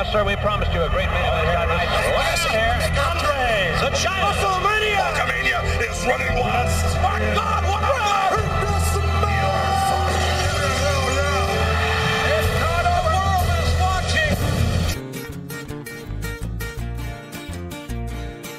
Yes, 0.00 0.12
sir, 0.12 0.24
we 0.24 0.34
promised 0.36 0.72
you 0.72 0.80
a 0.80 0.88
great 0.88 1.04
tonight. 1.04 1.84
Listen 2.32 2.52
here. 2.56 2.72
Andres, 3.04 3.84
the 3.84 3.90
China. 4.00 4.32
WrestleMania. 4.32 4.96
Hulkamania 5.12 5.60
is 5.84 6.00
running 6.08 6.32
wild! 6.40 6.72
My 7.04 7.20
God, 7.36 7.62
what 7.68 7.84
a 7.84 7.92
is 13.60 13.72
watching. 13.84 14.36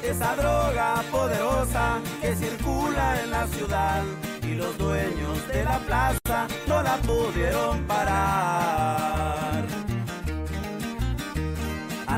Esa 0.04 0.30
droga 0.36 1.02
poderosa 1.10 2.00
que 2.20 2.36
circula 2.36 3.20
en 3.20 3.30
la 3.32 3.48
ciudad 3.48 4.04
y 4.44 4.54
los 4.54 4.78
dueños 4.78 5.48
de 5.48 5.64
la 5.64 5.80
plaza 5.80 6.46
no 6.68 6.82
la 6.84 6.98
pudieron 6.98 7.84
parar. 7.88 9.21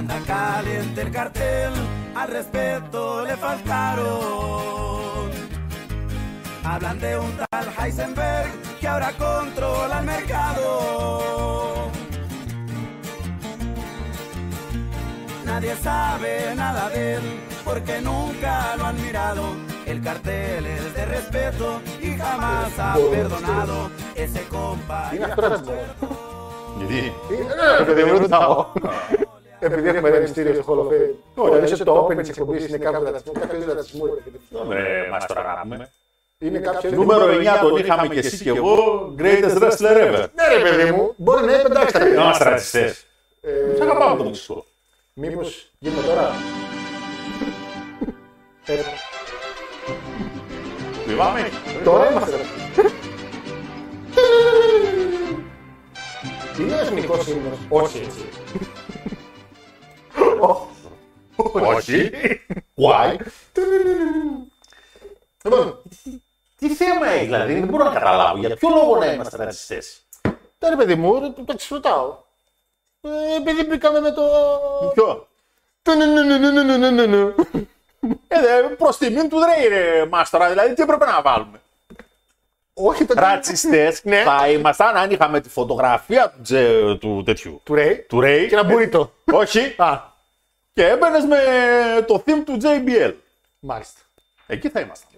Anda 0.05 0.21
caliente 0.27 1.01
el 1.01 1.11
cartel, 1.11 1.73
al 2.15 2.29
respeto 2.29 3.25
le 3.25 3.39
faltaron. 3.39 5.31
Hablan 6.63 7.01
de 7.01 7.19
un 7.19 7.33
tal 7.39 7.67
Heisenberg 7.79 8.51
que 8.79 8.87
ahora 8.87 9.13
controla 9.13 10.01
el 10.01 10.05
mercado. 10.05 11.91
Nadie 15.47 15.75
sabe 15.77 16.55
nada 16.55 16.91
de 16.91 17.15
él 17.15 17.23
porque 17.65 18.03
nunca 18.03 18.77
lo 18.77 18.85
han 18.85 19.01
mirado. 19.01 19.55
El 19.87 20.03
cartel 20.03 20.67
es 20.67 20.95
de 20.95 21.07
respeto 21.07 21.81
y 22.03 22.15
jamás 22.19 22.79
ha 22.79 22.97
perdonado. 23.11 23.91
Ese 24.15 24.43
compa. 24.49 25.13
Είναι 29.65 29.77
αυτό 29.87 29.89
να 29.89 29.89
Γιατί. 29.89 29.89
Είναι 29.89 29.89
παιδί 29.89 29.89
μου, 29.89 29.89
ρωτάω. 29.89 29.89
Επειδή 29.89 29.89
έχουμε 29.89 30.09
ένα 30.09 30.19
μυστήριο 30.19 30.55
στο 30.55 30.65
Hall 30.69 30.79
of 30.79 30.93
Fame. 30.93 31.15
Ωραία, 31.35 31.65
είσαι 31.65 31.85
το 31.85 32.07
open 32.07 32.17
της 32.17 32.29
εκπομπής, 32.29 32.69
είναι 32.69 32.79
κάποιο 32.79 33.03
ρατσισμό. 33.03 33.33
Κάποιος 33.33 33.63
είδο 33.63 33.73
ρατσισμού. 33.75 34.05
ρε 34.07 34.13
παιδί. 34.13 34.39
Δεν 34.51 35.09
μα 35.11 35.19
τώρα 35.27 35.43
κάνουμε. 35.43 35.91
Είναι 36.39 36.59
κάποιο. 36.59 36.91
Νούμερο 36.91 37.27
9 37.27 37.59
τον 37.61 37.77
είχαμε 37.77 38.09
και 38.09 38.19
εσύ 38.19 38.43
και 38.43 38.49
εγώ. 38.51 39.15
Greatest 39.19 39.59
wrestler 39.63 39.97
ever. 39.97 40.25
Ναι, 40.35 40.57
ρε 40.57 40.63
παιδί 40.77 40.91
μου, 40.91 41.15
μπορεί 41.17 41.45
να 41.45 41.53
είναι 41.53 41.63
εντάξει 41.67 41.93
τα 41.93 41.99
Δεν 41.99 42.09
παιδιά. 42.09 42.23
είμαστε 42.23 42.45
ρατσιστές. 42.45 43.07
Ε, 43.41 43.71
Τους 43.71 43.81
αγαπάμε 43.81 44.17
τον 44.17 44.27
Μεξικό. 44.27 44.65
Μήπως 45.15 45.71
γίνουμε 45.79 46.03
τώρα. 46.03 46.31
Ε, 48.67 48.75
Μη 51.07 51.15
πάμε. 51.15 51.49
Τώρα 51.85 52.11
είμαστε. 52.11 52.37
ρε. 52.37 52.43
Είναι 56.61 56.75
εθνικός 56.81 57.25
σήμερα. 57.25 57.57
Όχι 57.69 57.99
έτσι. 57.99 58.25
Όχι. 61.53 62.11
Why; 62.77 63.17
Λοιπόν, 65.45 65.83
Τι 66.59 66.69
θέμα 66.75 67.07
έχει 67.07 67.25
δηλαδή, 67.25 67.53
δεν 67.55 67.69
μπορώ 67.69 67.85
να 67.85 67.91
καταλάβω. 67.93 68.39
Για 68.39 68.57
ποιο 68.57 68.69
λόγο 68.69 68.97
να 68.97 69.13
είμαστε 69.13 69.37
ρατσιστές. 69.37 70.07
τώρα 70.59 70.77
παιδί 70.77 70.95
μου, 70.95 71.19
ρε, 71.21 71.29
το 71.29 71.45
το 71.45 71.55
ρωτάω. 71.69 72.19
Ε, 73.01 73.37
Επειδή 73.37 73.65
μπήκαμε 73.65 74.01
με 74.01 74.11
το. 74.11 74.23
Ποιο; 74.95 75.29
Τουνουνουνουνουνουνουνου. 75.83 77.35
Ε, 78.29 78.39
προς 78.79 78.97
τιμήν 78.99 79.29
του 79.29 79.39
Δρέι, 79.39 79.69
ρε 79.69 80.07
Μάστορα, 80.07 80.49
δηλαδή 80.49 80.75
τι 80.75 80.83
έπρεπε 80.83 81.05
να 81.05 81.23
βάλουμε. 81.23 81.61
Όχι 82.75 83.05
το. 83.05 83.15
Ρατσιστές 83.17 84.05
Ναι. 84.05 84.23
θα 84.23 84.49
ήμασταν 84.51 84.97
αν 84.97 85.11
είχαμε 85.11 85.41
τη 85.41 85.49
φωτογραφία 85.49 86.31
του, 86.31 86.41
Τζε- 86.43 86.99
του 86.99 87.23
τέτοιου. 87.25 87.61
Του 87.65 87.75
Ρέι. 87.75 88.05
Του 88.09 88.21
Ρέι. 88.21 88.47
Και 88.49 88.55
ένα 88.55 88.65
μπουρίτο. 88.65 89.13
Όχι. 89.33 89.75
Α, 89.77 90.01
Και 90.73 90.87
έμπαινες 90.87 91.25
με 91.25 91.39
το 92.07 92.23
theme 92.27 92.43
του 92.45 92.59
JBL. 92.63 93.13
μάλιστα. 93.59 94.01
Εκεί 94.47 94.69
θα 94.69 94.81
ήμασταν. 94.81 95.09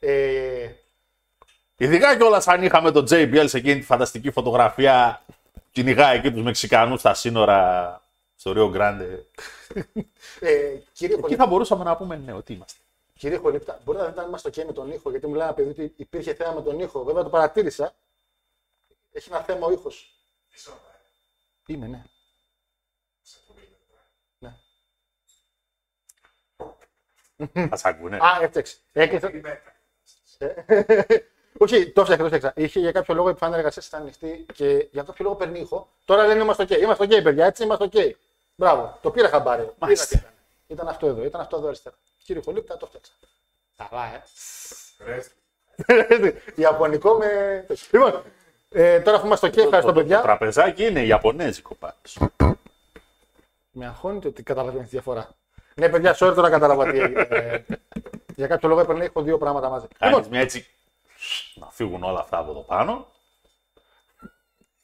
Ε, 0.00 0.68
Ειδικά 1.78 2.16
κιόλας 2.16 2.48
αν 2.48 2.62
είχαμε 2.62 2.90
το 2.90 3.00
JBL 3.10 3.44
σε 3.48 3.56
εκείνη 3.56 3.78
τη 3.80 3.86
φανταστική 3.86 4.30
φωτογραφία 4.30 5.22
που 5.26 5.60
κυνηγάει 5.72 6.16
εκεί 6.16 6.30
τους 6.32 6.42
Μεξικανούς 6.42 7.00
στα 7.00 7.14
σύνορα 7.14 8.00
στο 8.36 8.52
Ρίο 8.52 8.68
Γκράντε. 8.70 9.04
ε, 10.40 10.50
κύριε 10.92 11.14
Εκεί 11.14 11.20
Χολίπτα, 11.20 11.44
θα 11.44 11.46
μπορούσαμε 11.46 11.84
να 11.84 11.96
πούμε 11.96 12.20
ναι, 12.24 12.32
ότι 12.32 12.52
είμαστε. 12.52 12.78
Κύριε 13.18 13.36
Χολίπτα, 13.36 13.80
μπορείτε 13.84 14.04
να 14.04 14.10
δείτε 14.10 14.20
αν 14.20 14.28
είμαστε 14.28 14.48
ok 14.48 14.64
με 14.64 14.72
τον 14.72 14.90
ήχο, 14.90 15.10
γιατί 15.10 15.26
μου 15.26 15.34
λέει 15.34 15.44
ένα 15.44 15.54
παιδί 15.54 15.70
ότι 15.70 15.92
υπήρχε 15.96 16.34
θέμα 16.34 16.52
με 16.52 16.62
τον 16.62 16.80
ήχο. 16.80 17.04
Βέβαια 17.04 17.22
το 17.22 17.28
παρατήρησα. 17.28 17.94
Έχει 19.12 19.28
ένα 19.32 19.42
θέμα 19.42 19.66
ο 19.66 19.72
ήχος. 19.72 20.10
Είμαι, 21.66 21.86
ναι. 21.86 22.04
ναι. 24.38 24.54
Θα 27.68 27.76
σ' 27.76 27.84
ακούνε. 27.84 28.16
Α, 28.16 28.38
έφτιαξε. 28.42 28.76
Έκλεισε. 28.92 29.60
Ε, 30.38 30.54
Όχι, 31.58 31.90
το 31.92 32.00
έφτιαξα, 32.00 32.16
το 32.16 32.24
έφτιαξα. 32.24 32.52
Είχε 32.56 32.80
για 32.80 32.92
κάποιο 32.92 33.14
λόγο 33.14 33.28
η 33.28 33.30
επιφάνεια 33.30 33.56
εργασίας 33.56 33.86
ήταν 33.86 34.00
ανοιχτή 34.00 34.46
και 34.54 34.88
για 34.92 35.02
κάποιο 35.02 35.24
λόγο 35.24 35.36
παίρνει 35.36 35.60
ήχο. 35.60 35.88
Τώρα 36.04 36.26
λένε 36.26 36.42
είμαστε 36.42 36.62
OK. 36.62 36.80
Είμαστε 36.80 37.04
OK, 37.04 37.22
παιδιά, 37.22 37.46
έτσι 37.46 37.62
είμαστε 37.62 37.88
OK. 37.92 38.10
Μπράβο, 38.56 38.98
το 39.02 39.10
πήρα 39.10 39.28
χαμπάρι. 39.28 39.70
Μάλιστα. 39.78 40.16
Είδα 40.16 40.18
τι 40.18 40.24
ήταν. 40.24 40.34
Ήταν 40.66 40.88
αυτό 40.88 41.06
εδώ, 41.06 41.24
ήταν 41.24 41.40
αυτό 41.40 41.56
εδώ 41.56 41.66
αριστερά. 41.66 41.96
Κύριε 42.26 42.42
Χολίπτα, 42.44 42.76
το 42.76 42.88
έφτιαξα. 42.92 43.12
Καλά, 43.76 44.22
ε. 46.14 46.32
Ιαπωνικό 46.54 47.14
με. 47.14 47.66
Λοιπόν, 47.90 48.22
ε, 48.68 49.00
τώρα 49.00 49.16
αφού 49.16 49.26
είμαστε 49.26 49.48
OK, 49.48 49.56
ευχαριστώ 49.56 49.80
Το, 49.80 49.92
το, 49.92 50.00
παιδιά. 50.00 50.20
τραπεζάκι 50.20 50.84
είναι 50.84 51.04
Ιαπωνέζικο 51.04 51.74
πάντως. 51.74 52.18
Με 53.70 53.86
αγχώνεται 53.86 54.28
ότι 54.28 54.42
καταλαβαίνεις 54.42 54.88
τη 54.88 54.90
διαφορά. 54.90 55.28
Ναι, 55.74 55.88
παιδιά, 55.88 56.14
sorry 56.14 56.32
τώρα 56.34 56.50
κατάλαβα 56.50 56.90
τι 56.90 56.98
έγινε. 56.98 57.26
Ε, 57.30 57.64
για 58.34 58.46
κάποιο 58.46 58.68
λόγο 58.68 58.80
έπαιρνε 58.80 59.04
έχω 59.04 59.22
δύο 59.22 59.38
πράγματα 59.38 59.68
μαζί. 59.68 59.86
Κάνεις 59.98 60.28
μια 60.28 60.40
έτσι 60.40 60.66
να 61.54 61.70
φύγουν 61.70 62.02
όλα 62.02 62.20
αυτά 62.20 62.38
από 62.38 62.50
εδώ 62.50 62.60
πάνω. 62.60 63.06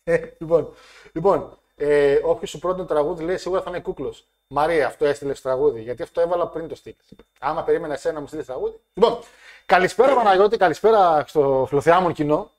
Ε, 0.04 0.30
λοιπόν, 0.38 0.74
λοιπόν 1.12 1.58
ε, 1.76 2.20
όποιος 2.24 2.50
σου 2.50 2.58
πρότεινε 2.58 2.86
το 2.86 2.94
τραγούδι 2.94 3.24
λέει 3.24 3.38
σίγουρα 3.38 3.62
θα 3.62 3.70
είναι 3.70 3.80
κούκλος. 3.80 4.26
Μαρία, 4.54 4.86
αυτό 4.86 5.04
έστειλες 5.04 5.38
στο 5.38 5.48
τραγούδι, 5.48 5.82
γιατί 5.82 6.02
αυτό 6.02 6.20
έβαλα 6.20 6.46
πριν 6.48 6.68
το 6.68 6.74
στυλ. 6.74 6.94
Άμα 7.40 7.62
περίμενα 7.62 7.94
εσένα 7.94 8.14
να 8.14 8.20
μου 8.20 8.26
στείλεις 8.26 8.46
τραγούδι. 8.46 8.76
Λοιπόν, 8.94 9.18
καλησπέρα 9.66 10.14
Παναγιώτη, 10.14 10.56
καλησπέρα 10.56 11.24
στο 11.26 11.64
φιλοθεάμον 11.68 12.12
κοινό. 12.12 12.50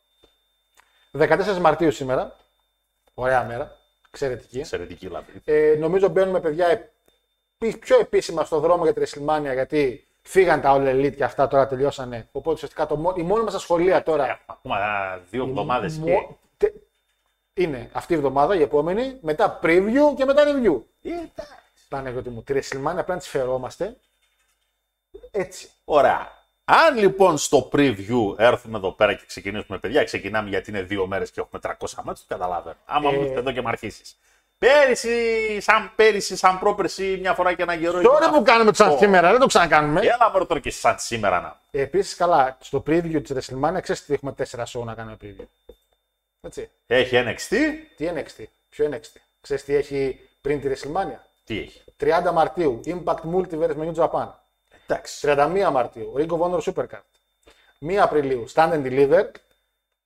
14 1.18 1.58
Μαρτίου 1.60 1.92
σήμερα. 1.92 2.36
Ωραία 3.14 3.44
μέρα. 3.44 3.78
Εξαιρετική. 4.08 4.60
Εξαιρετική 4.60 5.08
λαμπρή. 5.08 5.42
Ε, 5.46 5.76
νομίζω 5.80 6.08
μπαίνουμε 6.08 6.40
παιδιά 6.40 6.68
επί- 6.68 7.78
πιο 7.80 8.00
επίσημα 8.00 8.44
στο 8.46 8.60
δρόμο 8.60 8.84
για 8.84 8.94
τη 8.94 9.02
WrestleMania 9.02 9.54
γιατί 9.54 10.08
φύγαν 10.22 10.62
τα 10.62 10.76
All 10.78 10.88
Elite 10.90 11.16
και 11.16 11.24
αυτά 11.24 11.48
τώρα 11.48 11.68
τελειώσανε. 11.68 12.28
Οπότε 12.32 12.56
ουσιαστικά 12.56 12.86
το, 12.86 12.96
μο- 12.96 13.14
η 13.18 13.22
μόνη 13.22 13.44
μας 13.44 13.62
σχολεία 13.62 14.04
τώρα 14.04 14.40
Ακόμα 14.46 14.76
α, 14.78 15.20
δύο 15.30 15.44
εβδομάδες 15.48 15.98
Μο- 15.98 16.06
και. 16.06 16.28
τε- 16.58 16.76
Είναι 17.54 17.90
αυτή 17.94 18.14
η 18.14 18.16
εβδομάδα, 18.16 18.56
η 18.56 18.62
επόμενη, 18.62 19.18
μετά 19.22 19.60
preview 19.64 20.14
και 20.16 20.26
μετά 20.26 20.44
review. 20.46 20.82
Παναγιώτη 21.94 22.30
μου, 22.30 22.44
τη 22.44 22.54
WrestleMania 22.56 22.94
πρέπει 22.94 23.12
να 23.12 23.18
της 23.18 23.28
φερόμαστε 23.28 23.96
έτσι. 25.32 25.70
Ωραία. 25.86 26.32
Αν 26.66 26.98
λοιπόν 26.98 27.38
στο 27.38 27.70
preview 27.72 28.36
έρθουμε 28.38 28.78
εδώ 28.78 28.92
πέρα 28.92 29.14
και 29.14 29.24
ξεκινήσουμε, 29.28 29.78
παιδιά, 29.78 30.04
ξεκινάμε 30.04 30.50
γιατί 30.50 30.70
είναι 30.70 30.82
δύο 30.82 31.08
μέρες 31.08 31.32
και 31.32 31.42
έχουμε 31.42 31.62
300 31.64 32.04
μάτια, 32.04 32.24
το 32.28 32.36
καταλαβαίνω. 32.36 32.76
Άμα 32.86 33.10
Ε. 33.10 33.14
μου 33.14 33.22
έρθει 33.22 33.34
εδώ 33.34 33.52
και 33.52 33.62
με 33.62 33.70
αρχίσεις. 33.70 34.18
Πέρυσι, 34.58 35.58
σαν 35.62 35.92
πέρυσι, 35.96 36.36
σαν 36.36 36.60
πρόπερσι, 36.60 37.18
μια 37.22 37.34
φορά 37.34 37.54
και 37.54 37.62
ένα 37.62 37.78
καιρό. 37.78 38.02
Τώρα 38.02 38.26
ήμουν 38.26 38.38
που 38.38 38.44
κάνουμε 38.44 38.70
το 38.72 38.76
σαν 38.78 38.88
αυτό. 38.88 39.00
σήμερα, 39.00 39.32
δεν 39.32 39.40
το 39.40 39.46
ξανακάνουμε. 39.46 40.02
Έλα 40.02 40.32
με 40.34 40.38
ρωτώ 40.38 40.60
και 40.60 40.72
σαν 40.72 41.00
σήμερα 41.00 41.42
να. 41.42 41.60
Επίσης, 41.72 42.16
καλά, 42.16 42.58
στο 42.62 42.84
preview 42.88 43.22
της 43.24 43.50
WrestleMania 43.50 43.82
ξέρεις 43.82 44.02
ότι 44.02 44.14
έχουμε 44.14 44.32
4 44.32 44.64
show 44.66 44.84
να 44.84 44.94
κάνουμε 44.94 45.18
preview. 45.22 45.46
Έτσι. 46.42 46.70
Έχει 46.88 47.24
NXT. 47.26 47.56
Τι 47.98 48.10
NXT, 48.16 48.44
ποιο 48.70 48.90
NXT. 48.92 49.16
Ξέρεις 49.42 49.64
τι 49.64 49.76
έχει 49.76 50.20
πριν 50.42 50.62
τη 50.62 50.68
WrestleMania. 50.70 51.20
Τι 51.44 51.60
έχει; 51.60 51.84
30 52.00 52.32
Μαρτίου, 52.34 52.80
Impact 52.86 53.22
Multiverse 53.34 53.76
με 53.76 53.92
New 53.92 53.96
Japan. 53.96 54.28
Εντάξει. 54.88 55.28
31 55.28 55.70
Μαρτίου, 55.72 56.14
Ring 56.18 56.28
of 56.28 56.40
Honor 56.40 56.62
Supercard. 56.62 57.02
1 57.80 57.94
Απριλίου, 57.94 58.46
Stand 58.54 58.74
and 58.74 58.86
Deliver. 58.86 59.32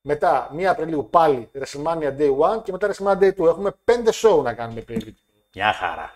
Μετά 0.02 0.50
1 0.54 0.64
Απριλίου 0.64 1.10
πάλι 1.10 1.52
WrestleMania 1.54 2.18
Day 2.18 2.38
1 2.58 2.64
και 2.64 2.72
μετά 2.72 2.94
WrestleMania 2.94 3.20
Day 3.20 3.34
2. 3.34 3.46
Έχουμε 3.46 3.74
5 3.86 4.10
show 4.14 4.44
να 4.44 4.54
κάνουμε 4.54 4.84
preview. 4.88 5.14
Μια 5.54 5.74
χαρά. 5.74 6.12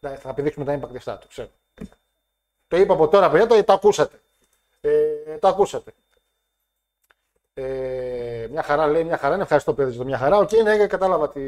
Ναι, 0.00 0.16
Θα 0.16 0.28
επιδείξουμε 0.28 0.64
τα 0.64 0.78
impact 0.78 0.96
αυτά 0.96 1.18
του, 1.18 1.28
ξέρω. 1.28 1.48
Το 2.68 2.76
είπα 2.76 2.94
από 2.94 3.08
τώρα, 3.08 3.30
παιδιά, 3.30 3.46
το, 3.46 3.64
το 3.64 3.72
ακούσατε. 3.72 4.20
Ε, 4.80 5.38
το 5.40 5.48
ακούσατε. 5.48 5.92
Ε, 7.54 8.46
μια 8.50 8.62
χαρά 8.62 8.86
λέει, 8.86 9.04
μια 9.04 9.16
χαρά 9.16 9.34
είναι. 9.34 9.42
Ευχαριστώ 9.42 9.74
παιδί 9.74 9.90
για 9.90 9.98
το 9.98 10.04
μια 10.04 10.18
χαρά. 10.18 10.36
Οκ, 10.36 10.52
ναι, 10.52 10.86
κατάλαβα 10.86 11.28
τι. 11.28 11.42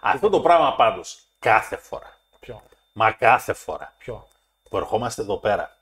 Αυτό 0.00 0.28
το 0.28 0.40
πράγμα 0.40 0.74
πάντως 0.76 1.27
κάθε 1.38 1.76
φορά. 1.76 2.16
Ποιο; 2.40 2.62
Μα 2.92 3.12
κάθε 3.12 3.52
φορά 3.52 3.94
Ποιο; 3.98 4.28
που 4.68 4.76
ερχόμαστε 4.76 5.22
εδώ 5.22 5.36
πέρα 5.36 5.76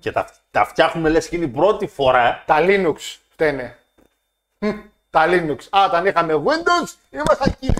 και 0.00 0.12
τα, 0.12 0.28
τα 0.50 0.64
φτιάχνουμε 0.64 1.08
λες 1.08 1.28
και 1.28 1.36
είναι 1.36 1.44
η 1.44 1.48
πρώτη 1.48 1.86
φορά. 1.86 2.42
Τα 2.46 2.56
Linux 2.60 2.96
φταίνε. 3.30 3.78
Μμ, 4.58 4.80
Τα 5.10 5.26
Linux. 5.28 5.58
Α, 5.70 5.84
όταν 5.84 6.06
είχαμε 6.06 6.34
Windows, 6.34 6.94
ήμασταν 7.10 7.54
εκεί. 7.60 7.74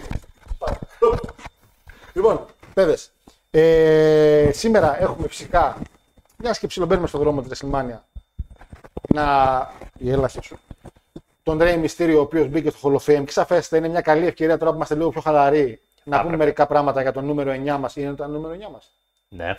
λοιπόν, 2.12 2.46
παιδες, 2.74 3.10
ε, 3.50 4.50
σήμερα 4.52 5.00
έχουμε 5.02 5.28
φυσικά, 5.28 5.78
μια 6.36 6.50
και 6.52 6.66
ψιλομπαίνουμε 6.66 7.06
στον 7.06 7.20
δρόμο 7.20 7.42
της 7.42 7.62
WrestleMania, 7.64 7.98
να... 9.08 9.70
η 9.98 10.10
έλαση 10.10 10.42
σου. 10.42 10.58
Τον 11.42 11.58
Rey 11.60 11.84
Mysterio, 11.84 12.14
ο 12.16 12.20
οποίος 12.20 12.48
μπήκε 12.48 12.70
στο 12.70 12.78
Hall 12.82 12.96
of 12.96 13.18
Fame. 13.18 13.24
Και 13.24 13.32
σαφέστε, 13.32 13.76
είναι 13.76 13.88
μια 13.88 14.00
καλή 14.00 14.26
ευκαιρία 14.26 14.58
τώρα 14.58 14.70
που 14.70 14.76
είμαστε 14.76 14.94
λίγο 14.94 15.10
πιο 15.10 15.20
χαλαροί 15.20 15.80
να 16.04 16.16
πούμε 16.16 16.18
έπρεπε. 16.20 16.36
μερικά 16.36 16.66
πράγματα 16.66 17.02
για 17.02 17.12
το 17.12 17.20
νούμερο 17.20 17.52
9 17.52 17.78
μας. 17.78 17.96
Είναι 17.96 18.14
το 18.14 18.26
νούμερο 18.26 18.54
9 18.68 18.70
μας; 18.72 18.90
Ναι. 19.28 19.54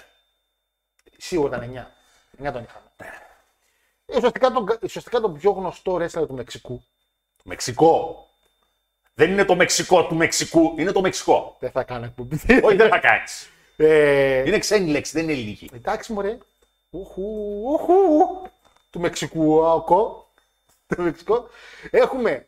Σίγουρα 1.18 1.58
ήταν 1.58 1.70
9. 2.40 2.48
9 2.48 2.52
τον 2.52 2.64
είχαμε. 2.64 2.86
Ε, 4.06 4.16
Ουσιαστικά, 4.16 4.52
τον, 4.52 4.66
ουσιαστικά 4.84 5.20
τον 5.20 5.34
πιο 5.34 5.52
γνωστό 5.52 5.96
wrestler 5.96 6.28
του 6.28 6.34
Μεξικού. 6.34 6.84
Μεξικό. 7.44 8.28
Δεν 9.14 9.32
είναι 9.32 9.46
το 9.46 9.56
Μεξικό 9.56 10.06
του 10.08 10.16
Μεξικού, 10.16 10.74
είναι 10.78 10.92
το 10.92 11.02
Μεξικό. 11.02 11.56
Δεν 11.60 11.72
θα 11.72 11.84
κάνω 11.84 12.06
εκπομπή. 12.06 12.36
Όχι, 12.64 12.76
δεν 12.76 12.90
θα 12.90 13.00
κάνεις. 13.00 13.50
ε, 13.78 14.44
Είναι 14.48 14.60
ξένη 14.60 14.90
λέξη, 14.90 15.12
δεν 15.14 15.24
είναι 15.24 15.32
ελληνική. 15.32 15.70
εντάξει, 15.74 16.14
μωρέ. 16.14 16.38
Ουχου, 16.90 17.24
ουχου, 17.72 17.94
του 18.90 19.00
Μεξικού, 19.00 19.66
ακό. 19.66 20.28
Το 20.86 21.02
Μεξικό. 21.02 21.48
Έχουμε 21.92 22.48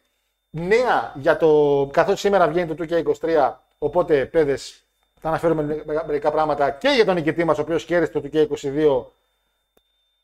νέα 0.49 1.13
για 1.15 1.37
το. 1.37 1.89
Καθώς 1.93 2.19
σήμερα 2.19 2.47
βγαίνει 2.47 2.75
το 2.75 2.85
2K23, 2.89 3.53
οπότε 3.85 4.25
παιδες, 4.25 4.83
θα 5.19 5.27
αναφέρουμε 5.27 5.63
με- 5.85 6.03
μερικά 6.05 6.31
πράγματα 6.31 6.71
και 6.71 6.89
για 6.89 7.05
τον 7.05 7.15
νικητή 7.15 7.43
μας, 7.43 7.57
ο 7.57 7.61
οποίος 7.61 7.85
κέρδισε 7.85 8.11
το 8.11 8.19
2K22. 8.19 9.05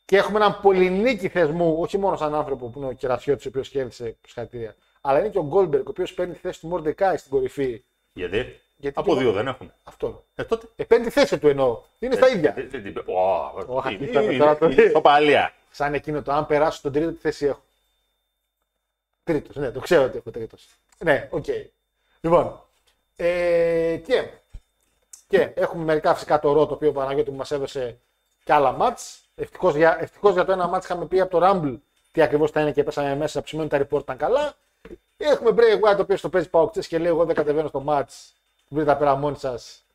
Και 0.05 0.17
έχουμε 0.17 0.37
έναν 0.37 0.59
πολυνίκη 0.61 1.27
θεσμού, 1.27 1.75
όχι 1.79 1.97
μόνο 1.97 2.15
σαν 2.15 2.35
άνθρωπο 2.35 2.67
που 2.67 2.79
είναι 2.79 2.87
ο 2.87 2.91
Κερασιώτη, 2.93 3.45
ο 3.47 3.49
οποίος 3.49 3.69
κέρδισε 3.69 4.15
συγχαρητήρια, 4.25 4.75
αλλά 5.01 5.19
είναι 5.19 5.29
και 5.29 5.37
ο 5.37 5.43
Γκόλμπεργκ, 5.43 5.87
ο 5.87 5.89
οποίος 5.89 6.13
παίρνει 6.13 6.33
τη 6.33 6.39
θέση 6.39 6.59
του 6.59 6.67
Μορντεκάη 6.67 7.17
στην 7.17 7.31
κορυφή. 7.31 7.83
Γιατί, 8.13 8.59
Γιατί 8.77 8.99
από 8.99 9.13
και- 9.13 9.19
δύο 9.19 9.31
δεν 9.31 9.47
έχουν. 9.47 9.71
Αυτό. 9.83 10.23
Ε, 10.35 10.43
τότε. 10.43 10.67
Ε, 10.75 10.83
παίρνει 10.83 11.05
τη 11.05 11.11
θέση 11.11 11.39
του 11.39 11.47
εννοώ. 11.47 11.81
Είναι 11.99 12.15
στα 12.15 12.27
ίδια. 12.29 12.53
Ε, 12.57 12.63
δεν 12.67 12.83
την 12.83 12.93
πέ- 12.93 13.07
Ω, 13.07 13.13
Ω, 13.67 13.83
είναι- 13.89 14.05
κοίτα, 14.05 14.21
είναι- 14.21 14.37
τώρα 14.37 14.57
το- 14.57 14.65
είναι 14.69 14.81
ισοπαλία. 14.81 15.53
Σαν 15.71 15.93
εκείνο 15.93 16.21
το 16.21 16.31
αν 16.31 16.45
περάσω 16.45 16.81
τον 16.81 16.91
τρίτο, 16.91 17.11
τι 17.11 17.19
θέση 17.19 17.45
έχω. 17.45 17.61
Τρίτος, 19.23 19.55
ναι, 19.55 19.71
το 19.71 19.79
ξέρω 19.79 20.03
ότι 20.03 20.17
έχω 20.17 20.31
τρίτος. 20.31 20.67
Ναι, 20.97 21.27
οκ. 21.31 21.45
Λοιπόν, 22.21 22.61
ε, 23.23 23.97
και, 23.97 24.29
και 25.27 25.51
έχουμε 25.53 25.83
μερικά 25.83 26.13
φυσικά 26.13 26.39
το 26.39 26.51
ρο 26.53 26.65
το 26.65 26.73
οποίο 26.73 26.89
ο 26.89 26.91
Παναγιώτη 26.91 27.31
μου 27.31 27.37
μας 27.37 27.51
έδωσε 27.51 27.99
και 28.43 28.53
άλλα 28.53 28.71
μάτς. 28.71 29.19
Ευτυχώς 29.35 29.75
για, 29.75 29.97
ευτυχώς 29.99 30.33
για 30.33 30.45
το 30.45 30.51
ένα 30.51 30.67
μάτς 30.67 30.85
είχαμε 30.85 31.05
πει 31.05 31.19
από 31.19 31.39
το 31.39 31.47
Rumble 31.47 31.77
τι 32.11 32.21
ακριβώς 32.21 32.51
θα 32.51 32.61
είναι 32.61 32.71
και 32.71 32.83
πέσαμε 32.83 33.15
μέσα 33.15 33.41
που 33.41 33.47
σημαίνει 33.47 33.69
ότι 33.71 33.77
τα 33.77 33.87
report 33.89 34.01
ήταν 34.01 34.17
καλά. 34.17 34.53
Έχουμε 35.17 35.51
Bray 35.55 35.75
Wyatt 35.75 35.95
το 35.95 36.01
οποίος 36.01 36.19
στο 36.19 36.29
παίζει 36.29 36.49
παοξές 36.49 36.87
και 36.87 36.97
λέει 36.97 37.07
εγώ 37.07 37.25
δεν 37.25 37.35
κατεβαίνω 37.35 37.67
στο 37.67 37.79
μάτς. 37.79 38.33
Βρείτε 38.69 38.85
τα 38.85 38.97
πέρα 38.97 39.15
μόνοι 39.15 39.35
σας. 39.35 39.85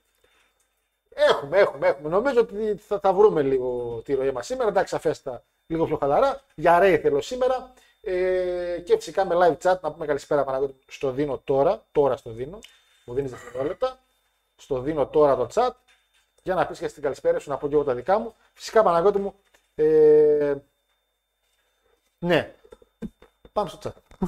Έχουμε, 1.14 1.58
έχουμε, 1.58 1.88
έχουμε. 1.88 2.08
Νομίζω 2.08 2.40
ότι 2.40 2.76
θα, 2.87 3.00
θα 3.00 3.12
βρούμε 3.12 3.43
λίγο 3.43 4.00
τη 4.05 4.14
ροή 4.14 4.31
μας 4.31 4.46
σήμερα. 4.46 4.69
Εντάξει, 4.69 4.94
αφέστα 4.94 5.43
λίγο 5.67 5.87
πιο 5.87 5.96
χαλαρά. 5.96 6.40
Για 6.55 6.79
Ray 6.82 6.99
θέλω 7.02 7.20
σήμερα. 7.20 7.72
Ε, 8.00 8.81
και 8.84 8.96
φυσικά 8.96 9.26
με 9.26 9.34
live 9.38 9.67
chat 9.67 9.81
να 9.81 9.93
πούμε 9.93 10.06
καλησπέρα 10.06 10.44
Παναγιώτη. 10.44 10.75
Στο 10.87 11.11
δίνω 11.11 11.40
τώρα. 11.44 11.84
Τώρα 11.93 12.17
στο 12.17 12.31
δίνω. 12.31 12.58
Μου 13.08 13.14
δίνεις 13.14 13.31
δευτερόλεπτα. 13.31 13.99
Στο 14.56 14.81
δίνω 14.81 15.06
τώρα 15.06 15.37
το 15.37 15.49
chat. 15.55 15.70
Για 16.43 16.55
να 16.55 16.67
πεις 16.67 16.79
και 16.79 16.88
στην 16.88 17.03
καλησπέρα 17.03 17.38
σου 17.38 17.50
να 17.50 17.56
πω 17.56 17.69
και 17.69 17.75
εγώ 17.75 17.85
τα 17.85 17.94
δικά 17.94 18.19
μου. 18.19 18.35
Φυσικά 18.55 18.82
Παναγιώτη 18.82 19.19
μου. 19.19 19.35
Ε, 19.75 20.55
ναι. 22.19 22.55
Πάμε 23.53 23.69
στο 23.69 23.79
chat. 23.82 24.26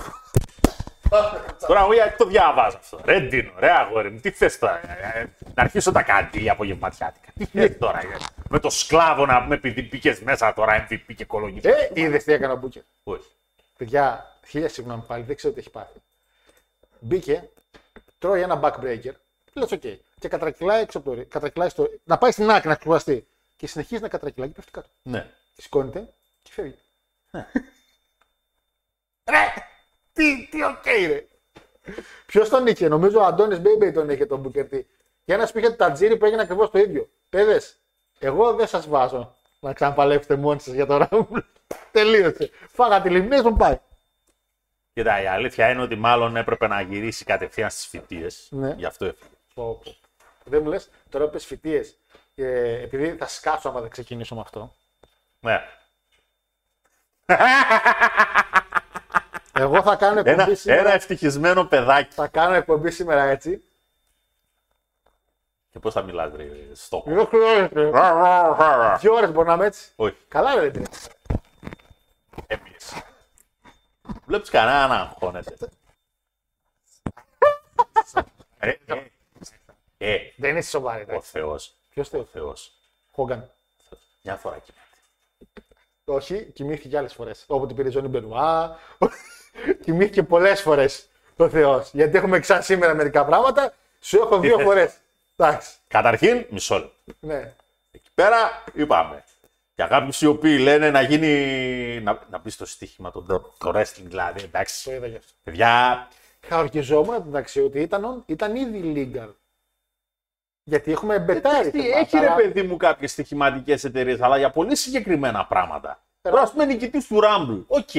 Τώρα 1.67 1.81
εγώ 1.81 1.93
γιατί 1.95 2.17
το 2.17 2.25
διαβάζω 2.25 2.77
αυτό. 2.77 3.01
Ρε 3.05 3.21
Ντίνο, 3.21 3.53
ρε 3.59 3.71
αγόρι 3.71 4.11
μου, 4.11 4.21
τι 4.21 4.31
θες 4.31 4.59
τώρα. 4.59 4.91
ε, 4.91 5.19
ε, 5.21 5.27
Να 5.55 5.63
αρχίσω 5.63 5.93
τα 5.93 6.03
κάτι 6.03 6.49
απογευματιάτικα. 6.51 7.33
Τι 7.39 7.45
θες 7.45 7.79
τώρα. 7.79 7.99
ε, 8.01 8.17
Με 8.49 8.59
το 8.59 8.71
σκλάβο 8.71 9.27
να 9.27 9.43
πούμε 9.43 9.55
επειδή 9.55 9.83
μπήκες 9.83 10.21
μέσα 10.21 10.53
τώρα 10.55 10.87
MVP 10.91 11.15
και 11.17 11.25
κολονιστή. 11.25 11.69
Ε, 11.69 11.91
είδες 11.95 12.25
τι 12.25 12.33
έκανα 12.33 12.53
ο 12.53 12.57
Μπούκερ. 12.57 12.83
Όχι. 13.05 13.29
Παιδιά, 13.77 14.37
χίλια 14.47 14.69
συγγνώμη 14.69 15.03
πάλι, 15.07 15.23
δεν 15.23 15.37
ξέρω 15.37 15.53
τι 15.55 15.61
έχει 15.61 15.71
πάθει. 15.71 15.99
Μπήκε, 17.01 17.49
τρώει 18.19 18.41
ένα 18.41 18.61
backbreaker, 18.62 19.12
λες 19.53 19.73
οκ. 19.73 19.81
Και 20.19 20.29
κατρακυλάει 20.29 20.82
έξω 20.82 20.99
από 20.99 21.11
το 21.11 21.15
ρι- 21.17 21.29
κατρακυλάει 21.29 21.69
στο. 21.69 21.88
Να 22.05 22.19
πάει 22.19 22.31
στην 22.31 22.50
άκρη 22.50 22.69
να 22.69 22.76
κουραστεί. 22.76 23.26
Και 23.56 23.67
συνεχίζει 23.67 24.03
να 24.03 24.09
κατρακυλάει 24.09 24.49
και 24.49 24.55
πέφτει 24.55 24.70
κάτω. 24.70 24.88
Ναι. 25.03 25.31
Και 25.55 25.62
σηκώνεται 25.62 26.09
και 26.43 26.50
φεύγει. 26.53 26.79
ρε! 29.31 29.53
Τι, 30.12 30.49
τι 30.50 30.65
οκ, 30.65 30.87
ρε! 30.87 31.26
Ποιος 32.26 32.49
τον 32.49 32.67
είχε, 32.67 32.88
νομίζω 32.88 33.20
ο 33.20 33.25
Αντώνης 33.25 33.61
Μπέιμπεϊ 33.61 33.93
τον 33.93 34.11
είχε 34.11 34.26
τον 34.26 34.41
Booker 34.41 34.75
T. 34.75 34.87
Και 35.25 35.32
ένα 35.32 35.47
πήγε 35.53 35.69
το 35.69 35.76
Tajiri 35.76 36.17
που 36.17 36.25
έγινε 36.25 36.43
ακριβώς 36.43 36.70
το 36.70 36.79
ίδιο. 36.79 37.09
Παιδε, 37.31 37.61
εγώ 38.19 38.55
δεν 38.55 38.67
σας 38.67 38.88
βάζω 38.88 39.37
να 39.61 39.73
ξαναπαλέψετε 39.73 40.37
μόνοι 40.37 40.61
σας 40.61 40.75
για 40.75 40.87
το 40.87 41.09
Rumble. 41.11 41.43
Τελείωσε. 41.93 42.50
Φάγατε 42.69 43.09
elimination, 43.12 43.53
πάει. 43.59 43.81
Κοίτα, 44.99 45.23
η 45.23 45.27
αλήθεια 45.27 45.71
είναι 45.71 45.83
ότι 45.83 45.97
μάλλον 45.97 46.37
έπρεπε 46.37 46.67
να 46.67 46.81
γυρίσει 46.81 47.25
κατευθείαν 47.25 47.71
στις 47.71 47.87
φοιτίες. 47.87 48.49
Ναι. 48.50 48.75
Γι' 48.77 48.85
αυτό 48.85 49.05
έφυγε. 49.05 49.31
Πω, 49.55 49.81
πω. 49.85 49.95
Δεν 50.45 50.62
μου 50.62 50.69
λες, 50.69 50.91
τώρα 51.09 51.29
πες 51.29 51.45
φοιτίες. 51.45 51.99
Ε, 52.35 52.83
επειδή 52.83 53.17
θα 53.17 53.27
σκάσω 53.27 53.69
άμα 53.69 53.81
δεν 53.81 53.91
ξεκινήσω 53.91 54.35
με 54.35 54.41
αυτό. 54.41 54.75
Ναι. 55.41 55.61
Εγώ 59.62 59.83
θα 59.83 59.97
κάνω 59.97 60.19
εκπομπή 60.19 60.43
Ένα, 60.43 60.55
σήμερα. 60.55 60.81
ένα 60.81 60.93
ευτυχισμένο 60.93 61.65
παιδάκι. 61.65 62.15
Θα 62.15 62.29
κάνω 62.29 62.55
εκπομπή 62.55 62.91
σήμερα 62.91 63.22
έτσι. 63.22 63.63
Και 65.70 65.79
πώς 65.79 65.93
θα 65.93 66.03
μιλάς, 66.03 66.32
ρε, 66.37 66.46
στο. 66.72 67.03
Δεν 67.06 67.27
χρειάζεται. 67.27 67.91
Δύο 69.01 69.15
ώρες 69.15 69.32
μπορεί 69.32 69.49
να 69.49 69.55
είμαι 69.55 69.67
έτσι. 69.67 69.93
Όχι, 69.96 70.17
Καλά, 70.29 70.55
ρε, 70.55 70.70
δεν 70.70 70.84
είναι. 74.29 74.43
έπιες. 74.43 74.49
Βλέπεις 74.49 74.51
κανένα 74.51 74.87
να 74.87 74.94
αγχώνεται. 75.01 75.55
Ε, 78.58 78.73
ε, 78.87 79.03
ε, 79.99 80.19
Δεν 80.37 80.56
είσαι 80.56 80.70
σοβαρή. 80.70 81.06
ο 81.15 81.20
Θεός. 81.20 81.75
Ποιος 81.91 82.06
Ο 82.06 82.11
θέλει. 82.11 82.27
Θεός. 82.32 82.73
Χόγκαν. 83.13 83.51
Μια 84.23 84.37
φορά 84.37 84.58
κοιμάται. 84.58 84.82
Όχι, 86.05 86.44
κοιμήθηκε 86.44 86.97
άλλες 86.99 87.15
φορές. 87.15 87.44
Όπου 87.47 87.67
την 87.67 87.77
πήρε 87.77 87.89
η 87.89 87.91
Ζώνη 87.91 88.08
Μπενουά. 88.08 88.79
κοιμήθηκε 89.85 90.23
πολλές 90.23 90.61
φορές 90.61 91.08
ο 91.37 91.49
Θεός. 91.49 91.91
Γιατί 91.93 92.17
έχουμε 92.17 92.39
ξά 92.39 92.61
σήμερα 92.63 92.94
μερικά 92.94 93.25
πράγματα. 93.25 93.75
Σου 94.01 94.17
έχω 94.20 94.39
δύο 94.39 94.56
θες; 94.56 94.65
φορές. 94.65 94.94
Εντάξει. 95.37 95.70
Καταρχήν, 95.89 96.47
μισό 96.51 96.75
λεπτό. 96.79 96.93
Ναι. 97.20 97.55
Εκεί 97.93 98.11
πέρα 98.15 98.65
είπαμε. 98.75 99.25
Για 99.79 99.87
κάποιους 99.87 100.10
οι 100.20 100.27
οποίοι 100.27 100.58
λένε 100.61 100.91
να 100.91 101.01
γίνει. 101.01 102.01
να, 102.03 102.19
να 102.31 102.39
μπει 102.39 102.51
στο 102.51 102.67
στοίχημα 102.67 103.11
το, 103.11 103.23
το 103.23 103.70
wrestling 103.75 104.03
δηλαδή. 104.05 104.39
Το 104.41 104.44
Εντάξει. 104.44 104.91
είδα 104.91 105.06
γι' 105.06 105.17
αυτό. 105.17 105.32
Παιδιά, 105.43 106.08
Χαροκιζόμουν 106.47 107.15
εντάξει 107.15 107.61
ότι 107.61 107.81
ήταν, 107.81 108.23
ήταν 108.27 108.56
ήδη 108.56 109.11
legal. 109.15 109.29
Γιατί 110.63 110.93
έχουμε 110.93 111.19
μπετάρει. 111.19 111.69
εντάξει, 111.69 111.81
σε 111.81 111.87
έχει 111.87 111.99
ματς, 111.98 112.20
ρε 112.20 112.27
αλλά- 112.27 112.37
παιδί 112.37 112.63
μου 112.63 112.77
κάποιες 112.77 113.11
στοιχηματικές 113.11 113.85
εταιρείες, 113.85 114.20
αλλά 114.20 114.39
για 114.39 114.51
πολύ 114.51 114.77
συγκεκριμένα 114.77 115.47
πράγματα. 115.47 116.03
Τώρα, 116.20 116.43
ας 116.43 116.51
πούμε, 116.51 116.65
νικητής 116.65 117.06
του 117.06 117.20
Rumble. 117.23 117.65
Ok. 117.67 117.94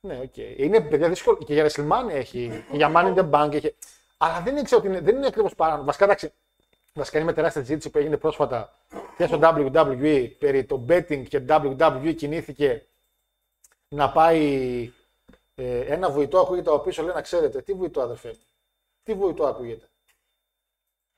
Ναι, 0.00 0.18
οκ. 0.22 0.36
Είναι 0.36 0.80
παιδιά 0.80 1.08
δύσκολο. 1.08 1.36
Και 1.46 1.52
για 1.54 1.64
WrestleMania 1.70 2.10
έχει. 2.10 2.64
Και 2.70 2.76
για 2.76 2.92
Money 2.94 3.14
in 3.14 3.18
the 3.18 3.30
Bank 3.30 3.52
έχει. 3.54 3.74
Αλλά 4.16 4.40
δεν 4.40 4.56
ήξερα 4.56 4.80
ότι 4.80 4.90
είναι, 4.90 5.00
δεν 5.00 5.16
είναι 5.16 5.26
ακριβώς 5.26 5.54
παράνομο. 5.54 5.84
Βασικά, 5.84 6.04
εντάξει, 6.04 6.32
βασικά 6.92 7.18
είναι 7.18 7.26
με 7.26 7.32
τεράστια 7.32 7.60
συζήτηση 7.60 7.90
που 7.90 7.98
έγινε 7.98 8.16
πρόσφατα 8.16 8.78
και 9.16 9.26
στο 9.26 9.38
WWE 9.42 10.30
περί 10.38 10.64
το 10.64 10.84
betting 10.88 11.24
και 11.28 11.44
WWE 11.48 12.14
κινήθηκε 12.16 12.86
να 13.88 14.12
πάει. 14.12 14.92
Ε, 15.54 15.80
ένα 15.80 16.10
βουητό 16.10 16.38
ακούγεται 16.40 16.70
από 16.70 16.78
πίσω, 16.78 17.02
λέει 17.02 17.14
να 17.14 17.20
ξέρετε. 17.22 17.62
Τι 17.62 17.72
βουητό, 17.72 18.00
αδερφέ 18.00 18.28
μου; 18.28 18.44
Τι 19.02 19.14
βουητό 19.14 19.46
ακούγεται; 19.46 19.88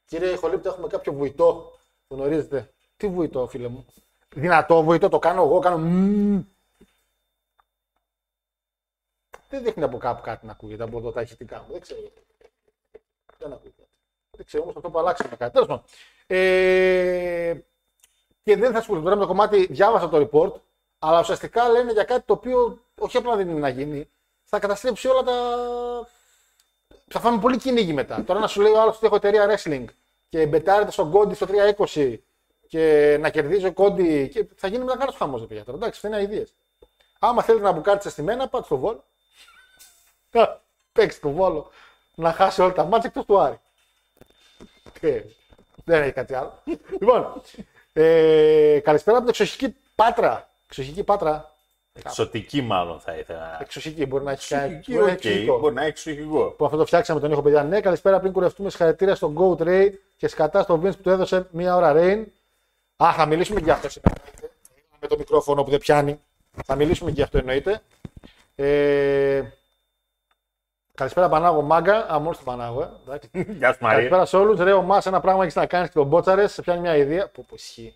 Κύριε 0.05 0.37
Χολύπτη, 0.37 0.69
έχουμε 0.69 0.87
κάποιο 0.87 1.13
βουητό; 1.13 1.79
Γνωρίζετε; 2.09 2.73
Τι 2.97 3.09
βουητό, 3.09 3.47
φίλε 3.47 3.69
μου; 3.69 3.87
Δυνατό 4.35 4.83
βουητό, 4.83 5.09
το 5.09 5.19
κάνω 5.19 5.43
εγώ, 5.43 5.59
κάνω. 5.59 5.79
μμμ. 5.79 6.43
Δεν 9.49 9.63
δείχνει 9.63 9.83
από 9.83 9.99
κάπου 9.99 10.23
κάτι 10.23 10.47
να 10.47 10.53
ακούγεται 10.53 10.83
από 10.83 10.99
εδώ 10.99 11.13
τα 11.13 11.21
ηχητικά 11.21 11.61
μου. 11.61 11.73
Δεν 11.73 11.81
ξέρω 11.81 12.01
γιατί. 12.01 12.23
Δεν 13.39 13.53
ακούγεται. 13.53 13.72
Δεν 14.43 14.51
ξέρω 14.51 14.63
όμως 14.63 14.77
αυτό 14.77 14.91
που 14.91 14.99
αλλάξαμε 14.99 15.37
κάτι. 15.37 15.53
Τέλος 15.53 15.69
πάντων. 15.69 15.85
Ε, 16.27 17.55
και 18.43 18.57
δεν 18.57 18.73
θα 18.73 18.79
ασχοληθώ 18.79 19.05
τώρα 19.05 19.17
με 19.17 19.23
το 19.23 19.29
κομμάτι. 19.29 19.67
Διάβασα 19.71 20.09
το 20.09 20.29
report, 20.33 20.53
Αλλά 20.99 21.21
ουσιαστικά 21.21 21.69
λένε 21.69 21.93
για 21.93 22.05
κάτι 22.05 22.27
το 22.27 22.33
οποίο 22.33 22.85
όχι 22.99 23.17
απλά 23.17 23.37
δεν 23.37 23.49
είναι 23.49 23.61
να 23.61 23.69
γίνει, 23.69 24.11
θα 24.45 24.59
καταστρέψει 24.59 25.09
όλα 25.09 25.23
τα. 25.23 25.33
Θα 27.09 27.21
φάμε 27.21 27.41
πολύ 27.41 27.59
κυνήγι 27.59 27.93
μετά. 27.93 28.25
Τώρα 28.25 28.41
να 28.41 28.47
σου 28.47 28.61
λέει 28.61 28.73
ο 28.73 28.81
άλλος 28.81 28.97
ότι 28.97 29.07
έχω 29.07 29.17
εταιρεία 29.17 29.47
wrestling 29.51 29.85
και 30.29 30.47
μπετάρεται 30.47 30.91
στον 30.91 31.11
κόντι 31.11 31.35
στο 31.35 31.47
320 31.95 32.17
και 32.67 33.17
να 33.21 33.31
κερδίζει 33.31 33.67
ο 33.67 33.73
κόντι. 33.73 34.29
Και 34.29 34.47
θα 34.57 34.69
γίνει 34.69 34.85
μετά 34.85 34.97
κάνω 34.97 35.13
χαμός, 35.13 35.47
παιδιά. 35.47 35.65
Τώρα 35.65 35.79
εντάξει, 35.79 36.01
αυτά 36.05 36.19
είναι 36.19 36.33
ιδέε. 36.33 36.47
Άμα 37.19 37.43
θέλετε 37.43 37.65
να 37.65 37.73
μπουκάρετε 37.73 38.09
στη 38.09 38.23
μένα, 38.23 38.49
πάτε 38.49 38.65
στο 38.65 38.77
βόλο. 38.77 39.05
Παίξτε 40.93 41.29
το 41.29 41.35
Βόλο. 41.35 41.71
Να 42.15 42.33
χάσει 42.33 42.63
όλα 42.63 42.73
τα 42.73 42.85
ματς 42.85 43.09
εκτός 43.09 43.25
του 43.25 43.39
Άρη. 43.39 43.61
Ε, 45.01 45.21
δεν 45.85 46.03
έχει 46.03 46.13
κάτι 46.13 46.35
άλλο. 46.35 46.63
λοιπόν, 47.01 47.43
ε, 47.93 48.81
καλησπέρα 48.85 49.17
από 49.17 49.27
την 49.27 49.29
εξοχική 49.29 49.77
Πάτρα. 49.95 50.49
Εξοχική 50.67 51.05
Πάτρα. 51.05 51.55
Εξωτική 51.93 52.63
μάλλον 52.63 53.01
θα 53.01 53.17
ήθελα. 53.17 53.59
Εξοχική 53.61 54.07
μπορεί 54.07 54.25
να 54.25 54.33
έχει 54.33 54.49
κάνει. 54.49 54.75
Εξωτική, 54.75 54.93
μπορεί 54.93 55.05
να 55.05 55.13
οκ, 55.13 55.19
έχει 55.19 55.29
εξοχικό. 55.29 55.59
μπορεί 55.59 55.75
να 55.75 55.81
έχει 55.81 55.91
εξωτικό. 55.91 56.45
Που 56.45 56.65
αυτό 56.65 56.77
το 56.77 56.87
φτιάξαμε 56.87 57.21
τον 57.21 57.31
ήχο, 57.31 57.43
παιδιά. 57.43 57.63
Ναι, 57.63 57.81
καλησπέρα 57.81 58.21
πριν 58.21 58.33
κουρευτούμε. 58.33 58.71
Συγχαρητήρια 58.71 59.15
στον 59.15 59.37
GOAT 59.39 59.63
Rey 59.63 59.91
και 60.17 60.29
σκατά 60.29 60.63
στον 60.63 60.81
Vince 60.81 60.97
που 60.97 61.03
του 61.03 61.11
έδωσε 61.11 61.47
μία 61.51 61.77
ώρα 61.77 61.93
reign. 61.97 62.25
Α, 62.97 63.13
θα 63.13 63.27
μιλήσουμε 63.27 63.59
και 63.59 63.65
γι' 63.65 63.71
αυτό 63.71 63.89
σήμερα. 63.89 64.15
Με 65.01 65.07
το 65.07 65.17
μικρόφωνο 65.19 65.63
που 65.65 65.71
δεν 65.71 65.79
πιάνει. 65.79 66.21
Θα 66.65 66.75
μιλήσουμε 66.75 67.11
και 67.11 67.17
γι' 67.17 67.23
αυτό 67.23 67.39
εννοείται. 67.39 67.81
Ε, 68.55 69.43
καλησπέρα 70.95 71.29
Πανάγο 71.29 71.63
Μάγκα. 71.63 72.13
Α, 72.13 72.19
μόνο 72.19 72.33
στον 72.33 72.45
Πανάγο, 72.45 72.83
ε. 72.83 72.91
εντάξει. 73.05 73.31
Γεια 73.59 73.73
σου 73.73 73.79
Μαρία. 73.81 73.97
Καλησπέρα 73.97 74.25
σε 74.25 74.37
όλους. 74.37 74.61
Ρε, 74.61 74.73
ο 74.73 74.83
Μάς, 74.83 75.07
ένα 75.07 75.21
πράγμα 75.21 75.43
έχεις 75.43 75.55
να 75.55 75.67
κάνεις 75.67 75.89
και 75.89 75.95
τον 75.95 76.07
Μπότσαρες. 76.07 76.53
Σε 76.53 76.63
πιάνει 76.63 76.81
μια 76.81 76.97
ιδέα. 76.97 77.29
Που, 77.29 77.45
που 77.45 77.55
ισχύει. 77.55 77.95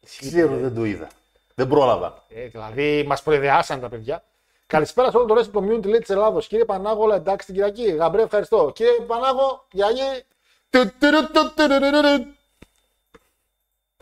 Ισχύει. 0.00 0.28
Ξέρω, 0.28 0.56
δεν 0.56 0.74
το 0.74 0.84
είδα. 0.84 1.08
Δεν 1.54 1.68
πρόλαβα. 1.68 2.24
Ε, 2.28 2.46
δηλαδή, 2.46 3.04
μας 3.06 3.22
προειδεάσαν 3.22 3.80
τα 3.80 3.88
παιδιά. 3.88 4.24
Καλησπέρα 4.66 5.10
σε 5.10 5.16
όλο 5.16 5.26
το 5.26 5.34
rest 5.34 5.58
community 5.58 5.86
λέει 5.86 5.98
της 5.98 6.10
Ελλάδος. 6.10 6.46
Κύριε 6.46 6.64
Πανάγο, 6.64 7.02
όλα 7.02 7.14
εντάξει 7.14 7.46
την 7.46 7.54
Κυριακή. 7.54 7.90
Γαμπρέ, 7.90 8.22
ευχαριστώ. 8.22 8.72
Κύριε 8.74 9.00
Πανάγο, 9.06 9.66
γιαγί. 9.70 10.24
Του, 10.70 10.84
του, 10.84 10.92
του, 10.98 11.30
του, 11.32 11.52
του, 11.54 11.68
του, 11.68 11.90
του, 11.90 12.02
του. 12.02 12.36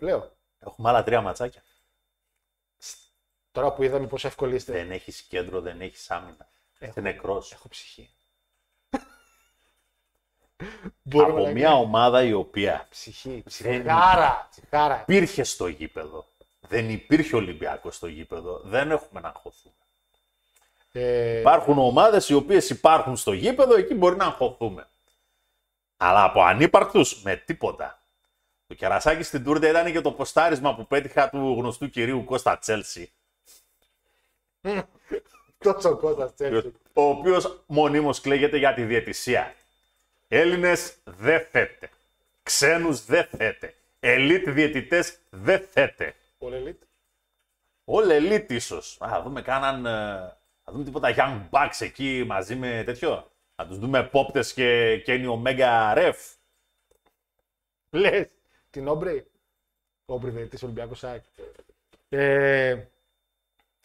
Λέω. 0.01 0.31
Έχουμε 0.61 0.89
άλλα 0.89 1.03
τρία 1.03 1.21
ματσάκια. 1.21 1.63
Τώρα 3.53 3.73
που 3.73 3.83
είδαμε 3.83 4.07
πόσο 4.07 4.27
εύκολοι 4.27 4.55
είστε. 4.55 4.73
Δεν 4.73 4.91
έχει 4.91 5.13
κέντρο, 5.29 5.61
δεν 5.61 5.81
έχει 5.81 5.97
άμυνα. 6.09 6.49
Είσαι 6.79 7.01
νεκρός. 7.01 7.53
Έχω 7.53 7.69
ψυχή. 7.69 8.11
Από 11.13 11.47
μια 11.47 11.75
ομάδα 11.75 12.23
η 12.23 12.33
οποία 12.33 12.87
Ψυχή. 12.91 13.29
Δεν- 13.31 13.43
Ψυχάρα. 13.83 14.49
Ψυχάρα. 14.51 15.01
υπήρχε 15.07 15.43
στο 15.45 15.67
γήπεδο. 15.67 16.27
Δεν 16.69 16.91
υπήρχε 16.91 17.37
Ολυμπιακός 17.37 17.97
στο 17.97 18.07
γήπεδο. 18.07 18.61
Δεν 18.65 18.91
έχουμε 18.91 19.21
να 19.21 19.29
αγχωθούμε. 19.29 19.75
Ε, 20.93 21.39
Υπάρχουν 21.41 21.79
ομάδες 21.79 22.29
οι 22.29 22.35
οποίες 22.35 22.71
υπάρχουν 22.71 23.17
στο 23.17 23.33
γήπεδο, 23.33 23.75
εκεί 23.77 23.95
μπορεί 23.95 24.17
να 24.17 24.25
αγχωθούμε. 24.25 24.87
Αλλά 25.97 26.25
από 26.25 26.43
ανύπαρκτους 26.43 27.23
με 27.23 27.37
τίποτα. 27.37 28.03
Το 28.67 28.75
κερασάκι 28.75 29.23
στην 29.23 29.45
τούρντα 29.45 29.69
ήταν 29.69 29.93
και 29.93 30.01
το 30.01 30.13
ποστάρισμα 30.13 30.75
που 30.75 30.87
πέτυχα 30.87 31.31
του 31.31 31.55
γνωστού 31.59 31.91
κυρίου 31.91 32.25
Κώστα 32.25 32.59
Τσέλσι. 32.59 33.13
τόσο 35.59 35.97
κότα 35.97 36.33
τσέλσι. 36.33 36.73
Ο 36.93 37.03
οποίος 37.03 37.63
μονίμως 37.67 38.21
κλαίγεται 38.21 38.57
για 38.57 38.75
τη 38.75 38.83
διαιτησία. 38.85 39.55
Έλληνες 40.33 40.97
δεν 41.05 41.47
θέτε. 41.51 41.91
Ξένους 42.43 43.05
δεν 43.05 43.25
θέτε. 43.27 43.75
Ελίτ 44.01 44.49
διαιτητές 44.49 45.19
δεν 45.31 45.61
θέτε. 45.71 46.15
Πολύ 46.39 46.57
elite. 46.67 46.85
All 47.85 48.11
elite 48.21 48.53
ίσως. 48.53 48.97
Θα 48.97 49.23
δούμε 49.23 49.43
κάναν. 49.43 49.87
ε, 49.87 49.91
Θα 50.65 50.73
δούμε 50.73 50.85
τίποτα 50.85 51.15
Young 51.17 51.49
Bucks 51.51 51.77
εκεί 51.81 52.25
μαζί 52.27 52.57
με 52.57 52.83
τέτοιο. 52.87 53.31
Θα 53.55 53.67
τους 53.67 53.79
δούμε 53.79 54.03
Πόπτε 54.05 54.41
και 54.55 55.03
Kenny 55.07 55.27
Omega 55.43 55.95
Ref. 55.97 56.15
Λες. 57.91 58.27
Την 58.71 58.89
Όμπρι. 58.89 59.27
Όμπρι 60.05 60.31
διαιτητή 60.31 60.65
Ολυμπιακός 60.65 60.99
ΣΑΚ. 60.99 61.25
Ε, 62.09 62.85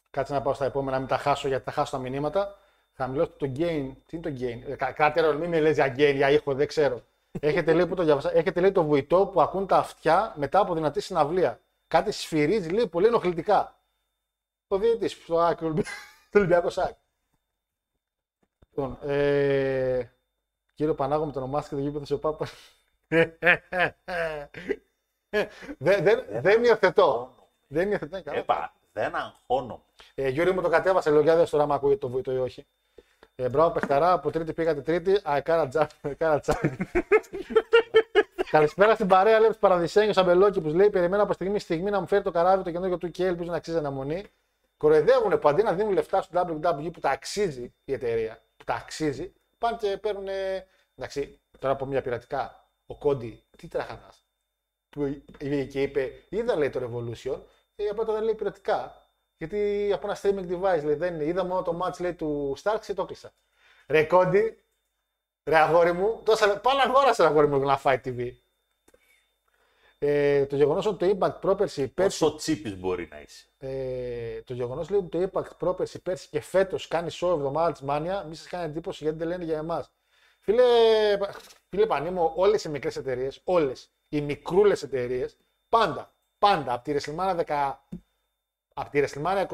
κάτσε 0.10 0.34
να 0.34 0.42
πάω 0.42 0.54
στα 0.54 0.66
επόμενα, 0.66 1.00
μην 1.00 1.08
τα 1.08 1.18
χάσω 1.18 1.48
γιατί 1.48 1.64
θα 1.64 1.72
χάσω 1.72 1.92
τα 1.92 1.98
μηνύματα. 1.98 2.60
Θα 2.98 3.08
μιλήσω 3.08 3.30
το 3.30 3.46
gain. 3.46 3.92
Τι 4.06 4.18
είναι 4.18 4.30
το 4.32 4.36
gain; 4.46 4.70
Ε, 4.72 4.76
κα- 4.76 4.92
κάτι 4.92 5.20
άλλο, 5.20 5.38
μην 5.40 5.50
με 5.50 5.60
λες 5.60 5.76
για 5.76 5.88
gain, 5.98 6.14
για 6.16 6.30
ήχο, 6.32 6.54
δεν 6.54 6.68
ξέρω. 6.68 7.02
Έχετε 7.40 7.74
λέει, 7.74 7.88
που 7.88 7.96
το 7.96 8.04
διαβάσα, 8.04 8.36
έχετε 8.36 8.60
λέει 8.62 8.72
το 8.72 8.84
βουητό 8.84 9.28
που 9.28 9.42
ακούν 9.42 9.68
τα 9.68 9.78
αυτιά 9.78 10.34
μετά 10.38 10.60
από 10.60 10.74
δυνατή 10.74 11.02
συναυλία. 11.02 11.60
Κάτι 11.88 12.12
σφυρίζει 12.12 12.70
λέει 12.70 12.88
πολύ 12.88 13.06
ενοχλητικά. 13.08 13.80
Το 14.68 14.78
διαιτητής 14.78 15.12
στο 15.12 15.40
άκρη 15.40 15.74
του 15.74 15.84
Ολυμπιακού 16.34 16.70
ΣΑΚ. 16.70 16.98
Λοιπόν, 18.70 18.98
ε, 19.10 20.10
κύριο 20.74 20.96
Πανάγο 20.96 21.26
με 21.26 21.32
το 21.32 21.40
ονομάστηκε 21.40 21.76
το 21.76 21.82
γήπεδο 21.82 22.06
σε 22.06 22.18
Πάπας. 22.18 22.52
δεν, 25.78 26.04
δεν, 26.04 26.26
δεν 26.42 26.64
υιοθετώ. 26.64 27.36
Δεν 27.68 27.92
υιοθετώ. 27.92 28.24
καλά. 28.24 28.38
Έπα, 28.38 28.74
δεν 28.94 29.16
αγχώνω. 29.16 29.84
Ε, 30.16 30.30
Γιώργη 30.30 30.54
μου 30.54 30.62
το 30.62 30.70
κατέβασε, 30.70 31.10
λέω 31.12 31.22
για 31.22 31.36
δες 31.36 31.50
τώρα 31.50 31.64
άμα 31.64 31.76
ακούγεται 31.76 32.00
το 32.00 32.10
βουητό 32.10 32.32
ή 32.32 32.38
όχι. 32.38 32.66
Ε, 33.38 33.50
μπράβο, 33.50 33.72
παιχταρά, 33.72 34.12
από 34.12 34.32
τρίτη 34.32 34.54
πήγατε 34.54 34.82
τρίτη. 34.82 35.30
Α, 35.30 35.42
κάρα 35.42 35.68
τζάμπ, 35.68 35.88
κάρα 36.18 36.40
τζάμπ. 36.40 36.56
Καλησπέρα 38.52 38.94
στην 38.94 39.08
παρέα, 39.08 39.40
λέει 39.40 39.50
Παραδεισένιο 39.60 40.14
Αμπελόκη 40.16 40.62
που 40.62 40.68
λέει: 40.68 40.90
Περιμένω 40.90 41.24
από 41.24 41.34
στιγμή 41.34 41.60
στη 41.60 41.74
στιγμή 41.74 41.90
να 41.92 42.00
μου 42.00 42.08
φέρει 42.08 42.24
το 42.24 42.32
καράβι 42.32 42.64
το 42.64 42.72
καινούργιο 42.72 42.98
του 42.98 43.12
και 43.12 43.26
ελπίζω 43.26 43.52
να 43.52 43.58
αξίζει 43.58 43.78
αναμονή. 43.78 44.26
Κοροϊδεύουν 44.78 45.40
που 45.40 45.50
αντί 45.50 45.64
να 45.64 45.74
δίνουν 45.74 45.94
λεφτά 45.94 46.22
στο 46.22 46.42
WWE 46.48 46.90
που 46.94 47.00
τα 47.00 47.10
αξίζει 47.10 47.74
η 47.86 47.94
εταιρεία, 47.94 48.42
που 48.58 48.64
τα 48.64 48.74
αξίζει, 48.74 49.34
πάνε 49.58 49.78
και 49.80 49.98
παίρνουν. 49.98 50.28
Εντάξει, 50.96 51.40
τώρα 51.60 51.74
από 51.74 51.86
μια 51.86 52.02
πειρατικά. 52.02 52.70
Ο 52.86 52.98
Κόντι, 52.98 53.44
τι 53.58 53.68
τραχανάς. 53.68 54.26
Που 54.90 55.24
πήγε 55.38 55.66
και 55.66 55.82
είπε: 55.82 56.12
Είδα 56.30 56.56
λέει 56.56 56.70
το 56.70 56.80
Revolution, 56.80 57.40
ε, 57.76 57.88
απλά 57.88 58.06
το 58.06 58.14
δεν 58.14 58.24
λέει 58.24 58.36
πειρατικά. 58.36 59.05
Γιατί 59.38 59.92
από 59.94 60.08
ένα 60.08 60.18
streaming 60.22 60.52
device 60.52 60.84
λέει, 60.84 60.96
δεν 60.96 61.14
είναι. 61.14 61.24
Είδα 61.24 61.44
μόνο 61.44 61.62
το 61.62 61.80
match 61.84 62.00
λέει, 62.00 62.14
του 62.14 62.56
Starks 62.64 62.80
και 62.86 62.94
το 62.94 63.06
κλείσα. 63.06 63.34
Ρε 63.88 64.04
Κόντι, 64.04 64.64
ρε 65.44 65.58
αγόρι 65.58 65.92
μου, 65.94 66.22
τόσα... 66.26 66.60
πάνε 66.60 66.82
αγόρασε 66.82 67.24
ρε 67.24 67.30
αγόρι 67.30 67.48
μου 67.48 67.60
να 67.60 67.78
φάει 67.78 68.00
TV. 68.06 68.32
Ε, 69.98 70.46
το 70.46 70.56
γεγονός 70.56 70.86
ότι 70.86 71.08
το 71.08 71.18
Impact 71.18 71.42
πρόπερση 71.42 71.88
πέρσι 71.88 72.20
Πόσο 72.20 72.36
τσίπης 72.36 72.78
μπορεί 72.80 73.08
να 73.12 73.22
είσαι. 73.22 73.46
ε, 73.58 74.42
το 74.42 74.54
γεγονός 74.54 74.90
λέει 74.90 75.00
ότι 75.00 75.10
το 75.10 75.30
Impact 75.32 75.58
πρόπερση 75.58 76.02
πέρσι 76.02 76.28
και 76.30 76.40
φέτος 76.42 76.88
κάνει 76.88 77.10
show 77.12 77.30
εβδομάδα 77.30 77.72
τη 77.72 77.84
Μάνια, 77.86 78.24
μη 78.24 78.36
σας 78.36 78.48
κάνει 78.48 78.66
εντύπωση 78.66 79.04
γιατί 79.04 79.18
δεν 79.18 79.28
λένε 79.28 79.44
για 79.44 79.58
εμάς. 79.58 79.92
Φίλε, 80.40 80.64
φίλε 81.70 81.86
Πανίμο, 81.86 82.34
όλες 82.36 82.64
οι 82.64 82.70
μικρές 82.70 82.96
εταιρείες, 82.96 83.42
όλες 83.44 83.92
οι 84.10 84.22
μικρούλες 84.22 84.84
εταιρείες, 84.84 85.38
πάντα, 85.70 86.14
πάντα 86.38 86.74
από 86.74 86.84
τη 86.84 86.96
WrestleMania 86.98 87.46
10, 87.46 87.74
από 88.78 88.90
τη 88.90 89.04
WrestleMania 89.04 89.46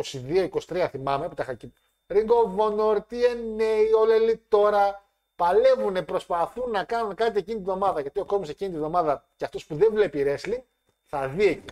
22-23 0.68 0.88
θυμάμαι 0.90 1.28
που 1.28 1.34
τα 1.34 1.44
είχα 1.44 1.52
εκεί. 1.52 1.74
Ring 2.08 2.28
of 2.28 2.58
Honor, 2.58 2.96
TNA, 2.96 3.74
All 4.00 4.30
Elite 4.30 4.40
τώρα 4.50 5.04
παλεύουν, 5.36 6.06
προσπαθούν 6.06 6.72
να 6.72 6.84
κάνουν 6.84 7.16
κάτι 7.16 7.38
εκείνη 7.38 7.58
τη 7.58 7.64
βδομάδα. 7.64 8.02
Γιατί 8.02 8.20
ο 8.20 8.26
κόσμος 8.26 8.50
εκείνη 8.50 8.72
τη 8.72 8.78
βδομάδα 8.78 9.26
και 9.36 9.46
αυτός 9.46 9.66
που 9.66 9.76
δεν 9.76 9.94
βλέπει 9.94 10.26
wrestling 10.28 10.62
θα 11.06 11.28
δει 11.28 11.46
εκεί. 11.46 11.66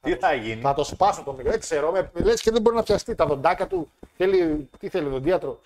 Τι 0.00 0.14
θα 0.14 0.34
γίνει; 0.34 0.60
Θα 0.60 0.74
το 0.74 0.84
σπάσω 0.84 1.22
το 1.22 1.32
μικρό. 1.32 1.50
Δεν 1.50 1.60
ξέρω. 1.60 1.90
Με, 1.90 2.10
λες 2.14 2.40
και 2.40 2.50
δεν 2.50 2.62
μπορεί 2.62 2.76
να 2.76 2.82
πιαστεί. 2.82 3.14
Τα 3.14 3.26
δοντάκια 3.26 3.66
του. 3.66 3.90
Θέλει, 4.16 4.68
τι 4.78 4.88
θέλει, 4.88 5.08
δοντίατρο. 5.08 5.60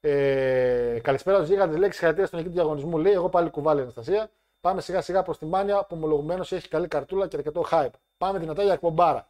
Ε, 0.00 0.98
καλησπέρα 1.02 1.36
στους 1.36 1.48
γίγαντες. 1.48 1.78
Λέξει 1.78 1.98
χαρακτήρα 1.98 2.26
στον 2.26 2.38
εκεί 2.38 2.48
του 2.48 2.54
διαγωνισμού. 2.54 2.98
Λέει: 2.98 3.12
Εγώ 3.12 3.28
πάλι 3.28 3.50
κουβάλη 3.50 3.80
Αναστασία. 3.80 4.30
Πάμε 4.64 4.80
σιγά 4.80 5.00
σιγά 5.00 5.22
προς 5.22 5.38
τη 5.38 5.46
μάνια 5.46 5.78
που 5.78 5.86
ομολογουμένως 5.90 6.52
έχει 6.52 6.68
καλή 6.68 6.88
καρτούλα 6.88 7.28
και 7.28 7.36
αρκετό 7.36 7.64
hype. 7.70 7.90
Πάμε 8.18 8.38
δυνατά 8.38 8.62
για 8.62 8.72
εκπομπάρα. 8.72 9.26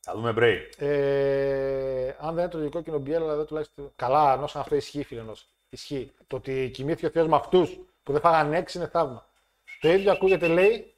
Θα 0.00 0.12
δούμε 0.14 0.34
break. 0.36 0.82
Ε, 0.84 2.14
αν 2.18 2.34
δεν 2.34 2.42
είναι 2.42 2.48
το 2.48 2.58
λογικό 2.58 2.82
κοινό 2.82 3.02
αλλά 3.16 3.36
δεν 3.36 3.46
τουλάχιστον. 3.46 3.92
Καλά, 3.96 4.32
ενώ 4.32 4.46
σαν 4.46 4.60
αυτό 4.60 4.74
ισχύει, 4.74 5.02
φίλε 5.02 5.20
ενός. 5.20 5.46
Ισχύει. 5.68 6.12
Το 6.26 6.36
ότι 6.36 6.70
κοιμήθηκε 6.74 7.06
ο 7.06 7.10
Θεός 7.10 7.26
με 7.26 7.36
αυτούς 7.36 7.78
που 8.02 8.12
δεν 8.12 8.20
φάγανε 8.20 8.58
έξι 8.58 8.78
είναι 8.78 8.86
θαύμα. 8.86 9.26
Το 9.80 9.88
ίδιο 9.88 10.12
ακούγεται, 10.12 10.48
λέει, 10.48 10.94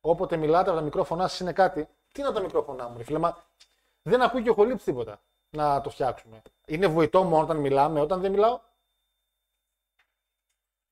όποτε 0.00 0.36
μιλάτε 0.36 0.68
από 0.70 0.78
τα 0.78 0.84
μικρόφωνά 0.84 1.28
σας 1.28 1.40
είναι 1.40 1.52
κάτι. 1.52 1.88
Τι 2.12 2.20
είναι 2.20 2.30
τα 2.30 2.40
μικρόφωνά 2.40 2.88
μου, 2.88 2.96
ρε 2.96 3.04
φίλε, 3.04 3.18
μα 3.18 3.36
δεν 4.02 4.22
ακούει 4.22 4.42
και 4.42 4.50
ο 4.50 4.54
χολύπτη 4.54 4.84
τίποτα 4.84 5.20
να 5.50 5.80
το 5.80 5.90
φτιάξουμε. 5.90 6.42
Είναι 6.66 6.86
βοητό 6.86 7.22
μόνο 7.22 7.42
όταν 7.42 7.56
μιλάμε, 7.56 8.00
όταν 8.00 8.20
δεν 8.20 8.30
μιλάω. 8.30 8.60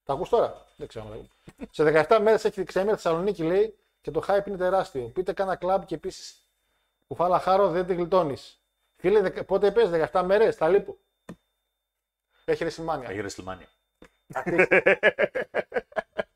Τα 0.03 0.13
ακούς 0.13 0.29
τώρα; 0.29 0.65
Δεν 0.75 0.87
ξέρω. 0.87 1.05
αν 1.05 1.11
τα 1.11 1.17
ακούς. 1.17 1.75
Σε 1.75 1.83
17 2.09 2.19
μέρες 2.21 2.45
έχει 2.45 2.63
ξέμερε 2.63 2.95
Θεσσαλονίκη, 2.95 3.43
λέει, 3.43 3.77
και 4.01 4.11
το 4.11 4.23
hype 4.27 4.47
είναι 4.47 4.57
τεράστιο. 4.57 5.07
Πείτε 5.07 5.33
κάνα 5.33 5.55
κλαμπ 5.55 5.83
και 5.83 5.95
επίσης 5.95 6.35
κουφάλα 7.07 7.39
χάρο 7.39 7.69
δεν 7.69 7.85
τη 7.85 7.93
γλιτώνεις. 7.93 8.61
Φίλε, 8.95 9.21
δεκα- 9.21 9.43
πότε 9.43 9.71
πες, 9.71 9.89
17 10.11 10.23
μέρες, 10.25 10.55
τα 10.55 10.69
λείπω. 10.69 10.97
Έχει 12.45 12.63
ρεσιμάνια. 12.63 13.07
Θα 13.07 13.13
γίνει 13.13 13.29
WrestleMania. 13.35 13.67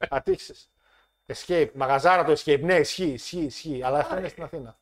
Ατύχησες. 0.09 0.69
Escape. 1.25 1.69
Μαγαζάρα 1.73 2.23
το 2.23 2.31
escape. 2.31 2.59
Ναι, 2.61 2.75
ισχύει, 2.79 3.11
ισχύει, 3.11 3.43
ισχύει. 3.43 3.83
Αλλά 3.83 3.99
αυτό 3.99 4.17
είναι 4.17 4.27
στην 4.27 4.43
Αθήνα. 4.43 4.77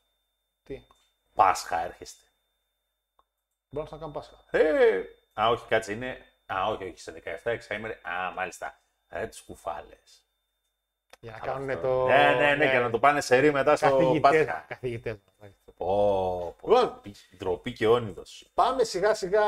Τι; 0.63 0.85
Πάσχα 1.33 1.79
έρχεστε. 1.79 2.21
Μπορώ 3.69 3.87
να 3.91 3.97
κάνω 3.97 4.11
Πάσχα. 4.11 4.43
Ε, 4.51 5.03
α, 5.33 5.49
όχι, 5.49 5.67
κάτσε, 5.67 5.91
είναι. 5.91 6.25
Α, 6.55 6.67
όχι, 6.67 6.83
όχι, 6.83 6.99
σε 6.99 7.11
17 7.25 7.51
εξάμερε. 7.51 7.93
Α, 7.93 8.31
μάλιστα. 8.35 8.79
Ρε, 9.09 9.27
τις 9.27 9.41
κουφάλες. 9.41 10.25
Για 11.19 11.31
να 11.31 11.39
κάνουν 11.39 11.81
το. 11.81 12.05
Ναι, 12.05 12.35
ναι, 12.39 12.55
ναι, 12.55 12.71
και 12.71 12.77
να 12.79 12.89
το 12.89 12.99
πάνε 12.99 13.21
σε 13.21 13.37
ρί 13.37 13.51
μετά 13.51 13.75
στο 13.75 13.89
Καθηγητές. 13.89 14.45
Πάσχα. 14.45 14.65
Καθηγητές. 14.67 15.17
Πω, 15.77 16.55
πω, 16.61 16.67
Λοιπόν. 16.67 16.85
ντροπή- 16.87 17.35
ντροπή 17.37 17.73
και 17.73 17.87
όνειδος. 17.87 18.49
Πάμε 18.53 18.83
σιγά 18.83 19.13
σιγά. 19.13 19.41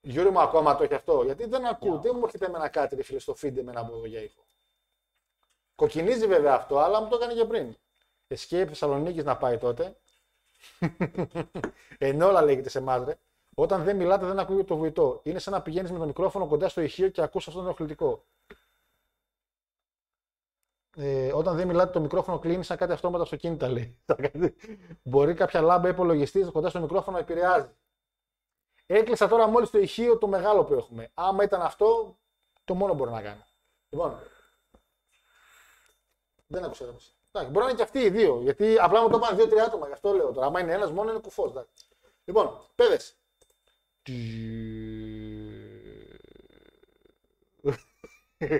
Γιώργο 0.00 0.30
μου 0.30 0.40
ακόμα 0.40 0.76
το 0.76 0.82
έχει 0.84 0.94
αυτό. 0.94 1.22
Γιατί 1.22 1.44
δεν 1.46 1.66
ακούω, 1.66 1.98
δεν 1.98 2.12
μου 2.16 2.24
έρχεται 2.24 2.46
εμένα 2.46 2.68
κάτι 2.68 2.94
ρε 2.94 3.02
φίλε 3.02 3.18
στο 3.18 3.32
feed 3.42 3.56
εμένα 3.56 3.80
από 3.80 3.94
εδώ 3.96 4.06
για 4.06 4.20
ήχο. 4.22 4.44
Κοκκινίζει 5.74 6.26
βέβαια 6.26 6.54
αυτό, 6.54 6.78
αλλά 6.78 7.00
μου 7.00 7.08
το 7.08 7.16
έκανε 7.16 7.34
και 7.34 7.44
πριν. 7.44 7.76
Escape 8.28 8.66
Θεσσαλονίκης 8.68 9.24
να 9.24 9.36
πάει 9.36 9.58
τότε. 9.58 9.96
Ενώ 11.98 12.26
όλα 12.28 12.42
λέγεται 12.42 12.68
σε 12.68 12.78
εμάς, 12.78 13.04
ρε. 13.04 13.18
Όταν 13.54 13.82
δεν 13.82 13.96
μιλάτε, 13.96 14.26
δεν 14.26 14.38
ακούγεται 14.38 14.64
το 14.64 14.76
βουητό. 14.76 15.20
Είναι 15.24 15.38
σαν 15.38 15.52
να 15.52 15.62
πηγαίνεις 15.62 15.90
με 15.90 15.98
το 15.98 16.06
μικρόφωνο 16.06 16.46
κοντά 16.46 16.68
στο 16.68 16.80
ηχείο 16.80 17.08
και 17.08 17.22
ακούς 17.22 17.48
αυτό 17.48 17.58
το 17.58 17.64
ενοχλητικό. 17.64 18.24
Ε, 20.96 21.32
όταν 21.32 21.56
δεν 21.56 21.66
μιλάτε, 21.66 21.92
το 21.92 22.00
μικρόφωνο 22.00 22.38
κλείνει 22.38 22.64
σαν 22.64 22.76
κάτι 22.76 22.92
αυτόματα 22.92 23.24
στο 23.24 23.36
κινητά, 23.36 23.68
λέει. 23.68 23.98
Μπορεί 25.02 25.34
κάποια 25.34 25.60
λάμπα 25.60 25.88
υπολογιστής 25.88 26.50
κοντά 26.50 26.68
στο 26.68 26.80
μικρόφωνο 26.80 27.16
να 27.16 27.22
επηρεάζει. 27.22 27.70
Έκλεισα 28.86 29.28
τώρα 29.28 29.46
μόλις 29.46 29.70
το 29.70 29.78
ηχείο 29.78 30.18
το 30.18 30.26
μεγάλο 30.26 30.64
που 30.64 30.74
έχουμε. 30.74 31.10
Άμα 31.14 31.44
ήταν 31.44 31.62
αυτό, 31.62 32.18
το 32.64 32.74
μόνο 32.74 32.94
μπορεί 32.94 33.10
να 33.10 33.22
κάνει. 33.22 33.44
Λοιπόν. 33.88 34.18
Δεν 36.46 36.64
άκουσα 36.64 36.84
εδώ. 36.84 36.96
Εντάξει, 37.32 37.52
μπορεί 37.52 37.64
να 37.64 37.70
είναι 37.70 37.74
και 37.74 37.82
αυτοί 37.82 37.98
οι 37.98 38.10
δύο. 38.10 38.40
Γιατί 38.42 38.78
απλά 38.78 39.02
μου 39.02 39.08
το 39.08 39.16
είπαν 39.16 39.36
δύο-τρία 39.36 39.64
άτομα. 39.64 39.86
Γι' 39.86 39.92
αυτό 39.92 40.12
λέω 40.12 40.32
τώρα. 40.32 40.46
Άμα 40.46 40.60
είναι 40.60 40.72
ένας 40.72 40.90
μόνο 40.90 41.10
είναι 41.10 41.20
κουφός. 41.20 41.52
Λοιπόν, 42.24 42.68
παιδες. 42.74 43.21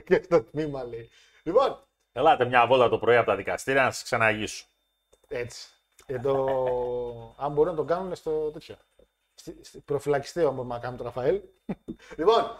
Και 0.04 0.22
στο 0.25 0.42
τμήμα 0.42 0.84
λέει. 0.84 1.11
Λοιπόν, 1.42 1.87
Ελάτε 2.12 2.44
μια 2.44 2.66
βόλτα 2.66 2.88
το 2.88 2.99
πρωί 2.99 3.16
από 3.16 3.26
τα 3.26 3.37
δικαστήρια 3.37 3.82
να 3.82 3.90
σας 3.90 4.02
ξαναγήσω. 4.02 4.64
έτσι. 5.28 5.68
Εδώ, 6.06 7.34
αν 7.38 7.52
μπορούν 7.52 7.70
να 7.70 7.78
το 7.78 7.84
κάνουν 7.84 8.14
στο 8.14 8.50
τέτοιο. 8.50 8.76
Στη, 9.34 9.58
στη 9.62 9.78
προφυλακιστέο, 9.78 10.49
αν 10.49 10.54
μπορούμε 10.54 10.75
να 10.75 10.80
κάνουμε 10.80 10.99
το 10.99 11.04
Ραφαέλ. 11.04 11.40
λοιπόν, 12.18 12.56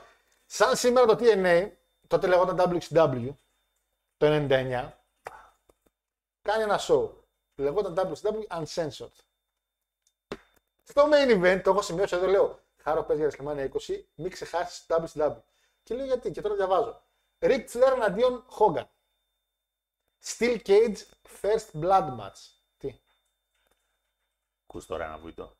σαν 0.47 0.77
σήμερα 0.77 1.07
το 1.07 1.17
TNA, 1.21 1.71
τότε 2.07 2.27
λεγόταν 2.27 2.79
WCW, 2.91 3.29
το 4.17 4.27
99, 4.27 4.49
κάνει 6.43 6.63
ένα 6.63 6.81
show. 6.89 7.11
Λεγόταν 7.57 8.13
WCW 8.13 8.63
Uncensored. 8.63 9.15
Στο 10.85 11.09
main 11.13 11.31
event, 11.31 11.61
το 11.65 11.71
έχω 11.71 11.83
σημειώσει 11.83 12.15
εδώ, 12.17 12.27
λέω, 12.27 12.59
Χάρο 12.83 13.05
παίζει 13.05 13.27
για 13.27 13.31
WrestleMania 13.31 13.71
20, 13.71 14.05
μην 14.15 14.31
ξεχάσεις 14.31 14.87
WCW. 14.89 15.37
Και 15.83 15.95
λέω 15.95 16.05
γιατί, 16.05 16.31
και 16.31 16.41
τώρα 16.41 16.55
διαβάζω. 16.55 17.03
Rick 17.39 17.69
Flair 17.69 17.93
εναντίον 17.95 18.47
Hogan. 18.59 18.85
Steel 20.25 20.63
Cage 20.63 20.97
First 21.41 21.71
Blood 21.73 22.19
Match. 22.19 22.41
Τι; 22.77 23.01
Ακούς 24.63 24.87
τώρα 24.87 25.05
ένα 25.05 25.19
βουητό. 25.19 25.57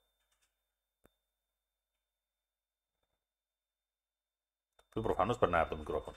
Που 4.89 5.01
προφανώς 5.01 5.39
περνάει 5.39 5.61
από 5.61 5.71
το 5.71 5.77
μικρόφωνο. 5.77 6.17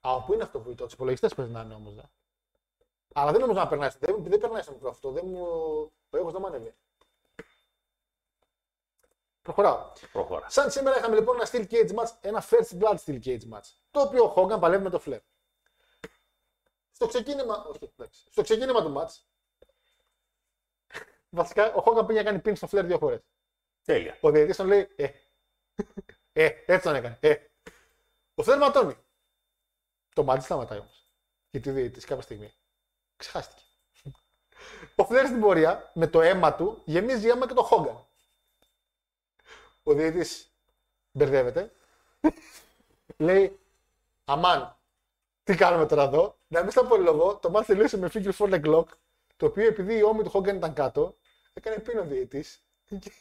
Α, 0.00 0.24
πού 0.24 0.32
είναι 0.32 0.42
αυτό 0.42 0.60
που 0.60 0.70
ήταν, 0.70 0.86
τους 0.86 0.94
υπολογιστές 0.94 1.34
περνάνε 1.34 1.74
όμως. 1.74 1.94
Δε. 1.94 2.02
Αλλά 3.14 3.30
δεν 3.30 3.40
νομίζω 3.40 3.58
να 3.58 3.68
περνάει. 3.68 3.90
Δεν, 3.98 4.24
δεν 4.24 4.38
περνάει 4.38 4.62
στο 4.62 4.72
μικρό 4.72 4.88
αυτό. 4.88 5.10
Δεν 5.10 5.26
μου... 5.26 5.44
Ο 6.10 6.18
ήχο 6.18 6.30
δεν 6.30 6.40
μου 6.40 6.46
ανέβει. 6.46 6.74
Προχωράω. 9.42 9.92
Προχώρα. 10.12 10.50
Σαν 10.50 10.70
σήμερα 10.70 10.98
είχαμε 10.98 11.14
λοιπόν 11.14 11.36
ένα 11.36 11.48
Steel 11.52 11.70
Cage 11.70 11.94
match, 11.94 12.10
ένα 12.20 12.44
First 12.50 12.78
Blood 12.78 12.96
Steel 13.04 13.24
Cage 13.24 13.52
match. 13.52 13.68
Το 13.90 14.00
οποίο 14.00 14.24
ο 14.24 14.34
Hogan 14.36 14.60
παλεύει 14.60 14.82
με 14.82 14.90
το 14.90 15.02
Flair. 15.06 15.20
Στο 16.90 17.06
ξεκίνημα, 17.06 17.64
όχι, 17.64 17.92
εντάξει. 17.96 18.24
Στο 18.30 18.42
ξεκίνημα 18.42 18.82
του 18.82 18.94
match, 18.96 19.20
βασικά 21.40 21.74
ο 21.74 21.82
Hogan 21.86 22.06
πήγε 22.06 22.22
να 22.22 22.30
κάνει 22.30 22.40
pin 22.44 22.56
στο 22.56 22.68
Flair 22.70 22.84
δύο 22.84 22.98
φορές. 22.98 23.20
Τέλεια. 23.84 24.18
Ο 24.20 24.30
διαιτητής 24.30 24.56
τον 24.56 24.66
λέει, 24.66 24.88
ε, 24.96 25.08
ε, 26.32 26.50
έτσι 26.66 26.86
τον 26.86 26.94
έκανε, 26.94 27.18
ε. 27.20 27.36
Ο 28.34 28.42
Φλερ 28.42 28.58
ματώνει. 28.58 28.96
Το 30.14 30.24
μάτι 30.24 30.44
σταματάει 30.44 30.78
όμως. 30.78 31.10
Γιατί 31.50 31.70
ο 31.70 31.72
διαιτητής 31.72 32.04
κάποια 32.04 32.22
στιγμή 32.22 32.52
ξεχάστηκε. 33.16 33.62
Ο 34.96 35.04
Φλερ 35.04 35.26
στην 35.26 35.40
πορεία 35.40 35.90
με 35.94 36.06
το 36.06 36.20
αίμα 36.20 36.54
του 36.54 36.82
γεμίζει 36.84 37.28
αίμα 37.28 37.46
και 37.46 37.54
το 37.54 37.62
Χόγκαν. 37.62 38.09
Ο 39.82 39.92
διαιτητής 39.92 40.52
μπερδεύεται. 41.12 41.72
λέει, 43.16 43.58
αμάν, 44.24 44.76
τι 45.44 45.54
κάνουμε 45.54 45.86
τώρα 45.86 46.02
εδώ; 46.02 46.38
Να 46.48 46.62
μην 46.62 46.70
στα 46.70 46.86
πολυλογώ, 46.86 47.36
το 47.36 47.50
μάτι 47.50 47.66
τελείωσε 47.66 47.98
με 47.98 48.10
figure 48.14 48.32
four 48.32 48.48
leg 48.54 48.64
lock, 48.74 48.86
το 49.36 49.46
οποίο 49.46 49.66
επειδή 49.66 49.96
η 49.96 50.02
ώμη 50.02 50.22
του 50.22 50.30
Χόγκαν 50.30 50.56
ήταν 50.56 50.74
κάτω, 50.74 51.16
έκανε 51.52 51.78
πίνο 51.78 52.00
ο 52.00 52.04
διαιτητής 52.04 52.64
και 52.98 53.12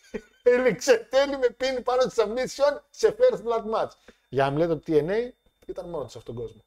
έληξε 0.52 0.98
τέλει 1.10 1.38
με 1.38 1.50
πίνει 1.50 1.82
πάνω 1.82 2.02
στη 2.02 2.22
submission 2.24 2.78
σε 2.90 3.16
first 3.20 3.44
blood 3.44 3.64
match. 3.74 3.90
Για 4.30 4.44
να 4.44 4.50
μην 4.50 4.60
λέτε 4.60 4.72
ότι 4.72 4.94
TNA 4.94 5.32
ήταν 5.66 5.90
μόνο 5.90 6.04
τους 6.04 6.12
σε 6.12 6.18
αυτόν 6.18 6.36
τον 6.36 6.44
κόσμο. 6.44 6.64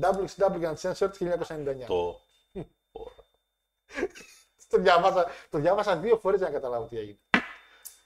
WCW 0.00 0.74
Uncensored 0.74 1.12
1999. 1.12 1.84
Το. 1.86 2.20
Το 4.68 4.78
διάβασα, 4.80 5.26
το 5.50 5.58
διάβασα 5.58 5.96
δύο 5.96 6.18
φορές 6.18 6.38
για 6.38 6.48
να 6.48 6.54
καταλάβω 6.54 6.86
τι 6.86 6.98
έγινε. 6.98 7.18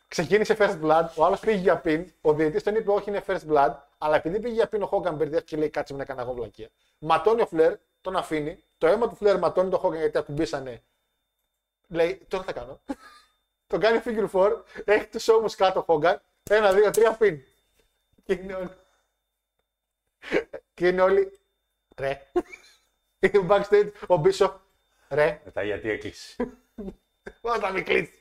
Ξεκίνησε 0.08 0.56
first 0.58 0.80
blood, 0.82 1.06
ο 1.16 1.24
άλλος 1.24 1.40
πήγε 1.40 1.58
για 1.58 1.82
pin, 1.84 2.04
ο 2.20 2.32
διαιτητής 2.34 2.62
τον 2.62 2.74
είπε 2.74 2.90
όχι 2.90 3.10
είναι 3.10 3.22
first 3.26 3.46
blood, 3.48 3.74
αλλά 3.98 4.16
επειδή 4.16 4.40
πήγε 4.40 4.54
για 4.54 4.68
pin 4.72 4.80
ο 4.80 4.88
Hogan 4.90 5.14
μπερδεύτηκε 5.14 5.54
και 5.54 5.56
λέει 5.56 5.70
κάτσε 5.70 5.92
με 5.92 5.98
να 5.98 6.04
κάνω 6.04 6.20
εγώ 6.20 6.32
βλακεία. 6.32 6.68
Ματώνει 6.98 7.40
ο 7.42 7.46
Φλερ, 7.46 7.76
τον 8.00 8.16
αφήνει, 8.16 8.62
το 8.78 8.86
αίμα 8.86 9.08
του 9.08 9.14
Φλερ 9.14 9.38
ματώνει 9.38 9.70
τον 9.70 9.80
Hogan 9.82 9.96
γιατί 9.96 10.18
ακουμπήσανε. 10.18 10.82
Λέει 11.88 12.26
τώρα 12.28 12.44
θα 12.44 12.52
κάνω. 12.52 12.80
τον 13.66 13.80
κάνει 13.80 14.02
figure 14.04 14.30
4, 14.30 14.52
έχει 14.84 15.06
τους 15.06 15.28
ώμους 15.28 15.54
κάτω 15.54 15.84
ο 15.88 15.94
Hogan, 15.94 16.16
ένα, 16.50 16.72
δύο, 16.72 16.90
τρία 16.90 17.18
pin. 17.20 17.38
Και 18.24 18.32
είναι 18.32 18.54
όλοι. 18.54 18.70
και 20.74 20.88
είναι 20.88 21.02
όλοι. 21.02 21.38
Ρε. 21.96 22.22
Είναι 23.20 23.46
backstage 23.48 23.90
ο 24.06 24.20
Bishop. 24.24 24.54
Ρε. 25.08 25.40
Μετά 25.44 25.62
γιατί 25.62 25.90
έκλεισε. 25.90 26.36
Όταν 27.40 27.72
με 27.72 27.80
κλείσει. 27.80 28.17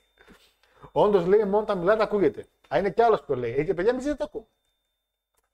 Όντως 0.92 1.26
λέει 1.26 1.44
μόνο 1.44 1.60
όταν 1.60 1.78
μιλάτε 1.78 2.04
ακούγεται. 2.04 2.48
Α, 2.68 2.78
είναι 2.78 2.92
κι 2.92 3.02
άλλος 3.02 3.20
που 3.20 3.26
το 3.26 3.36
λέει. 3.36 3.56
Έτσι, 3.58 3.74
παιδιά, 3.74 3.94
μην 3.94 4.02
ζείτε 4.02 4.16
το 4.16 4.24
ακούω. 4.24 4.48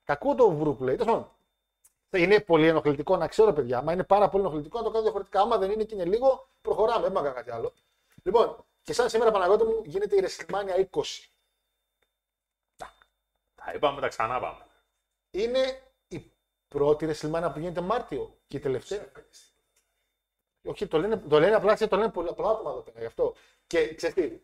Κακό 0.03 0.35
το 0.35 0.51
βρου 0.51 0.75
που 0.75 0.83
λέει. 0.83 0.95
Τέλος 0.95 1.13
πάντων. 1.13 1.31
Είναι 2.11 2.39
πολύ 2.39 2.67
ενοχλητικό 2.67 3.17
να 3.17 3.27
ξέρω, 3.27 3.53
παιδιά. 3.53 3.81
Μα 3.81 3.93
είναι 3.93 4.03
πάρα 4.03 4.29
πολύ 4.29 4.43
ενοχλητικό 4.43 4.77
να 4.77 4.83
το 4.83 4.89
κάνω 4.89 5.03
διαφορετικά. 5.03 5.41
Άμα 5.41 5.57
δεν 5.57 5.71
είναι 5.71 5.83
και 5.83 5.95
είναι 5.95 6.05
λίγο, 6.05 6.47
προχωράμε. 6.61 7.03
Δεν 7.03 7.11
μάγα 7.11 7.29
κάτι 7.29 7.51
άλλο. 7.51 7.73
Λοιπόν, 8.23 8.65
και 8.81 8.93
σαν 8.93 9.09
σήμερα 9.09 9.31
Παναγιώτη 9.31 9.63
μου 9.63 9.81
γίνεται 9.85 10.15
η 10.15 10.23
WrestleMania 10.25 10.85
20. 10.91 11.03
Τα 13.65 13.71
είπαμε, 13.75 14.01
τα 14.01 14.07
ξανά 14.07 14.39
πάμε. 14.39 14.65
Είναι 15.31 15.81
η 16.07 16.31
πρώτη 16.67 17.07
WrestleMania 17.09 17.49
που 17.53 17.59
γίνεται 17.59 17.81
Μάρτιο 17.81 18.37
και 18.47 18.57
η 18.57 18.59
τελευταία. 18.59 19.11
Όχι, 20.65 20.87
το 20.87 20.97
λένε, 20.97 21.17
το 21.17 21.39
λένε 21.39 21.55
απλά 21.55 21.73
γιατί 21.73 21.91
το 21.91 21.97
λένε 21.97 22.11
πολλά, 22.11 22.33
πολλά 22.33 22.49
άτομα 22.49 22.69
εδώ 22.69 22.79
πέρα 22.81 22.99
γι' 22.99 23.05
αυτό. 23.05 23.33
Και 23.67 23.95
ξέρεις 23.95 24.15
τι, 24.15 24.41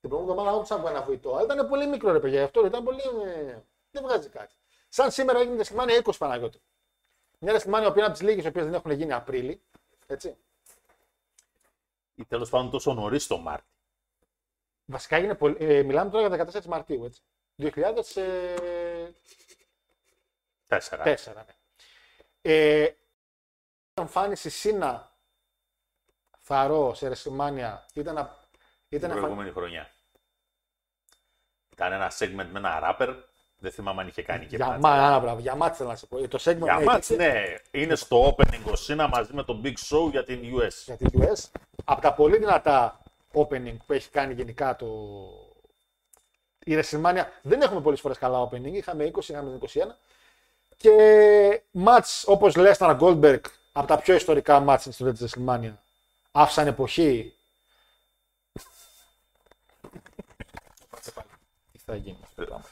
την 0.00 0.08
προηγούμενη 0.08 0.38
εβδομάδα 0.38 0.56
άκουσα 0.56 0.74
από 0.74 0.88
ένα 0.88 1.02
βοητό, 1.02 1.34
αλλά 1.36 1.54
ήταν 1.54 1.68
πολύ 1.68 1.86
μικρό 1.86 2.12
ρε 2.12 2.20
παιδιά, 2.20 2.38
γι' 2.38 2.44
αυτό 2.44 2.66
ήταν 2.66 2.84
πολύ. 2.84 3.00
ε, 3.24 3.58
δεν 3.90 4.02
βγάζει 4.02 4.28
κάτι. 4.28 4.54
Σαν 4.88 5.10
σήμερα 5.10 5.38
έγινε 5.38 5.62
η 5.62 5.64
WrestleMania 5.66 6.02
20 6.04 6.12
Παναγιώτη. 6.18 6.60
Μια 7.38 7.54
WrestleMania 7.54 7.64
που 7.92 7.92
είναι 7.96 8.02
από 8.04 8.10
τις 8.12 8.20
λίγες 8.20 8.44
οι 8.44 8.48
οποίες 8.48 8.64
δεν 8.64 8.74
έχουν 8.74 8.90
γίνει 8.90 9.12
Απρίλη. 9.12 9.62
Έτσι. 10.06 10.36
Ή 12.14 12.24
τέλος 12.24 12.50
πάντων 12.50 12.70
τόσο 12.70 12.92
νωρίς 12.94 13.26
το 13.26 13.38
Μάρτι. 13.38 13.68
Βασικά 14.84 15.16
έγινε 15.16 15.34
πολύ, 15.34 15.56
ε, 15.58 15.82
μιλάμε 15.82 16.10
τώρα 16.10 16.36
για 16.36 16.46
14 16.60 16.64
Μαρτίου, 16.66 17.04
έτσι. 17.04 17.22
2004. 17.56 17.72
Τέσσερα. 20.66 21.44
ναι. 21.44 21.54
Ε, 22.42 22.94
εμφάνιση 23.94 24.50
Σίνα 24.50 25.16
Θαρό 26.38 26.94
σε 26.94 27.12
WrestleMania 27.12 27.78
ήταν, 27.94 28.39
α- 28.90 28.98
Την 28.98 28.98
ήταν 28.98 29.10
εμφα- 29.10 29.20
προηγούμενη 29.22 29.50
χρονιά. 29.54 29.90
Ήταν 31.72 31.92
ένα 31.92 32.10
segment 32.18 32.48
με 32.52 32.58
ένα 32.58 32.80
rapper. 32.98 33.14
Δεν 33.62 33.72
θυμάμαι 33.72 34.00
αν 34.02 34.08
είχε 34.08 34.22
κάνει 34.22 34.46
και 34.46 34.56
για, 34.56 34.66
μάτς. 34.66 34.80
μα, 34.82 34.90
άρα, 34.90 35.18
μπράβο, 35.20 35.40
για 35.40 35.54
μάτς 35.54 35.76
θέλω 35.76 35.88
να 35.88 35.96
σε 35.96 36.06
πω. 36.06 36.28
Το 36.28 36.38
segment 36.44 36.62
Για 36.62 36.76
ναι, 36.78 36.84
μάτς, 36.84 37.08
είχε- 37.08 37.16
ναι. 37.32 37.54
Είναι 37.70 37.94
στο 37.94 38.34
opening 38.36 38.60
ο 38.72 38.76
Σίνα 38.76 39.08
μαζί 39.08 39.32
με 39.34 39.42
τον 39.44 39.60
Big 39.64 39.74
Show 39.88 40.10
για 40.10 40.24
την 40.24 40.40
US. 40.56 40.72
για 40.84 40.96
την 40.96 41.08
US. 41.22 41.44
Από 41.84 42.00
τα 42.00 42.14
πολύ 42.14 42.38
δυνατά 42.38 43.02
opening 43.32 43.76
που 43.86 43.92
έχει 43.92 44.08
κάνει 44.10 44.32
γενικά 44.34 44.76
το... 44.76 44.86
η 46.64 46.78
WrestleMania. 46.80 47.24
Δεν 47.42 47.60
έχουμε 47.62 47.80
πολλές 47.80 48.00
φορές 48.00 48.18
καλά 48.18 48.48
opening. 48.48 48.72
Είχαμε 48.72 49.10
20, 49.14 49.22
είχαμε 49.28 49.58
21. 49.60 49.68
Και 50.76 51.62
μάτς 51.70 52.24
όπως 52.26 52.54
Lesnar 52.56 52.98
Goldberg 53.00 53.40
από 53.72 53.86
τα 53.86 53.98
πιο 53.98 54.14
ιστορικά 54.14 54.60
μάτς 54.60 54.80
στην 54.80 54.90
ιστορία 54.92 55.12
της 55.12 55.34
WrestleMania. 55.36 55.72
Άφησαν 56.32 56.66
εποχή. 56.66 57.34
Θα 61.90 61.96
γίνει 61.96 62.18
αυτό 62.24 62.44
το 62.44 62.48
πράγμα. 62.48 62.64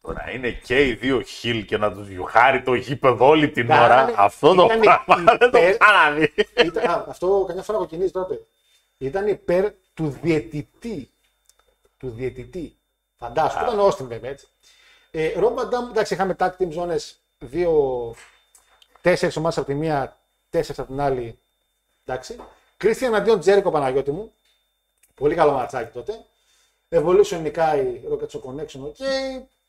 Τώρα 0.00 0.30
είναι 0.30 0.50
και 0.50 0.86
οι 0.86 0.94
δύο 0.94 1.20
χιλ 1.22 1.64
και 1.64 1.76
να 1.78 1.92
τους 1.92 2.08
γιουχάρει 2.08 2.62
το 2.62 2.74
γήπεδο 2.74 3.26
όλη 3.28 3.50
την 3.50 3.66
Κάνανε- 3.66 4.08
ώρα. 4.08 4.22
Αυτό 4.22 4.54
το 4.54 4.64
ήταν 4.64 4.80
πράγμα 4.80 5.36
δεν 5.38 5.38
το 5.50 5.58
υπέρ- 5.58 5.78
ξαναδεί. 5.78 6.32
Ήταν, 6.64 6.90
α, 6.90 7.04
αυτό 7.08 7.44
καμιά 7.46 7.62
φορά 7.62 7.78
κοκκινίζει 7.78 8.10
τότε. 8.10 8.46
Ήταν 8.98 9.28
υπέρ 9.28 9.72
του 9.94 10.08
διαιτητή. 10.22 11.10
Του 11.96 12.10
διαιτητή. 12.10 12.76
Φαντάσου. 13.16 13.58
Ήταν 13.62 13.78
ο 13.78 13.82
Όστιν 13.86 14.08
βέβαια 14.08 14.30
έτσι. 14.30 14.46
Ε, 15.10 15.32
Ρόμπα 15.38 15.66
Ντάμ, 15.66 15.88
εντάξει, 15.90 16.14
είχαμε 16.14 16.36
tag 16.38 16.50
team 16.58 16.68
ζώνες 16.70 17.20
δύο, 17.38 18.14
τέσσερις 19.00 19.36
ομάδες 19.36 19.58
από 19.58 19.66
τη 19.66 19.74
μία, 19.74 20.18
τέσσερις 20.50 20.78
από 20.78 20.88
την 20.88 21.00
άλλη. 21.00 21.38
Εντάξει. 22.04 22.36
Κρίστιαν 22.76 23.14
αντίον 23.14 23.40
Τζέρικο 23.40 23.70
Παναγιώτη 23.70 24.10
μου. 24.10 24.32
Πολύ 25.14 25.34
καλό 25.34 25.52
ματσάκι 25.52 25.92
τότε. 25.92 26.24
Evolution 26.90 27.40
νικάει 27.42 28.00
Rocket 28.10 28.28
Show 28.28 28.40
Connection, 28.40 28.80
ok. 28.80 29.00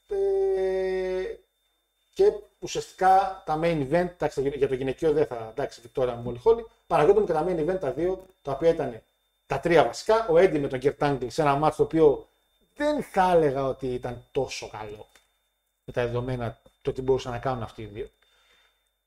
Ε, 0.07 1.35
και 2.13 2.33
ουσιαστικά 2.59 3.43
τα 3.45 3.59
main 3.63 3.87
event, 3.89 4.09
εντάξει, 4.13 4.53
για 4.55 4.67
το 4.67 4.73
γυναικείο 4.73 5.11
δεν 5.11 5.25
θα, 5.25 5.47
εντάξει, 5.51 5.81
Βικτόρια 5.81 6.15
μου, 6.15 6.39
Χόλι, 6.39 6.65
παραγγέλνουμε 6.87 7.25
και 7.25 7.33
τα 7.33 7.45
main 7.47 7.69
event 7.69 7.79
τα 7.79 7.91
δύο, 7.91 8.25
τα 8.41 8.51
οποία 8.51 8.69
ήταν 8.69 9.01
τα 9.47 9.59
τρία 9.59 9.83
βασικά. 9.83 10.27
Ο 10.29 10.37
Έντι 10.37 10.59
με 10.59 10.67
τον 10.67 10.79
Kurt 10.83 10.97
Angle 10.97 11.27
σε 11.27 11.41
ένα 11.41 11.55
μάτσο 11.55 11.77
το 11.77 11.83
οποίο 11.83 12.27
δεν 12.75 13.03
θα 13.03 13.31
έλεγα 13.31 13.67
ότι 13.67 13.87
ήταν 13.87 14.23
τόσο 14.31 14.69
καλό 14.69 15.07
με 15.85 15.93
τα 15.93 16.05
δεδομένα 16.05 16.59
το 16.81 16.91
τι 16.91 17.01
μπορούσαν 17.01 17.31
να 17.31 17.37
κάνουν 17.37 17.63
αυτοί 17.63 17.81
οι 17.81 17.85
δύο. 17.85 18.09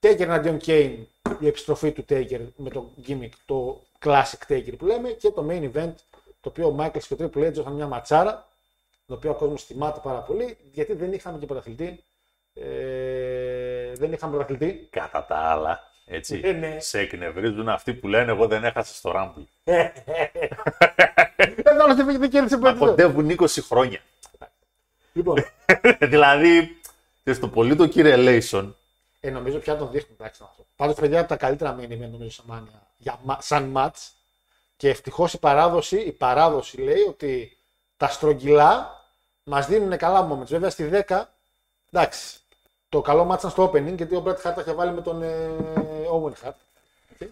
Taker 0.01 0.21
εναντίον 0.21 0.59
Kane, 0.67 0.97
η 1.41 1.47
επιστροφή 1.47 1.93
του 1.93 2.05
Taker 2.09 2.41
με 2.57 2.71
το 2.71 2.91
gimmick, 3.07 3.29
το 3.47 3.81
classic 4.05 4.49
Taker 4.49 4.75
που 4.79 4.87
λέμε 4.87 5.09
και 5.09 5.31
το 5.31 5.47
main 5.51 5.71
event 5.75 5.93
το 6.45 6.49
οποίο 6.51 6.67
ο 6.69 6.77
Michaels 6.79 7.03
και 7.09 7.15
ο 7.15 7.17
Triple 7.21 7.49
H 7.49 7.57
είχαν 7.57 7.73
μια 7.73 7.87
ματσάρα, 7.87 8.47
το 9.07 9.15
οποίο 9.15 9.31
ο 9.31 9.35
κόσμος 9.35 9.65
θυμάται 9.65 10.01
πάρα 10.03 10.19
πολύ, 10.19 10.57
γιατί 10.73 10.93
δεν 10.93 11.13
είχαμε 11.13 11.39
και 11.39 11.47
πρωταθλητή. 11.47 12.05
Ε, 12.55 13.93
δεν 13.95 14.13
είχαμε 14.13 14.33
πρωταθλητή. 14.37 14.89
Κατά 14.91 15.25
τα 15.25 15.37
άλλα, 15.37 15.81
έτσι, 16.07 16.41
Ε, 16.45 16.53
ναι. 16.53 16.77
σε 16.81 16.99
εκνευρίζουν 16.99 17.69
αυτοί 17.69 17.95
που 17.95 18.09
λένε 18.09 18.33
εγώ 18.33 18.47
δεν 18.47 18.65
έχασα 18.65 18.95
στο 18.95 19.13
Rumble. 19.17 19.45
Δεν 21.63 21.81
άλλο 21.81 21.95
δεν 21.95 22.19
δεν 22.19 22.31
κέρδισε 22.31 22.57
Μα 22.59 22.73
πρωταθλητή. 22.73 23.03
κοντεύουν 23.03 23.37
20 23.39 23.47
χρόνια. 23.69 24.01
Λοιπόν, 25.13 25.37
δηλαδή, 26.11 26.77
και 27.25 27.33
στο 27.33 27.49
πολύ 27.49 27.77
το 27.77 27.87
κύριε 27.87 28.17
Λέισον, 28.17 28.77
ε, 29.21 29.31
νομίζω 29.31 29.59
πια 29.59 29.77
τον 29.77 29.91
δείχνουν. 29.91 30.17
Εντάξει, 30.21 30.43
να 30.43 30.49
αυτό. 30.49 30.65
Πάντως, 30.77 30.95
παιδιά, 30.97 31.19
από 31.21 31.29
τα 31.29 31.37
καλύτερα 31.37 31.77
main 31.79 31.85
event 31.93 32.09
νομίζω 32.11 32.31
σε 32.31 32.43
Mania 32.51 32.81
για, 32.97 33.19
μα- 33.23 33.39
σαν 33.41 33.73
match. 33.77 34.11
Και 34.77 34.89
ευτυχώς 34.89 35.33
η 35.33 35.39
παράδοση, 35.39 35.97
η 35.97 36.13
παράδοση 36.13 36.81
λέει 36.81 37.01
ότι 37.09 37.57
τα 37.97 38.09
στρογγυλά 38.09 39.03
μας 39.45 39.67
δίνουν 39.67 39.97
καλά 39.97 40.29
moments. 40.31 40.47
Βέβαια 40.47 40.71
στη 40.71 40.91
10, 41.09 41.23
εντάξει, 41.91 42.39
το 42.89 43.01
καλό 43.01 43.31
match 43.31 43.39
ήταν 43.39 43.51
στο 43.51 43.71
opening 43.71 43.97
γιατί 43.97 44.15
ο 44.17 44.23
Bret 44.27 44.37
Hart 44.37 44.53
τα 44.55 44.57
είχε 44.59 44.73
βάλει 44.73 44.93
με 44.93 45.03
τον 45.03 45.23
ε, 45.23 45.51
Owen 46.13 46.33
Hart. 46.45 46.53
Okay. 47.19 47.29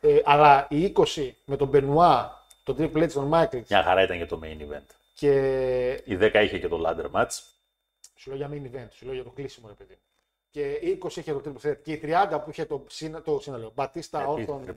Ε, 0.00 0.20
αλλά 0.24 0.66
η 0.70 0.92
20 0.96 1.30
με 1.44 1.56
τον 1.56 1.70
Benoit, 1.72 2.28
τον 2.62 2.76
Triple 2.78 3.02
H, 3.02 3.10
τον 3.12 3.30
Michael 3.34 3.62
μια 3.68 3.82
χαρά 3.82 4.02
ήταν 4.02 4.16
για 4.16 4.26
το 4.26 4.40
main 4.42 4.60
event. 4.60 4.86
και 5.14 5.32
Η 6.04 6.18
10 6.20 6.34
είχε 6.34 6.58
και 6.58 6.68
το 6.68 6.84
ladder 6.86 7.20
match. 7.20 7.30
Σου 8.14 8.30
λέω 8.30 8.36
για 8.36 8.48
main 8.52 8.76
event, 8.76 8.88
σου 8.90 9.04
λέω 9.04 9.14
για 9.14 9.24
το 9.24 9.30
κλείσιμο, 9.30 9.68
ρε 9.68 9.74
παιδί. 9.74 9.98
Και 10.50 10.70
η 10.70 10.98
20 11.02 11.16
είχε 11.16 11.32
το 11.32 11.42
triple 11.44 11.66
threat. 11.66 11.76
Και 11.82 11.92
η 11.92 12.00
30 12.04 12.40
που 12.44 12.50
είχε 12.50 12.64
το, 12.64 12.84
σύνα, 12.88 13.22
το 13.22 13.40
σύνολο. 13.40 13.72
Μπατίστα, 13.74 14.22
Επίσης, 14.22 14.48
Όρθον, 14.48 14.76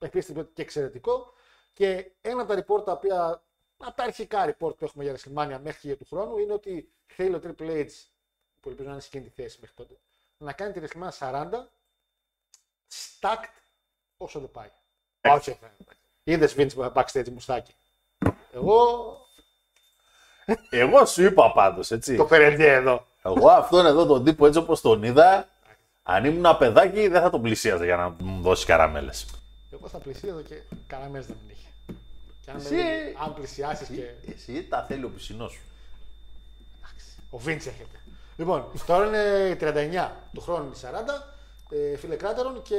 triple 0.00 0.04
threat. 0.04 0.08
Επίση 0.08 0.32
και 0.54 0.62
εξαιρετικό. 0.62 1.32
Και 1.72 2.10
ένα 2.20 2.42
από 2.42 2.54
τα 2.54 2.64
report 2.66 2.84
τα 2.84 2.92
οποία, 2.92 3.42
από 3.76 3.96
τα 3.96 4.04
αρχικά 4.04 4.44
report 4.48 4.76
που 4.76 4.84
έχουμε 4.84 5.04
για 5.04 5.14
WrestleMania 5.14 5.58
μέχρι 5.62 5.80
και 5.80 5.86
για 5.86 5.96
του 5.96 6.06
χρόνου, 6.10 6.38
είναι 6.38 6.52
ότι 6.52 6.92
θέλει 7.06 7.34
ο 7.34 7.40
Triple 7.44 7.70
H, 7.70 7.86
που 8.60 8.68
ελπίζω 8.68 8.86
να 8.86 8.92
είναι 8.92 9.00
σε 9.00 9.08
εκείνη 9.12 9.24
τη 9.24 9.42
θέση 9.42 9.58
μέχρι 9.60 9.76
τότε, 9.76 9.94
να 10.38 10.52
κάνει 10.52 10.72
τη 10.72 10.80
WrestleMania 10.82 11.18
40 11.18 11.46
stacked 13.20 13.60
όσο 14.16 14.40
δεν 14.40 14.50
πάει. 14.50 14.70
Όχι, 15.20 15.58
είδες 16.24 16.54
Vince 16.58 16.92
backstage 16.92 17.28
μουστάκι. 17.28 17.74
Εγώ 18.52 19.06
Εγώ 20.70 21.06
σου 21.06 21.22
είπα 21.22 21.52
πάντως, 21.52 21.90
έτσι. 21.90 22.16
το 22.16 22.24
περεντιέ 22.24 22.72
εδώ. 22.72 23.06
Εγώ 23.22 23.50
αυτόν 23.50 23.86
εδώ 23.86 24.06
τον 24.06 24.24
τύπο 24.24 24.46
έτσι 24.46 24.58
όπως 24.58 24.80
τον 24.80 25.02
είδα, 25.02 25.48
αν 26.02 26.24
ήμουν 26.24 26.38
ένα 26.38 26.56
παιδάκι 26.56 27.08
δεν 27.08 27.22
θα 27.22 27.30
τον 27.30 27.42
πλησίαζα 27.42 27.84
για 27.84 27.96
να 27.96 28.08
μου 28.08 28.42
δώσει 28.42 28.66
καραμέλες. 28.66 29.26
Εγώ 29.78 29.88
θα 29.88 29.98
πλησίαζα 29.98 30.42
και 30.42 30.60
καραμές 30.86 31.26
δεν 31.26 31.36
είχε. 31.52 31.68
Και 32.44 32.50
αν, 32.50 32.56
Εσύ- 32.56 32.72
με- 32.72 33.14
αν 33.24 33.34
πλησιάσεις 33.34 33.88
και. 33.88 34.10
Εσύ 34.34 34.66
τα 34.68 34.84
θέλει 34.88 35.04
ο 35.04 35.08
πισινός 35.10 35.52
σου. 35.52 35.60
Ο 37.30 37.38
Βίντς 37.38 37.66
έχετε. 37.66 38.00
Λοιπόν, 38.36 38.64
τώρα 38.86 39.06
είναι 39.06 39.48
η 39.48 39.56
39 39.56 40.10
του 40.32 40.40
χρόνου 40.40 40.64
είναι 40.64 40.74
η 40.74 40.78
40. 40.78 41.34
Ε, 41.70 41.96
φίλε 41.96 42.14
Κράτερον 42.16 42.62
και 42.62 42.76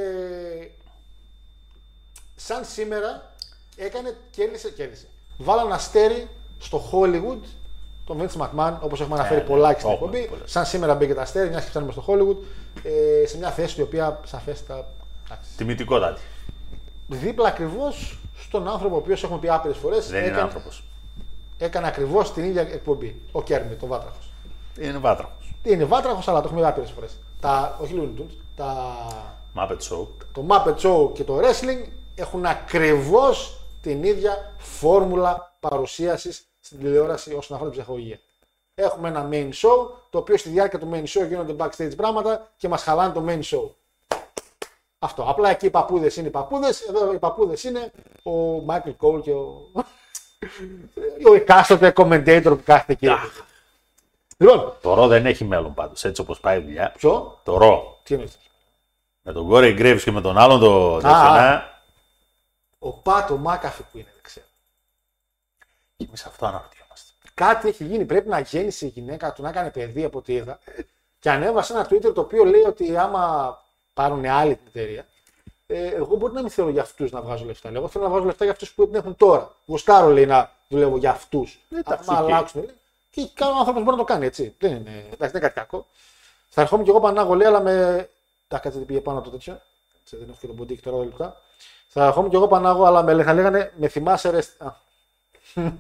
σαν 2.36 2.66
σήμερα 2.66 3.34
έκανε, 3.76 4.18
κέρδισε, 4.32 4.70
κέρδισε. 4.70 5.08
Βάλανε 5.38 5.74
αστέρι 5.74 6.28
στο 6.60 6.90
Hollywood 6.92 7.40
τον 8.06 8.22
Vince 8.22 8.42
McMahon, 8.42 8.78
όπως 8.82 9.02
έχουμε 9.02 9.16
αναφέρει 9.20 9.40
ναι, 9.42 9.48
πολλά 9.48 9.74
και 9.74 9.80
στην 9.80 9.92
έχουμε 9.92 10.08
εκπομπή. 10.18 10.28
πολλές. 10.30 10.52
Σαν 10.52 10.66
σήμερα 10.66 10.96
μπήκε 10.96 11.14
τα 11.14 11.22
αστέρι, 11.22 11.50
μιας 11.50 11.64
και 11.64 11.70
φτάνουμε 11.70 11.92
στο 11.92 12.04
Hollywood, 12.08 12.38
ε, 12.84 13.26
σε 13.28 13.38
μια 13.38 13.52
θέση 13.52 13.80
η 13.80 13.84
οποία 13.84 14.20
σαφέστα. 14.26 14.94
εντάξει, 15.26 15.50
Τιμητικότατη. 15.58 16.22
Δίπλα 17.08 17.48
ακριβώς 17.48 18.17
στον 18.38 18.67
άνθρωπο 18.67 18.96
ο 18.96 18.98
οποίος 18.98 19.24
έχουμε 19.24 19.39
πει 19.39 19.50
άπειρες 19.50 19.78
φορές 19.78 20.10
Δεν 20.10 20.26
είναι 20.26 20.41
άνθρωπος. 20.41 20.84
έκανε 21.58 21.88
ακριβώς 21.88 22.34
την 22.34 22.43
ίδια 22.43 22.62
εκπομπή. 22.62 23.22
Ο 23.32 23.43
Κέρμι, 23.43 23.78
ο 23.82 23.88
Βάτραχος. 23.88 24.30
Είναι 24.80 24.98
βάτραχος. 24.98 25.54
Είναι 25.63 25.86
βάτραχος, 25.86 26.28
αλλά 26.28 26.41
το 26.41 26.48
έχουμε 26.48 26.62
πει 26.62 26.67
άπειρες 26.67 26.91
φορές. 26.91 27.17
Τα, 27.39 27.78
όχι 27.82 27.93
Looney 27.98 28.20
Tunes, 28.22 28.36
τα, 28.56 28.96
Muppet 29.56 29.78
Show. 29.78 30.08
το 30.32 30.46
Muppet 30.48 30.76
Show 30.76 31.13
και 31.13 31.24
το 31.24 31.39
Wrestling 31.39 31.89
έχουν 32.15 32.46
ακριβώς 32.46 33.62
την 33.82 34.04
ίδια 34.04 34.54
φόρμουλα 34.58 35.56
παρουσίασης 35.60 36.48
στην 36.60 36.80
τηλεόραση 36.80 37.34
όσον 37.34 37.56
αφορά 37.56 37.72
την 37.72 37.80
ψυχολογία. 37.80 38.20
Έχουμε 38.76 39.08
ένα 39.08 39.30
main 39.32 39.50
show, 39.50 39.89
το 40.10 40.17
οποίο 40.17 40.38
στη 40.38 40.50
διάρκεια 40.50 40.80
του 40.80 40.89
main 40.93 41.04
show 41.04 41.28
γίνονται 41.28 41.56
backstage 41.58 41.96
πράγματα 41.98 42.52
και 42.58 42.67
μας 42.67 42.84
χαλάνε 42.84 43.13
το 43.13 43.24
main 43.28 43.41
show. 43.41 43.70
Αυτό. 45.08 45.24
Απλά 45.24 45.50
εκεί 45.50 45.65
οι 45.65 45.70
παππούδες 45.70 46.15
είναι 46.17 46.28
οι 46.28 46.32
παππούδες, 46.32 46.82
εδώ 46.82 47.13
οι 47.13 47.17
παππούδες 47.17 47.63
είναι 47.63 47.91
ο 48.24 48.65
Michael 48.67 48.96
Cole 49.00 49.22
και 49.22 49.32
ο. 49.32 49.72
ο 51.30 51.34
εκάστοτε 51.34 51.93
commentator 51.96 52.43
που 52.43 52.62
κάθεται 52.65 52.93
εκεί. 52.93 53.08
Λοιπόν, 54.38 54.74
Το 54.82 54.93
ρο 54.93 55.08
δεν 55.08 55.26
έχει 55.26 55.43
μέλλον 55.43 55.74
πάντως. 55.74 56.04
Έτσι 56.04 56.22
όπως 56.22 56.39
πάει 56.39 56.58
η 56.58 56.62
δουλειά. 56.62 56.91
ποιο, 56.98 57.39
Το 57.43 57.58
ρο. 57.58 58.00
τι 58.04 58.13
είναι 58.13 58.28
Με 59.22 59.34
τον 59.34 59.48
Κόρεϊ 59.48 59.74
Γκρέβι 59.74 60.04
και 60.04 60.12
με 60.12 60.22
τον 60.22 60.38
άλλον 60.38 60.60
το 60.60 60.96
τέτοιο. 60.96 61.62
Ο 62.80 62.91
Πάτο 62.91 63.38
Μάκαφη 63.38 63.82
που 63.82 63.98
είναι, 63.98 64.10
δεν 64.13 64.22
ξέρω. 64.22 64.46
Και 65.96 66.06
εμείς 66.08 66.26
αυτό 66.26 66.46
αναρωτιόμαστε. 66.46 67.12
Κάτι 67.34 67.67
έχει 67.67 67.84
γίνει. 67.84 68.06
Πρέπει 68.06 68.30
να 68.30 68.39
γέννησε 68.39 68.86
η 68.86 68.89
γυναίκα 68.89 69.34
του, 69.34 69.41
να 69.41 69.50
έκανε 69.50 69.72
παιδί 69.72 70.04
από 70.04 70.17
ό,τι 70.17 70.34
είδα. 70.34 70.60
Και 71.20 71.30
ανέβασε 71.30 71.74
ένα 71.74 71.88
Twitter 71.89 72.13
το 72.13 72.22
οποίο 72.22 72.43
λέει 72.43 72.62
ότι 72.62 72.98
άμα 72.98 73.58
πάρουν 73.98 74.26
άλλη 74.26 74.56
την 74.56 74.66
εταιρεία, 74.68 75.06
ε, 75.68 75.88
εγώ 75.88 76.16
μπορεί 76.16 76.34
να 76.34 76.42
μην 76.42 76.50
θέλω 76.50 76.70
για 76.70 76.82
αυτούς 76.82 77.12
να 77.12 77.22
βγάζω 77.22 77.46
λεφτά. 77.46 77.72
Λέω, 77.72 77.80
Εγώ 77.80 77.90
θέλω 77.90 78.04
να 78.04 78.10
βγάζω 78.10 78.26
λεφτά 78.26 78.44
για 78.44 78.54
αυτούς 78.54 78.74
που 78.74 78.86
την 78.86 78.96
έχουν 78.96 79.16
τώρα. 79.16 79.56
Γουστάρω 79.66 80.10
λέει 80.10 80.26
να 80.26 80.52
δουλεύω 80.68 80.98
για 80.98 81.12
αυτούς. 81.12 81.60
Εντάξει, 81.72 82.10
Αν 82.10 82.16
οκ. 82.16 82.24
αλλάξουν. 82.24 82.62
λέει. 82.62 82.76
Και 83.12 83.30
κάποιο 83.34 83.58
άνθρωπος 83.58 83.84
μπορεί 83.84 83.98
να 83.98 84.04
το 84.06 84.14
κάνει 84.14 84.26
έτσι. 84.26 84.56
Δεν 84.60 84.72
είναι, 84.72 84.90
εντάξει, 84.90 85.18
δεν 85.18 85.30
είναι 85.30 85.40
κάτι 85.40 85.54
κακό. 85.54 85.86
Θα 86.50 86.62
ερχόμουν 86.62 86.84
κι 86.84 86.90
εγώ 86.90 87.00
Πανάγο 87.00 87.36
λέει, 87.36 87.48
αλλά 87.48 87.62
με. 87.62 88.10
Τα 88.48 88.60
κάτσε 88.60 88.80
πήγε 88.80 89.00
πάνω 89.00 89.18
από 89.18 89.30
το 89.30 89.34
τέτοιο. 89.38 89.62
Έτσι, 90.02 90.16
δεν 90.16 90.30
έχω 90.30 90.38
και 90.42 90.48
τον 90.48 90.56
ποντίκι 90.56 90.82
τώρα 90.82 90.98
λεπτά. 90.98 91.36
Θα 91.88 92.06
ερχόμουν 92.06 92.30
κι 92.30 92.36
εγώ 92.36 92.48
Πανάγο, 92.48 92.86
αλλά 92.86 93.04
με, 93.04 93.24
θα 93.24 93.34
λέγανε 93.34 93.74
με 93.78 93.88
θυμάσαι 93.88 94.30
ρε. 94.30 94.40
Α, 94.58 94.74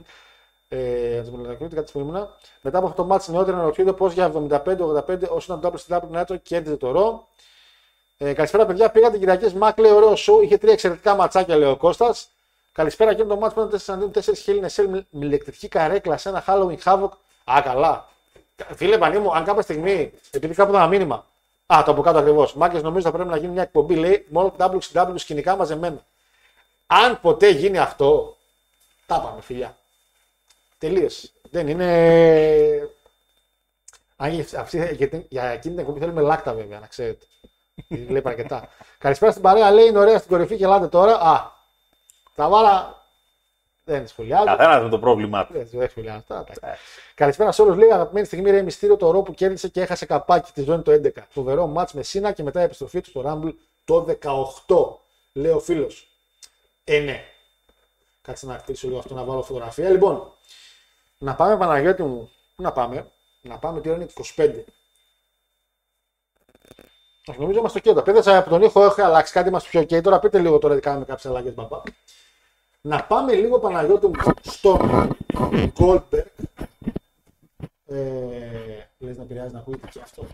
ε, 0.67 1.21
να 1.25 1.31
μου 1.31 1.37
λένε 1.37 1.67
κάτι 1.73 1.91
που 1.91 1.99
ήμουνα. 1.99 2.35
Μετά 2.61 2.77
από 2.77 2.87
αυτό 2.87 3.01
το 3.01 3.07
μάτι 3.07 3.31
νεότερα 3.31 3.57
αναρωτιούνται 3.57 3.93
πώς 3.93 4.13
για 4.13 4.31
75-85 4.49 5.29
όσο 5.29 5.53
ήταν 5.53 5.59
το 5.59 5.73
WCW 5.87 6.21
Nitro 6.21 6.41
κέρδιζε 6.43 6.77
το 6.77 6.91
Ρο. 6.91 7.27
Ε, 8.17 8.33
καλησπέρα, 8.33 8.65
παιδιά. 8.65 8.89
Πήγατε 8.91 9.17
Κυριακέ 9.17 9.49
Μακ, 9.55 9.77
λέει 9.77 9.91
ωραίο 9.91 10.13
show. 10.13 10.43
Είχε 10.43 10.57
τρία 10.57 10.73
εξαιρετικά 10.73 11.15
ματσάκια, 11.15 11.55
λέει 11.55 11.69
ο 11.69 11.75
Κώστας. 11.77 12.29
Καλησπέρα 12.71 13.13
και 13.13 13.23
το 13.23 13.35
μάτι 13.35 13.53
που 13.53 13.59
ήταν 13.61 13.79
4 13.79 13.93
αντίον 13.93 14.11
4 14.25 14.35
χίλιε 14.37 14.65
SL 14.75 14.85
με 14.89 15.05
με 15.09 15.25
ηλεκτρική 15.25 15.67
καρέκλα 15.67 16.17
σε 16.17 16.29
ένα 16.29 16.43
Halloween 16.47 16.77
Havoc. 16.83 17.09
Α, 17.43 17.61
καλά. 17.63 18.09
Φίλε 18.75 18.97
Πανί 18.97 19.19
μου, 19.19 19.33
αν 19.35 19.43
κάποια 19.43 19.61
στιγμή, 19.61 20.11
επειδή 20.31 20.53
κάπου 20.53 20.69
ήταν 20.69 20.81
ένα 20.81 20.89
μήνυμα. 20.91 21.25
Α, 21.65 21.81
το 21.85 21.91
από 21.91 22.01
κάτω 22.01 22.17
ακριβώς. 22.19 22.53
Μάκες, 22.53 22.81
νομίζω 22.83 23.05
θα 23.09 23.11
πρέπει 23.15 23.29
να 23.29 23.37
γίνει 23.37 23.51
μια 23.51 23.61
εκπομπή, 23.61 23.95
λέει, 23.95 24.25
μόνο 24.29 24.55
WCW 24.59 25.13
σκηνικά 25.15 25.55
μαζεμένα. 25.55 26.03
Αν 26.87 27.19
ποτέ 27.21 27.49
γίνει 27.49 27.77
αυτό, 27.77 28.37
τα 29.05 29.19
πάμε, 29.19 29.41
φιλιά. 29.41 29.77
Τελείωσε. 30.77 31.29
Δεν 31.51 31.67
είναι. 31.67 32.89
Αν 34.15 34.31
για, 34.31 34.59
αυτή, 34.59 34.95
για, 34.95 35.09
την- 35.09 35.25
για 35.29 35.43
εκείνη 35.43 35.73
την 35.73 35.79
εκπομπή 35.79 35.99
θέλουμε 35.99 36.21
λάκτα 36.21 36.53
βέβαια, 36.53 36.79
να 36.79 36.87
ξέρετε. 36.87 37.25
Λέει 37.87 38.21
αρκετά. 38.25 38.69
Καλησπέρα 38.97 39.31
στην 39.31 39.43
παρέα, 39.43 39.71
λέει 39.71 39.87
είναι 39.87 39.99
ωραία 39.99 40.17
στην 40.17 40.29
κορυφή 40.29 40.57
και 40.57 40.63
ελάτε 40.63 40.87
τώρα. 40.87 41.19
Α, 41.19 41.51
θα 42.33 42.49
βάλα. 42.49 43.05
Δεν 43.83 44.07
σχολιάζω. 44.07 44.45
Καθένας 44.45 44.83
με 44.83 44.89
το 44.89 44.99
πρόβλημά 44.99 45.45
του. 45.45 45.53
Δεν 45.53 45.67
δεν 45.71 45.89
σχολιάζω 45.89 46.17
αυτά. 46.17 46.35
εντάξει. 46.39 46.81
Καλησπέρα 47.15 47.51
σε 47.51 47.61
όλους. 47.61 47.75
Λέει 47.77 47.91
αγαπημένη 47.91 48.25
στιγμή 48.25 48.51
Ρέι 48.51 48.63
Μυστήριο 48.63 48.97
το 48.97 49.11
ρο 49.11 49.21
που 49.21 49.33
κέρδισε 49.33 49.67
και 49.67 49.81
έχασε 49.81 50.05
καπάκι 50.05 50.51
τη 50.51 50.61
ζώνη 50.63 50.81
το 50.81 50.91
11. 50.91 51.09
Φοβερό 51.29 51.67
μάτς 51.67 51.93
με 51.93 52.03
Σίνα 52.03 52.31
και 52.31 52.43
μετά 52.43 52.61
η 52.61 52.63
επιστροφή 52.63 53.01
του 53.01 53.09
στο 53.09 53.23
Rumble 53.25 53.53
το 53.85 54.07
18. 54.21 55.41
Λέει 55.41 55.51
ο 55.51 55.59
φίλος. 55.59 56.07
Ε, 56.83 56.99
ναι. 56.99 57.23
Κάτσε 58.21 58.45
να 58.45 58.57
χτίσω 58.57 58.87
λίγο 58.87 58.99
αυτό 58.99 59.13
να 59.13 59.23
βάλω 59.23 59.41
φωτογραφία. 59.41 59.89
Λοιπόν, 59.89 60.33
να 61.17 61.35
πάμε 61.35 61.57
Παναγιώτη 61.57 62.03
μου. 62.03 62.31
Πού 62.55 62.61
να 62.61 62.71
πάμε; 62.71 63.11
Να 63.41 63.57
πάμε 63.57 63.81
τι 63.81 63.89
ώρα 63.89 63.97
είναι 63.97 64.07
25. 64.35 64.63
Όχι, 67.27 67.39
νομίζω 67.39 67.59
είμαστε 67.59 67.79
ok. 67.79 67.93
Τα 67.95 68.03
παιδιά 68.03 68.37
από 68.37 68.49
τον 68.49 68.61
ήχο 68.61 68.83
έχω 68.83 69.01
αλλάξει 69.01 69.33
κάτι, 69.33 69.47
είμαστε 69.47 69.69
πιο 69.69 69.81
ok. 69.81 70.01
Τώρα 70.03 70.19
πείτε 70.19 70.39
λίγο 70.39 70.57
τώρα 70.57 70.75
τι 70.75 70.81
κάνουμε 70.81 71.05
κάποιες 71.05 71.25
αλλαγές, 71.25 71.53
μπαμπά. 71.53 71.81
Να 72.81 73.03
πάμε 73.03 73.33
λίγο 73.33 73.59
Παναγιώτη 73.59 74.07
μου 74.07 74.13
στο 74.41 74.79
Goldberg. 75.77 76.25
Ε, 77.85 78.87
λες 78.97 79.17
να 79.17 79.23
πειράζει 79.23 79.53
να 79.53 79.59
ακούγεται 79.59 79.87
και 79.87 79.99
αυτό. 80.03 80.27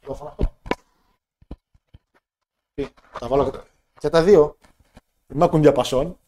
Μικρόφωνο 0.00 0.30
αυτό. 0.30 0.54
Τι, 2.74 2.88
Τα 3.18 3.28
βάλω 3.28 3.44
και 3.44 3.50
τα, 3.50 3.64
και 3.98 4.08
τα 4.08 4.22
δύο. 4.22 4.56
Μ' 5.26 5.42
ακούν 5.42 5.62
διαπασών. 5.62 6.18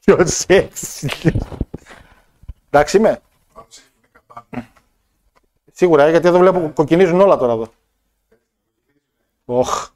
Ποιος 0.00 0.44
έτσι. 0.46 1.08
Εντάξει 2.70 2.96
είμαι. 2.96 3.20
Σίγουρα, 5.72 6.04
ε, 6.04 6.10
γιατί 6.10 6.28
εδώ 6.28 6.38
βλέπω 6.38 6.70
κοκκινίζουν 6.74 7.20
όλα 7.20 7.36
τώρα 7.36 7.52
εδώ. 7.52 7.66
Οχ. 9.44 9.88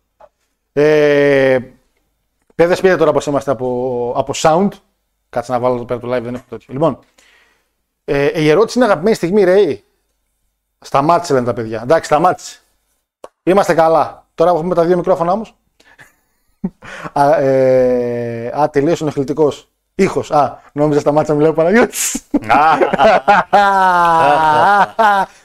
Ε, 0.72 1.58
Παιδες 2.54 2.80
πείτε 2.80 2.96
τώρα 2.96 3.12
πως 3.12 3.26
είμαστε 3.26 3.50
από, 3.50 4.12
από 4.16 4.32
sound. 4.36 4.68
Κάτσε 5.28 5.52
να 5.52 5.58
βάλω 5.58 5.74
εδώ 5.74 5.84
πέρα 5.84 6.00
το 6.00 6.14
live, 6.14 6.22
δεν 6.22 6.34
έχω 6.34 6.44
τέτοιο. 6.48 6.74
Λοιπόν, 6.74 6.98
ε, 8.04 8.42
η 8.42 8.48
ερώτηση 8.48 8.78
είναι 8.78 8.86
αγαπημένη 8.86 9.16
στιγμή, 9.16 9.44
ρε. 9.44 9.80
Σταμάτησε 10.80 11.32
λένε 11.32 11.44
τα 11.46 11.52
παιδιά. 11.52 11.80
Εντάξει, 11.82 12.04
σταμάτησε. 12.04 12.60
Είμαστε 13.42 13.74
καλά. 13.74 14.26
Τώρα 14.34 14.50
που 14.50 14.56
έχουμε 14.56 14.74
τα 14.74 14.84
δύο 14.84 14.96
μικρόφωνα 14.96 15.32
όμως. 15.32 15.56
α, 17.12 17.40
ε, 17.40 18.60
α, 18.60 18.70
τελείωσε 18.70 19.04
ο 19.04 19.52
ενοχλητικός. 20.02 20.04
Ήχος. 20.28 20.30
Α, 20.30 20.60
νόμιζα 20.72 21.00
σταμάτησε 21.00 21.32
να 21.32 21.38
μιλάω 21.38 21.52
Παναγιώτης. 21.52 22.22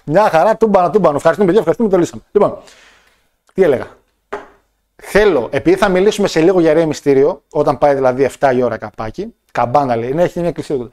Μια 0.06 0.30
χαρά, 0.30 0.58
τούμπανα, 0.58 0.90
τούμπανα. 0.90 1.16
Ευχαριστούμε, 1.16 1.46
παιδιά, 1.46 1.60
ευχαριστούμε, 1.60 1.90
το 1.90 1.98
λύσαμε. 1.98 2.22
Λοιπόν, 2.32 2.58
τι 3.54 3.64
έλεγα. 3.64 3.88
Θέλω, 4.96 5.50
επειδή 5.52 5.78
θα 5.78 5.90
μιλήσουμε 5.90 6.28
σε 6.28 6.42
λίγο 6.42 6.60
για 6.60 6.74
Ρέι 6.74 6.86
Μυστήριο, 6.86 7.44
όταν 7.52 7.78
πάει 7.78 7.96
δηλαδή 7.96 8.30
7 8.40 8.54
η 8.56 8.62
ώρα 8.62 8.78
καπάκι, 8.78 9.36
καμπάνα 9.52 9.96
λέει, 9.96 10.14
ναι, 10.14 10.24
έχει 10.24 10.40
μια 10.40 10.48
εκκλησία. 10.48 10.90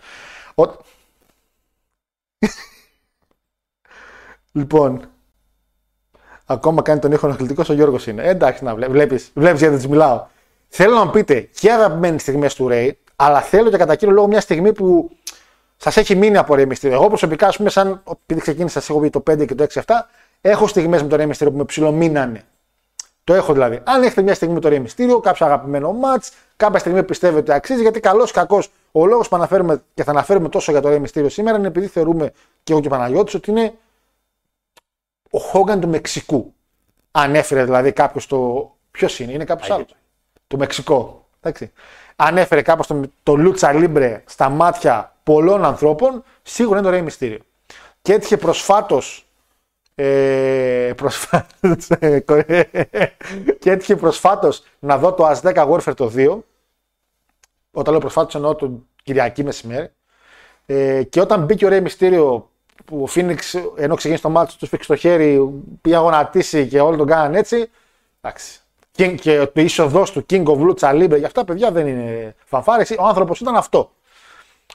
Ο... 0.54 0.62
λοιπόν, 4.58 5.08
ακόμα 6.46 6.82
κάνει 6.82 7.00
τον 7.00 7.12
ήχο 7.12 7.26
ενοχλητικός 7.26 7.68
ο 7.68 7.72
Γιώργος 7.72 8.06
είναι. 8.06 8.22
Ε, 8.22 8.28
εντάξει, 8.28 8.64
να 8.64 8.74
βλέπεις, 8.74 8.94
βλέπεις, 8.94 9.30
βλέπεις 9.34 9.60
γιατί 9.60 9.76
της 9.76 9.88
μιλάω. 9.88 10.26
Θέλω 10.68 10.94
να 10.94 11.04
μου 11.04 11.10
πείτε 11.10 11.40
και 11.40 11.72
αγαπημένες 11.72 12.22
στιγμές 12.22 12.54
του 12.54 12.68
Ρέι, 12.68 12.98
αλλά 13.24 13.40
θέλω 13.40 13.70
και 13.70 13.76
κατά 13.76 13.94
κύριο 13.94 14.14
λόγο 14.14 14.26
μια 14.26 14.40
στιγμή 14.40 14.72
που 14.72 15.10
σας 15.76 15.96
έχει 15.96 16.14
μείνει 16.16 16.36
από 16.36 16.54
Ρέι 16.54 16.66
Μυστήριο. 16.66 16.96
Εγώ 16.96 17.08
προσωπικά, 17.08 17.46
ας 17.46 17.56
πούμε, 17.56 17.70
σαν 17.70 18.02
επειδή 18.22 18.40
ξεκίνησα, 18.40 18.80
σας 18.80 18.88
έχω 18.90 19.00
πει 19.00 19.10
το 19.10 19.22
5 19.30 19.46
και 19.46 19.54
το 19.54 19.62
6-7, 19.62 19.80
έχω 20.40 20.66
στιγμές 20.66 21.02
με 21.02 21.08
το 21.08 21.16
Ρέι 21.16 21.26
Μυστήριο 21.26 21.52
που 21.52 21.58
με 21.58 21.64
ψιλομείνανε. 21.64 22.42
Το 23.24 23.34
έχω 23.34 23.52
δηλαδή. 23.52 23.80
Αν 23.84 24.02
έχετε 24.02 24.22
μια 24.22 24.34
στιγμή 24.34 24.54
με 24.54 24.60
το 24.60 24.68
Ρέι 24.68 24.80
Μυστήριο, 24.80 25.20
κάποιο 25.20 25.46
αγαπημένο 25.46 25.92
ματ, 25.92 26.24
κάποια 26.56 26.78
στιγμή 26.78 27.02
πιστεύετε 27.02 27.38
ότι 27.38 27.52
αξίζει, 27.52 27.82
γιατί 27.82 28.00
καλός 28.00 28.30
ή 28.30 28.32
κακός 28.32 28.70
ο 28.92 29.06
λόγος 29.06 29.28
που 29.28 29.36
αναφέρουμε 29.36 29.82
και 29.94 30.04
θα 30.04 30.10
αναφέρουμε 30.10 30.48
τόσο 30.48 30.72
για 30.72 30.80
το 30.80 30.88
Ρέι 30.88 30.98
Μυστήριο 30.98 31.28
σήμερα 31.28 31.58
είναι 31.58 31.66
επειδή 31.66 31.86
θεωρούμε 31.86 32.32
και 32.62 32.72
εγώ 32.72 32.80
και 32.80 32.86
ο 32.86 32.90
Παναγιώτης 32.90 33.34
ότι 33.34 33.50
είναι 33.50 33.74
ο 35.30 35.38
Χόγκαν 35.38 35.80
του 35.80 35.88
Μεξικού. 35.88 36.54
Ανέφερε 37.10 37.64
δηλαδή 37.64 37.92
κάποιος 37.92 38.26
το. 38.26 38.70
Ποιος 38.90 39.18
είναι, 39.18 39.32
είναι 39.32 39.44
κάποιος 39.44 39.70
άλλος. 39.70 39.94
Το 40.46 40.56
Μεξικό. 40.56 41.26
Εντάξει. 41.40 41.72
Ανέφερε 42.16 42.62
κάποιο 42.62 42.84
το, 42.84 43.10
το 43.22 43.36
Λούτσα 43.36 43.72
Λίμπρε 43.72 44.22
στα 44.26 44.48
μάτια 44.48 45.16
πολλών 45.22 45.64
ανθρώπων, 45.64 46.24
σίγουρα 46.42 46.78
είναι 46.78 46.86
το 46.86 46.92
Ρέι 46.92 47.02
Μυστήριο. 47.02 47.38
Και 48.02 48.12
έτυχε 48.12 48.36
προσφάτως 48.36 49.26
ε, 49.94 50.92
προσφάτως, 50.96 51.86
και 53.58 53.70
έτυχε 53.70 53.96
προσφάτως 53.96 54.62
να 54.78 54.98
δω 54.98 55.12
το 55.12 55.28
As 55.28 55.54
10 55.54 55.68
Warfare 55.68 55.94
το 55.96 56.12
2 56.16 56.38
όταν 57.70 57.92
λέω 57.92 58.00
προσφάτως 58.00 58.34
εννοώ 58.34 58.54
το 58.54 58.80
Κυριακή 59.02 59.44
μεσημέρι. 59.44 59.90
Ε, 60.66 61.02
και 61.02 61.20
όταν 61.20 61.44
μπήκε 61.44 61.64
ο 61.64 61.68
Ρέι 61.68 61.80
Μυστήριο 61.80 62.50
που 62.84 63.02
ο 63.02 63.06
Φίνιξ 63.06 63.54
ενώ 63.76 63.94
ξεκίνησε 63.94 64.22
το 64.22 64.30
μάτι 64.30 64.56
τους 64.56 64.68
σφίξει 64.68 64.84
στο 64.84 64.96
χέρι 64.96 65.50
πήγε 65.80 65.96
αγωνατίσει 65.96 66.68
και 66.68 66.80
όλοι 66.80 66.96
τον 66.96 67.06
κάναν 67.06 67.34
έτσι 67.34 67.70
εντάξει 68.20 68.61
και, 68.92 69.08
και 69.08 69.46
το 69.46 69.60
είσοδο 69.60 70.02
του 70.02 70.26
King 70.30 70.44
of 70.44 70.58
Lucha 70.58 71.02
Libre 71.02 71.16
για 71.18 71.26
αυτά 71.26 71.44
παιδιά 71.44 71.70
δεν 71.70 71.86
είναι 71.86 72.34
φανφάρες 72.44 72.90
ο 72.90 73.04
άνθρωπος 73.04 73.40
ήταν 73.40 73.56
αυτό 73.56 73.92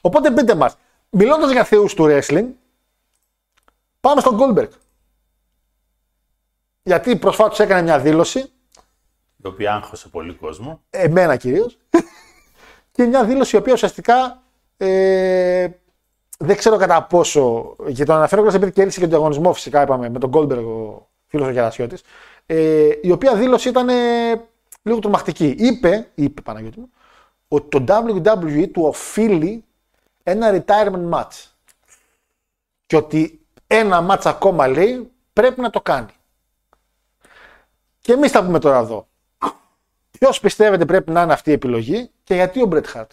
οπότε 0.00 0.30
πείτε 0.30 0.54
μας 0.54 0.76
μιλώντας 1.10 1.50
για 1.50 1.64
θεούς 1.64 1.94
του 1.94 2.04
wrestling 2.08 2.46
πάμε 4.00 4.20
στον 4.20 4.38
Goldberg 4.40 4.68
γιατί 6.88 7.16
προσφάτως 7.16 7.60
έκανε 7.60 7.82
μια 7.82 7.98
δήλωση. 7.98 8.38
Η 9.36 9.46
οποία 9.46 9.74
άγχωσε 9.74 10.08
πολύ 10.08 10.34
κόσμο. 10.34 10.80
Εμένα 10.90 11.36
κυρίως. 11.36 11.78
και 12.92 13.04
μια 13.04 13.24
δήλωση 13.24 13.56
η 13.56 13.58
οποία 13.58 13.72
ουσιαστικά 13.72 14.42
ε, 14.76 15.68
δεν 16.38 16.56
ξέρω 16.56 16.76
κατά 16.76 17.02
πόσο. 17.02 17.76
Και 17.94 18.04
το 18.04 18.12
αναφέρω 18.12 18.42
κιόλα 18.42 18.56
επειδή 18.56 18.72
κέρδισε 18.72 18.96
και 18.98 19.04
τον 19.04 19.14
διαγωνισμός 19.14 19.56
φυσικά, 19.56 19.82
είπαμε, 19.82 20.08
με 20.08 20.18
τον 20.18 20.30
Goldberg, 20.34 20.64
ο 20.64 21.08
φίλος 21.26 21.46
ο 21.46 21.50
Γερασιώτης. 21.50 22.02
Ε, 22.50 22.90
η 23.02 23.10
οποία 23.10 23.36
δήλωση 23.36 23.68
ήταν 23.68 23.88
ε, 23.88 24.48
λίγο 24.82 24.98
τρομακτική. 24.98 25.54
Είπε, 25.58 26.10
είπε 26.14 26.40
Παναγιώτη 26.40 26.78
μου, 26.80 26.90
ότι 27.48 27.68
το 27.68 27.84
WWE 27.88 28.68
του 28.72 28.82
οφείλει 28.82 29.64
ένα 30.22 30.64
retirement 30.64 31.10
match. 31.10 31.46
Και 32.86 32.96
ότι 32.96 33.46
ένα 33.66 34.06
match 34.10 34.22
ακόμα 34.24 34.66
λέει 34.68 35.10
πρέπει 35.32 35.60
να 35.60 35.70
το 35.70 35.80
κάνει. 35.80 36.12
Και 38.00 38.12
εμείς 38.12 38.30
θα 38.30 38.44
πούμε 38.44 38.58
τώρα 38.58 38.78
εδώ. 38.78 39.08
Ποιος 40.10 40.40
πιστεύετε 40.40 40.84
πρέπει 40.84 41.10
να 41.10 41.22
είναι 41.22 41.32
αυτή 41.32 41.50
η 41.50 41.52
επιλογή 41.52 42.10
και 42.24 42.34
γιατί 42.34 42.62
ο 42.62 42.66
Μπρετ 42.66 42.86
Χάρτ. 42.86 43.12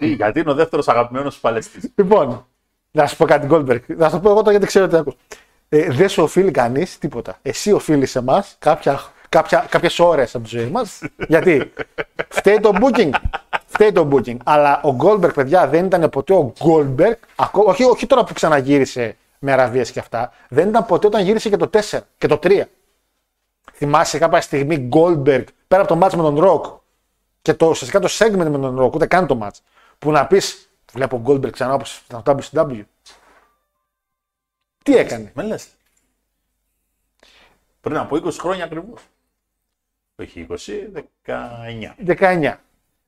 Γιατί 0.00 0.40
είναι 0.40 0.50
ο 0.50 0.54
δεύτερος 0.54 0.88
αγαπημένος 0.88 1.38
Παλαιστή. 1.38 1.92
Λοιπόν, 1.94 2.46
να 2.90 3.06
σου 3.06 3.16
πω 3.16 3.24
κάτι, 3.24 3.46
Γκόλμπεργκ. 3.46 3.82
Να 3.86 4.08
σου 4.08 4.14
το 4.14 4.20
πω 4.20 4.28
εγώ 4.28 4.38
τώρα 4.38 4.50
γιατί 4.50 4.66
ξέρω 4.66 4.88
τι 4.88 4.96
ακούς. 4.96 5.14
Ε, 5.68 5.90
δεν 5.90 6.08
σου 6.08 6.22
οφείλει 6.22 6.50
κανείς 6.50 6.98
τίποτα. 6.98 7.38
Εσύ 7.42 7.72
οφείλεις 7.72 8.10
σε 8.10 8.18
εμάς 8.18 8.56
κάποια, 8.58 9.00
κάποια, 9.28 9.66
κάποιες 9.68 9.98
ώρες 9.98 10.34
από 10.34 10.44
τη 10.48 10.56
ζωή 10.56 10.70
μας. 10.70 11.00
γιατί; 11.28 11.72
Φταίει 12.28 12.60
το 12.60 12.72
booking. 12.80 13.10
Φταίει 13.66 13.92
το 13.92 14.08
booking. 14.12 14.36
Αλλά 14.44 14.80
ο 14.84 14.96
Goldberg, 15.00 15.34
παιδιά, 15.34 15.66
δεν 15.66 15.84
ήταν 15.84 16.08
ποτέ 16.08 16.34
ο 16.34 16.52
Goldberg. 16.58 17.14
Όχι, 17.52 17.84
όχι 17.84 18.06
τώρα 18.06 18.24
που 18.24 18.32
ξαναγύρισε 18.32 19.16
με 19.38 19.52
αραβίες 19.52 19.90
και 19.90 19.98
αυτά. 19.98 20.32
Δεν 20.48 20.68
ήταν 20.68 20.86
ποτέ 20.86 21.06
όταν 21.06 21.24
γύρισε 21.24 21.48
και 21.48 21.56
το 21.56 21.70
4 21.72 21.98
και 22.18 22.26
το 22.26 22.38
3. 22.42 22.62
Θυμάσαι 23.72 24.18
κάποια 24.18 24.40
στιγμή 24.40 24.88
Goldberg 24.92 25.44
πέρα 25.68 25.82
από 25.82 25.94
το 25.94 26.06
match 26.06 26.12
με 26.12 26.22
τον 26.22 26.38
Rock 26.44 26.78
και 27.48 27.54
το, 27.54 27.66
ουσιαστικά 27.66 28.00
το 28.00 28.08
segment 28.10 28.50
με 28.50 28.58
τον 28.58 28.78
Rock, 28.80 28.92
ούτε 28.92 29.06
καν 29.06 29.26
το 29.26 29.38
match. 29.42 29.58
Που 29.98 30.10
να 30.10 30.26
πεις, 30.26 30.70
βλέπω 30.92 31.22
Goldberg 31.26 31.50
ξανά 31.50 31.74
όπως 31.74 32.02
ήταν 32.08 32.22
το 32.22 32.38
WCW. 32.52 32.82
Τι 34.84 34.96
έκανε; 34.96 35.32
Με 35.34 35.42
λες. 35.42 35.68
Πριν 37.80 37.96
από 37.96 38.16
20 38.16 38.32
χρόνια 38.32 38.64
ακριβώς. 38.64 39.00
Όχι 40.16 40.46
20, 40.50 40.56
19. 41.24 41.94
19. 42.18 42.54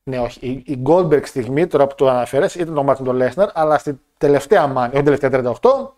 Ναι, 0.02 0.18
όχι. 0.18 0.46
Η, 0.46 0.50
η 0.50 0.82
Goldberg 0.86 1.26
στιγμή, 1.26 1.66
τώρα 1.66 1.86
που 1.86 1.94
το 1.94 2.08
αναφέρες, 2.08 2.54
ήταν 2.54 2.74
το 2.74 2.82
μάτι 2.82 3.02
με 3.02 3.08
τον 3.08 3.18
Lesnar, 3.22 3.50
αλλά 3.52 3.78
στην 3.78 4.00
τελευταία 4.18 4.66
μάνη, 4.66 4.94
όχι 4.94 5.02
τελευταία 5.02 5.54
38, 5.60 5.90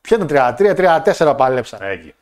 ποια 0.00 0.16
ήταν 0.16 0.54
33, 0.58 1.02
34 1.16 1.34
παλέψαν. 1.36 1.82
Εκεί. 1.82 2.14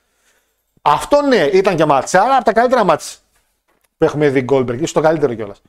Αυτό 0.82 1.22
ναι, 1.22 1.36
ήταν 1.36 1.76
και 1.76 1.84
ματσάρα 1.84 2.36
από 2.36 2.44
τα 2.44 2.52
καλύτερα 2.52 2.84
μάτς 2.84 3.23
που 3.98 4.04
έχουμε 4.04 4.28
δει 4.28 4.44
Goldberg, 4.48 4.74
ίσως 4.74 4.92
το 4.92 5.00
καλύτερο 5.00 5.34
κιόλας. 5.34 5.62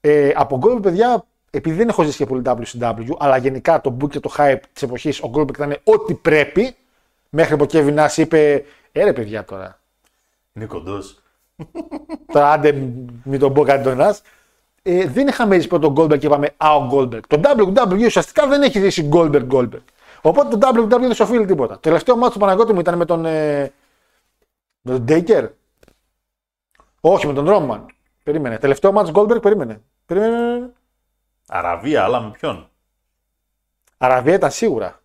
Ε, 0.00 0.32
από 0.34 0.58
Goldberg, 0.62 0.82
παιδιά, 0.82 1.24
επειδή 1.50 1.76
δεν 1.76 1.88
έχω 1.88 2.02
ζήσει 2.02 2.16
και 2.16 2.26
πολύ 2.26 2.42
WCW, 2.44 3.16
αλλά 3.18 3.36
γενικά 3.36 3.80
το 3.80 3.96
book 4.00 4.08
και 4.10 4.20
το 4.20 4.34
hype 4.36 4.60
της 4.72 4.82
εποχής, 4.82 5.20
ο 5.22 5.30
Goldberg 5.34 5.48
ήταν 5.54 5.76
ό,τι 5.84 6.14
πρέπει. 6.14 6.76
Μέχρι 7.30 7.56
που 7.56 7.64
ο 7.68 7.72
Kevin 7.72 7.96
Nash 7.98 8.16
είπε, 8.16 8.64
ε 8.92 9.04
ρε 9.04 9.12
παιδιά 9.12 9.44
τώρα. 9.44 9.80
Είναι 10.52 10.64
κοντός. 10.64 11.22
Τώρα 12.32 12.50
άντε 12.50 12.72
μην 13.24 13.38
τον 13.38 13.52
πω 13.52 13.62
κάτι 13.62 13.82
τον 13.82 13.98
Nash. 14.00 14.16
ε, 14.82 15.06
δεν 15.06 15.26
είχαμε 15.28 15.54
ζήσει 15.54 15.68
πρώτο 15.68 15.92
Goldberg 15.96 16.18
και 16.18 16.26
είπαμε 16.26 16.54
Α, 16.56 16.74
ο 16.74 16.88
Goldberg. 16.92 17.20
Το 17.26 17.40
WWE 17.42 18.04
ουσιαστικά 18.04 18.46
δεν 18.46 18.62
έχει 18.62 18.80
ζήσει 18.80 19.08
Goldberg 19.12 19.46
Goldberg. 19.50 19.82
Οπότε 20.22 20.56
το 20.56 20.68
WWE 20.68 21.00
δεν 21.00 21.14
σου 21.14 21.24
οφείλει 21.24 21.44
τίποτα. 21.46 21.74
Το 21.74 21.80
τελευταίο 21.80 22.16
μάτι 22.16 22.32
του 22.32 22.38
Παναγιώτη 22.38 22.72
μου 22.72 22.80
ήταν 22.80 22.96
με 22.96 23.04
τον. 23.04 23.24
Ε, 23.24 23.72
με 24.82 24.92
τον 24.92 25.02
Ντέικερ. 25.02 25.48
Όχι, 27.12 27.26
με 27.26 27.32
τον 27.32 27.48
Ρόμαν. 27.48 27.86
Περίμενε. 28.22 28.58
Τελευταίο 28.58 28.92
μάτι 28.92 29.10
Goldberg, 29.14 29.42
περίμενε. 29.42 29.82
περίμενε. 30.06 30.72
Αραβία, 31.46 32.04
αλλά 32.04 32.20
με 32.20 32.30
ποιον; 32.30 32.70
Αραβία 33.98 34.34
ήταν 34.34 34.50
σίγουρα. 34.50 35.00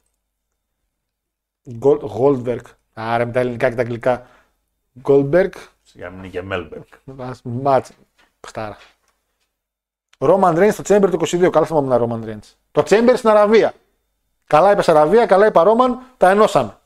Gold- 1.82 2.02
Goldberg. 2.20 2.62
Άρα 2.94 3.26
με 3.26 3.32
τα 3.32 3.40
ελληνικά 3.40 3.70
και 3.70 3.76
τα 3.76 3.82
αγγλικά. 3.82 4.26
Goldberg. 5.04 5.50
Για 5.94 6.06
να 6.06 6.10
μην 6.10 6.20
είναι 6.20 6.28
και 6.28 6.42
Μέλμπεργκ. 6.42 6.84
Μάτς. 7.44 7.92
Πστάρα. 8.40 8.78
Roman 10.18 10.56
Reigns 10.58 10.74
στο 10.74 10.84
Chamber 10.88 11.08
του 11.12 11.18
22. 11.20 11.50
Καλά 11.50 11.66
θυμάμαι 11.66 11.96
ένα 11.96 12.06
Roman 12.06 12.26
Reigns. 12.30 12.54
Το 12.72 12.84
Chamber 12.86 13.14
στην 13.16 13.30
Αραβία. 13.30 13.74
Καλά 14.48 14.72
είπες 14.72 14.90
Αραβία, 14.90 15.26
καλά 15.26 15.46
είπε 15.46 15.60
Roman. 15.64 15.90
Τα 16.18 16.30
ενώσαμε. 16.30 16.78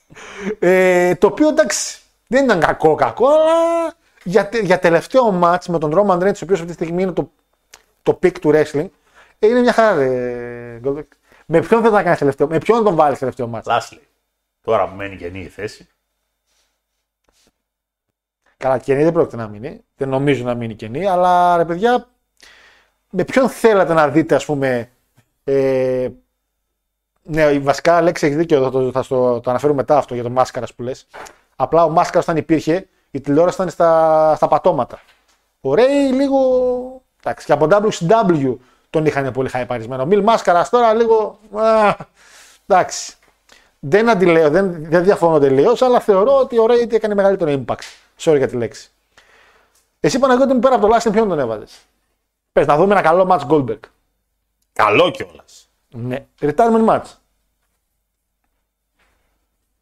ε, 0.58 1.14
το 1.14 1.26
οποίο 1.26 1.48
εντάξει 1.48 2.00
δεν 2.26 2.44
ήταν 2.44 2.60
κακό 2.60 2.94
κακό, 2.94 3.28
αλλά 3.28 3.92
για, 4.24 4.48
τε- 4.48 4.64
για 4.64 4.78
τελευταίο 4.78 5.40
match 5.42 5.64
με 5.68 5.78
τον 5.78 5.92
Roman 5.94 6.18
Reigns, 6.18 6.34
ο 6.34 6.42
οποίος 6.42 6.60
αυτή 6.60 6.66
τη 6.66 6.72
στιγμή 6.72 7.02
είναι 7.02 7.12
το, 7.12 7.30
το 8.02 8.18
peak 8.22 8.38
του 8.40 8.50
wrestling, 8.54 8.88
ε, 9.38 9.46
είναι 9.46 9.60
μια 9.60 9.72
χαρά. 9.72 9.94
ρε, 9.96 10.80
Goldberg. 10.84 11.06
με 11.46 11.60
ποιον 11.60 11.82
θα 11.82 11.90
τα 11.90 12.02
κάνεις 12.02 12.18
τελευταίο, 12.18 12.46
με 12.46 12.58
ποιον 12.58 12.84
τον 12.84 12.94
βάλεις 12.94 13.18
τελευταίο 13.18 13.50
match; 13.54 13.62
Λάσλι. 13.66 14.00
Τώρα 14.62 14.88
που 14.88 14.94
μένει 14.96 15.16
καινή 15.16 15.40
η 15.40 15.48
θέση. 15.48 15.88
Καλά, 18.56 18.78
καινή 18.78 19.02
δεν 19.02 19.12
πρόκειται 19.12 19.36
να 19.36 19.48
μείνει. 19.48 19.84
Δεν 19.96 20.08
νομίζω 20.08 20.44
να 20.44 20.54
μείνει 20.54 20.74
καινή, 20.74 21.06
αλλά 21.06 21.56
ρε 21.56 21.64
παιδιά, 21.64 22.08
με 23.10 23.24
ποιον 23.24 23.48
θέλατε 23.48 23.92
να 23.94 24.08
δείτε, 24.08 24.34
ας 24.34 24.44
πούμε. 24.44 24.90
Ε, 25.44 26.08
ναι, 27.22 27.58
βασικά 27.58 28.02
λέξη 28.02 28.26
έχει 28.26 28.34
δίκιο, 28.34 28.62
θα 28.62 28.70
το, 28.70 28.90
θα 28.92 29.02
στο, 29.02 29.40
το 29.40 29.50
αναφέρω 29.50 29.74
μετά 29.74 29.96
αυτό 29.96 30.14
για 30.14 30.22
το 30.22 30.30
Μάσκαρας 30.30 30.74
που 30.74 30.82
λες. 30.82 31.06
Απλά 31.56 31.84
ο 31.84 31.88
Μάσκαρας 31.88 32.24
όταν 32.24 32.36
υπήρχε, 32.36 32.88
η 33.10 33.20
τηλεόραση 33.20 33.54
ήταν 33.54 33.70
στα, 33.70 34.32
στα 34.36 34.48
πατώματα. 34.48 35.00
Ο 35.60 35.74
Ρέι 35.74 36.12
λίγο. 36.12 36.38
Εντάξει, 37.22 37.46
και 37.46 37.52
από 37.52 37.66
WCW 37.70 38.56
τον 38.90 39.06
είχαν 39.06 39.32
πολύ 39.32 39.48
χαϊπαρισμένο. 39.48 40.06
Μιλ 40.06 40.22
Μάσκαρας 40.22 40.68
τώρα 40.68 40.94
λίγο. 40.94 41.38
Α, 41.54 41.94
εντάξει. 42.66 43.14
Δεν 43.78 44.08
αντιλέω, 44.08 44.50
δεν, 44.50 44.84
δεν 44.90 45.04
διαφωνώ 45.04 45.38
τελείως, 45.38 45.82
αλλά 45.82 46.00
θεωρώ 46.00 46.36
ότι 46.36 46.58
ο 46.58 46.66
Ρέι 46.66 46.88
έκανε 46.90 47.14
μεγαλύτερο 47.14 47.64
impact. 47.64 47.84
Sorry 48.20 48.36
για 48.36 48.48
τη 48.48 48.56
λέξη. 48.56 48.90
Εσύ 50.00 50.18
Παναγιώτη 50.18 50.52
μου 50.52 50.58
πέρα 50.58 50.74
από 50.74 50.82
το 50.82 50.88
Λάστιν 50.88 51.12
ποιον 51.12 51.28
τον 51.28 51.38
έβαζε. 51.38 51.66
Πες 52.52 52.66
να 52.66 52.76
δούμε 52.76 52.92
ένα 52.92 53.02
καλό 53.02 53.26
match 53.30 53.46
Goldberg. 53.48 53.80
Καλό 54.72 55.10
κιόλας. 55.10 55.68
Ναι. 55.88 56.26
Retirement 56.40 56.88
match. 56.88 57.04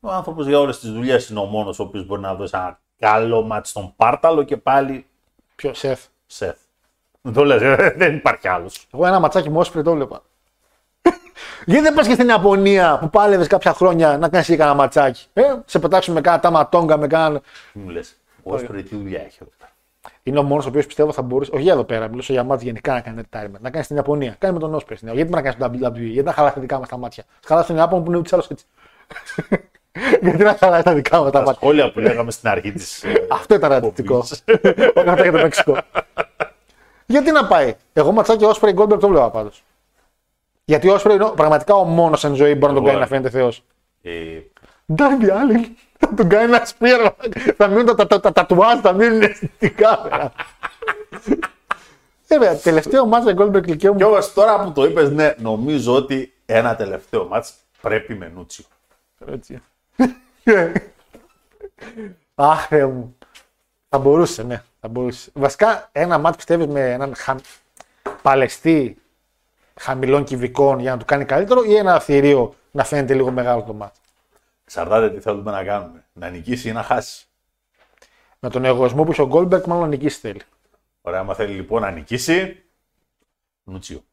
Ο 0.00 0.10
άνθρωπος 0.10 0.46
για 0.46 0.58
όλες 0.58 0.78
τις 0.78 0.90
δουλειές 0.92 1.28
είναι 1.28 1.38
ο 1.38 1.44
μόνος 1.44 1.78
ο 1.78 1.82
οποίος 1.82 2.06
μπορεί 2.06 2.20
να 2.20 2.34
δώσει 2.34 2.52
ένα 2.56 2.80
καλό 2.98 3.42
μάτι 3.42 3.68
στον 3.68 3.92
Πάρταλο 3.96 4.42
και 4.42 4.56
πάλι 4.56 5.06
Ποιος, 5.56 5.78
Σεφ; 5.78 6.00
σεφ. 6.26 6.56
Δεν 7.20 7.32
το 7.32 7.44
λες, 7.44 7.62
ε, 7.62 7.94
δεν 7.96 8.14
υπάρχει 8.16 8.48
άλλος. 8.48 8.86
Εγώ 8.94 9.06
ένα 9.06 9.18
ματσάκι 9.20 9.50
μου 9.50 9.58
Όσπρι 9.58 9.82
το 9.82 9.92
βλέπα. 9.94 10.22
Γιατί 11.66 11.82
δεν 11.82 11.94
πας 11.94 12.06
και 12.06 12.12
στην 12.14 12.28
Ιαπωνία 12.28 12.98
που 13.00 13.10
πάλευες 13.10 13.46
κάποια 13.46 13.72
χρόνια 13.72 14.18
να 14.18 14.28
κάνεις 14.28 14.46
και 14.46 14.56
κανένα 14.56 14.76
ματσάκι; 14.76 15.26
Ε; 15.32 15.42
Σε 15.64 15.78
πετάξουν 15.78 16.14
με 16.14 16.20
κάνα 16.20 16.40
ταματόγκα, 16.40 16.96
με 16.96 17.06
κάνα. 17.06 17.40
Τι 17.72 17.78
μου 17.78 17.88
λες, 17.88 18.16
ο 18.42 18.54
Όσπρι 18.54 18.82
τι 18.82 18.96
δουλειά 18.96 19.20
έχει 19.20 19.38
εδώ 19.42 19.50
πέρα. 19.58 19.70
Είναι 20.22 20.38
ο 20.38 20.42
μόνος 20.42 20.64
ο 20.64 20.68
οποίος 20.68 20.86
πιστεύω 20.86 21.12
θα 21.12 21.22
μπορούσε. 21.22 21.50
Όχι 21.54 21.62
για 21.62 21.72
εδώ 21.72 21.84
πέρα, 21.84 22.08
μιλήσω 22.08 22.32
για 22.32 22.44
μάτς 22.44 22.62
γενικά 22.62 22.92
να 22.92 23.00
κάνει 23.00 23.22
retirement. 23.30 23.60
Να 23.60 23.70
κάνει 23.70 23.84
στην 23.84 23.96
Ιαπωνία. 23.96 24.36
Κάνει 24.38 24.54
με 24.54 24.60
τον 24.60 24.74
Όσπρι. 24.74 24.96
στην 24.96 25.08
Ιαπωνία. 25.08 25.30
Γιατί 25.30 25.44
να 25.44 25.68
κάνεις 25.68 25.80
το 25.80 25.88
WWE, 25.88 26.00
γιατί 26.00 26.26
να 26.26 26.32
χαλάσει 26.32 26.54
τα 26.54 26.60
δικά 26.60 26.78
μας 26.78 26.88
τα 26.88 26.96
μάτια. 26.96 27.24
Χαλάσει 27.46 27.66
τον 27.66 27.76
Ιάπωνο 27.76 28.02
που 28.02 28.08
είναι 28.08 28.18
ούτως 28.18 28.30
ή 28.30 28.34
άλλως 28.34 28.48
έτσι. 28.50 28.64
Γιατί 30.20 30.42
να 30.42 30.56
χαλάσει 30.60 30.82
τα 30.84 30.92
δικά 30.94 31.18
μα 31.18 31.24
τα 31.24 31.30
Τα 31.30 31.38
μάτια. 31.38 31.54
σχόλια 31.54 31.92
που 31.92 31.98
λέγαμε 31.98 32.30
στην 32.30 32.48
αρχή 32.48 32.72
της. 32.72 33.04
Αυτό 33.30 33.54
ήταν 33.54 33.70
ρατσιστικό. 33.70 34.16
Όχι 34.94 35.08
αυτά 35.08 35.22
για 35.22 35.32
το 35.32 35.38
Μεξικό. 35.42 35.76
Γιατί 37.06 37.30
να 37.30 37.46
πάει; 37.46 37.74
Εγώ 37.92 38.12
ματσάκι 38.12 38.44
Όσπρι 38.44 38.74
Goldberg 38.76 38.98
το 39.00 39.08
βλέπα 39.08 39.30
πάντως. 39.30 39.62
Γιατί 40.64 40.88
ο 40.88 40.94
Όσπρι 40.94 41.14
είναι 41.14 41.24
ο- 41.24 41.30
πραγματικά 41.30 41.74
ο 41.74 41.84
μόνος 41.84 42.24
εν 42.24 42.34
ζωή 42.34 42.52
που 42.52 42.58
μπορεί 42.58 42.72
να 42.72 42.78
τον 42.78 42.88
Εγώ, 42.88 42.98
κάνει 42.98 42.98
ε. 42.98 43.00
να 43.00 43.06
φαίνεται 43.06 43.30
Θεός. 43.38 43.62
Ε, 44.02 44.12
Ντάρμπι 44.92 45.30
Άλλην 45.30 45.66
θα 45.98 46.14
τον 46.14 46.28
κάνει 46.28 46.44
ένα 46.54 46.64
σπίρο. 46.64 47.16
Θα 47.56 47.66
μείνουν 47.68 47.84
τα, 47.86 47.94
τα, 47.94 48.06
τα, 48.06 48.20
τα 48.20 48.32
τατουάζ, 48.32 48.78
θα 48.80 48.92
μείνουν 48.92 49.22
στην 49.34 49.74
κάμερα. 49.76 50.32
Βέβαια, 52.28 52.56
τελευταίο 52.56 53.06
μάτσα 53.06 53.34
Goldberg 53.38 53.62
κλικέου 53.62 53.94
Κι 53.96 54.04
μου. 54.04 54.10
όμω 54.10 54.18
τώρα 54.34 54.60
που 54.64 54.72
το 54.72 54.84
είπες, 54.84 55.10
ναι, 55.10 55.34
νομίζω 55.38 55.94
ότι 55.94 56.32
ένα 56.46 56.76
τελευταίο 56.76 57.26
μάτς 57.26 57.54
πρέπει 57.80 58.14
με 58.14 58.32
Νούτσιο. 58.34 58.64
Έτσι. 59.32 59.62
Αχ, 62.34 62.66
Θεέ 62.66 62.86
μου. 62.86 63.16
Θα 63.88 63.98
μπορούσε, 63.98 64.42
ναι. 64.42 64.62
Θα 64.80 64.88
μπορούσε. 64.88 65.30
Βασικά, 65.34 65.88
ένα 65.92 66.18
μάτς 66.18 66.36
πιστεύεις 66.36 66.66
με 66.66 66.92
έναν 66.92 67.14
χα... 67.16 67.36
παλαιστή 68.22 68.96
χαμηλών 69.80 70.24
κυβικών 70.24 70.78
για 70.78 70.90
να 70.90 70.96
του 70.96 71.04
κάνει 71.04 71.24
καλύτερο 71.24 71.62
ή 71.62 71.76
ένα 71.76 72.00
θηρίο 72.00 72.54
να 72.70 72.84
φαίνεται 72.84 73.14
λίγο 73.14 73.30
μεγάλο 73.30 73.62
το 73.62 73.72
μάτς; 73.72 73.98
Εξαρτάται 74.64 75.10
τι 75.10 75.20
θέλουμε 75.20 75.50
να 75.50 75.64
κάνουμε. 75.64 76.04
Να 76.12 76.28
νικήσει 76.28 76.68
ή 76.68 76.72
να 76.72 76.82
χάσει. 76.82 77.26
Με 78.38 78.50
τον 78.50 78.64
εγωισμό 78.64 79.04
που 79.04 79.10
είχε 79.10 79.22
ο 79.22 79.28
Goldberg, 79.32 79.62
μάλλον 79.64 79.82
να 79.82 79.86
νικήσει 79.88 80.18
θέλει. 80.18 80.40
Ωραία, 81.00 81.20
άμα 81.20 81.34
θέλει 81.34 81.54
λοιπόν 81.54 81.82
να 81.82 81.90
νικήσει. 81.90 82.62
Νούτσιο. 83.64 84.04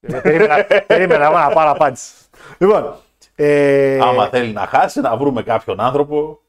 Ε, 0.00 0.20
περίμενα, 0.20 0.64
περίμενα 0.86 1.24
εγώ 1.24 1.38
να 1.38 1.48
πάρω 1.48 1.70
απάντηση. 1.70 2.12
Λοιπόν, 2.58 2.96
ε, 3.40 3.98
Άμα 4.02 4.28
θέλει 4.28 4.52
να 4.52 4.66
χάσει, 4.66 5.00
να 5.00 5.16
βρούμε 5.16 5.42
κάποιον 5.42 5.80
άνθρωπο 5.80 6.40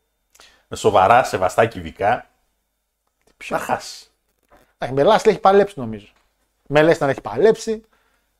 με 0.68 0.78
σοβαρά 0.78 1.24
σεβαστά 1.24 1.66
κυβικά. 1.66 2.30
Να 3.50 3.58
χάσει. 3.58 4.08
εντάξει, 4.78 4.96
με 4.96 5.04
Λάσλι 5.04 5.32
έχει 5.32 5.40
παλέψει 5.40 5.80
νομίζω. 5.80 6.08
Με 6.68 6.82
Λέσταν 6.82 7.10
έχει 7.10 7.22
παλέψει. 7.22 7.84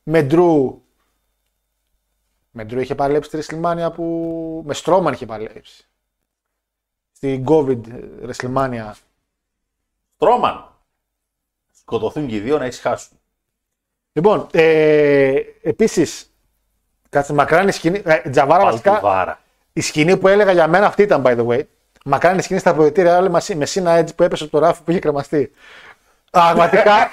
Με 0.02 0.22
Ντρου. 0.22 0.82
Με 2.50 2.64
Ντρου 2.64 2.80
είχε 2.80 2.94
παλέψει 2.94 3.30
τη 3.30 3.38
WrestleMania 3.38 3.88
που. 3.94 4.62
Με 4.66 4.74
Στρόμαν 4.74 5.12
είχε 5.12 5.26
παλέψει. 5.26 5.88
Στην 7.12 7.44
COVID 7.48 7.80
WrestleMania. 8.26 8.92
Στρώμαν. 10.14 10.74
Σκοτωθούν 11.72 12.26
και 12.26 12.34
οι 12.34 12.40
δύο 12.40 12.58
να 12.58 12.66
ησυχάσουν. 12.66 13.18
Λοιπόν, 14.12 14.46
ε, 14.52 15.34
επίσης. 15.62 16.29
Κάτσε 17.10 17.32
μακράν 17.32 17.68
η 17.68 17.72
σκηνή. 17.72 18.02
Ε, 18.04 18.30
Τζαβάρα 18.30 18.64
βασικά. 18.64 18.90
Παλτουβάρα. 18.90 19.38
Η 19.72 19.80
σκηνή 19.80 20.16
που 20.16 20.28
έλεγα 20.28 20.52
για 20.52 20.66
μένα 20.68 20.86
αυτή 20.86 21.02
ήταν, 21.02 21.22
by 21.26 21.36
the 21.38 21.46
way. 21.46 21.60
Μακάρι 22.04 22.38
η 22.38 22.42
σκηνή 22.42 22.60
στα 22.60 22.70
αποδητήρια 22.70 23.16
άλλη 23.16 23.30
μαζί 23.30 23.54
με 23.54 23.66
Σίνα 23.66 23.92
έτσι 23.92 24.14
που 24.14 24.22
έπεσε 24.22 24.42
από 24.44 24.52
το 24.52 24.58
ράφι 24.58 24.82
που 24.82 24.90
είχε 24.90 25.00
κρεμαστεί. 25.00 25.52
Πραγματικά. 26.30 26.92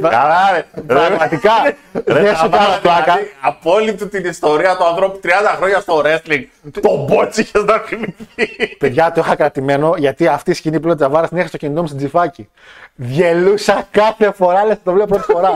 Καλά, 0.00 0.50
ρε. 0.52 0.64
Πραγματικά. 0.86 1.50
Ρε, 1.64 1.74
Δεν 2.04 2.26
θα 2.26 2.34
σου 2.36 2.48
βάλω 2.50 2.64
κάνω 2.64 2.80
πλάκα. 2.82 3.02
δηλαδή 3.02 3.30
Απόλυτη 3.40 4.08
την 4.08 4.24
ιστορία 4.24 4.76
του 4.76 4.84
ανθρώπου 4.84 5.20
30 5.24 5.28
χρόνια 5.56 5.80
στο 5.80 6.02
wrestling. 6.04 6.44
Τον 6.80 7.04
μπότσι 7.04 7.40
είχε 7.40 7.58
να 7.58 7.78
θυμηθεί. 7.78 8.76
Παιδιά, 8.78 9.12
το 9.12 9.20
είχα 9.24 9.34
κρατημένο 9.34 9.94
γιατί 9.96 10.26
αυτή 10.26 10.50
η 10.50 10.54
σκηνή 10.54 10.76
που 10.80 10.84
λέει 10.84 10.94
ο 10.94 10.96
Τζαβάρας 10.96 11.28
την 11.28 11.38
είχα 11.38 11.46
στο 11.48 11.56
κινητό 11.56 11.80
μου 11.80 11.86
στην 11.86 11.98
τζιφάκι. 11.98 12.48
Διελούσα 12.94 13.86
κάθε 13.90 14.32
φορά, 14.32 14.64
λες 14.64 14.76
το 14.84 14.92
βλέπω 14.92 15.08
πρώτη 15.16 15.32
φορά. 15.32 15.52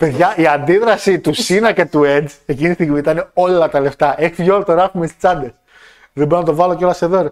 Παιδιά, 0.00 0.34
η 0.36 0.46
αντίδραση 0.46 1.20
του 1.20 1.34
Σίνα 1.34 1.72
και 1.72 1.84
του 1.84 2.02
Edge 2.04 2.28
εκείνη 2.46 2.68
τη 2.68 2.74
στιγμή 2.74 2.98
ήταν 2.98 3.30
όλα 3.34 3.68
τα 3.68 3.80
λεφτά. 3.80 4.14
Έχει 4.18 4.34
βγει 4.34 4.50
όλο 4.50 4.64
το 4.64 4.74
ράφι 4.74 4.98
με 4.98 5.06
τις 5.06 5.16
τσάντες. 5.16 5.50
Δεν 6.12 6.26
μπορώ 6.26 6.40
να 6.40 6.46
το 6.46 6.54
βάλω 6.54 6.76
κιόλας 6.76 7.02
εδώ. 7.02 7.22
ρε. 7.22 7.28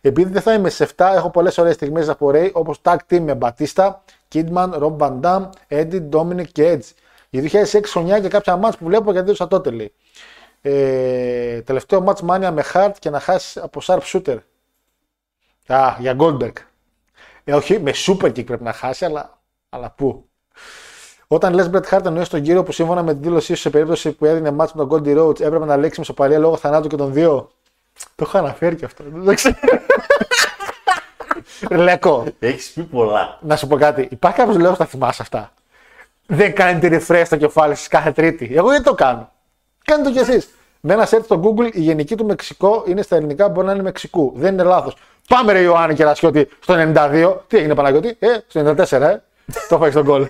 Επειδή 0.00 0.32
δεν 0.32 0.42
θα 0.42 0.52
είμαι 0.52 0.68
σε 0.70 0.88
7, 0.96 1.12
έχω 1.14 1.30
πολλές 1.30 1.58
ωραίες 1.58 1.74
στιγμές 1.74 2.08
από 2.08 2.30
Ray 2.34 2.50
όπως 2.52 2.80
tag 2.82 2.96
team 3.10 3.20
με 3.20 3.34
Μπατίστα, 3.34 4.04
Kidman, 4.32 4.70
Rob 4.72 4.96
Van 4.96 5.20
Dam, 5.20 5.48
Eddie, 5.68 6.08
Dominic 6.10 6.46
και 6.52 6.78
Edge. 6.78 6.94
Η 7.30 7.40
2006 7.40 7.90
χρονιά 7.90 8.20
και 8.20 8.28
κάποια 8.28 8.56
μάτς 8.56 8.76
που 8.76 8.84
βλέπω 8.84 9.12
γιατί 9.12 9.26
έδωσα 9.26 9.48
τότε 9.48 9.70
λέει. 9.70 9.92
Ε, 10.60 11.62
τελευταίο 11.62 12.00
μάτς 12.00 12.22
μάνια 12.22 12.50
με 12.50 12.64
Hart 12.74 12.92
και 12.98 13.10
να 13.10 13.20
χάσεις 13.20 13.56
από 13.56 13.80
Sharp 13.84 14.00
Shooter. 14.02 14.38
Α, 15.66 15.96
για 15.98 16.16
Goldberg. 16.18 16.52
Ε, 17.44 17.52
όχι, 17.54 17.80
με 17.80 17.92
Super 18.06 18.26
Kick 18.26 18.46
πρέπει 18.46 18.64
να 18.64 18.72
χάσει, 18.72 19.04
αλλά, 19.04 19.38
αλλά 19.68 19.90
πού. 19.90 20.29
Όταν 21.32 21.54
λες 21.54 21.70
Bret 21.72 21.82
Hart 21.90 22.04
εννοείς 22.04 22.28
τον 22.28 22.42
κύριο 22.42 22.62
που 22.62 22.72
σύμφωνα 22.72 23.02
με 23.02 23.14
τη 23.14 23.20
δήλωσή 23.22 23.54
σου 23.54 23.60
σε 23.60 23.70
περίπτωση 23.70 24.12
που 24.12 24.24
έδινε 24.24 24.50
μάτς 24.50 24.72
με 24.72 24.86
τον 24.86 25.02
Goldie 25.04 25.18
Rhodes 25.18 25.40
έπρεπε 25.40 25.64
να 25.64 25.76
λέξει 25.76 26.00
μισοπαλία 26.00 26.38
λόγω 26.38 26.56
θανάτου 26.56 26.88
και 26.88 26.96
των 26.96 27.12
δύο; 27.12 27.50
Το 28.14 28.24
έχω 28.26 28.38
αναφέρει 28.38 28.76
και 28.76 28.84
αυτό. 28.84 29.04
Δεν 29.12 29.24
το 29.24 29.34
ξέρω. 29.34 29.54
Λέκο, 31.84 32.24
Έχεις 32.38 32.70
πει 32.70 32.82
πολλά. 32.82 33.38
να 33.40 33.56
σου 33.56 33.66
πω 33.66 33.76
κάτι. 33.76 34.08
Υπάρχει 34.10 34.38
κάποιος 34.38 34.56
λόγο 34.56 34.76
να 34.78 34.84
θυμάσαι 34.84 35.22
αυτά; 35.22 35.52
Δεν 36.26 36.54
κάνετε 36.54 37.02
refresh 37.08 37.22
στο 37.24 37.36
κεφάλι 37.36 37.74
σα 37.74 37.88
κάθε 37.88 38.12
Τρίτη. 38.12 38.50
Εγώ 38.54 38.68
δεν 38.68 38.82
το 38.82 38.94
κάνω; 38.94 39.30
Κάντε 39.84 40.02
το 40.02 40.10
κι 40.10 40.18
εσείς. 40.18 40.50
Με 40.80 40.92
ένα 40.92 41.08
search 41.08 41.24
στο 41.24 41.40
Google 41.44 41.74
η 41.74 41.80
γενική 41.80 42.14
του 42.16 42.24
Μεξικό 42.24 42.84
είναι 42.86 43.02
στα 43.02 43.16
ελληνικά, 43.16 43.48
μπορεί 43.48 43.66
να 43.66 43.72
είναι 43.72 43.82
Μεξικού. 43.82 44.32
Δεν 44.36 44.52
είναι 44.52 44.62
λάθος. 44.62 44.96
Πάμε 45.28 45.52
ρε 45.52 45.60
Ιωάννη 45.60 45.94
Κερασιώτη 45.94 46.48
στο 46.60 46.74
92. 46.94 47.36
Τι 47.46 47.56
έγινε 47.56 47.74
Παναγιώτη, 47.74 48.16
ε, 48.18 48.28
στο 48.48 48.60
94, 48.60 49.00
ε. 49.00 49.22
Το 49.68 49.74
έφαγες 49.74 49.92
στον 49.92 50.04
κόλ. 50.04 50.28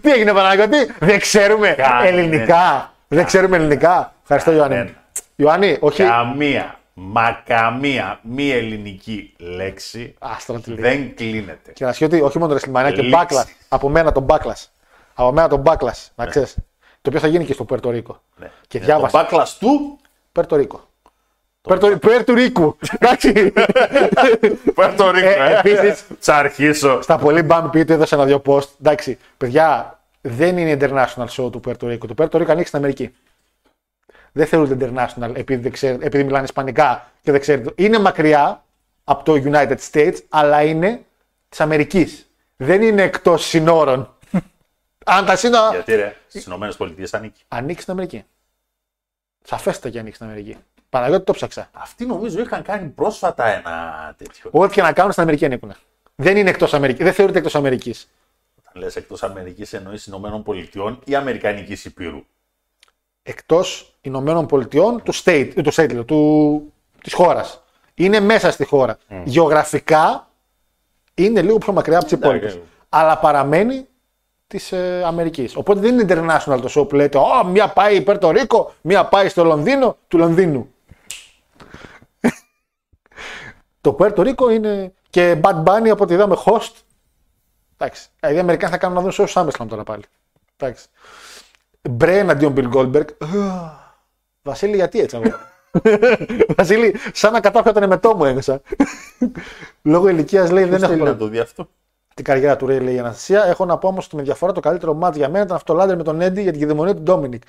Τι 0.00 0.10
έγινε, 0.10 0.32
Παναγιώτη, 0.32 0.76
δεν 0.98 1.18
ξέρουμε 1.20 1.68
Κάνε. 1.68 2.08
ελληνικά. 2.08 2.92
Δεν 3.08 3.24
ξέρουμε 3.24 3.56
ελληνικά. 3.56 4.14
Ευχαριστώ, 4.22 4.52
Ιωάννη. 4.52 4.74
Κανένα. 4.76 4.96
Ιωάννη, 5.36 5.76
όχι. 5.80 6.02
Καμία, 6.02 6.78
μα 6.94 7.42
καμία 7.46 8.18
μη 8.22 8.50
ελληνική 8.50 9.32
λέξη 9.38 10.14
Άστο 10.18 10.52
να 10.52 10.60
τη 10.60 10.70
λέει. 10.70 10.80
δεν 10.80 11.14
κλείνεται. 11.14 11.72
Και 11.72 11.84
να 11.84 11.92
σου 11.92 12.04
ότι 12.06 12.20
όχι 12.20 12.38
μόνο 12.38 12.54
WrestleMania 12.54 12.92
και 12.94 13.02
Λήξη. 13.02 13.26
backlash. 13.28 13.44
Από 13.68 13.88
μένα 13.88 14.12
τον 14.12 14.26
backlash. 14.28 14.64
Από 15.14 15.32
μένα 15.32 15.48
τον 15.48 15.62
backlash. 15.66 16.06
Να 16.14 16.26
ξέρεις. 16.26 16.54
Το 17.02 17.08
οποίο 17.10 17.20
θα 17.20 17.26
γίνει 17.26 17.44
και 17.44 17.52
στο 17.52 17.64
Πουερτορίκο. 17.64 18.20
Ναι. 18.36 18.50
Και 18.68 18.78
Το 18.78 18.84
διάβασα. 18.84 19.28
backlash 19.30 19.48
του; 19.58 19.98
Πουερτορίκο. 20.32 20.88
Πουερτορίκου. 22.00 22.76
Εντάξει. 22.98 23.52
Πουερτορίκο, 24.74 25.26
Ε, 25.28 25.60
ε. 25.64 25.68
επίσης- 25.68 26.04
Θα 26.18 26.36
αρχίσω. 26.36 27.02
Στα 27.02 27.18
πολύ 27.18 27.42
μπαμ 27.42 27.70
πει 27.70 27.84
έδωσα 27.88 28.16
ένα-δυο 28.16 28.42
post. 28.46 28.68
Εντάξει, 28.80 29.18
παιδιά, 29.36 29.98
δεν 30.20 30.58
είναι 30.58 30.76
international 30.80 31.26
show 31.26 31.52
του 31.52 31.60
Πουερτορίκου. 31.60 32.06
Το 32.06 32.14
Πουερτορίκο 32.14 32.50
ανοίξει 32.50 32.68
στην 32.68 32.78
Αμερική. 32.78 33.14
Δεν 34.32 34.46
θεωρούνται 34.46 34.90
international 34.92 35.30
επειδή, 35.34 35.62
δεν 35.62 35.72
ξέρετε, 35.72 36.06
επειδή 36.06 36.24
μιλάνε 36.24 36.44
Ισπανικά 36.44 37.10
και 37.22 37.30
δεν 37.30 37.40
ξέρετε. 37.40 37.72
Είναι 37.76 37.98
μακριά 37.98 38.64
από 39.04 39.24
το 39.24 39.42
United 39.44 39.76
States, 39.92 40.16
αλλά 40.28 40.62
είναι 40.62 41.04
της 41.48 41.60
Αμερικής. 41.60 42.28
Δεν 42.56 42.82
είναι 42.82 43.02
εκτός 43.02 43.44
συνόρων. 43.46 44.16
Αν 45.04 45.26
τα 45.26 45.36
σύνορα. 45.36 45.68
Γιατί 45.70 45.94
ρε, 45.94 46.16
στις 46.28 46.44
Ηνωμένες 46.44 46.76
Πολιτείες 46.76 47.14
ανήκει. 47.14 47.42
Ανοίξει 47.48 47.80
στην 47.82 47.92
Αμερική. 47.92 48.24
Σαφέστατα 49.44 49.90
και 49.90 49.98
ανοίξει 49.98 50.16
στην 50.16 50.26
Αμερική. 50.30 50.56
Παναγιώτη 50.94 51.24
το 51.24 51.32
ψάξα. 51.32 51.68
Αυτοί 51.72 52.06
νομίζω 52.06 52.40
είχαν 52.40 52.62
κάνει 52.62 52.88
πρόσφατα 52.88 53.46
ένα 53.46 54.14
τέτοιο. 54.18 54.50
Ό,τι 54.52 54.74
και 54.74 54.82
να 54.82 54.92
κάνουν 54.92 55.10
στην 55.10 55.22
Αμερική 55.22 55.44
ανήκουν. 55.44 55.72
Δεν 56.14 56.36
είναι 56.36 56.50
εκτός 56.50 56.74
Αμερική. 56.74 57.02
Δεν 57.02 57.12
θεωρείται 57.12 57.38
εκτός 57.38 57.54
Αμερικής. 57.54 58.10
Όταν 58.58 58.82
λες 58.82 58.96
εκτός 58.96 59.22
Αμερικής 59.22 59.72
εννοείς 59.72 60.06
Ηνωμένων 60.06 60.42
Πολιτειών 60.42 60.98
ή 61.04 61.14
Αμερικανικής 61.14 61.84
Υπήρου; 61.84 62.24
εκτός 63.22 63.94
Ηνωμένων 64.00 64.46
Πολιτειών 64.46 65.02
του 65.02 65.14
state, 65.14 65.50
του 65.64 65.74
state 65.74 65.92
λέω, 65.92 66.04
του, 66.04 66.72
της 67.02 67.12
χώρας. 67.12 67.62
Είναι 67.94 68.20
μέσα 68.20 68.50
στη 68.50 68.64
χώρα. 68.64 68.98
Γεωγραφικά 69.24 70.28
είναι 71.14 71.42
λίγο 71.42 71.58
πιο 71.58 71.72
μακριά 71.72 71.96
από 71.96 72.04
τις 72.04 72.12
Εντάξει. 72.14 72.36
υπόλοιπες. 72.36 72.68
Αλλά 72.88 73.18
παραμένει 73.18 73.86
της 74.46 74.72
ε, 74.72 75.02
Αμερικής. 75.06 75.56
Οπότε 75.56 75.80
δεν 75.80 75.98
είναι 75.98 76.06
international 76.08 76.58
το 76.60 76.72
show 76.76 76.88
που 76.88 76.94
λέτε 76.94 77.18
«Ω, 77.18 77.44
μία 77.44 77.68
πάει 77.68 77.96
υπέρ 77.96 78.18
το 78.18 78.30
Ρίκο, 78.30 78.72
μία 78.80 79.04
πάει 79.04 79.28
στο 79.28 79.44
Λονδίνο, 79.44 79.96
του 80.08 80.18
Λονδίνου». 80.18 80.68
Το 83.84 83.92
Πουέρτο 83.92 84.22
Ρίκο 84.22 84.50
είναι 84.50 84.92
και 85.10 85.40
Bad 85.42 85.62
Bunny 85.64 85.88
από 85.88 86.02
ό,τι 86.02 86.14
είδαμε 86.14 86.36
host. 86.44 86.72
Εντάξει. 87.76 88.08
Δηλαδή 88.20 88.36
οι 88.38 88.40
Αμερικάνοι 88.40 88.72
θα 88.72 88.78
κάνουν 88.78 88.96
να 88.96 89.02
δουν 89.02 89.12
show 89.12 89.32
SummerSlam 89.32 89.66
τώρα 89.68 89.82
πάλι. 89.82 90.02
Εντάξει. 90.56 90.86
Μπρέ 91.90 92.18
εναντίον 92.18 92.54
Bill 92.56 92.72
Goldberg. 92.72 93.04
Βασίλη, 94.42 94.74
γιατί 94.74 95.00
έτσι 95.00 95.16
αγόρι. 95.16 95.34
Βασίλη, 96.56 96.96
σαν 97.12 97.32
να 97.32 97.40
κατάφερα 97.40 97.74
τον 97.74 97.82
εμετό 97.82 98.16
μου 98.16 98.24
έμεσα. 98.24 98.60
Λόγω 99.82 100.08
ηλικίας 100.08 100.50
λέει 100.50 100.64
δεν 100.64 100.80
Δεν 100.80 100.92
έχω 100.92 101.04
να 101.04 101.16
το 101.16 101.26
δει 101.26 101.38
αυτό; 101.38 101.68
την 102.14 102.24
καριέρα 102.24 102.56
του 102.56 102.66
Ρέι, 102.66 102.80
λέει 102.80 102.94
η 102.94 102.98
Αναστασία. 102.98 103.44
Έχω 103.44 103.64
να 103.64 103.78
πω 103.78 103.88
όμως 103.88 104.06
ότι 104.06 104.16
με 104.16 104.22
διαφορά 104.22 104.52
το 104.52 104.60
καλύτερο 104.60 104.94
μάτζ 104.94 105.16
για 105.16 105.28
μένα 105.28 105.44
ήταν 105.44 105.56
αυτό 105.56 105.72
το 105.72 105.78
Λάντερ 105.78 105.96
με 105.96 106.02
τον 106.02 106.20
Έντι 106.20 106.42
για 106.42 106.50
την 106.50 106.60
κυδαιμονία 106.60 106.94
του 106.94 107.02
Ντόμινικ. 107.02 107.42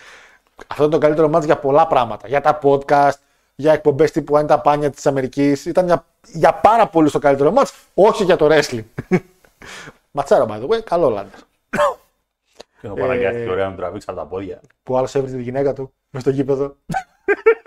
Αυτό 0.68 0.84
ήταν 0.84 0.90
το 0.90 0.98
καλύτερο 0.98 1.28
μάτζ 1.28 1.46
για 1.46 1.58
πολλά 1.58 1.88
πράγματα. 1.88 2.28
Για 2.28 2.42
τα 2.42 2.60
podcast, 2.64 3.20
για 3.56 3.74
εκπομπές 3.74 4.12
τύπου 4.12 4.36
Αν 4.36 4.42
είναι 4.42 4.50
τα 4.50 4.62
πάνια 4.62 4.90
της 4.90 5.06
Αμερικής. 5.06 5.66
Ήταν 5.66 5.86
για, 5.86 6.06
για 6.28 6.54
πάρα 6.54 6.88
πολύ 6.88 7.12
το 7.12 7.20
καλύτερο 7.20 7.52
μάτζ, 7.52 7.70
όχι 7.94 8.24
για 8.24 8.36
το 8.36 8.48
wrestling. 8.52 8.84
Ματσάρα, 10.12 10.46
by 10.50 10.64
the 10.64 10.68
way, 10.68 10.82
καλό 10.84 11.10
Λάντερ. 11.10 11.40
Και 12.82 12.88
ο 12.88 12.94
Παναγκάθη 12.94 13.50
ωραία 13.50 13.66
να 13.66 13.72
του 13.72 13.78
τραβήξει 13.78 14.08
από 14.10 14.20
τα 14.20 14.26
πόδια. 14.26 14.60
που 14.84 14.98
άλλος 14.98 15.16
έβριζε 15.16 15.36
τη 15.36 15.42
γυναίκα 15.42 15.74
του 15.74 15.94
μες 16.10 16.22
στο 16.22 16.32
γήπεδο. 16.32 16.76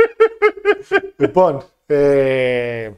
λοιπόν, 1.16 1.62
ε, 1.86 2.91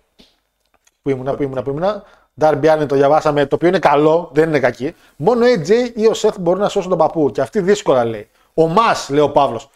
που 1.03 1.11
ήμουνα, 1.11 1.35
που 1.35 1.43
ήμουνα, 1.43 1.63
που 1.63 1.71
ήμουνα. 1.71 2.03
Darby 2.41 2.65
Allin 2.65 2.87
το 2.89 2.95
διαβάσαμε, 2.95 3.47
το 3.47 3.55
οποίο 3.55 3.69
είναι 3.69 3.79
καλό, 3.79 4.31
δεν 4.33 4.49
είναι 4.49 4.61
κακή. 4.61 4.95
Μόνο 5.17 5.45
ο 5.45 5.49
AJ 5.49 5.71
ή 5.95 6.07
ο 6.07 6.13
Seth 6.15 6.39
μπορούν 6.41 6.61
να 6.61 6.69
σώσουν 6.69 6.91
τον 6.91 6.99
παππού. 6.99 7.31
Και 7.31 7.41
αυτή 7.41 7.61
δύσκολα 7.61 8.05
λέει. 8.05 8.29
Ο 8.55 8.67
Μα, 8.67 8.95
λέει 9.09 9.21
ο 9.21 9.31
Παύλος. 9.31 9.71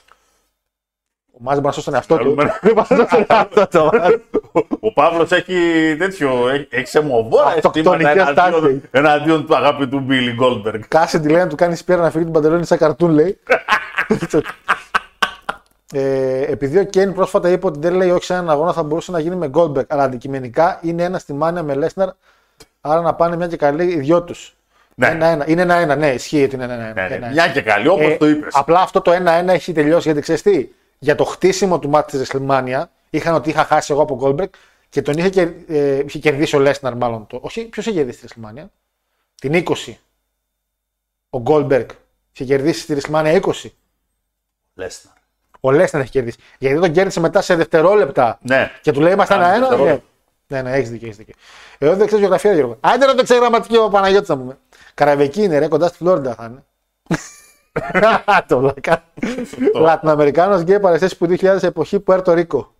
Μπορεί 1.38 1.60
να 1.60 1.72
σώσει 1.72 1.84
τον 1.84 1.94
εαυτό 1.94 2.16
του. 2.16 2.34
ο 2.38 2.42
Μάς. 2.74 2.88
Ο 4.80 4.92
Παύλος 4.92 5.30
έχει 5.30 5.54
τέτοιο. 5.98 6.48
Έχει, 6.48 6.66
έχει 6.70 6.86
σεμοβόρα 6.86 7.46
Αυτοκτονικές 7.46 8.06
αισθήματα 8.06 8.30
εναντίον, 8.46 8.62
τάσεις. 8.62 8.80
εναντίον 8.90 9.46
του 9.46 9.56
αγάπη 9.56 9.86
του 9.88 10.06
Billy 10.10 10.42
Goldberg. 10.44 10.78
Κάσε 10.88 11.18
τη 11.18 11.28
λέει 11.28 11.40
να 11.42 11.46
του 11.48 11.56
κάνει 11.56 11.76
σπέρα 11.76 12.02
να 12.02 12.10
φύγει 12.10 12.24
την 12.24 12.32
παντελόνι 12.32 12.66
σαν 12.66 12.78
καρτούν, 12.78 13.10
λέει. 13.10 13.38
ε, 15.92 16.52
επειδή 16.52 16.78
ο 16.78 16.84
Κέιν 16.84 17.12
πρόσφατα 17.14 17.48
είπε 17.48 17.66
ότι 17.66 17.78
δεν 17.78 17.94
λέει 17.94 18.10
όχι 18.10 18.24
σε 18.24 18.32
έναν 18.32 18.50
αγώνα 18.50 18.72
θα 18.72 18.82
μπορούσε 18.82 19.10
να 19.10 19.18
γίνει 19.18 19.36
με 19.36 19.50
Goldberg, 19.54 19.86
αλλά 19.86 20.02
αντικειμενικά 20.02 20.78
είναι 20.82 21.02
ένα 21.02 21.18
στη 21.18 21.32
μάνια 21.32 21.62
με 21.62 21.74
Lesnar, 21.80 22.08
άρα 22.80 23.00
να 23.00 23.14
πάνε 23.14 23.36
μια 23.36 23.46
και 23.46 23.56
καλή 23.56 23.84
οι 23.84 23.98
δυο 23.98 24.22
τους. 24.22 24.56
Ναι. 24.96 25.06
Ένα-ένα. 25.08 25.44
Είναι 25.48 25.62
ένα-ένα, 25.62 25.96
ναι, 25.96 26.08
ισχύει 26.08 26.42
ότι 26.44 26.54
είναι 26.54 26.64
ένα-ένα. 26.64 26.84
Ναι, 26.84 26.92
ναι, 26.92 27.00
Ένα-ένα. 27.14 27.28
Μια 27.28 27.48
και 27.48 27.60
καλή, 27.62 27.88
όπως 27.88 28.06
Ε, 28.06 28.16
το 28.16 28.28
είπες. 28.28 28.54
Απλά 28.56 28.80
αυτό 28.80 29.00
το 29.00 29.12
1-1 29.12 29.48
έχει 29.48 29.72
τελειώσει 29.72 30.02
γιατί 30.08 30.20
ξέρεις 30.20 30.42
τι; 30.42 30.68
Για 30.98 31.14
το 31.14 31.24
χτίσιμο 31.24 31.78
του 31.78 31.88
μάτι 31.88 32.18
της 32.18 32.30
WrestleMania 32.32 32.82
είχαν 33.10 33.34
ότι 33.34 33.50
είχα 33.50 33.64
χάσει 33.64 33.92
εγώ 33.92 34.02
από 34.02 34.18
Goldberg 34.22 34.48
και 34.88 35.02
τον 35.02 35.14
είχε, 35.18 35.30
κερ- 35.30 35.70
ε, 35.70 35.98
είχε 36.06 36.18
κερδίσει 36.18 36.56
ο 36.56 36.62
Lesnar 36.66 36.92
μάλλον. 36.96 37.26
Το, 37.26 37.38
όχι, 37.42 37.64
ποιος 37.64 37.86
είχε 37.86 37.94
κερδίσει 37.96 38.26
τη 38.26 38.34
WrestleMania. 38.40 38.64
Την 39.34 39.64
20. 39.66 39.94
Ο 41.30 41.42
Goldberg 41.46 41.86
είχε 42.32 42.44
κερδίσει 42.44 42.86
τη 42.86 42.94
WrestleMania 43.00 43.40
20. 43.42 43.52
Λέσναρ. 44.74 45.14
Ο 45.60 45.68
Lesnar 45.68 46.00
έχει 46.00 46.10
κερδίσει. 46.10 46.38
Γιατί 46.58 46.80
τον 46.80 46.92
κέρδισε 46.92 47.20
μετά 47.20 47.42
σε 47.42 47.54
δευτερόλεπτα. 47.54 48.38
Ναι. 48.42 48.70
Και 48.82 48.92
του 48.92 49.00
λέει 49.00 49.12
είμαστε 49.12 49.34
Άρα, 49.34 49.44
ένα-ένα. 49.44 49.62
Ναι, 49.64 49.68
δευτερόλεπτα. 49.68 50.06
ναι, 50.46 50.62
ναι 50.62 50.72
έχεις 50.72 50.90
δίκιο. 50.90 51.06
Έχεις 51.06 51.18
δίκιο. 51.18 51.34
Εγώ 51.78 51.96
δεν 51.96 52.06
ξέρω 52.06 52.20
γεωγραφία, 52.20 52.52
Γιώργο. 52.52 52.76
Άντε 52.80 53.06
να 53.06 53.14
το 53.14 53.22
ξέρει 53.22 53.40
γραμματική 53.40 53.76
ο 53.76 53.88
Παναγιώτης 53.88 54.28
να 54.28 54.36
πούμε. 54.38 54.58
Καραϊβική 54.94 55.42
είναι, 55.42 55.58
ρε, 55.58 55.68
κοντά 55.68 55.88
στη 55.88 55.96
Φλόριντα 55.96 56.34
θα 56.34 56.44
είναι. 56.44 56.64
το 58.48 58.58
βλάκα. 58.58 59.04
Λατινοαμερικάνος 59.74 60.60
γκέι 60.62 60.80
παρεστήσει 60.80 61.16
που 61.16 61.26
2000 61.26 61.62
εποχή 61.62 62.00
Πουέρτο 62.00 62.32
Ρίκο. 62.32 62.74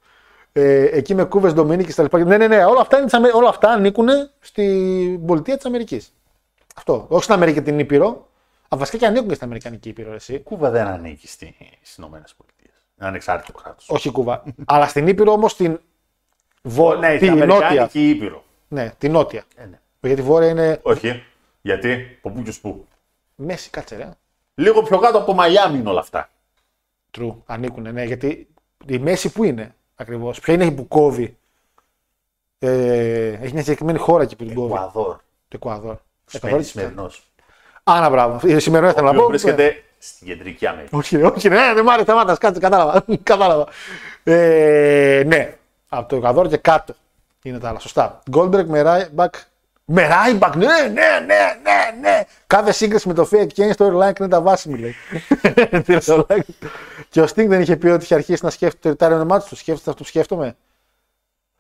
Ε, 0.53 0.83
εκεί 0.83 1.15
με 1.15 1.25
Κούβες 1.25 1.53
Ντομίνικες 1.55 1.89
και 1.89 1.95
τα 1.95 2.03
λοιπά. 2.03 2.19
Ναι, 2.19 2.37
ναι, 2.37 2.47
ναι, 2.47 2.65
όλα 2.65 2.81
αυτά, 2.81 2.97
είναι 2.97 3.05
της 3.05 3.15
Αμε- 3.15 3.35
όλα 3.35 3.49
αυτά 3.49 3.69
ανήκουν 3.71 4.09
στην 4.41 5.27
πολιτεία 5.27 5.57
της 5.57 5.65
Αμερικής. 5.65 6.15
Αυτό. 6.77 7.07
Όχι 7.09 7.23
στην 7.23 7.35
Αμερική 7.35 7.63
την 7.63 7.79
Ήπειρο. 7.79 8.29
Α, 8.69 8.77
βασικά 8.77 8.97
και 8.99 9.07
ανήκουν 9.07 9.29
και 9.29 9.35
στην 9.35 9.47
Αμερικανική 9.47 9.89
Ήπειρο, 9.89 10.13
εσύ. 10.13 10.41
Κούβα 10.41 10.71
δεν 10.71 10.87
ανήκει 10.87 11.29
στις 11.29 11.97
Ηνωμένες 11.99 12.35
Πολιτείες. 12.37 12.75
Είναι 12.99 13.09
ανεξάρτητο 13.09 13.59
κράτος. 13.63 13.89
Όχι 13.89 14.11
Κούβα. 14.11 14.43
Αλλά 14.65 14.87
στην 14.87 15.07
Ήπειρο 15.07 15.33
όμως 15.33 15.57
την. 15.57 15.81
Βο... 16.63 16.95
Ναι, 16.95 17.13
τη 17.13 17.19
την 17.19 17.37
νότια. 17.37 17.55
Αμερικάνικη 17.57 18.09
Ήπειρο. 18.09 18.45
Ναι, 18.69 18.93
τη 18.99 19.09
νότια. 19.09 19.45
Ε, 19.57 19.65
ναι. 19.65 19.79
Γιατί 20.01 20.21
η 20.21 20.25
βόρεια 20.25 20.49
είναι. 20.49 20.79
Όχι. 20.83 21.23
Γιατί, 21.61 22.19
από 22.23 22.31
πού 22.35 22.43
και 22.43 22.49
ως 22.49 22.61
πού; 22.61 22.87
Μέση, 23.35 23.71
κάτσε 23.71 23.97
ρε. 23.97 24.09
Λίγο 24.55 24.83
πιο 24.83 24.99
κάτω 24.99 25.17
από 25.17 25.27
το 25.27 25.35
Μαϊάμι 25.35 25.79
είναι 25.79 25.89
όλα 25.89 26.01
αυτά. 26.01 26.29
True, 27.19 27.35
ανήκουν, 27.47 27.93
ναι. 27.93 28.05
Γιατί 28.05 28.49
η 28.87 28.99
μέση 28.99 29.33
που 29.33 29.45
είναι 29.45 29.75
ακριβώς. 29.97 30.41
Ποια 30.41 30.55
είναι 30.55 30.65
η 30.65 30.73
που 30.73 30.89
κόβει. 30.89 31.37
Ε, 32.59 33.29
έχει 33.29 33.53
μια 33.53 33.63
συγκεκριμένη 33.63 33.99
χώρα 33.99 34.23
εκεί 34.23 34.37
που 34.37 34.45
την 34.45 34.55
κόβει. 34.55 34.73
Εκουαδόρ. 34.73 35.17
Το 35.49 35.55
Εκουαδόρ. 35.55 35.97
Εκουαδόρ 36.33 36.61
τι 36.61 36.67
Σημερινός. 36.67 37.23
Άνα, 37.85 38.11
μπράβο. 38.11 38.49
Ε, 38.49 38.59
Σημερινό 38.59 38.91
ήθελα 38.91 39.13
να 39.13 39.19
Ο 39.19 39.23
πω. 39.23 39.29
βρίσκεται 39.29 39.83
στην 39.99 40.27
κεντρική 40.27 40.67
Αμερική. 40.67 40.95
Όχι, 40.97 41.17
ρε, 41.17 41.25
όχι, 41.27 41.49
ρε, 41.49 41.75
δεν 41.75 41.85
μ' 41.85 41.89
άρεσε, 41.89 42.05
σταμάτα, 42.05 42.37
κάτσε, 42.37 42.61
κατάλαβα. 42.61 43.05
κατάλαβα. 43.23 43.67
Ε, 44.25 45.23
ναι, 45.27 45.57
από 45.89 46.09
το 46.09 46.17
Εκουαδόρ 46.17 46.49
και 46.49 46.57
κάτω 46.57 46.95
είναι 47.43 47.59
τα 47.59 47.69
άλλα. 47.69 47.79
Σωστά. 47.79 48.23
Goldberg 48.33 48.65
με 48.67 48.83
Ryback. 48.87 49.29
Με 49.87 50.09
Ryback, 50.09 50.53
ναι, 50.57 50.67
ναι, 50.67 51.25
ναι, 51.27 51.61
ναι, 51.63 52.01
ναι. 52.01 52.23
Κάθε 52.47 52.73
σύγκριση 52.73 53.09
με 53.09 53.15
το 53.15 53.29
Fake 53.33 53.49
Kane 53.57 53.73
storyline 53.77 54.19
είναι 54.19 54.29
τα 54.29 54.41
βάσιμη, 54.41 54.79
λέει. 54.79 54.95
Τι 55.85 55.93
λέω, 55.93 56.27
like. 56.29 56.69
και 57.09 57.21
ο 57.21 57.25
Sting 57.25 57.47
δεν 57.47 57.61
είχε 57.61 57.77
πει 57.77 57.89
ότι 57.89 58.05
είχε 58.05 58.15
αρχίσει 58.15 58.45
να 58.45 58.51
σκέφτεται 58.51 58.95
το 58.95 59.07
retirement 59.07 59.37
match 59.37 59.43
του. 59.49 59.57
Σκέφτεται 59.57 59.91
αυτό 59.91 60.03
που 60.03 60.09
σκέφτομαι. 60.09 60.57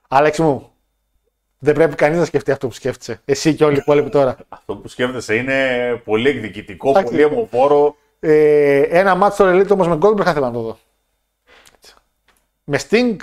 Άλεξ 0.08 0.38
μου, 0.38 0.72
δεν 1.58 1.74
πρέπει 1.74 1.94
κανείς 1.94 2.18
να 2.18 2.24
σκεφτεί 2.24 2.50
αυτό 2.50 2.66
που 2.66 2.74
σκέφτεσαι. 2.74 3.20
Εσύ 3.24 3.54
και 3.54 3.64
όλοι 3.64 3.74
οι 3.74 3.78
υπόλοιποι 3.80 4.10
τώρα. 4.10 4.36
Αυτό 4.48 4.76
που 4.76 4.88
σκέφτεσαι 4.88 5.34
είναι 5.34 5.56
πολύ 6.04 6.28
εκδικητικό, 6.28 6.88
Εντάξει. 6.90 7.10
πολύ 7.10 7.22
αιμοφόρο. 7.22 7.96
Ε, 8.20 8.80
ένα 8.80 9.14
μάτσο 9.14 9.44
στο 9.44 9.58
Elite 9.58 9.70
όμως 9.70 9.88
με 9.88 9.98
Goldberg 10.00 10.24
θα 10.24 10.30
ήθελα 10.30 10.46
να 10.46 10.52
το 10.52 10.60
δω. 10.60 10.78
Με 12.64 12.78
Sting 12.88 13.16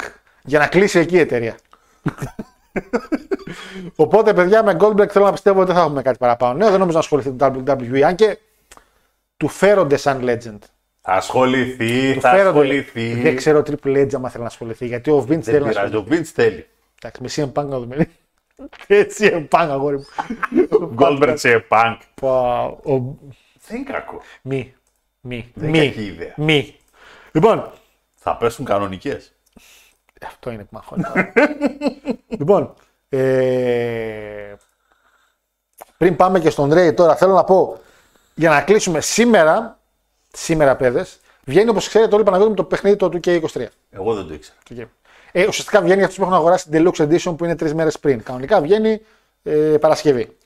για 0.43 0.59
να 0.59 0.67
κλείσει 0.67 0.99
εκεί 0.99 1.15
η 1.15 1.19
εταιρεία. 1.19 1.57
Οπότε, 3.95 4.33
παιδιά, 4.33 4.63
με 4.63 4.77
Goldberg 4.79 5.07
θέλω 5.09 5.25
να 5.25 5.31
πιστεύω 5.31 5.57
ότι 5.59 5.67
δεν 5.67 5.75
θα 5.75 5.81
έχουμε 5.81 6.01
κάτι 6.01 6.17
παραπάνω. 6.17 6.53
Ναι, 6.53 6.63
δεν 6.69 6.73
νομίζω 6.79 6.93
να 6.93 6.99
ασχοληθεί 6.99 7.31
το 7.31 7.63
WWE, 7.67 8.01
αν 8.01 8.15
και 8.15 8.37
του 9.37 9.47
φέρονται 9.47 9.97
σαν 9.97 10.21
legend. 10.23 10.57
Θα 11.01 11.11
ασχοληθεί, 11.13 12.13
Του 12.13 12.19
θα 12.21 12.29
φέρονται. 12.29 12.47
ασχοληθεί. 12.49 13.13
Δεν 13.13 13.35
ξέρω 13.35 13.59
Triple 13.65 13.97
H 14.05 14.13
άμα 14.13 14.29
θέλει 14.29 14.41
να 14.43 14.49
ασχοληθεί, 14.49 14.85
γιατί 14.85 15.09
ο 15.11 15.17
Vince 15.23 15.27
Δεν 15.27 15.41
θέλει 15.43 15.59
να 15.59 15.67
πειράζει, 15.67 15.85
ασχοληθεί. 15.95 16.15
ο 16.15 16.17
Vince 16.19 16.25
θέλει. 16.33 16.67
Εντάξει, 17.03 17.21
με 17.21 17.29
CM 17.53 17.61
Punk 17.61 17.65
να 17.67 17.79
δούμε. 17.79 18.07
Έτσι 18.87 19.31
εμπάνk, 19.33 19.67
αγόρι 19.69 19.95
μου. 19.97 20.05
Goldberg 20.97 21.33
σε 21.37 21.65
punk. 21.69 21.97
Πα, 22.21 22.61
ο- 22.65 23.17
Δεν 23.67 23.77
είναι 23.77 23.91
κακό. 23.91 24.21
Μη. 24.41 24.73
Μη. 25.21 25.51
Δεν 25.53 25.69
Μη. 25.69 25.77
είναι 25.77 25.87
κακή 25.87 26.05
ιδέα. 26.05 26.33
Μη. 26.37 26.75
Λοιπόν, 27.31 27.71
Θα 28.15 28.37
πέσουν 28.37 28.65
κανονικές. 28.65 29.33
Αυτό 30.25 30.51
είναι 30.51 30.63
που 30.63 30.69
μαχώνει. 30.71 31.03
λοιπόν, 32.39 32.73
ε, 33.09 34.53
πριν 35.97 36.15
πάμε 36.15 36.39
και 36.39 36.49
στον 36.49 36.73
Ρέι 36.73 36.93
τώρα, 36.93 37.15
θέλω 37.15 37.33
να 37.33 37.43
πω 37.43 37.79
για 38.35 38.49
να 38.49 38.61
κλείσουμε 38.61 39.01
σήμερα, 39.01 39.79
σήμερα 40.31 40.75
παιδες, 40.75 41.19
βγαίνει 41.45 41.69
όπως 41.69 41.87
ξέρετε 41.87 42.15
όλοι 42.15 42.23
Παναγιώτη 42.23 42.49
με 42.51 42.55
το 42.55 42.63
παιχνίδι 42.63 42.95
το 42.95 43.09
2K23. 43.13 43.65
Εγώ 43.89 44.13
δεν 44.13 44.27
το 44.27 44.33
ήξερα. 44.33 44.57
το 44.69 44.75
game. 44.79 44.87
Ε, 45.31 45.47
ουσιαστικά 45.47 45.81
βγαίνει 45.81 45.97
για 45.97 46.05
αυτού 46.05 46.17
που 46.17 46.23
έχουν 46.23 46.35
αγοράσει 46.35 46.69
την 46.69 46.91
Deluxe 46.93 47.01
Edition 47.07 47.37
που 47.37 47.43
είναι 47.45 47.55
τρεις 47.55 47.73
μέρες 47.73 47.99
πριν. 47.99 48.23
Κανονικά 48.23 48.61
βγαίνει 48.61 49.01
ε, 49.43 49.77
Παρασκευή. 49.79 50.37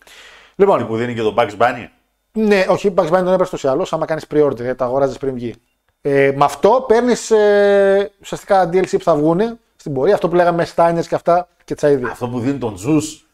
Λοιπόν, 0.56 0.88
Που 0.88 0.98
δίνει 0.98 1.14
και 1.14 1.22
τον 1.22 1.36
Bugs 1.38 1.58
Bunny. 1.58 1.86
ναι, 2.32 2.66
όχι, 2.70 2.94
Bugs 2.98 3.04
Bunny 3.08 3.10
τον 3.10 3.28
έπαιρνε 3.28 3.48
ούτω 3.54 3.68
ή 3.68 3.72
άλλω. 3.72 3.88
Άμα 3.90 4.06
κάνεις 4.06 4.26
pre-order, 4.34 4.56
δηλαδή 4.56 4.76
τα 4.76 4.86
αγοράζεις 4.86 5.18
πριν 5.18 5.34
βγει. 5.34 5.56
Ε, 6.02 6.32
με 6.36 6.46
αυτό 6.46 6.86
παίρνεις 6.88 7.32
ε, 7.32 8.12
ουσιαστικά 8.22 8.70
DLC 8.74 8.90
που 8.92 9.04
θα 9.04 9.16
βγουν 9.16 9.60
στην 9.86 9.98
πορεία. 9.98 10.14
Αυτό 10.14 10.30
που 10.30 10.36
λέγαμε 10.36 10.68
Steiners 10.76 11.06
και 11.08 11.16
αυτά 11.16 11.48
και 11.64 11.76
τσαίδια. 11.76 12.08
Αυτό 12.08 12.28
που 12.28 12.40
δίνει 12.40 12.58
τον 12.58 12.76
Zeus. 12.76 13.26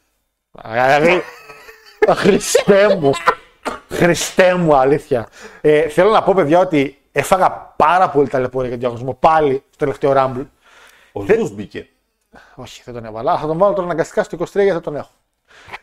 Δηλαδή. 0.72 1.22
Χριστέ 2.22 2.96
μου. 2.96 3.12
Χριστέ 3.90 4.56
μου, 4.56 4.76
αλήθεια. 4.76 5.28
Ε, 5.62 5.88
θέλω 5.88 6.10
να 6.10 6.24
πω, 6.24 6.34
παιδιά, 6.34 6.60
ότι 6.60 7.02
έφαγα 7.12 7.74
πάρα 7.76 8.10
πολύ 8.10 8.28
ταλαιπωρία 8.28 8.70
για 8.70 8.78
τον 8.78 8.90
διαγωνισμό. 8.90 9.18
Πάλι 9.20 9.64
στο 9.70 9.78
τελευταίο 9.78 10.14
Rumble. 10.16 10.46
Ο 11.12 11.26
Zeus 11.28 11.52
μπήκε. 11.54 11.88
Όχι, 12.56 12.82
δεν 12.86 12.94
τον 12.94 13.06
έβαλα. 13.06 13.38
Θα 13.38 13.48
τον 13.48 13.58
βάλω 13.58 13.74
τώρα 13.74 13.86
αναγκαστικά 13.86 14.24
στο 14.24 14.38
23 14.38 14.46
γιατί 14.54 14.72
θα 14.72 14.82
τον 14.82 14.96
έχω. 14.96 15.12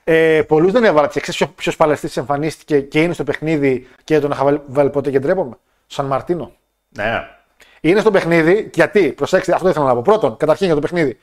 Ε, 0.04 0.42
Πολλούς 0.42 0.72
δεν 0.72 0.84
έβαλα. 0.84 1.08
Και 1.08 1.20
ξέρεις 1.20 1.52
ποιο 1.54 1.72
παλαιστής 1.76 2.16
εμφανίστηκε 2.16 2.80
και 2.80 3.02
είναι 3.02 3.12
στο 3.12 3.24
παιχνίδι 3.24 3.86
και 4.04 4.14
δεν 4.14 4.22
τον 4.22 4.30
είχα 4.30 4.44
βάλει, 4.44 4.62
βάλει 4.66 4.90
ποτέ 4.90 5.10
και 5.10 5.18
ντρέπομαι; 5.18 5.56
Σαν 5.86 6.06
Μαρτίνο. 6.06 6.52
Ναι. 6.88 7.37
Είναι 7.80 8.00
στο 8.00 8.10
παιχνίδι, 8.10 8.70
γιατί, 8.74 9.12
προσέξτε, 9.12 9.52
αυτό 9.54 9.68
ήθελα 9.68 9.84
να 9.84 9.94
πω. 9.94 10.02
Πρώτον, 10.02 10.36
καταρχήν 10.36 10.66
για 10.66 10.74
το 10.74 10.80
παιχνίδι. 10.80 11.18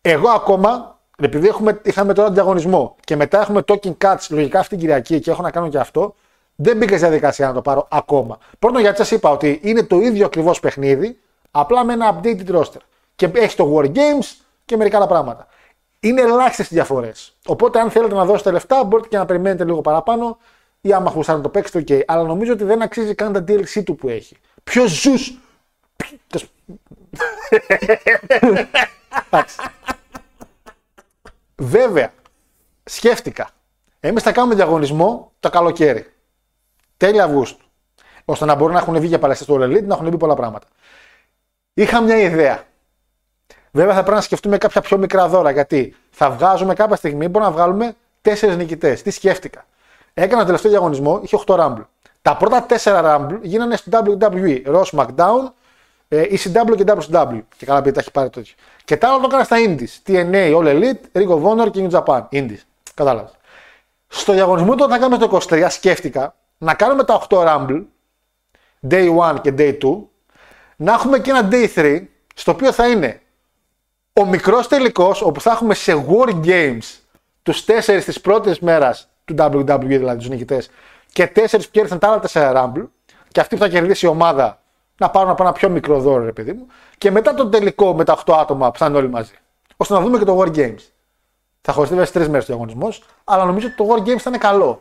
Εγώ 0.00 0.28
ακόμα, 0.28 0.98
επειδή 1.18 1.48
έχουμε, 1.48 1.80
είχαμε 1.82 2.12
τώρα 2.12 2.26
τον 2.26 2.34
διαγωνισμό 2.34 2.96
και 3.04 3.16
μετά 3.16 3.40
έχουμε 3.40 3.62
talking 3.66 3.96
cuts 4.04 4.26
λογικά 4.30 4.58
αυτή 4.58 4.70
την 4.70 4.78
Κυριακή 4.78 5.20
και 5.20 5.30
έχω 5.30 5.42
να 5.42 5.50
κάνω 5.50 5.68
και 5.68 5.78
αυτό, 5.78 6.14
δεν 6.56 6.76
μπήκα 6.76 6.96
στη 6.96 7.06
διαδικασία 7.06 7.46
να 7.46 7.52
το 7.52 7.62
πάρω 7.62 7.88
ακόμα. 7.90 8.38
Πρώτον, 8.58 8.80
γιατί 8.80 8.96
σας 8.96 9.10
είπα 9.10 9.30
ότι 9.30 9.60
είναι 9.62 9.82
το 9.82 9.96
ίδιο 9.96 10.26
ακριβώς 10.26 10.60
παιχνίδι, 10.60 11.18
απλά 11.50 11.84
με 11.84 11.92
ένα 11.92 12.20
updated 12.20 12.54
roster. 12.54 12.80
Και 13.16 13.30
έχει 13.34 13.56
το 13.56 13.76
War 13.76 13.84
Games 13.84 14.44
και 14.64 14.76
μερικά 14.76 14.96
άλλα 14.96 15.06
πράγματα. 15.06 15.46
Είναι 16.00 16.20
ελάχιστες 16.20 16.70
οι 16.70 16.74
διαφορές. 16.74 17.36
Οπότε, 17.46 17.80
αν 17.80 17.90
θέλετε 17.90 18.14
να 18.14 18.24
δώσετε 18.24 18.50
λεφτά, 18.50 18.84
μπορείτε 18.84 19.08
και 19.08 19.16
να 19.16 19.26
περιμένετε 19.26 19.64
λίγο 19.64 19.80
παραπάνω 19.80 20.38
ή 20.80 20.92
άμα 20.92 21.10
χουσάνε 21.10 21.36
να 21.36 21.44
το 21.44 21.50
παίξετε, 21.50 21.84
OK. 21.88 22.02
Αλλά 22.06 22.22
νομίζω 22.22 22.52
ότι 22.52 22.64
δεν 22.64 22.82
αξίζει 22.82 23.14
καν 23.14 23.32
τα 23.32 23.44
DLC 23.48 23.82
του 23.84 23.94
που 23.94 24.08
έχει. 24.08 24.36
Ποιος 24.64 24.90
ζου. 24.90 25.12
Εντάξει. 26.26 26.48
Βέβαια, 31.56 32.12
σκέφτηκα. 32.84 33.48
Εμείς 34.00 34.22
θα 34.22 34.32
κάνουμε 34.32 34.54
διαγωνισμό 34.54 35.32
το 35.40 35.50
καλοκαίρι. 35.50 36.12
Τέλη 36.96 37.20
Αυγούστου. 37.20 37.64
Ώστε 38.24 38.44
να 38.44 38.54
μπορούν 38.54 38.74
να 38.74 38.80
έχουν 38.80 38.98
βγει 38.98 39.06
για 39.06 39.18
παλαιστές 39.18 39.46
του 39.46 39.58
All 39.60 39.62
Elite, 39.62 39.84
να 39.84 39.94
έχουν 39.94 40.08
μπει 40.08 40.16
πολλά 40.16 40.34
πράγματα. 40.34 40.66
Είχα 41.74 42.00
μια 42.00 42.16
ιδέα. 42.16 42.64
Βέβαια 43.70 43.94
θα 43.94 44.00
πρέπει 44.00 44.16
να 44.16 44.22
σκεφτούμε 44.22 44.58
κάποια 44.58 44.80
πιο 44.80 44.98
μικρά 44.98 45.28
δώρα. 45.28 45.50
Γιατί 45.50 45.96
θα 46.10 46.30
βγάζουμε 46.30 46.74
κάποια 46.74 46.96
στιγμή, 46.96 47.28
μπορούμε 47.28 47.50
να 47.50 47.56
βγάλουμε 47.56 47.96
τέσσερις 48.22 48.56
νικητές. 48.56 49.02
Τι 49.02 49.10
σκέφτηκα. 49.10 49.66
Έκανα 50.14 50.40
το 50.40 50.46
τελευταίο 50.46 50.70
διαγωνισμό, 50.70 51.20
είχε 51.22 51.36
8 51.46 51.54
Rumble. 51.58 51.84
Τα 52.22 52.36
πρώτα 52.36 52.66
4 52.68 52.76
Rumble 52.84 53.38
γίνανε 53.42 53.76
στο 53.76 54.02
WWE. 54.06 54.62
Raw 54.66 54.82
SmackDown, 54.82 55.52
ε, 56.16 56.26
ECW 56.30 56.76
και 56.76 56.84
WCW. 56.86 57.40
Και 57.56 57.66
καλά, 57.66 57.78
επειδή 57.78 57.94
τα 57.94 58.00
έχει 58.00 58.10
πάρει 58.10 58.30
τέτοιο. 58.30 58.54
Και 58.84 58.96
τα 58.96 59.08
άλλα 59.08 59.20
το 59.20 59.26
έκανα 59.26 59.44
στα 59.44 59.56
Indies. 59.66 60.10
TNA, 60.10 60.56
All 60.56 60.66
Elite, 60.66 61.20
Ring 61.20 61.28
of 61.28 61.42
Honor 61.42 61.70
και 61.70 61.88
New 61.88 62.00
Japan. 62.00 62.22
Indies. 62.32 62.60
Κατάλαβες. 62.94 63.32
Στο 64.08 64.32
διαγωνισμό 64.32 64.74
τότε 64.74 64.92
να 64.92 64.98
κάνουμε 64.98 65.26
το 65.26 65.40
23, 65.50 65.66
σκέφτηκα 65.68 66.34
να 66.58 66.74
κάνουμε 66.74 67.04
τα 67.04 67.26
8 67.28 67.36
Rumble, 67.38 67.82
Day 68.88 69.16
1 69.16 69.40
και 69.40 69.54
Day 69.58 69.78
2, 69.82 69.96
να 70.76 70.92
έχουμε 70.92 71.18
και 71.18 71.30
ένα 71.30 71.48
Day 71.50 71.68
3, 71.74 72.02
στο 72.34 72.52
οποίο 72.52 72.72
θα 72.72 72.88
είναι 72.88 73.20
ο 74.12 74.26
μικρός 74.26 74.68
τελικός, 74.68 75.22
όπου 75.22 75.40
θα 75.40 75.50
έχουμε 75.50 75.74
σε 75.74 76.04
War 76.08 76.44
Games 76.44 76.98
τους 77.42 77.64
4 77.64 78.04
της 78.04 78.20
πρώτης 78.20 78.58
μέρας 78.58 79.08
του 79.24 79.34
WWE, 79.38 79.86
δηλαδή 79.86 80.18
τους 80.18 80.28
νικητές, 80.28 80.70
και 81.12 81.26
4 81.26 81.64
που 81.64 81.70
κέρδισαν 81.70 81.98
τα 81.98 82.08
άλλα 82.08 82.20
4 82.20 82.54
Rumble, 82.54 82.86
και 83.28 83.40
αυτή 83.40 83.56
που 83.56 83.62
θα 83.62 83.68
κερδίσει 83.68 84.06
η 84.06 84.08
ομάδα 84.08 84.62
να 85.04 85.10
πάρουν 85.10 85.30
από 85.30 85.42
ένα 85.42 85.52
πιο 85.52 85.68
μικρό 85.68 86.00
δώρο, 86.00 86.24
ρε 86.24 86.32
παιδί 86.32 86.52
μου, 86.52 86.66
και 86.98 87.10
μετά 87.10 87.34
τον 87.34 87.50
τελικό 87.50 87.94
με 87.94 88.04
τα 88.04 88.22
8 88.26 88.34
άτομα 88.38 88.70
που 88.70 88.78
θα 88.78 88.86
είναι 88.86 88.96
όλοι 88.96 89.08
μαζί. 89.08 89.34
ώστε 89.76 89.94
να 89.94 90.00
δούμε 90.00 90.18
και 90.18 90.24
το 90.24 90.40
War 90.40 90.56
Games. 90.56 90.88
Θα 91.60 91.72
χωριστεί 91.72 91.94
βέβαια 91.94 92.06
σε 92.06 92.12
τρεις 92.12 92.28
μέρες 92.28 92.44
ο 92.44 92.46
διαγωνισμός, 92.46 93.04
αλλά 93.24 93.44
νομίζω 93.44 93.66
ότι 93.66 93.76
το 93.76 93.88
War 93.90 93.98
Games 93.98 94.18
θα 94.18 94.30
είναι 94.30 94.38
καλό. 94.38 94.80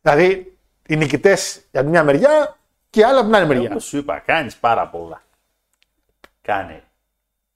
Δηλαδή, 0.00 0.56
οι 0.86 0.96
νικητές 0.96 1.62
για 1.70 1.80
την 1.80 1.90
μια 1.90 2.04
μεριά 2.04 2.56
και 2.90 3.00
οι 3.00 3.02
άλλοι 3.02 3.16
από 3.16 3.26
την 3.26 3.34
άλλη 3.34 3.46
μεριά. 3.46 3.70
Όπως 3.70 3.84
σου 3.84 3.96
είπα, 3.96 4.18
κάνεις 4.18 4.56
πάρα 4.56 4.88
πολλά. 4.88 5.22
Κάνε. 6.42 6.84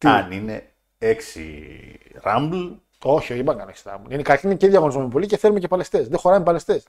Αν 0.04 0.30
είναι 0.30 0.72
6 0.98 1.14
Rumble, 2.22 2.76
Όχι, 3.02 3.32
όχι, 3.32 3.40
είπα 3.40 3.54
κανένα 3.54 3.98
μου. 3.98 4.04
Είναι 4.08 4.22
καταρχήν 4.22 4.48
είναι 4.50 4.58
και 4.58 4.68
διαγωνισμό 4.68 5.02
με 5.02 5.08
πολύ 5.08 5.26
και 5.26 5.36
θέλουμε 5.36 5.60
και 5.60 5.68
παλαιστές. 5.68 6.08
Δεν 6.08 6.18
χωράνε 6.18 6.44
παλαιστές. 6.44 6.86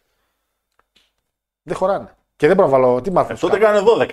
Δεν 1.64 1.76
χωράνε. 1.76 2.16
Και 2.38 2.48
δεν 2.48 2.56
μπορώ 2.56 2.70
να 2.70 2.78
βάλω. 2.78 3.02
Τι 3.02 3.12
μάθω. 3.12 3.34
ε, 3.34 3.36
τότε 3.40 3.58
κάνε 3.58 3.80
12. 4.00 4.10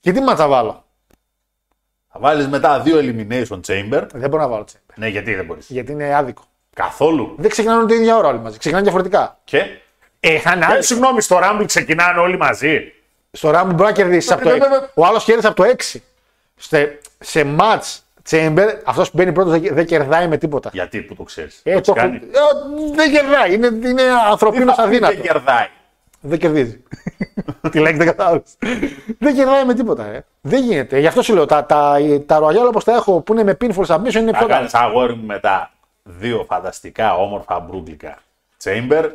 Και 0.00 0.12
τι 0.12 0.20
μάτσα 0.20 0.46
βάλω; 0.48 0.84
Θα 2.12 2.18
βάλεις 2.20 2.48
μετά 2.48 2.80
δύο 2.80 2.98
Elimination 2.98 3.60
Chamber. 3.66 4.02
Δεν 4.12 4.28
μπορώ 4.30 4.42
να 4.42 4.48
βάλω 4.48 4.64
τσέμπερ. 4.64 4.96
Ναι, 4.98 5.08
γιατί 5.08 5.34
δεν 5.34 5.44
μπορείς; 5.44 5.66
Γιατί 5.68 5.92
είναι 5.92 6.14
άδικο. 6.14 6.42
Καθόλου. 6.74 7.34
Δεν 7.38 7.50
ξεκινάνε 7.50 7.86
την 7.86 7.96
ίδια 8.00 8.16
ώρα 8.16 8.28
όλοι 8.28 8.38
μαζί. 8.38 8.58
Ξεκινάνε 8.58 8.82
διαφορετικά. 8.84 9.38
Και; 9.44 9.58
Ε, 10.20 10.38
θα 10.38 10.52
είναι 10.52 10.64
Ε, 10.64 10.66
άδικο. 10.66 10.82
συγγνώμη, 10.82 11.20
στο 11.20 11.38
Rumble 11.42 11.64
ξεκινάνε 11.66 12.20
όλοι 12.20 12.36
μαζί. 12.36 12.92
Στο 13.32 13.48
Rumble 13.50 13.62
μπορεί 13.74 13.82
να 13.82 13.92
κερδίσεις 13.92 14.30
από 14.32 14.42
το 14.42 14.48
Ναι, 14.48 14.54
6. 14.56 14.58
ναι, 14.58 14.68
ναι. 14.68 14.86
Ο 14.94 15.06
άλλος 15.06 15.24
κέρδισε 15.24 15.46
από 15.48 15.56
το 15.56 15.64
6. 15.64 16.02
Σε, 16.56 16.98
σε 17.18 17.56
match 17.58 17.96
chamber, 18.30 18.68
αυτός 18.84 19.10
που 19.10 19.16
μπαίνει 19.16 19.32
πρώτος 19.32 19.52
δεν, 19.60 19.74
δεν 19.74 19.86
κερδάει 19.86 20.28
με 20.28 20.36
τίποτα. 20.36 20.70
Γιατί 20.72 21.00
που 21.02 21.14
το 21.14 21.22
ξέρεις; 21.22 21.60
Ε, 21.64 21.80
το 21.80 21.94
έχω- 21.96 22.06
ε, 22.06 22.20
δεν 22.94 23.12
κερδάει. 23.12 23.54
Είναι, 23.54 23.66
είναι 23.66 24.02
ανθρωπίνος 24.30 24.78
αδύνατο. 24.78 25.14
Δεν 25.14 25.22
κερδάει. 25.22 25.66
Δεν 26.26 26.38
κερδίζει. 26.38 26.82
Τη 27.70 27.78
λέξη 27.78 27.96
δεν 27.96 28.06
κατάλαβε. 28.06 28.42
δεν 29.18 29.34
κερδάει 29.34 29.64
με 29.64 29.74
τίποτα. 29.74 30.04
Ε. 30.06 30.24
Δεν 30.40 30.62
γίνεται. 30.64 30.98
Γι' 30.98 31.06
αυτό 31.06 31.22
σου 31.22 31.34
λέω. 31.34 31.46
Τα, 31.46 31.64
τα, 31.64 31.96
τα 32.26 32.38
Royal 32.42 32.66
όπως 32.68 32.84
τα 32.84 32.92
έχω 32.92 33.20
που 33.20 33.32
είναι 33.32 33.44
με 33.44 33.56
pinfall 33.60 33.86
submission 33.86 34.14
είναι 34.14 34.32
Θα 34.32 34.38
πιο 34.38 34.46
κάνεις 34.46 34.72
καλά. 34.72 34.84
αγόρι 34.84 35.14
μου 35.14 35.24
μετά 35.26 35.70
δύο 36.02 36.44
φανταστικά 36.48 37.14
όμορφα 37.16 37.60
μπρούγκλικα 37.60 38.18
Chamber 38.64 39.10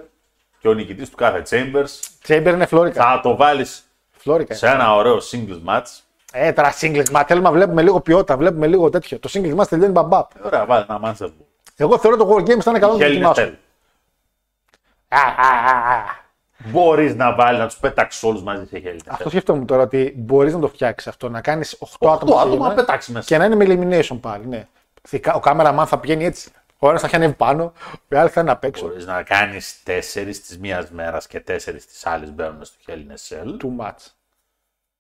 και 0.59 0.67
ο 0.67 0.73
νικητής 0.73 1.09
του 1.09 1.15
κάθε 1.15 1.43
Chambers 1.49 1.99
Chamber 2.27 2.51
είναι 2.53 2.65
φλόρικα. 2.65 3.03
θα 3.03 3.19
το 3.23 3.35
βάλεις 3.35 3.83
Φλόρικα. 4.11 4.53
σε 4.55 4.67
ένα 4.67 4.95
ωραίο 4.95 5.17
singles 5.31 5.69
match. 5.69 5.85
Ε, 6.33 6.51
τώρα 6.51 6.73
singles 6.81 7.09
μα 7.11 7.23
θέλουμε 7.23 7.47
να 7.49 7.53
βλέπουμε 7.55 7.81
λίγο 7.81 7.99
ποιότητα, 7.99 8.37
βλέπουμε 8.37 8.67
λίγο 8.67 8.89
τέτοιο. 8.89 9.19
Το 9.19 9.29
singles 9.33 9.53
μα 9.53 9.65
τελειώνει 9.65 9.91
μπαμπάπ. 9.91 10.31
Ε, 10.43 10.45
Ωραία, 10.47 10.65
βάλει 10.65 10.85
ένα 10.89 10.99
μάτσα 10.99 11.25
που. 11.25 11.45
Εγώ 11.75 11.97
θεωρώ 11.97 12.17
το 12.17 12.29
War 12.35 12.41
Games 12.41 12.59
θα 12.59 12.69
είναι 12.69 12.79
καλό 12.79 12.93
να 12.93 12.99
το 12.99 13.05
Hell 13.05 13.07
in 13.07 13.09
a 13.09 13.21
δοκιμάσω. 13.21 13.41
Cell. 13.41 13.53
Α, 15.09 15.19
α, 15.19 15.49
α, 15.71 15.93
α. 15.93 16.20
Μπορείς 16.65 17.15
να 17.15 17.35
βάλεις 17.35 17.59
να 17.59 17.65
τους 17.67 17.77
πετάξεις 17.77 18.23
όλους 18.23 18.43
μαζί 18.43 18.65
σε 18.65 18.81
Hell 18.83 18.87
in 18.87 18.95
a 18.97 19.01
Αυτό 19.07 19.25
Cell. 19.25 19.29
σκέφτομαι 19.29 19.65
τώρα 19.65 19.81
ότι 19.81 20.13
μπορείς 20.17 20.53
να 20.53 20.59
το 20.59 20.67
φτιάξεις 20.67 21.07
αυτό, 21.09 21.29
να 21.29 21.41
κάνεις 21.41 21.77
8 21.79 21.85
άτομα, 22.13 22.13
Οκτώ 22.13 22.27
σε 22.27 22.39
άτομα 22.41 22.55
ένα 22.55 22.67
να 22.67 22.73
πετάξεις 22.73 23.13
μέσα. 23.13 23.25
και 23.27 23.37
να 23.37 23.45
είναι 23.45 23.55
με 23.55 23.65
elimination 23.67 24.17
πάλι. 24.21 24.47
Ναι. 24.47 24.67
Θηκα- 25.07 25.33
Ο 25.35 25.39
κάμεραμαν 25.39 25.87
θα 25.87 25.97
πηγαίνει 25.99 26.25
έτσι. 26.25 26.49
Ο 26.77 26.89
ένας 26.89 27.01
θα 27.01 27.07
έχει 27.07 27.15
ανέβει 27.15 27.33
πάνω, 27.33 27.73
ο 28.13 28.17
άλλος 28.17 28.31
θα 28.31 28.41
είναι 28.41 28.51
απ' 28.51 28.63
έξω. 28.63 28.87
Μπορείς 28.87 29.05
να 29.05 29.23
κάνεις 29.23 29.83
τέσσερις 29.83 30.41
της 30.41 30.57
μία 30.59 30.87
μέρας 30.91 31.27
και 31.27 31.39
τέσσερις 31.39 31.85
της 31.87 32.05
άλλης 32.05 32.31
μπαίνουν 32.31 32.65
στο 32.65 32.75
Hell 32.87 32.91
in 32.91 33.11
a 33.11 33.43
Cell. 33.43 33.47
Too 33.47 33.85
much. 33.85 33.95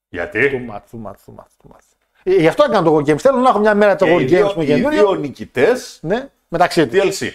Γιατί; 0.09 0.39
Too 0.53 0.73
much, 0.73 0.77
too 0.79 1.07
much, 1.07 1.13
too 1.13 1.35
much, 1.39 1.47
too 1.63 1.71
much. 1.71 1.79
Ε, 2.23 2.33
Γι' 2.35 2.47
αυτό 2.47 2.63
έκανα 2.63 2.83
το 2.83 2.95
War 2.95 2.99
Games. 3.09 3.17
Θέλω 3.17 3.37
να 3.37 3.49
έχω 3.49 3.59
μια 3.59 3.75
μέρα 3.75 3.95
το 3.95 4.05
και 4.05 4.11
οι 4.11 4.15
War 4.15 4.27
δύο, 4.27 4.47
Games 4.49 4.53
με 4.55 4.63
οι 4.63 4.65
δύο 4.65 4.75
καινούριο. 4.89 5.13
νικητές 5.13 5.97
Ναι, 6.01 6.29
μεταξύ 6.47 6.87
τους. 6.87 7.19
DLC. 7.19 7.31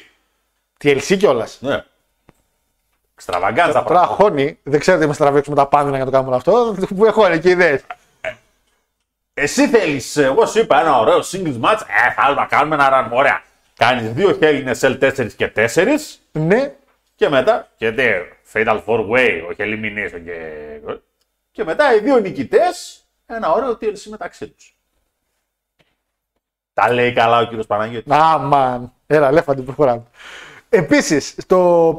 TLC 0.84 1.16
κιόλας. 1.18 1.58
Ναι. 1.60 1.84
Εξτραβαγκάντζα 3.16 3.72
Τώρα 3.72 3.84
πράγματα. 3.84 4.14
χώνει, 4.14 4.58
δεν 4.62 4.80
ξέρετε 4.80 5.06
με 5.06 5.12
στραβέξουμε 5.12 5.56
τα 5.56 5.66
πάντα 5.66 5.88
για 5.88 5.98
να 5.98 6.04
το 6.04 6.10
κάνουμε 6.10 6.36
αυτό. 6.36 6.76
Που 6.96 7.04
έχω 7.04 7.26
είναι 7.26 7.38
και 7.38 7.50
ιδέες. 7.50 7.84
Εσύ 9.34 9.68
θέλεις, 9.68 10.16
εγώ 10.16 10.46
σου 10.46 10.58
είπα 10.58 10.80
ένα 10.80 10.98
ωραίο 10.98 11.18
singles 11.18 11.60
match. 11.60 11.80
Ε, 12.06 12.12
θα 12.16 12.34
να 12.34 12.46
κάνουμε 12.46 12.74
ένα 12.74 12.88
run. 12.92 13.10
Ωραία. 13.12 13.42
Κάνεις 13.76 14.12
δύο 14.12 14.38
Hell 14.40 14.64
in 14.64 14.74
a 14.74 14.74
Cell 14.80 14.98
4 14.98 15.32
και 15.36 15.52
4 15.56 16.20
Ναι, 16.32 16.74
και 17.14 17.28
μετά. 17.28 17.68
Και 17.76 17.92
τε, 17.92 18.12
Fatal 18.52 18.80
4 18.86 19.10
Way, 19.10 19.42
όχι 19.50 19.56
Elimination 19.58 20.20
και. 20.24 20.40
Και 21.50 21.64
μετά 21.64 21.94
οι 21.94 22.00
δύο 22.00 22.18
νικητές 22.18 23.04
ένα 23.26 23.52
ωραίο 23.52 23.70
TLC 23.70 24.02
μεταξύ 24.08 24.48
τους. 24.48 24.76
Τα 26.72 26.92
λέει 26.92 27.12
καλά 27.12 27.38
ο 27.38 27.44
κύριος 27.44 27.66
Παναγιώτης. 27.66 28.12
Άμαν. 28.12 28.92
Έλα, 29.06 29.32
λέφαντι, 29.32 29.62
προχωράμε. 29.62 30.02
Επίσης, 30.76 31.36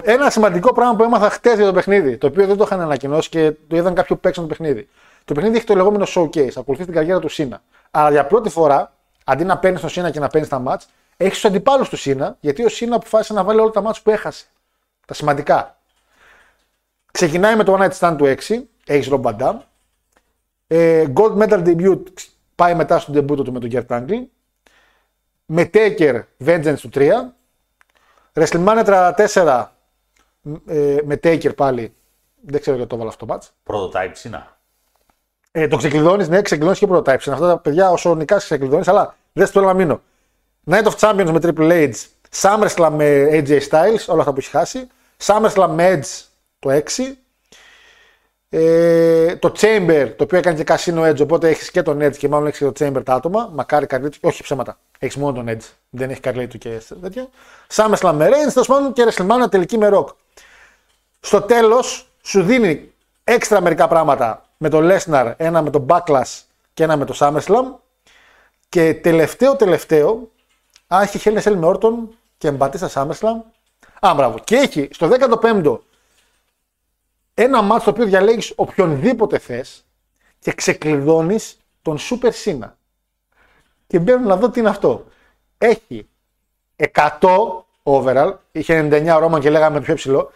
ένα 0.04 0.30
σημαντικό 0.30 0.74
πράγμα 0.74 0.96
που 0.96 1.04
έμαθα 1.04 1.30
χτες 1.30 1.56
για 1.56 1.66
το 1.66 1.74
παιχνίδι, 1.74 2.18
το 2.18 2.28
οποίο 2.28 2.48
δεν 2.48 2.58
το 2.58 2.64
είχαν 2.64 2.82
ανακοινώσει 2.82 3.30
και 3.30 3.52
το 3.68 3.76
είδαν 3.76 3.94
κάποιο 3.94 4.16
παίξαν 4.16 4.44
το 4.44 4.50
παιχνίδι. 4.50 4.90
Το 5.26 5.34
παιχνίδι 5.34 5.56
έχει 5.58 5.66
το 5.66 5.76
λεγόμενο 5.76 6.06
showcase, 6.16 6.52
ακολουθεί 6.58 6.84
την 6.84 6.94
καριέρα 6.94 7.20
του 7.20 7.30
Σίνα. 7.30 7.62
Αλλά 7.92 8.12
για 8.12 8.26
πρώτη 8.26 8.50
φορά, 8.50 8.94
αντί 9.24 9.44
να 9.44 9.58
παίρνεις 9.58 9.82
τον 9.82 9.90
Σίνα 9.90 10.10
και 10.10 10.20
να 10.20 10.28
παίρνεις 10.28 10.50
τα 10.50 10.60
μάτς, 10.60 10.88
έχεις 11.18 11.34
τους 11.34 11.46
αντιπάλους 11.46 11.90
του 11.90 11.98
Σίνα, 11.98 12.38
γιατί 12.40 12.66
ο 12.66 12.70
Σίνα 12.70 12.96
αποφάσισε 12.96 13.34
να 13.34 13.44
βάλει 13.44 13.60
όλα 13.60 13.72
τα 13.72 13.82
μάτς 13.82 14.02
που 14.02 14.10
έχασε. 14.10 14.46
Τα 15.08 15.14
σημαντικά. 15.14 15.78
Ξεκινάει 17.12 17.56
με 17.56 17.64
το 17.64 17.78
One 17.80 17.88
Night 17.88 17.98
Stand 18.00 18.16
του 18.18 18.26
6, 18.26 18.64
έχεις 18.86 19.08
Ρομπαντάμ. 19.08 19.60
Ε, 20.68 21.06
Gold 21.14 21.38
Medal 21.38 21.64
Debut 21.66 22.04
πάει 22.56 22.76
μετά 22.76 23.00
στο 23.00 23.14
debut 23.16 23.44
του 23.44 23.52
με 23.52 23.60
τον 23.60 23.70
Gert 23.74 23.98
Angle. 23.98 24.26
Με 25.46 25.70
Taker 25.74 26.22
Vengeance 26.46 26.80
του 26.80 26.90
3. 26.94 27.37
WrestleMania 28.38 29.12
34 29.36 29.66
ε, 30.68 30.98
με 31.04 31.20
Taker 31.24 31.56
πάλι. 31.56 31.94
Δεν 32.42 32.62
ξέρω 32.62 32.76
γιατί 32.76 32.90
το 32.90 32.96
έβαλα 32.96 33.10
αυτό 33.10 33.26
το 33.26 33.38
match. 33.38 33.74
Prototype 33.74 34.12
Σίνα. 34.14 34.58
Ε, 35.52 35.68
το 35.68 35.78
ξεκλειδώνεις, 35.78 36.30
ναι, 36.30 36.42
ξεκλειδώνεις 36.42 36.80
και 36.80 36.88
prototype. 36.90 37.26
Είναι 37.26 37.36
αυτά 37.36 37.48
τα 37.48 37.58
παιδιά 37.58 37.90
όσο 37.92 38.16
νικάς 38.16 38.44
ξεκλειδώνεις, 38.44 38.88
αλλά 38.88 39.16
δεν 39.34 39.48
στο 39.48 39.62
να 39.62 39.74
μείνω. 39.74 40.02
Night 40.70 40.84
of 40.84 40.96
Champions 41.00 41.30
με 41.32 41.40
Triple 41.42 41.92
H. 41.92 41.94
SummerSlam 42.42 42.92
με 42.92 43.28
AJ 43.32 43.60
Styles, 43.70 44.06
όλα 44.08 44.20
αυτά 44.20 44.34
που 44.34 44.40
έχει 44.40 44.50
χάσει. 44.50 44.88
SummerSlam 45.24 45.70
με 45.70 46.00
Edge 46.00 46.26
το 46.60 46.70
6. 46.70 46.82
Ε, 48.50 49.36
το 49.36 49.52
Chamber, 49.58 50.14
το 50.18 50.24
οποίο 50.24 50.38
έκανε 50.38 50.64
και 50.64 50.76
Casino 50.76 51.10
Edge, 51.10 51.22
οπότε 51.22 51.50
έχεις 51.50 51.72
και 51.72 51.82
τον 51.82 52.02
Edge 52.02 52.18
και 52.18 52.28
μάλλον 52.28 52.48
έχεις 52.48 52.60
και 52.60 52.66
το 52.66 52.86
Chamber 52.86 53.02
τα 53.06 53.14
άτομα. 53.14 53.50
Μακάρι 53.54 53.86
καρλί 53.86 54.10
του, 54.10 54.18
όχι 54.22 54.44
ψέματα. 54.44 54.78
Έχεις 55.00 55.16
μόνο 55.16 55.34
τον 55.34 55.46
Edge. 55.50 55.66
Δεν 55.90 56.10
έχει 56.10 56.20
καρλί 56.20 56.48
του 56.48 56.58
και 56.58 56.82
τέτοια. 57.02 57.30
SummerSlam 57.74 58.14
με 58.14 58.28
Reigns, 58.28 58.52
τέλος 58.54 58.68
πάντων 58.68 58.94
και 58.94 59.06
WrestleMania 59.10 59.52
τελική 59.52 59.78
με 59.78 59.90
Rock. 59.94 60.06
Στο 61.20 61.42
τέλος 61.42 62.10
σου 62.22 62.44
δίνει 62.44 62.92
έξτρα 63.24 63.62
μερικά 63.62 63.88
πράγματα 63.88 64.46
με 64.58 64.70
το 64.70 64.80
Lesnar, 64.82 65.34
ένα 65.38 65.62
με 65.62 65.70
το 65.70 65.86
Backlash 65.90 66.42
και 66.74 66.84
ένα 66.84 66.98
με 66.98 67.06
το 67.06 67.16
SummerSlam. 67.20 67.64
Και 68.70 68.94
τελευταίο 68.94 69.56
τελευταίο, 69.56 70.30
α, 70.88 71.02
έχει 71.02 71.20
Hell 71.24 71.38
in 71.38 71.42
Cell 71.42 71.56
με 71.56 71.72
Orton 71.74 71.94
και 72.38 72.52
Μπατίστα 72.52 72.90
SummerSlam. 72.94 73.42
Α, 74.00 74.14
μπράβο. 74.16 74.40
Και 74.44 74.56
έχει 74.56 74.90
στο 74.92 75.10
15ο 75.42 75.78
ένα 77.40 77.62
μάτσο 77.62 77.86
το 77.86 77.92
οποίο 77.92 78.06
διαλέγεις 78.06 78.54
οποιονδήποτε 78.56 79.38
θες 79.38 79.86
και 80.40 80.54
ξεκλειδώνεις 80.54 81.58
τον 81.82 81.98
Super 81.98 82.32
Sina. 82.44 82.72
Και 83.88 84.00
μπαίνω 84.00 84.28
να 84.28 84.38
δω 84.38 84.50
τι 84.50 84.60
είναι 84.60 84.70
αυτό. 84.70 85.06
Έχει 85.58 86.08
100 86.94 87.10
overall, 87.84 88.34
είχε 88.52 88.88
99 88.92 89.16
ο 89.16 89.20
Ρόμαν 89.20 89.42
και 89.42 89.50
λέγαμε 89.50 89.78
το 89.78 89.86
πιο 89.86 89.96
ψηλό, 89.96 90.32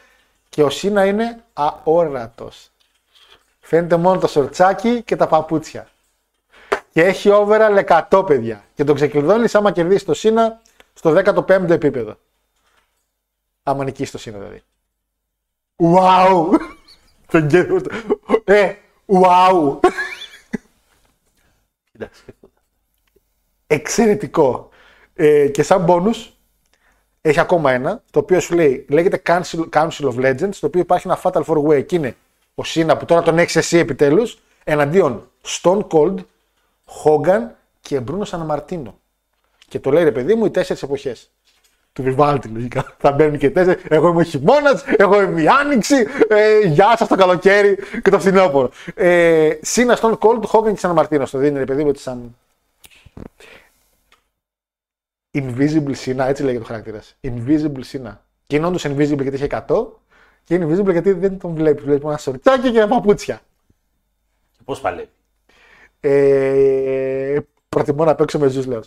και 0.50 0.64
ο 0.64 0.70
Σίνα 0.70 1.06
είναι 1.06 1.44
αόρατος. 1.54 2.72
Φαίνεται 3.60 3.96
μόνο 3.96 4.20
το 4.20 4.28
σορτσάκι 4.28 5.02
και 5.02 5.16
τα 5.16 5.28
παπούτσια. 5.28 5.88
Και 6.92 7.04
έχει 7.04 7.30
overall 7.32 8.04
100 8.10 8.24
παιδιά. 8.28 8.64
Και 8.76 8.84
τον 8.84 8.96
ξεκλειδώνεις 8.96 9.56
άμα 9.56 9.72
κερδίσεις 9.72 10.06
το 10.06 10.14
Σίνα 10.14 10.62
στο 10.94 11.14
15ο 11.26 11.70
επίπεδο. 11.70 12.18
Άμα 13.64 13.84
νικήσεις 13.84 14.12
το 14.12 14.18
Σίνα 14.18 14.38
δηλαδή. 14.38 14.64
Wow! 15.76 16.60
Τον 17.32 17.48
κύριο. 17.48 17.82
Ε, 18.44 18.74
wow! 19.06 19.80
Κοίταξε. 21.92 22.24
Εξαιρετικό. 23.68 24.70
Ε, 25.14 25.48
και 25.48 25.64
σαν 25.64 25.86
bonus 25.88 26.30
έχει 27.22 27.40
ακόμα 27.40 27.72
ένα, 27.72 28.04
το 28.12 28.20
οποίο 28.20 28.40
σου 28.40 28.56
λέει, 28.56 28.86
λέγεται 28.90 29.22
Council, 29.26 29.70
Council 29.70 30.14
of 30.14 30.16
Legends, 30.16 30.56
το 30.60 30.66
οποίο 30.66 30.82
υπάρχει 30.82 31.08
ένα 31.08 31.22
Fatal 31.24 31.44
4 31.44 31.64
Way 31.68 31.86
και 31.86 31.96
είναι 31.96 32.16
ο 32.56 32.64
Σίνα 32.64 32.98
που 32.98 33.06
τώρα 33.06 33.22
τον 33.22 33.38
έχεις 33.38 33.56
εσύ 33.56 33.78
επιτέλους, 33.78 34.40
εναντίον 34.64 35.30
Stone 35.46 35.88
Cold, 35.88 36.16
Hogan 37.04 37.42
και 37.82 38.02
Bruno 38.08 38.24
San 38.24 38.48
Martino. 38.48 38.94
Και 39.68 39.80
το 39.80 39.92
λέει 39.92 40.04
ρε 40.04 40.12
παιδί 40.12 40.36
μου 40.36 40.46
οι 40.46 40.52
τέσσερις 40.52 40.84
εποχές. 40.84 41.32
Του 41.94 42.04
Vivaldi 42.18 42.50
λογικά. 42.54 42.96
Θα 42.98 43.12
μπαίνουν 43.12 43.38
και 43.38 43.50
τέσσερις. 43.50 43.84
Εγώ 43.88 44.08
είμαι 44.08 44.20
ο 44.20 44.24
χειμώνας, 44.24 44.84
εγώ 44.98 45.22
είμαι 45.22 45.42
η 45.42 45.48
άνοιξη. 45.48 45.96
Ε, 46.28 46.60
γεια 46.60 46.98
σας 46.98 47.08
το 47.08 47.16
καλοκαίρι 47.16 47.78
και 48.02 48.10
το 48.10 48.20
φθινόπωρο. 48.20 48.70
Ε, 48.94 49.50
Σίνα 49.62 49.98
Stone 50.02 50.18
Cold, 50.18 50.42
Hogan 50.42 50.74
και 50.74 50.80
San 50.82 50.96
Martino. 50.96 51.22
Στο 51.26 51.38
δίνει 51.38 51.58
ρε 51.58 51.66
παιδί 51.66 51.84
μου 51.84 51.90
ότι 51.90 52.00
σαν. 52.00 52.36
Invisible 55.34 55.96
Sina, 56.06 56.26
έτσι 56.28 56.44
λέγεται 56.44 56.64
ο 56.64 56.66
χαρακτήρα. 56.66 57.02
Invisible 57.22 57.84
Sina. 57.92 58.18
Και 58.48 58.56
είναι 58.56 58.66
όντως 58.66 58.86
invisible 58.86 59.22
γιατί 59.22 59.34
έχει 59.34 59.48
100 59.50 59.86
και 60.44 60.56
είναι 60.56 60.66
invisible 60.66 60.92
γιατί 60.92 61.12
δεν 61.12 61.38
τον 61.40 61.54
βλέπεις. 61.54 61.84
Βλέπεις 61.84 62.04
ένα 62.04 62.18
σορτσάκι 62.18 62.72
και 62.72 62.78
ένα 62.78 62.88
παπούτσια. 62.88 63.42
Και 64.52 64.60
πώς 64.66 64.82
παλεύει. 64.82 65.10
Ε, 66.00 67.40
προτιμώ 67.70 68.06
να 68.06 68.16
παίξω 68.16 68.40
με 68.40 68.48
ζούς, 68.48 68.66
λέω. 68.66 68.82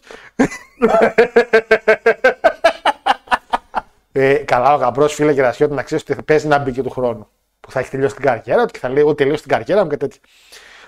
Ε, 4.16 4.34
καλά, 4.34 4.74
ο 4.74 4.76
γαμπρός 4.76 5.14
φίλε 5.14 5.32
Γερασιώτη 5.32 5.74
να 5.74 5.82
ξέρεις 5.82 6.04
ότι 6.10 6.22
παίζει 6.22 6.46
να 6.46 6.58
μπει 6.58 6.72
και 6.72 6.82
του 6.82 6.90
χρόνου. 6.90 7.28
Που 7.60 7.70
θα 7.70 7.78
έχει 7.80 7.90
τελειώσει 7.90 8.14
την 8.14 8.24
καριέρα 8.24 8.64
του 8.64 8.72
και 8.72 8.78
θα 8.78 8.88
λέει: 8.88 8.98
Εγώ 8.98 9.14
τελείωσα 9.14 9.40
την 9.40 9.50
καριέρα 9.50 9.82
μου 9.82 9.90
και 9.90 9.96
τέτοια. 9.96 10.20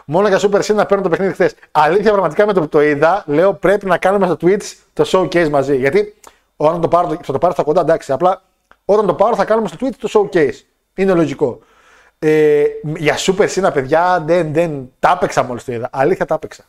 Μόνο 0.04 0.28
για 0.28 0.40
Super 0.40 0.60
Sin 0.60 0.74
να 0.74 0.86
παίρνω 0.86 1.02
το 1.02 1.08
παιχνίδι 1.08 1.32
χθες. 1.32 1.54
Αλήθεια, 1.70 2.10
πραγματικά 2.10 2.46
με 2.46 2.52
το 2.52 2.60
που 2.60 2.68
το 2.68 2.82
είδα, 2.82 3.24
λέω: 3.26 3.54
Πρέπει 3.54 3.86
να 3.86 3.98
κάνουμε 3.98 4.26
στο 4.26 4.36
Twitch 4.40 4.74
το 4.92 5.08
showcase 5.12 5.48
μαζί. 5.48 5.76
Γιατί 5.76 6.14
όταν 6.56 6.80
το 6.80 6.88
πάρω, 6.88 7.08
θα 7.22 7.32
το 7.32 7.38
πάρω 7.38 7.52
στα 7.52 7.62
κοντά, 7.62 7.80
εντάξει. 7.80 8.12
Απλά 8.12 8.42
όταν 8.84 9.06
το 9.06 9.14
πάρω 9.14 9.36
θα 9.36 9.44
κάνουμε 9.44 9.68
στο 9.68 9.76
Twitch 9.80 9.94
το 9.98 10.08
showcase. 10.12 10.60
Είναι 10.94 11.14
λογικό. 11.14 11.58
Ε, 12.18 12.64
για 12.96 13.16
Super 13.18 13.48
Sin, 13.48 13.70
παιδιά, 13.72 14.22
δεν, 14.26 14.52
δεν 14.52 14.92
τα 14.98 15.12
έπαιξα 15.16 15.42
μόλις 15.42 15.64
το 15.64 15.72
είδα. 15.72 15.88
Αλήθεια, 15.92 16.24
τα 16.24 16.34
έπαιξα. 16.34 16.64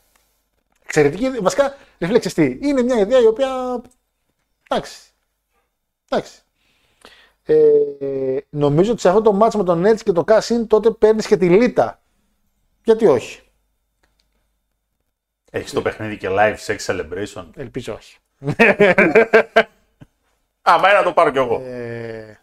Εξαιρετική. 0.83 1.29
Βασικά, 1.41 1.75
ρεφλέξει 1.99 2.33
τι. 2.33 2.57
Είναι 2.61 2.81
μια 2.81 2.99
ιδέα 2.99 3.19
η 3.19 3.25
οποία. 3.25 3.81
Εντάξει. 4.69 4.97
Εντάξει. 6.09 6.41
Ε, 7.49 8.37
νομίζω 8.49 8.91
ότι 8.91 9.01
σε 9.01 9.09
αυτό 9.09 9.21
το 9.21 9.39
match 9.41 9.53
με 9.53 9.63
τον 9.63 9.83
Nets 9.85 10.01
και 10.03 10.11
το 10.11 10.23
Cassin 10.27 10.67
τότε 10.67 10.91
παίρνεις 10.91 11.27
και 11.27 11.37
τη 11.37 11.49
Λίτα. 11.49 12.01
Γιατί 12.83 13.07
όχι; 13.07 13.41
Έχεις 15.51 15.71
το 15.71 15.81
παιχνίδι 15.81 16.17
και 16.17 16.27
live 16.31 16.55
sex 16.65 16.77
celebration. 16.85 17.45
Ελπίζω 17.55 17.93
όχι. 17.93 18.17
Άμα 20.61 20.89
είναι 20.89 20.97
να 20.97 21.03
το 21.03 21.13
πάρω 21.13 21.29
κι 21.29 21.37
εγώ. 21.37 21.61
Ε, 21.61 22.39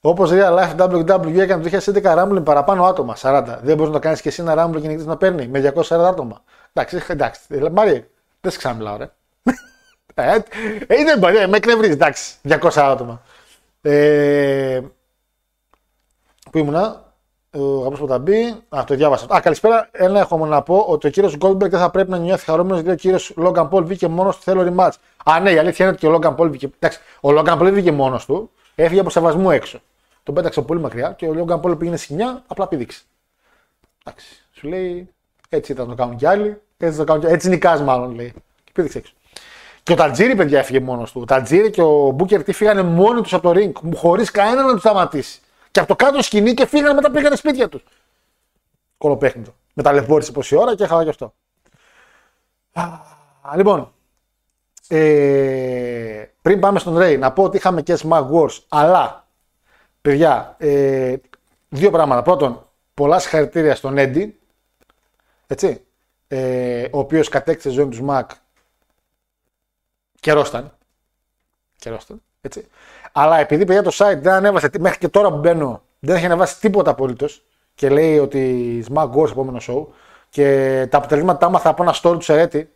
Όπως 0.00 0.30
Real 0.32 0.58
Life 0.58 0.76
WWE 0.76 1.38
έκανε 1.38 1.70
το 1.70 1.80
2011 1.84 2.02
Rumble 2.02 2.44
παραπάνω 2.44 2.84
άτομα, 2.84 3.16
40. 3.20 3.44
Δεν 3.62 3.76
μπορείς 3.76 3.92
να 3.92 3.92
το 3.92 3.98
κάνεις 3.98 4.20
και 4.20 4.28
εσύ 4.28 4.42
ένα 4.42 4.66
Rumble 4.66 4.80
και 4.80 4.88
νικητή 4.88 5.06
να 5.08 5.16
παίρνει 5.16 5.48
με 5.48 5.72
240 5.74 5.82
άτομα. 5.90 6.42
Εντάξει, 6.72 7.04
εντάξει. 7.08 7.40
Μάρη, 7.72 8.10
δεν 8.40 8.50
σε 8.52 8.58
ξαναμιλάω, 8.58 8.96
ρε. 8.96 9.10
ε, 10.14 10.34
ε, 10.86 11.04
δεν 11.04 11.18
μπορεί, 11.18 11.48
με 11.48 11.56
εκνευρίζει, 11.56 11.92
εντάξει. 11.92 12.34
200 12.48 12.68
άτομα. 12.74 13.22
Ε, 13.82 14.80
πού 16.50 16.58
ήμουνα, 16.58 17.14
ο 17.52 17.58
Γαμπρό 17.58 17.98
Ποταμπή. 17.98 18.44
Α, 18.68 18.84
το 18.86 18.94
διάβασα. 18.94 19.26
Α, 19.34 19.40
καλησπέρα. 19.40 19.88
Ένα 19.92 20.20
έχω 20.20 20.36
μόνο 20.36 20.50
να 20.50 20.62
πω 20.62 20.76
ότι 20.76 21.06
ο 21.06 21.10
κύριος 21.10 21.36
Goldberg 21.36 21.70
δεν 21.70 21.80
θα 21.80 21.90
πρέπει 21.90 22.10
να 22.10 22.18
νιώθει 22.18 22.44
χαρούμενος 22.44 22.76
γιατί 22.76 22.90
ο 22.90 22.96
κύριος 22.96 23.32
Logan 23.36 23.68
Paul 23.68 23.84
βγήκε 23.84 24.08
μόνος 24.08 24.36
του. 24.36 24.42
Θέλω 24.42 24.74
rematch. 24.74 24.92
Α, 25.24 25.40
ναι, 25.40 25.50
η 25.50 25.58
αλήθεια 25.58 25.84
είναι 25.84 25.94
ότι 25.94 26.00
και 26.00 26.06
ο 26.06 26.10
Logan 26.10 26.34
Paul 26.34 26.48
βγήκε. 26.48 26.70
Εντάξει, 26.78 27.00
ο 27.20 27.30
Logan 27.32 27.58
Paul 27.58 27.72
βγήκε 27.72 27.92
μόνος 27.92 28.24
του. 28.24 28.50
Έφυγε 28.74 29.00
από 29.00 29.10
σεβασμό 29.10 29.48
έξω. 29.52 29.80
Τον 30.22 30.34
πέταξε 30.34 30.62
πολύ 30.62 30.80
μακριά 30.80 31.12
και 31.12 31.26
ο 31.26 31.34
Logan 31.34 31.60
Paul 31.60 31.76
πήγαινε 31.76 31.96
σινιά, 31.96 32.42
απλά 32.46 32.68
πήδηξε. 32.68 33.02
Εντάξει. 34.04 34.44
Σου 34.52 34.68
λέει 34.68 35.08
έτσι 35.48 35.72
ήταν 35.72 35.88
το 35.88 35.94
κάνουν 35.94 36.16
κι 36.16 36.26
άλλοι. 36.26 36.60
Έτσι, 36.76 36.98
το 36.98 37.04
κάνουν 37.04 37.22
κι... 37.22 37.32
έτσι 37.32 37.48
νικάς 37.48 37.80
μάλλον 37.82 38.14
λέει. 38.14 38.32
Και 38.64 38.70
πήδηξε 38.72 38.98
έξω. 38.98 39.12
Και 39.82 39.92
ο 39.92 39.94
Τατζήρη, 39.96 40.34
παιδιά, 40.34 40.58
έφυγε 40.58 40.80
μόνος 40.80 41.12
του. 41.12 41.20
Ο 41.20 41.24
Τατζήρη 41.24 41.70
και 41.70 41.82
ο 41.82 42.10
Μπούκερ 42.10 42.42
τι 42.42 42.52
φύγανε 42.52 42.82
μόνοι 42.82 43.20
τους 43.20 43.34
από 43.34 43.52
το 43.52 43.60
ring, 43.60 43.94
χωρίς 43.94 44.30
κανένα 44.30 44.62
να 44.62 44.72
τους 44.72 44.80
σταματήσει. 44.80 45.40
Και 45.70 45.80
από 45.80 45.88
το 45.88 45.96
κάτω 45.96 46.22
σκηνή 46.22 46.54
και 46.54 46.66
φύγανε 46.66 46.94
μετά 46.94 47.10
πήγανε 47.10 47.36
σπίτια 47.36 47.68
τους. 47.68 47.84
Κολοπέχνητο. 48.98 49.54
Με 49.74 49.82
ταλαιπώρησε 49.82 50.32
πόση 50.32 50.56
ώρα 50.56 50.74
και 50.74 50.84
έχανα 50.84 51.02
γι' 51.02 51.08
αυτό. 51.08 51.34
Α, 52.72 53.56
λοιπόν, 53.56 53.92
ε, 54.88 56.24
πριν 56.42 56.60
πάμε 56.60 56.78
στον 56.78 56.96
Ray, 56.98 57.18
να 57.18 57.32
πω 57.32 57.42
ότι 57.42 57.56
είχαμε 57.56 57.82
και 57.82 57.98
Smack 58.02 58.30
Wars, 58.30 58.58
αλλά 58.68 59.26
παιδιά, 60.02 60.54
ε, 60.58 61.16
δύο 61.68 61.90
πράγματα. 61.90 62.22
Πρώτον, 62.22 62.66
πολλά 62.94 63.18
συγχαρητήρια 63.18 63.74
στον 63.74 63.94
Eddie, 63.98 64.28
έτσι, 65.46 65.84
ε, 66.28 66.84
ο 66.90 66.98
οποίος 66.98 67.28
κατέκτησε 67.28 67.70
ζωή 67.70 67.88
του 67.88 68.06
Smack 68.06 68.26
καιρόσταν. 70.20 70.72
Καιρόσταν, 71.76 72.22
έτσι. 72.40 72.66
Αλλά 73.12 73.38
επειδή 73.38 73.64
παιδιά 73.64 73.82
το 73.82 73.90
site 73.94 74.18
δεν 74.20 74.32
ανέβασε, 74.32 74.70
μέχρι 74.78 74.98
και 74.98 75.08
τώρα 75.08 75.30
που 75.30 75.38
μπαίνω, 75.38 75.82
δεν 75.98 76.16
έχει 76.16 76.24
ανεβάσει 76.24 76.60
τίποτα 76.60 76.90
απολύτως 76.90 77.42
και 77.74 77.88
λέει 77.88 78.18
ότι 78.18 78.84
Smack 78.92 79.10
Wars 79.10 79.30
επόμενο 79.30 79.60
show 79.68 79.86
και 80.28 80.86
τα 80.90 80.96
αποτελέσματα 80.98 81.38
τα 81.38 81.46
άμαθα 81.46 81.68
από 81.68 81.82
ένα 81.82 81.94
story 81.94 82.14
του 82.14 82.20
Σερέτη. 82.20 82.70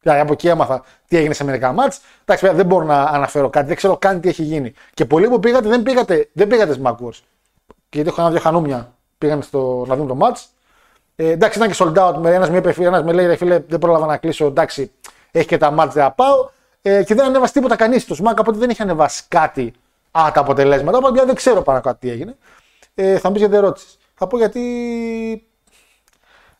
Δηλαδή 0.00 0.20
από 0.20 0.32
εκεί 0.32 0.48
έμαθα 0.48 0.84
τι 1.08 1.16
έγινε 1.16 1.34
σε 1.34 1.44
μερικά 1.44 1.72
μάτς. 1.72 2.00
Εντάξει, 2.22 2.44
παιδιά, 2.44 2.56
δεν 2.56 2.66
μπορώ 2.66 2.84
να 2.84 3.02
αναφέρω 3.02 3.50
κάτι, 3.50 3.66
δεν 3.66 3.76
ξέρω 3.76 3.96
καν 3.96 4.20
τι 4.20 4.28
έχει 4.28 4.42
γίνει. 4.42 4.72
Και 4.94 5.04
πολλοί 5.04 5.28
που 5.28 5.40
πήγατε 5.40 5.68
δεν 5.68 5.82
πήγατε, 5.82 6.28
δεν 6.32 6.46
πήγατε 6.46 6.72
στις 6.72 6.84
Macworld. 6.86 7.22
Και 7.66 8.00
γιατί 8.00 8.08
έχω 8.08 8.20
ένα-δύο 8.20 8.40
χανούμια 8.40 8.94
πήγαν 9.18 9.42
στο, 9.42 9.84
να 9.86 9.96
δουν 9.96 10.06
το 10.06 10.14
μάτς. 10.14 10.48
Ε, 11.16 11.28
εντάξει, 11.28 11.58
ήταν 11.58 11.70
και 11.70 11.76
sold 11.78 11.94
out. 11.94 12.24
Ένας 12.24 12.50
με, 12.50 12.56
είπε, 12.56 12.74
ένας 12.78 13.02
με 13.02 13.12
λέει, 13.12 13.26
ρε 13.26 13.36
φίλε, 13.36 13.58
δεν 13.68 13.78
πρόλαβα 13.78 14.06
να 14.06 14.16
κλείσω. 14.16 14.46
Εντάξει, 14.46 14.92
έχει 15.34 15.46
και 15.46 15.58
τα 15.58 15.70
μάτς, 15.70 15.94
δεν 15.94 16.02
θα 16.02 16.10
πάω. 16.10 16.48
Ε, 16.82 17.02
και 17.02 17.14
δεν 17.14 17.24
ανέβασε 17.24 17.52
τίποτα 17.52 17.76
κανείς 17.76 18.04
τους 18.04 18.16
Σμακ, 18.16 18.38
οπότε 18.38 18.58
δεν 18.58 18.70
είχε 18.70 18.82
ανεβάσει 18.82 19.22
κάτι. 19.28 19.72
Α, 20.10 20.30
τα 20.34 20.40
αποτελέσματα. 20.40 20.98
Οπότε 20.98 21.24
δεν 21.24 21.34
ξέρω 21.34 21.62
πάνω 21.62 21.80
κάτω 21.80 21.96
τι 22.00 22.10
έγινε. 22.10 22.36
Ε, 22.94 23.18
θα 23.18 23.28
μου 23.28 23.34
πει 23.34 23.38
γιατί 23.38 23.54
δεν 23.54 23.64
ρώτησε. 23.64 23.86
Θα 24.14 24.26
πω 24.26 24.36
γιατί 24.36 24.60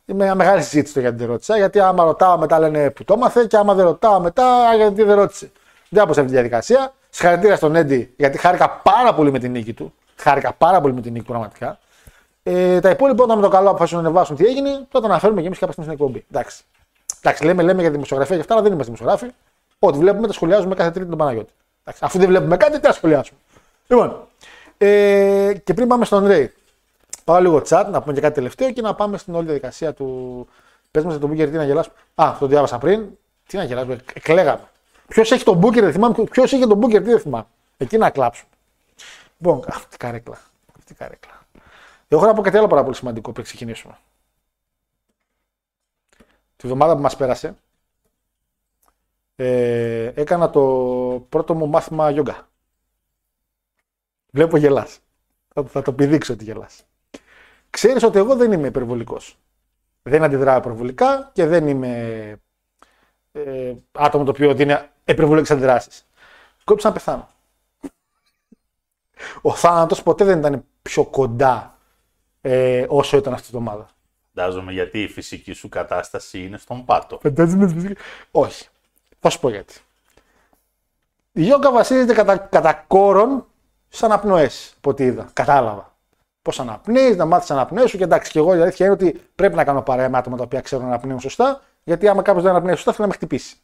είναι 0.05 0.25
μια 0.25 0.35
μεγάλη 0.35 0.63
συζήτηση 0.63 0.95
το 0.95 1.01
γιατί 1.01 1.17
δεν 1.17 1.27
ρώτησα. 1.27 1.57
Γιατί 1.57 1.81
άμα 1.81 2.05
ρωτάω 2.05 2.39
μετά 2.39 2.59
λένε 2.59 2.91
που 2.91 3.05
το 3.05 3.15
έμαθε 3.15 3.47
και 3.47 3.57
άμα 3.57 3.75
δεν 3.75 3.85
ρωτάω 3.85 4.21
μετά 4.21 4.75
γιατί 4.77 5.03
δεν 5.03 5.17
ρώτησε. 5.17 5.53
Δεν 5.89 6.03
από 6.03 6.11
αυτή 6.11 6.25
τη 6.25 6.31
διαδικασία. 6.31 6.93
Συγχαρητήρια 7.11 7.57
στον 7.57 7.77
Έντι 7.77 8.15
γιατί 8.17 8.39
χάρηκα 8.39 8.71
πάρα 8.71 9.15
πολύ 9.15 9.31
με 9.31 9.39
την 9.39 9.51
νίκη 9.51 9.73
του. 9.73 9.95
Χάρηκα 10.17 10.53
πάρα 10.53 10.81
πολύ 10.81 10.95
με 10.95 11.01
την 11.01 11.13
νίκη 11.13 11.25
πραγματικά. 11.27 11.79
Ε, 12.43 12.81
τα 12.81 12.91
υπόλοιπα 12.91 13.25
όταν 13.25 13.37
με 13.37 13.43
το 13.43 13.49
καλό 13.49 13.69
αποφασίσουν 13.69 14.03
να 14.03 14.09
ανεβάσουν 14.09 14.37
τι 14.37 14.45
έγινε, 14.45 14.87
τότε 14.91 15.07
αναφέρουμε 15.07 15.41
και 15.41 15.47
εμείς 15.47 15.59
κάποια 15.59 15.73
στιγμή 15.73 15.95
στην 15.95 16.07
εκπομπή. 16.07 16.27
Εντάξει. 16.31 16.65
Εντάξει, 17.27 17.45
λέμε, 17.45 17.63
λέμε 17.63 17.81
για 17.81 17.91
δημοσιογραφία 17.91 18.35
και 18.35 18.41
αυτά, 18.41 18.55
αλλά 18.55 18.63
δεν 18.63 18.73
είμαστε 18.73 18.93
δημοσιογράφοι. 18.93 19.37
Ό,τι 19.79 19.99
βλέπουμε 19.99 20.27
τα 20.27 20.33
σχολιάζουμε 20.33 20.75
κάθε 20.75 20.91
τρίτη 20.91 21.09
τον 21.09 21.19
Παναγιώτη. 21.19 21.53
Εντάξει, 21.83 22.05
αφού 22.05 22.19
δεν 22.19 22.29
βλέπουμε 22.29 22.57
κάτι, 22.57 22.81
τι 22.81 22.87
να 22.87 22.93
σχολιάσουμε. 22.93 23.39
Λοιπόν, 23.87 24.27
ε, 24.79 25.53
και 25.65 25.75
πριν 25.75 25.89
πάμε 25.89 26.05
στον 26.05 26.27
Ρέι, 26.27 26.53
πάω 27.25 27.41
λίγο 27.41 27.63
chat 27.69 27.87
να 27.91 28.01
πούμε 28.01 28.15
και 28.15 28.21
κάτι 28.21 28.35
τελευταίο 28.35 28.71
και 28.71 28.81
να 28.81 28.95
πάμε 28.95 29.19
στην 29.19 29.35
όλη 29.35 29.45
διαδικασία 29.45 29.93
του. 29.93 30.49
Πες 30.91 31.03
μας 31.03 31.13
για 31.13 31.21
τον 31.21 31.31
Μπούκερ, 31.31 31.51
τι 31.51 31.57
να 31.57 31.65
γελάσουμε. 31.65 31.95
Α, 32.15 32.37
το 32.39 32.47
διάβασα 32.47 32.79
πριν. 32.79 33.07
Τι 33.47 33.57
να 33.57 33.65
γελάσουμε, 33.65 33.99
εκλέγαμε. 34.15 34.69
Ποιος 35.09 35.33
έχει 35.33 35.45
τον 35.45 35.57
Μπούκερ, 35.57 35.83
δεν 35.83 35.93
θυμάμαι. 35.93 36.15
Ποιος 36.31 36.53
είχε 36.53 36.67
τον 36.67 36.77
Μπούκερ, 36.77 37.03
τι 37.03 37.11
δεν 37.11 37.21
θυμάμαι. 37.21 37.47
Εκεί 37.77 37.99
να 37.99 38.11
κλάψουμε. 38.11 38.51
Λοιπόν, 39.39 39.65
αυτή 39.67 39.97
καρέκλα. 39.97 40.39
Αυτή 40.79 40.95
καρέκλα. 40.95 41.33
Εγώ 42.09 42.27
να 42.27 42.35
πω 42.35 42.43
κάτι 42.43 42.57
άλλο 42.57 42.67
πάρα 42.67 42.83
πολύ 42.83 42.95
σημαντικό 42.95 43.33
πριν 43.33 43.45
ξεκινήσουμε. 43.45 43.95
Τη 46.65 46.71
βδομάδα 46.71 46.95
που 46.95 47.03
μας 47.03 47.17
πέρασε, 47.17 47.57
ε, 49.37 50.13
έκανα 50.15 50.51
το 50.51 50.61
πρώτο 51.29 51.55
μου 51.55 51.67
μάθημα 51.67 52.11
γιόγκα. 52.11 52.49
Βλέπω 54.31 54.57
γελάς. 54.57 54.99
Θα, 55.55 55.65
θα 55.65 55.83
το 55.83 55.93
πηδήξω 55.93 56.33
ότι 56.33 56.45
γελάς. 56.45 56.83
Ξέρεις 57.71 58.03
ότι 58.03 58.19
εγώ 58.19 58.37
δεν 58.37 58.53
είμαι 58.53 58.67
υπερβολικός. 58.67 59.39
Δεν 60.03 60.23
αντιδράω 60.23 60.59
υπερβολικά 60.59 61.31
και 61.33 61.47
δεν 61.47 61.69
είμαι 61.69 61.93
ε, 63.33 63.75
άτομο 63.93 64.25
το 64.25 64.31
οποίο 64.31 64.55
δίνει 64.55 64.77
υπερβολικές 65.05 65.51
αντιδράσεις. 65.51 66.07
Κόψα 66.65 66.89
να 66.89 66.95
πεθάνω. 66.95 67.29
Ο 69.43 69.55
θάνατος 69.55 70.03
ποτέ 70.03 70.25
δεν 70.25 70.39
ήταν 70.39 70.65
πιο 70.83 71.05
κοντά 71.05 71.79
ε, 72.41 72.87
όσο 72.89 73.17
ήταν 73.17 73.33
αυτή 73.33 73.51
τη 73.51 73.57
εβδομάδα. 73.57 73.94
Φαντάζομαι 74.35 74.73
γιατί 74.73 75.03
η 75.03 75.09
φυσική 75.09 75.53
σου 75.53 75.69
κατάσταση 75.69 76.45
είναι 76.45 76.59
στον 76.59 76.85
πάτο. 76.85 77.19
Φαντάζομαι 77.23 77.69
φυσική. 77.69 77.95
Όχι. 78.31 78.69
Θα 79.21 79.31
σου 79.31 79.41
πω 79.41 79.49
γιατί. 79.49 79.75
Η 81.33 81.43
γιόγκα 81.43 81.73
βασίζεται 81.73 82.15
κατά, 82.15 82.37
κατά 82.37 82.85
κόρον 82.87 83.47
στι 83.89 84.05
αναπνοές, 84.05 84.75
από 84.77 84.91
ό,τι 84.91 85.05
είδα. 85.05 85.31
Κατάλαβα. 85.33 85.97
Πώς 86.43 86.61
αναπνέεις, 86.61 87.17
να 87.17 87.25
μάθεις 87.25 87.51
αναπνέεις 87.51 87.91
σου 87.91 87.97
και 87.97 88.05
εντάξει, 88.05 88.31
και 88.31 88.39
εγώ 88.39 88.55
η 88.55 88.61
αλήθεια 88.61 88.87
είναι 88.87 88.95
ότι 88.95 89.23
πρέπει 89.35 89.55
να 89.55 89.65
κάνω 89.65 89.83
παρέα 89.83 90.09
με 90.09 90.19
άτομα 90.19 90.37
τα 90.37 90.43
οποία 90.43 90.61
ξέρουν 90.61 90.85
να 90.85 90.91
αναπνέουν 90.91 91.21
σωστά, 91.21 91.63
γιατί 91.85 92.09
άμα 92.09 92.23
κάποιος 92.23 92.43
δεν 92.43 92.53
αναπνέει 92.53 92.75
σωστά 92.75 92.93
θέλει 92.93 93.03
να 93.03 93.09
με 93.09 93.15
χτυπήσει. 93.15 93.57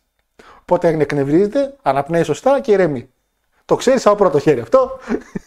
Οπότε 0.60 0.88
εκνευρίζεται, 0.88 1.76
αναπνέει 1.82 2.22
σωστά 2.22 2.60
και 2.60 2.72
ηρεμεί. 2.72 3.10
Το 3.64 3.76
ξέρεις 3.76 4.06
από 4.06 4.16
πρώτο 4.16 4.38
χέρι 4.38 4.60
αυτό. 4.60 4.98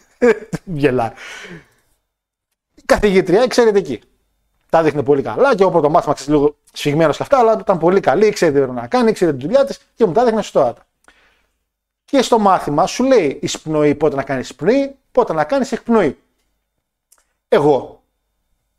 Γελάει. 0.64 1.12
Η 2.74 2.82
καθηγήτρια 2.86 3.42
εξαιρετική. 3.42 4.00
Τα 4.74 4.82
δείχνει 4.82 5.02
πολύ 5.02 5.22
καλά 5.22 5.54
και 5.54 5.64
όπου 5.64 5.80
το 5.80 5.90
μάθημα 5.90 6.14
ξέρεις 6.14 6.32
λίγο 6.32 6.56
σφιγμένος 6.72 7.16
και 7.16 7.22
αυτά, 7.22 7.38
αλλά 7.38 7.56
ήταν 7.60 7.78
πολύ 7.78 8.00
καλή, 8.00 8.30
ξέρει 8.30 8.52
τι 8.52 8.58
πρέπει 8.58 8.74
να 8.74 8.86
κάνει, 8.86 9.12
ξέρει 9.12 9.36
τη 9.36 9.46
δουλειά 9.46 9.64
της 9.64 9.80
και 9.94 10.06
μου 10.06 10.12
τα 10.12 10.20
έδειχνε 10.20 10.42
σωστά. 10.42 10.74
Και 12.04 12.22
στο 12.22 12.38
μάθημα 12.38 12.86
σου 12.86 13.04
λέει 13.04 13.38
εισπνοή 13.42 13.94
πότε 13.94 14.16
να 14.16 14.22
κάνεις 14.22 14.48
εισπνοή, 14.50 14.96
πότε 15.12 15.32
να 15.32 15.44
κάνεις 15.44 15.72
εκπνοή. 15.72 16.18
Εγώ, 17.48 18.02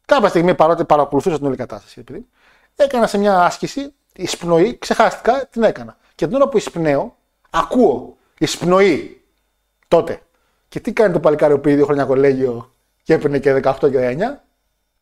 κάποια 0.06 0.30
στιγμή 0.30 0.56
παρότι 0.56 0.86
παρακολουθούσα 0.86 1.38
την 1.38 1.46
όλη 1.46 1.56
κατάσταση, 1.56 2.00
επειδή, 2.00 2.28
έκανα 2.76 3.08
σε 3.08 3.18
μια 3.18 3.46
άσκηση 3.46 3.93
εισπνοή, 4.16 4.78
ξεχάστηκα, 4.78 5.48
την 5.48 5.64
έκανα. 5.64 5.98
Και 6.16 6.28
την 6.28 6.36
ώρα 6.36 6.48
που 6.50 6.58
εισπνέω, 6.58 7.16
ακούω 7.50 8.18
εισπνοή 8.38 9.22
τότε. 9.88 10.22
Και 10.70 10.80
τι 10.80 10.93
κάνει 10.93 11.14
το 11.14 11.20
παλικάρι 11.20 11.58
που 11.58 11.70
δύο 11.70 11.86
χρόνια 11.86 12.06
κολέγιο 12.06 12.72
και 13.04 13.14
έπαιρνε 13.14 13.39
και 13.39 13.62
18 13.64 13.74
και 13.80 14.18
19, 14.20 14.45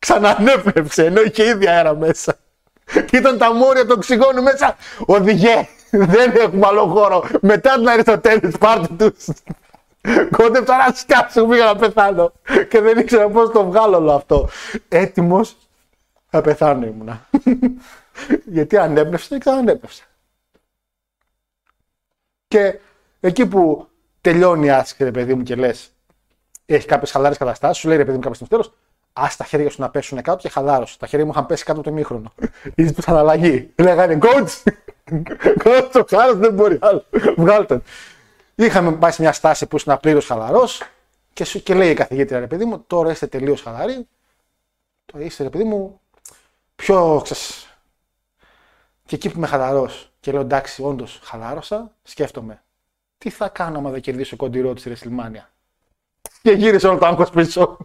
ξανανέπνευσε 0.04 1.04
ενώ 1.04 1.22
είχε 1.22 1.44
ίδια 1.44 1.70
αέρα 1.70 1.94
μέσα. 1.94 2.36
Και 2.84 3.16
ήταν 3.16 3.38
τα 3.38 3.54
μόρια 3.54 3.86
του 3.86 3.92
οξυγόνου 3.96 4.42
μέσα. 4.42 4.76
Οδηγέ, 5.06 5.68
δεν 5.90 6.36
έχουμε 6.36 6.66
άλλο 6.66 6.86
χώρο. 6.86 7.24
Μετά 7.40 7.74
την 7.74 7.88
Αριστοτέλης, 7.88 8.58
πάρτε 8.58 9.10
τους. 9.10 9.26
Κόντεψα 10.30 10.76
να 10.76 10.94
σκάψω, 10.94 11.46
πήγα 11.46 11.64
να 11.64 11.76
πεθάνω. 11.76 12.32
Και 12.68 12.80
δεν 12.80 12.98
ήξερα 12.98 13.28
πώς 13.28 13.50
το 13.50 13.64
βγάλω 13.64 13.96
όλο 13.96 14.12
αυτό. 14.12 14.48
Έτοιμος 14.88 15.56
να 16.30 16.40
πεθάνω 16.40 16.86
ήμουνα. 16.86 17.26
Γιατί 18.44 18.76
ανέπνευσε 18.76 19.38
και 19.38 19.50
ανέπνευσε. 19.50 20.04
Και 22.48 22.78
εκεί 23.20 23.46
που 23.46 23.88
τελειώνει 24.20 24.66
η 24.66 24.70
άσκηση, 24.70 25.10
παιδί 25.10 25.34
μου, 25.34 25.42
και 25.42 25.54
λες, 25.54 25.90
έχεις 26.66 26.84
κάποιες 26.84 27.10
χαλάρε 27.10 27.34
καταστάσεις, 27.34 27.76
σου 27.76 27.88
λέει 27.88 27.96
ρε 27.96 28.04
παιδί 28.04 28.16
μου 28.16 28.22
κάποιο 28.22 28.36
στο 28.36 28.46
τέλος, 28.48 28.72
Α 29.20 29.26
τα 29.36 29.44
χέρια 29.44 29.70
σου 29.70 29.80
να 29.80 29.90
πέσουν 29.90 30.22
κάτω 30.22 30.38
και 30.38 30.48
χαλάρωσε. 30.48 30.98
Τα 30.98 31.06
χέρια 31.06 31.24
μου 31.24 31.30
είχαν 31.30 31.46
πέσει 31.46 31.64
κάτω 31.64 31.80
από 31.80 31.88
το 31.88 31.94
μήχρονο. 31.94 32.32
Ήσουν 32.74 33.16
αλλαγή. 33.16 33.72
Λέγανε 33.76 34.18
coach, 34.22 34.72
coach, 35.64 35.88
το 35.92 36.04
χάρος 36.08 36.36
δεν 36.36 36.54
μπορεί 36.54 36.78
άλλο. 36.80 37.04
Βγάλτε. 37.36 37.82
Είχαμε 38.54 38.92
πάει 38.92 39.10
σε 39.10 39.22
μια 39.22 39.32
στάση 39.32 39.66
που 39.66 39.76
ήσουν 39.76 39.98
πλήρω 40.00 40.20
χαλαρός 40.20 40.82
και, 41.32 41.44
σου, 41.44 41.62
και 41.62 41.74
λέει 41.74 41.90
η 41.90 41.94
καθηγήτρια, 41.94 42.38
ρε 42.38 42.46
παιδί 42.46 42.64
μου, 42.64 42.84
τώρα 42.86 43.10
είστε 43.10 43.26
τελείως 43.26 43.62
χαλαροί. 43.62 44.08
Τώρα 45.04 45.24
είστε, 45.24 45.42
ρε 45.42 45.50
παιδί 45.50 45.64
μου, 45.64 46.00
πιο 46.76 47.20
ξέρεις, 47.22 47.78
Και 49.06 49.14
εκεί 49.14 49.28
που 49.28 49.36
είμαι 49.36 49.46
χαλαρός 49.46 50.12
και 50.20 50.32
λέω 50.32 50.40
εντάξει, 50.40 50.82
όντως 50.82 51.20
χαλάρωσα, 51.22 51.92
σκέφτομαι 52.02 52.64
τι 53.24 53.30
θα 53.30 53.48
κάνω 53.48 53.78
άμα 53.78 53.90
δεν 53.90 54.00
κερδίσω 54.00 54.36
κοντιρό 54.36 54.72
της 54.72 54.84
Ρεσιλμάνια. 54.84 55.50
Και 56.42 56.50
γύρισε 56.50 56.88
όλο 56.88 56.98
το 56.98 57.06
άγχος 57.06 57.30
πίσω. 57.30 57.78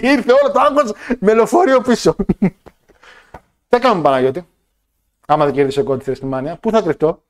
Και 0.00 0.06
ήρθε 0.06 0.32
όλο 0.32 0.52
το 0.52 0.60
άγχος 0.60 0.92
με 1.18 1.34
λεωφορείο 1.34 1.80
πίσω. 1.80 2.16
Τι 3.68 3.78
κάνουμε 3.78 4.02
Παναγιώτη. 4.02 4.46
Άμα 5.26 5.44
δεν 5.44 5.54
κερδίσω 5.54 5.82
κόντι 5.84 6.04
τη 6.04 6.10
Ρεσιλμάνια, 6.10 6.56
πού 6.56 6.70
θα 6.70 6.82
κρυφτώ; 6.82 7.22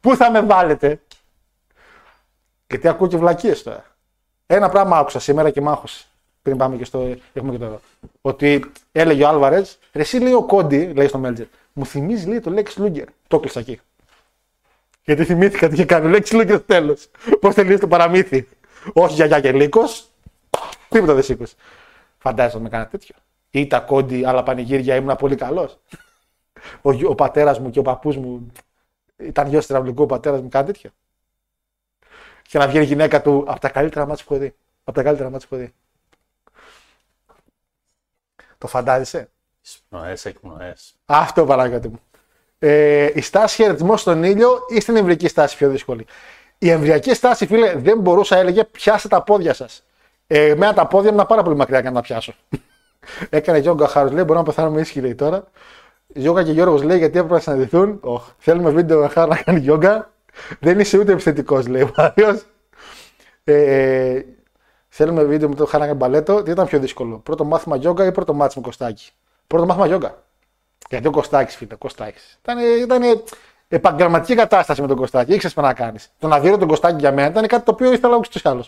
Πού 0.00 0.16
θα 0.16 0.30
με 0.30 0.40
βάλετε; 0.40 1.00
Γιατί 2.66 2.88
ακούω 2.88 3.08
και 3.08 3.16
βλακίες 3.16 3.62
τώρα. 3.62 3.84
Ένα 4.46 4.68
πράγμα 4.68 4.98
άκουσα 4.98 5.20
σήμερα 5.20 5.50
και 5.50 5.60
μ' 5.60 5.72
Πριν 6.42 6.56
πάμε 6.56 6.76
και 6.76 6.84
στο. 6.84 7.16
Έχουμε 7.32 7.52
και 7.52 7.58
το 7.58 7.80
Ότι 8.20 8.72
έλεγε 8.92 9.24
ο 9.24 9.28
Άλβαρετ, 9.28 9.66
εσύ 9.92 10.18
λέει 10.18 10.32
ο 10.32 10.44
Κόντι, 10.44 10.92
λέει 10.96 11.08
στο 11.08 11.18
Μέλτζερ, 11.18 11.46
μου 11.72 11.86
θυμίζει 11.86 12.28
λέει 12.28 12.40
το 12.40 12.50
Λέξ 12.50 12.76
Λούγκερ. 12.76 13.06
Το 13.28 13.36
έκλεισα 13.36 13.60
εκεί. 13.60 13.80
Γιατί 15.04 15.24
θυμήθηκα 15.24 15.68
τι 15.68 15.74
είχε 15.74 15.84
κάνει 15.84 16.06
ο 16.06 16.08
Λέξ 16.08 16.32
Λούγκερ 16.32 16.56
στο 16.56 16.66
τέλος. 16.66 17.10
Πώς 17.40 17.54
τελείωσε 17.54 17.78
το 17.78 17.88
παραμύθι. 17.88 18.48
Όχι 18.92 19.14
γιαγιά 19.14 19.40
και 19.40 19.52
λύκος. 19.52 20.08
Τίποτα 20.88 21.14
δεν 21.14 21.22
σήκωσε. 21.22 21.54
Φαντάζομαι 22.18 22.62
με 22.62 22.68
κανένα 22.68 22.88
τέτοιο. 22.88 23.14
Ή 23.50 23.66
τα 23.66 23.80
κόντι, 23.80 24.24
αλλά 24.24 24.42
πανηγύρια 24.42 24.94
ήμουν 24.94 25.16
πολύ 25.16 25.36
καλός. 25.36 25.78
Ο, 26.82 26.90
ο 27.06 27.14
πατέρας 27.14 27.58
μου 27.58 27.70
και 27.70 27.78
ο 27.78 27.82
παππούς 27.82 28.16
μου 28.16 28.52
ήταν 29.16 29.48
γιος 29.48 29.66
τραυλικού 29.66 30.02
ο 30.02 30.06
πατέρας 30.06 30.40
μου, 30.40 30.48
κάτι 30.48 30.72
τέτοιο. 30.72 30.90
Και 32.42 32.58
να 32.58 32.68
βγαίνει 32.68 32.84
η 32.84 32.86
γυναίκα 32.86 33.22
του 33.22 33.44
από 33.46 33.60
τα 33.60 33.68
καλύτερα 33.68 34.06
μάτια 34.06 34.24
που 34.24 34.34
έχω 34.34 34.42
δει. 34.42 34.54
Από 34.84 34.96
τα 34.96 35.02
καλύτερα 35.02 35.30
μάτια 35.30 35.48
που 35.48 35.54
έχω 35.54 35.64
δει. 35.64 35.74
Το 38.58 38.66
φαντάζεσαι; 38.66 39.30
Εισπνοέ, 39.62 40.16
εκπνοέ. 40.22 40.74
Αυτό 41.06 41.44
παράγεται 41.44 41.88
μου. 41.88 42.00
Ε, 42.58 43.10
η 43.14 43.20
στάση 43.20 43.54
χαιρετισμό 43.54 43.96
στον 43.96 44.22
ήλιο 44.22 44.58
ή 44.68 44.80
στην 44.80 44.96
εμβριακή 44.96 45.28
στάση 45.28 45.56
πιο 45.56 45.70
δύσκολη; 45.70 46.06
Η 46.58 46.70
εμβριακή 46.70 47.14
στάση, 47.14 47.46
φίλε, 47.46 47.74
δεν 47.74 47.98
μπορούσα, 47.98 48.36
έλεγε, 48.36 48.64
πιάστε 48.64 49.08
τα 49.08 49.22
πόδια 49.22 49.54
σας. 49.54 49.84
Ε, 50.26 50.50
εμένα 50.50 50.74
τα 50.74 50.86
πόδια 50.86 51.10
μου 51.10 51.16
είναι 51.16 51.26
πάρα 51.26 51.42
πολύ 51.42 51.56
μακριά 51.56 51.80
για 51.80 51.90
να 51.90 51.96
τα 51.96 52.02
πιάσω. 52.02 52.34
Έκανε 53.30 53.58
γιόγκα 53.58 53.88
χάρος, 53.88 54.12
λέει, 54.12 54.24
μπορώ 54.26 54.38
να 54.38 54.44
πεθάνω 54.44 54.70
με 54.70 54.80
ίσχυ, 54.80 55.00
λέει 55.00 55.14
τώρα. 55.14 55.44
Γιόγκα 56.06 56.42
και 56.42 56.52
Γιώργος 56.52 56.82
λέει 56.82 56.98
γιατί 56.98 57.18
έπρεπε 57.18 57.34
να 57.34 57.40
συναντηθούν. 57.40 58.00
Oh, 58.04 58.20
θέλουμε 58.38 58.70
βίντεο 58.70 59.00
με 59.00 59.08
χάρο 59.08 59.28
να 59.28 59.36
κάνει 59.36 59.58
γιόγκα. 59.58 60.12
Δεν 60.60 60.78
είσαι 60.80 60.98
ούτε 60.98 61.12
επιθετικός, 61.12 61.66
λέει 61.66 61.82
ο 61.82 61.90
Μάριος. 61.96 62.44
Ε, 63.44 64.20
θέλουμε 64.88 65.24
βίντεο 65.24 65.48
με 65.48 65.54
το 65.54 65.66
χάρο 65.66 65.78
να 65.78 65.86
κάνει 65.86 65.98
μπαλέτο. 65.98 66.42
Τι 66.42 66.50
ήταν 66.50 66.66
πιο 66.66 66.78
δύσκολο, 66.78 67.18
πρώτο 67.18 67.44
μάθημα 67.44 67.76
γιόγκα 67.76 68.04
ή 68.04 68.12
πρώτο 68.12 68.34
μάτσο 68.34 68.60
με 68.60 68.66
κοστάκι. 68.66 69.10
Πρώτο 69.46 69.66
μάθημα 69.66 69.86
γιόγκα. 69.86 70.22
Γιατί 70.88 71.06
ο 71.06 71.10
Κωστάκης, 71.10 71.56
φίλε, 71.56 71.74
Κωστάκης. 71.74 72.38
Ήταν, 72.42 72.58
ήταν 72.58 73.22
επαγγελματική 73.68 74.34
κατάσταση 74.34 74.80
με 74.80 74.86
τον 74.86 74.96
Κωστάκη. 74.96 75.32
Ήξερες 75.32 75.54
τι 75.54 75.60
να 75.60 75.74
κάνεις. 75.74 76.12
Το 76.18 76.28
να 76.28 76.40
δίνω 76.40 76.58
τον 76.58 76.68
Κωστάκη 76.68 76.96
για 76.98 77.12
μένα 77.12 77.28
ήταν 77.28 77.46
κάτι 77.46 77.64
το 77.64 77.70
οποίο 77.70 77.92
ήθελα 77.92 78.16
ούτω 78.16 78.28
ή 78.32 78.40
άλλω. 78.42 78.64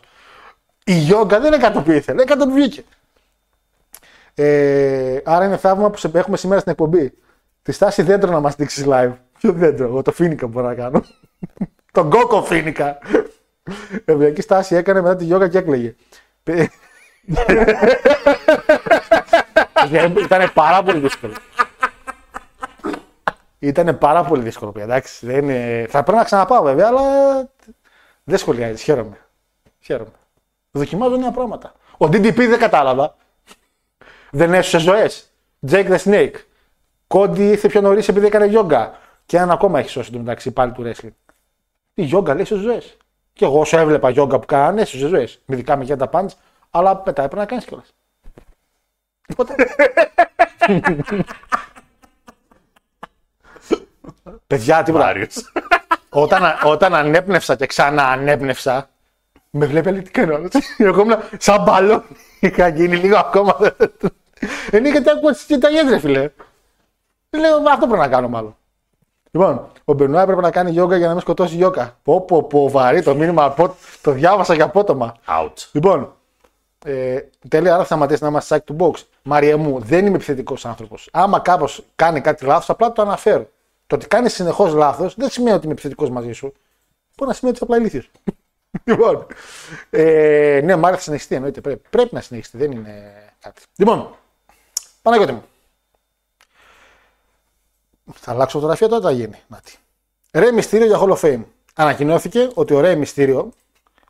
Η 0.88 0.92
γιόγκα 0.92 1.40
δεν 1.40 1.52
είναι 1.52 1.62
κάτι 1.62 1.72
το 1.72 1.78
οποίο 1.78 1.94
ήθελε, 1.94 2.22
είναι 2.22 2.30
κάτι 2.30 2.38
το 2.38 2.44
οποίο 2.50 2.62
βγήκε. 2.62 2.84
Ε, 4.34 5.20
άρα 5.24 5.44
είναι 5.44 5.56
θαύμα 5.56 5.90
που 5.90 5.98
σε 5.98 6.10
έχουμε 6.14 6.36
σήμερα 6.36 6.60
στην 6.60 6.72
εκπομπή. 6.72 7.12
Τη 7.62 7.72
στάση 7.72 8.02
δέντρο 8.02 8.30
να 8.30 8.40
μας 8.40 8.56
δείξει 8.56 8.84
live. 8.88 9.12
Ποιο 9.38 9.52
δέντρο, 9.52 9.86
εγώ 9.86 10.02
το 10.02 10.12
φίνικα 10.12 10.46
μπορώ 10.46 10.66
να 10.66 10.74
κάνω. 10.74 11.04
Τον 11.92 12.10
κόκο 12.10 12.42
φίνικα. 12.42 12.98
Ευρωπαϊκή 14.04 14.40
στάση 14.42 14.74
έκανε 14.74 15.00
μετά 15.00 15.16
τη 15.16 15.24
γιόγκα 15.24 15.48
και 15.48 15.58
έκλαιγε. 15.58 15.94
Ήταν 20.24 20.52
πάρα 20.54 20.82
πολύ 20.82 20.98
δύσκολο. 20.98 21.32
Ήταν 23.58 23.98
πάρα 23.98 24.24
πολύ 24.24 24.42
δύσκολο 24.42 24.72
πια, 24.72 24.82
εντάξει. 24.82 25.26
Δεν 25.26 25.48
είναι... 25.48 25.86
Θα 25.88 26.02
πρέπει 26.02 26.18
να 26.18 26.24
ξαναπάω 26.24 26.62
βέβαια, 26.62 26.86
αλλά 26.86 27.02
δεν 28.24 28.38
σχολιάζει. 28.38 28.82
Χαίρομαι. 28.82 29.16
Χαίρομαι. 29.80 30.10
Δοκιμάζω 30.76 31.16
νέα 31.16 31.30
πράγματα. 31.30 31.72
Ο 31.98 32.06
DDP 32.06 32.34
δεν 32.34 32.58
κατάλαβα. 32.58 33.16
Δεν 34.30 34.54
έσωσε 34.54 34.78
ζωές. 34.78 35.32
Jake 35.70 35.88
the 35.88 35.98
Snake. 35.98 36.34
Κόντι 37.06 37.48
ήρθε 37.48 37.68
πιο 37.68 37.80
νωρίς 37.80 38.08
επειδή 38.08 38.26
έκανε 38.26 38.46
γιόγκα. 38.46 38.98
Και 39.26 39.36
ένα 39.36 39.52
ακόμα 39.52 39.78
έχει 39.78 39.88
σώσει 39.88 40.12
το 40.12 40.18
μεταξύ 40.18 40.50
πάλι 40.50 40.72
του 40.72 40.82
wrestling. 40.84 41.14
Η 41.94 42.02
γιόγκα 42.02 42.34
λέει 42.34 42.44
σε 42.44 42.56
ζωές. 42.56 42.96
Και 43.32 43.44
εγώ 43.44 43.60
όσο 43.60 43.78
έβλεπα 43.78 44.10
γιόγκα 44.10 44.38
που 44.38 44.46
κάνανε, 44.46 44.80
έσωσε 44.80 45.06
ζωές. 45.06 45.40
Με 45.46 45.56
δικά 45.56 45.76
μου 45.76 45.82
για 45.82 45.96
τα 45.96 46.08
πάντς, 46.08 46.36
αλλά 46.70 47.02
μετά 47.04 47.22
έπρεπε 47.22 47.40
να 47.40 47.46
κάνεις 47.46 47.64
κιόλας. 47.64 47.94
Οπότε. 49.32 49.54
Παιδιά, 54.46 54.82
τίποτα. 54.82 55.04
Μάριος. 55.04 55.52
όταν, 56.08 56.42
όταν 56.64 56.94
ανέπνευσα 56.94 57.56
και 57.56 57.66
ξαναανέπνευσα, 57.66 58.88
με 59.50 59.66
βλέπει 59.66 59.90
λέει 59.90 60.02
τι 60.02 60.10
κάνω. 60.10 60.40
Εγώ 60.78 61.00
ήμουν 61.00 61.16
σαν 61.38 61.62
μπαλόν. 61.62 62.04
Είχα 62.40 62.68
γίνει 62.68 62.96
λίγο 62.96 63.16
ακόμα. 63.16 63.56
Είναι 64.72 64.90
γιατί 64.90 65.10
ακούω 65.10 65.30
τι 65.46 65.58
τα 65.58 65.68
γέντρε, 65.68 65.98
φίλε. 65.98 66.30
Λέω 67.30 67.56
αυτό 67.56 67.86
πρέπει 67.86 68.02
να 68.02 68.08
κάνω 68.08 68.28
μάλλον. 68.28 68.56
Λοιπόν, 69.30 69.68
ο 69.84 69.92
Μπερνουά 69.92 70.22
έπρεπε 70.22 70.40
να 70.40 70.50
κάνει 70.50 70.70
γιόγκα 70.70 70.96
για 70.96 71.06
να 71.06 71.12
μην 71.12 71.20
σκοτώσει 71.20 71.54
γιόγκα. 71.54 71.98
Πω, 72.02 72.20
πω, 72.20 72.42
πω, 72.42 72.68
βαρύ 72.68 73.02
το 73.02 73.14
μήνυμα. 73.14 73.54
Το 74.02 74.12
διάβασα 74.12 74.54
για 74.54 74.64
απότομα. 74.64 75.14
Out. 75.26 75.68
Λοιπόν, 75.72 76.14
ε, 76.84 77.18
τέλεια, 77.48 77.70
άρα 77.70 77.78
θα 77.78 77.84
σταματήσει 77.84 78.22
να 78.22 78.28
είμαστε 78.28 78.62
side 78.66 78.72
to 78.72 78.86
box. 78.86 78.94
Μαρία 79.22 79.56
μου, 79.56 79.80
δεν 79.80 80.06
είμαι 80.06 80.14
επιθετικός 80.14 80.66
άνθρωπος. 80.66 81.08
Άμα 81.12 81.40
κάπως 81.40 81.84
κάνει 81.96 82.20
κάτι 82.20 82.44
λάθος, 82.44 82.70
απλά 82.70 82.92
το 82.92 83.02
αναφέρω. 83.02 83.48
Το 83.86 83.94
ότι 83.94 84.06
κάνεις 84.06 84.34
συνεχώς 84.34 84.72
λάθος 84.72 85.14
δεν 85.16 85.28
σημαίνει 85.28 85.54
ότι 85.54 85.64
είμαι 85.64 85.72
επιθετικός 85.72 86.10
μαζί 86.10 86.32
σου. 86.32 86.52
Μπορεί 87.16 87.30
να 87.30 87.36
σημαίνει 87.36 87.56
ότι 87.56 87.64
είσαι 87.64 87.64
απλά 87.64 87.76
ηλίθιος. 87.76 88.10
Λοιπόν, 88.84 89.26
ε, 89.90 90.60
ναι, 90.64 90.76
μ' 90.76 90.84
άρεσε 90.84 90.96
να 90.96 91.02
συνεχιστεί. 91.02 91.34
Εννοείται. 91.34 91.60
Πρέπει, 91.60 91.88
πρέπει 91.90 92.14
να 92.14 92.20
συνεχιστεί. 92.20 92.56
Δεν 92.56 92.72
είναι 92.72 93.12
κάτι. 93.40 93.62
Λοιπόν, 93.76 94.16
Παναγιώτη 95.02 95.32
μου. 95.32 95.44
Θα 98.14 98.30
αλλάξω 98.30 98.58
φωτογραφία 98.58 98.88
τώρα, 98.88 99.02
θα 99.02 99.10
γίνει. 99.10 99.42
Νάτι. 99.46 99.76
Ρε 100.32 100.52
Μυστήριο 100.52 100.86
για 100.86 100.98
Hall 101.00 101.16
of 101.16 101.20
Fame. 101.20 101.42
Ανακοινώθηκε 101.74 102.50
ότι 102.54 102.74
ο 102.74 102.80
Ρε 102.80 102.94
Μυστήριο 102.94 103.52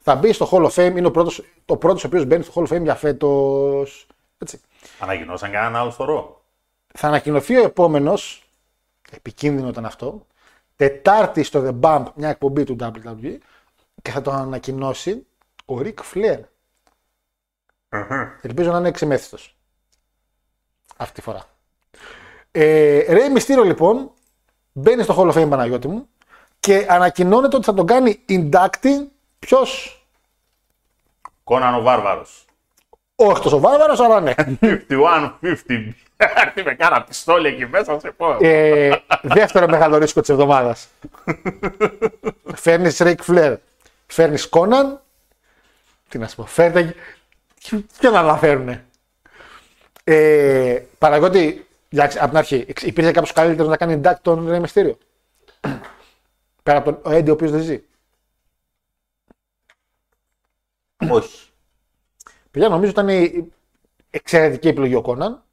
θα 0.02 0.14
μπει 0.14 0.32
στο 0.32 0.48
Hall 0.52 0.70
of 0.70 0.70
Fame. 0.70 0.96
Είναι 0.96 1.06
ο 1.06 1.10
πρώτος, 1.10 1.42
ο 1.66 1.76
πρώτος 1.76 2.04
ο 2.04 2.06
οποίος 2.06 2.24
μπαίνει 2.24 2.42
στο 2.42 2.52
Hall 2.54 2.68
of 2.68 2.76
Fame 2.76 2.82
για 2.82 2.94
φέτος. 2.94 4.06
Έτσι. 4.38 4.60
Ανακοινώσαν 4.98 5.50
κανέναν 5.50 5.76
άλλο 5.76 5.90
θωρό. 5.90 6.42
Θα 6.94 7.06
ανακοινωθεί 7.06 7.56
ο 7.56 7.62
επόμενος. 7.62 8.48
Επικίνδυνο 9.10 9.68
ήταν 9.68 9.84
αυτό. 9.84 10.26
Τετάρτη 10.76 11.42
στο 11.42 11.62
The 11.66 11.80
Bump, 11.80 12.04
μια 12.14 12.28
εκπομπή 12.28 12.64
του 12.64 12.76
WWE. 12.80 13.38
Και 14.07 14.12
θα 14.12 14.20
το 14.22 14.30
ανακοινώσει 14.30 15.26
ο 15.64 15.78
Ric 15.78 15.94
Flair. 16.14 16.40
Ελπίζω 18.42 18.70
να 18.72 18.78
είναι 18.78 18.88
εξεμέθητος. 18.88 19.57
Αυτή 20.96 21.14
τη 21.14 21.20
φορά. 21.20 21.44
Ε, 22.50 23.04
Ray 23.09 23.38
Mysterio 23.38 23.64
λοιπόν 23.64 24.11
μπαίνει 24.72 25.02
στο 25.02 25.14
Hall 25.18 25.32
of 25.32 25.42
Fame 25.42 25.48
Παναγιώτη 25.50 25.88
μου 25.88 26.09
και 26.61 26.86
ανακοινώνεται 26.88 27.57
ότι 27.57 27.64
θα 27.64 27.74
τον 27.74 27.86
κάνει 27.86 28.24
inducting 28.28 29.07
ποιος; 29.38 30.00
Κόναν 31.44 31.74
ο 31.74 31.80
Βάρβαρος. 31.82 32.44
Όχι 33.14 33.42
τόσο 33.42 33.59
βάρβαρος, 33.61 34.00
αλλά 34.00 34.20
ναι. 34.20 34.34
51-50. 34.36 35.94
Τι 36.54 36.62
με 36.62 36.74
κάνα 36.74 37.02
πιστόλι 37.04 37.48
εκεί 37.48 37.66
μέσα, 37.66 37.92
θα 37.92 37.98
σε 37.98 38.11
πω. 38.11 38.36
ε, 38.40 38.96
δεύτερο 39.22 39.68
μεγάλο 39.68 39.98
ρίσκο 39.98 40.20
της 40.20 40.28
εβδομάδας. 40.28 40.88
Φέρνεις 42.54 43.00
Ric 43.02 43.16
Flair. 43.26 43.57
Φέρνεις 44.07 44.48
Κόναν. 44.48 45.02
Τι 46.09 46.18
να 46.18 46.28
σου 46.28 46.36
πω, 46.36 46.46
φέρνει. 46.46 46.92
Ποιον 47.98 48.16
αναφέρουνε. 48.16 48.86
Ε, 50.04 50.82
Παναγιώτη, 50.98 51.66
εντάξει, 51.88 52.18
από 52.18 52.28
την 52.28 52.36
αρχή, 52.36 52.57
υπήρχε 52.82 53.11
κάποιος 53.11 53.32
καλύτερος 53.32 53.70
να 53.70 53.76
κάνει 53.76 54.00
induct 54.02 54.16
τον 54.22 54.48
Ρέι 54.48 54.61
Μυστήριο; 54.61 54.98
Πέρα 56.62 56.78
από 56.78 56.92
τον 56.92 57.12
Eddie, 57.12 57.30
ο 57.30 57.32
οποίος 57.32 57.50
δεν 57.50 57.61
ζει; 57.62 57.82
Όχι. 61.11 61.48
Παιδιά, 62.50 62.68
νομίζω 62.68 62.90
ήταν 62.90 63.09
η 63.09 63.52
εξαιρετική 64.11 64.68
επιλογή 64.68 64.94
ο 64.94 65.02
Konnan. 65.03 65.44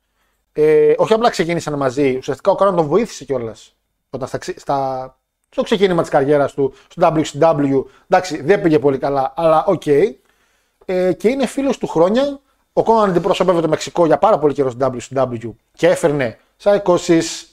Ε, 0.54 0.94
όχι 0.98 1.14
απλά 1.14 1.30
ξεκίνησαν 1.30 1.78
μαζί, 1.78 2.18
ουσιαστικά 2.18 2.52
ο 2.52 2.56
Konnan 2.56 2.76
τον 2.76 2.86
βοήθησε 2.86 3.26
κιόλας. 3.26 3.76
Όταν 4.10 4.28
στα, 4.28 4.38
ξε- 4.38 4.60
στα, 4.60 5.20
στο 5.54 5.64
ξεκίνημα 5.64 6.02
της 6.02 6.10
καριέρας 6.12 6.54
του, 6.54 6.74
στο 6.88 7.14
WCW, 7.16 7.84
εντάξει, 8.08 8.42
δεν 8.42 8.62
πήγε 8.62 8.80
πολύ 8.80 8.98
καλά, 8.98 9.34
αλλά 9.36 9.66
οκ. 9.66 9.86
Ε, 9.86 11.14
και 11.14 11.28
είναι 11.28 11.46
φίλος 11.46 11.78
του 11.78 11.88
χρόνια. 11.88 12.40
Ο 12.74 12.84
Konnan 12.84 13.10
αντιπροσωπεύει 13.10 13.62
το 13.62 13.68
Μεξικό 13.68 14.06
για 14.06 14.18
πάρα 14.18 14.40
πολύ 14.40 14.54
καιρό 14.54 14.70
στο 14.70 14.94
WCW 14.94 15.54
και 15.74 15.88
έφερνε 15.88 16.40
Psychosis 16.64 17.46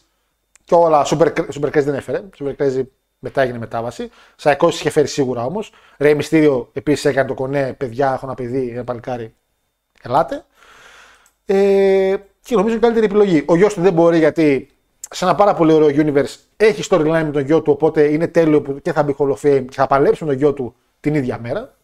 και 0.64 0.74
όλα. 0.74 1.06
Super, 1.06 1.32
super 1.60 1.68
Crazy 1.68 1.82
δεν 1.82 1.94
έφερε. 1.94 2.22
Super 2.38 2.56
Crazy 2.56 2.82
μετά 3.18 3.42
έγινε 3.42 3.58
μετάβαση. 3.58 4.10
Psychosis 4.42 4.72
είχε 4.72 4.90
φέρει 4.90 5.06
σίγουρα 5.06 5.44
όμως. 5.44 5.72
Ρέι 5.98 6.14
Μυστήριο 6.14 6.70
επίσης 6.72 7.04
έκανε 7.04 7.28
το 7.28 7.34
κονέ. 7.34 7.74
Παιδιά, 7.78 8.12
έχω 8.12 8.26
ένα 8.26 8.34
παιδί, 8.34 8.70
ένα 8.74 8.84
παλικάρι. 8.84 9.34
Ελάτε. 10.02 10.44
Ε, 11.46 12.16
και 12.42 12.54
νομίζω 12.54 12.74
είναι 12.74 12.86
η 12.86 12.88
καλύτερη 12.88 13.06
επιλογή. 13.06 13.44
Ο 13.46 13.56
γιος 13.56 13.74
του 13.74 13.80
δεν 13.80 13.92
μπορεί 13.92 14.18
γιατί 14.18 14.70
σε 15.14 15.24
ένα 15.24 15.34
πάρα 15.34 15.54
πολύ 15.54 15.72
ωραίο 15.72 15.88
universe 15.92 16.36
έχει 16.56 16.82
storyline 16.90 17.22
με 17.24 17.30
τον 17.32 17.42
γιο 17.42 17.62
του. 17.62 17.72
Οπότε 17.72 18.02
είναι 18.02 18.28
τέλειο 18.28 18.62
που 18.62 18.80
και 18.82 18.92
θα 18.92 19.02
μπει 19.02 19.16
Hall 19.18 19.28
of 19.28 19.40
Fame 19.40 19.64
και 19.68 19.76
θα 19.76 19.86
παλέψει 19.86 20.24
με 20.24 20.30
τον 20.30 20.38
γιο 20.38 20.52
του 20.52 20.74
την 21.00 21.14
ίδια 21.14 21.38
μέρα. 21.38 21.74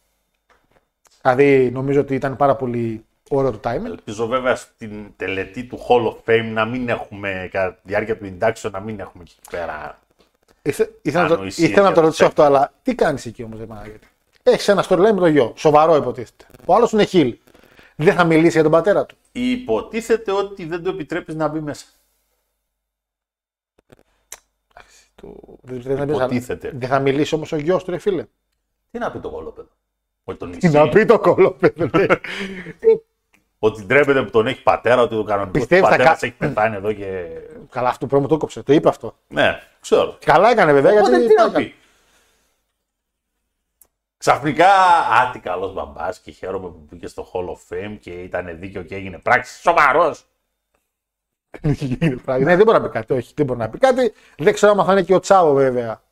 Δηλαδή 1.22 1.70
νομίζω 1.70 2.00
ότι 2.00 2.14
ήταν 2.14 2.36
πάρα 2.36 2.56
πολύ 2.56 3.04
ωραίο 3.28 3.50
το 3.50 3.60
timing. 3.64 3.84
Ελπίζω 3.84 4.26
βέβαια 4.26 4.56
στην 4.56 5.12
τελετή 5.16 5.64
του 5.64 5.78
Hall 5.88 6.06
of 6.06 6.16
Fame 6.24 6.50
να 6.52 6.64
μην 6.64 6.88
έχουμε, 6.88 7.48
κατά 7.52 7.74
τη 7.74 7.80
διάρκεια 7.82 8.18
του 8.18 8.24
induction, 8.24 8.70
να 8.70 8.80
μην 8.80 9.00
έχουμε 9.00 9.22
εκεί 9.22 9.36
πέρα. 9.50 9.98
Ήθε, 10.62 10.90
ήθελα, 11.02 11.22
να 11.22 11.28
το, 11.28 11.34
Ανοησίες 11.34 11.68
ήθελα 11.68 11.88
να 11.88 11.88
το 11.88 11.94
για 11.94 12.02
ρωτήσω 12.02 12.22
το 12.22 12.28
αυτό, 12.28 12.42
αλλά 12.42 12.72
τι 12.82 12.94
κάνεις 12.94 13.26
εκεί 13.26 13.42
όμως, 13.42 13.58
δεν 13.58 13.66
Παναγιώτη; 13.66 14.08
Έχεις 14.42 14.68
ένα 14.68 14.84
storyline 14.88 15.12
με 15.14 15.20
τον 15.20 15.28
γιο. 15.28 15.52
Σοβαρό 15.56 15.96
υποτίθεται. 15.96 16.44
Ο 16.64 16.74
άλλος 16.74 16.92
είναι 16.92 17.04
χιλ. 17.04 17.36
Δεν 17.96 18.14
θα 18.14 18.24
μιλήσει 18.24 18.52
για 18.52 18.62
τον 18.62 18.72
πατέρα 18.72 19.06
του. 19.06 19.16
Υποτίθεται 19.32 20.32
ότι 20.32 20.64
δεν 20.64 20.82
το 20.82 20.90
επιτρέπεις 20.90 21.34
να 21.34 21.48
μπει 21.48 21.60
μέσα. 21.60 21.86
Του- 25.16 25.58
Δεν, 25.62 25.80
δεν, 25.82 25.96
δεν, 25.96 26.08
Υποτίθεται. 26.08 26.70
δεν 26.74 26.88
θα 26.88 26.98
μιλήσει 26.98 27.34
όμως 27.34 27.52
ο 27.52 27.56
γιος 27.56 27.84
του, 27.84 27.90
ρε 27.90 27.98
φίλε. 27.98 28.24
Τι 28.90 28.98
να 28.98 29.10
πει 29.10 29.18
το 29.18 29.30
κολόπεδο. 29.30 29.68
Ότι 30.24 30.38
τον 30.38 30.50
Τι 30.58 30.68
να 30.68 30.80
ισχύει. 30.80 30.92
πει 30.98 31.04
το 31.04 31.18
κόλλο, 31.18 31.50
παιδί. 31.52 31.90
Ότι 33.58 33.82
ντρέπεται 33.82 34.22
που 34.22 34.30
τον 34.30 34.46
έχει 34.46 34.62
πατέρα, 34.62 35.02
ότι 35.02 35.14
ο 35.16 35.22
κανονικό 35.24 35.52
του 35.52 35.58
Πιστεύεις 35.58 35.84
θα 35.84 35.90
πατέρας 35.90 36.20
κα- 36.20 36.26
έχει 36.26 36.34
πεθάνει 36.36 36.76
εδώ 36.76 36.92
και. 36.92 37.26
Καλά, 37.70 37.88
αυτό 37.88 38.06
πρώτο 38.06 38.26
το 38.26 38.36
κόψε. 38.36 38.62
Το 38.62 38.72
είπε 38.72 38.88
αυτό. 38.88 39.16
Ναι, 39.28 39.60
ξέρω. 39.80 40.16
Καλά 40.24 40.50
έκανε 40.50 40.72
βέβαια. 40.72 40.92
Οπότε 40.92 41.10
γιατί 41.18 41.26
τι 41.26 41.34
να 41.34 41.42
τα 41.44 41.48
έκανε. 41.50 41.64
πει; 41.64 41.74
Ξαφνικά, 44.16 44.68
α, 45.12 45.30
τι 45.32 45.38
καλός 45.38 45.72
μπαμπάς 45.72 46.18
και 46.18 46.30
χαίρομαι 46.30 46.68
που 46.68 46.86
πήγες 46.88 47.10
στο 47.10 47.30
Hall 47.32 47.44
of 47.48 47.74
Fame 47.74 47.96
και 48.00 48.10
ήταν 48.10 48.58
δίκαιο 48.58 48.82
και 48.82 48.94
έγινε 48.94 49.18
πράξη. 49.18 49.60
Σοβαρός. 49.60 50.24
Είναι 52.00 52.16
πράγμα. 52.24 52.44
ναι, 52.44 52.57
δεν 52.57 52.64
μπορεί 52.64 52.78
να 52.78 52.84
πει 52.84 52.90
κάτι. 52.90 53.12
Όχι, 53.12 53.32
δεν 53.36 53.46
μπορεί 53.46 53.59
να 53.59 53.68
πει 53.68 53.78
κάτι. 53.78 54.12
Δεν 54.38 54.52
ξέρω 54.52 54.72
αν 54.72 54.84
θα 54.84 54.92
είναι 54.92 55.02
και 55.02 55.14
ο 55.14 55.20
Τσάβο 55.20 55.52
βέβαια. 55.52 56.02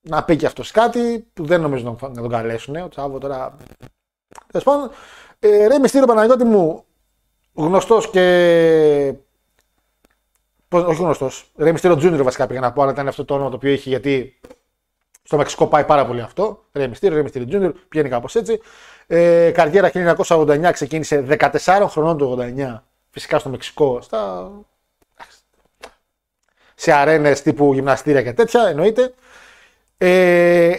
Να 0.00 0.24
πει 0.24 0.36
και 0.36 0.46
αυτός 0.46 0.70
κάτι 0.70 1.26
που 1.32 1.44
δεν 1.44 1.60
νομίζω 1.60 1.98
να 2.00 2.08
να 2.08 2.14
τον 2.14 2.28
καλέσουν. 2.28 2.76
Ο 2.76 2.88
Τσάβο 2.88 3.18
τώρα. 3.18 3.56
Τέλος 4.46 4.64
πάντων, 4.64 4.90
ε, 5.38 5.66
ρε 5.66 5.78
Μυστήριο 5.78 6.06
Παναγιώτη 6.06 6.44
μου, 6.44 6.84
γνωστός 7.54 8.10
και. 8.10 9.14
Πώς, 10.68 10.82
όχι 10.82 11.02
γνωστός. 11.02 11.50
Ρε 11.56 11.72
Μυστήριο 11.72 11.96
Τζούνιορ 11.96 12.22
βασικά 12.22 12.46
πήγα 12.46 12.60
να 12.60 12.72
πω, 12.72 12.82
αλλά 12.82 12.92
ήταν 12.92 13.08
αυτό 13.08 13.24
το 13.24 13.34
όνομα 13.34 13.50
το 13.50 13.56
οποίο 13.56 13.70
είχε 13.70 13.88
γιατί 13.88 14.40
στο 15.22 15.36
Μεξικό 15.36 15.66
πάει 15.66 15.84
πάρα 15.84 16.06
πολύ 16.06 16.20
αυτό. 16.20 16.64
Ρε 16.72 16.86
Μυστήριο, 16.86 17.16
Ρε 17.16 17.22
Μυστήριο 17.22 17.48
Τζούνιορ, 17.48 17.72
πηγαίνει 17.88 18.08
κάπως 18.08 18.34
έτσι. 18.34 18.60
Ε, 19.06 19.50
καριέρα 19.50 19.90
1989 20.16 20.70
ξεκίνησε 20.72 21.26
14 21.64 21.86
χρονών 21.88 22.18
το 22.18 22.38
89 22.40 22.82
φυσικά 23.16 23.38
στο 23.38 23.48
Μεξικό, 23.48 24.00
στα 24.00 24.50
σε 26.74 26.92
αρένες 26.92 27.42
τύπου 27.42 27.74
γυμναστήρια 27.74 28.22
και 28.22 28.32
τέτοια, 28.32 28.62
εννοείται. 28.66 29.14
Ε, 29.98 30.74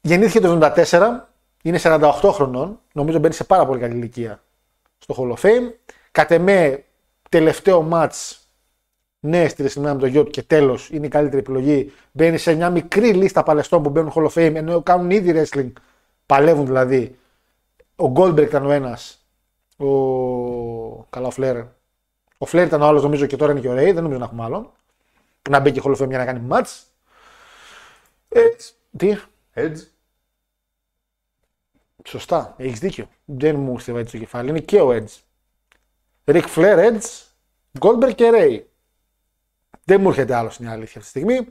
γεννήθηκε 0.00 0.40
το 0.40 0.72
1974, 0.90 1.10
είναι 1.62 1.78
48 1.82 2.12
χρονών, 2.32 2.80
νομίζω 2.92 3.18
μπαίνει 3.18 3.34
σε 3.34 3.44
πάρα 3.44 3.66
πολύ 3.66 3.80
καλή 3.80 3.94
ηλικία 3.94 4.42
στο 4.98 5.14
Hall 5.18 5.38
of 5.38 5.46
Fame. 5.46 5.72
Κατ' 6.10 6.30
εμέ, 6.30 6.84
τελευταίο 7.28 7.88
match 7.92 8.36
ναι 9.20 9.48
στη 9.48 9.64
WrestleMania 9.66 9.92
με 9.92 9.98
το 9.98 10.06
γιο 10.06 10.24
του 10.24 10.30
και 10.30 10.42
τέλος 10.42 10.90
είναι 10.90 11.06
η 11.06 11.08
καλύτερη 11.08 11.38
επιλογή. 11.38 11.92
Μπαίνει 12.12 12.38
σε 12.38 12.54
μια 12.54 12.70
μικρή 12.70 13.12
λίστα 13.12 13.42
παλαιστών 13.42 13.82
που 13.82 13.90
μπαίνουν 13.90 14.12
Hall 14.14 14.26
of 14.26 14.32
Fame 14.32 14.54
ενώ 14.54 14.82
κάνουν 14.82 15.10
ήδη 15.10 15.32
wrestling. 15.36 15.72
Παλεύουν 16.26 16.66
δηλαδή. 16.66 17.18
Ο 17.96 18.12
Goldberg 18.16 18.42
ήταν 18.42 18.66
ο 18.66 18.70
ένας. 18.70 19.23
Ο. 19.84 21.06
Καλά, 21.10 21.26
ο 21.26 21.30
Φλερ. 21.30 21.56
Ο 22.38 22.46
Φλερ 22.46 22.66
ήταν 22.66 22.82
ο 22.82 22.86
άλλος 22.86 23.02
νομίζω 23.02 23.26
και 23.26 23.36
τώρα 23.36 23.52
είναι 23.52 23.60
και 23.60 23.68
ο 23.68 23.72
Ray. 23.72 23.92
Δεν 23.94 24.02
νομίζω 24.02 24.18
να 24.18 24.24
έχουμε 24.24 24.42
άλλον. 24.44 24.70
Που 25.42 25.50
να 25.50 25.60
μπει 25.60 25.72
και 25.72 25.80
Hall 25.84 25.96
of 25.96 26.02
Fame 26.02 26.08
για 26.08 26.18
να 26.18 26.24
κάνει 26.24 26.46
match. 26.50 26.82
Ε, 28.28 28.40
τι; 28.96 29.16
Edge. 29.54 29.76
Σωστά, 32.06 32.54
έχεις 32.56 32.78
δίκιο. 32.78 33.08
Δεν 33.24 33.56
μου 33.56 33.72
ήρθε 33.72 33.92
έτσι 33.98 34.12
το 34.12 34.18
κεφάλι. 34.24 34.48
Είναι 34.48 34.60
και 34.60 34.80
ο 34.80 34.88
Edge. 34.90 35.20
Rick 36.24 36.44
Flair, 36.54 36.78
Edge, 36.78 37.22
Goldberg 37.80 38.14
και 38.14 38.30
Ray. 38.34 38.60
Δεν 39.84 40.00
μου 40.00 40.08
έρχεται 40.08 40.34
άλλος 40.34 40.56
είναι 40.56 40.68
η 40.68 40.72
αλήθεια 40.72 41.00
αυτή 41.00 41.12
τη 41.12 41.18
στιγμή. 41.18 41.48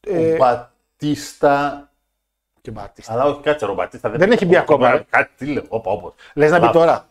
Ε, 0.00 0.32
Ο 0.32 0.36
Μπατίστα. 0.36 1.90
και 2.60 2.70
Μπατίστα. 2.70 3.12
Αλλά 3.12 3.24
όχι, 3.24 3.40
κάτσε 3.40 3.64
ο 3.64 3.74
Μπατίστα. 3.74 4.10
Δεν 4.10 4.32
έχει 4.32 4.46
μπει 4.46 4.56
ακόμα, 4.56 4.90
ρε. 4.90 5.04
Κάτι 5.10 5.30
τι 5.36 5.46
λέω. 5.46 5.64
Όπα, 5.68 5.90
όπα. 5.90 6.12
Λες 6.34 6.50
να 6.50 6.58
μπει 6.58 6.64
Λάθος. 6.64 6.80
τώρα. 6.80 7.08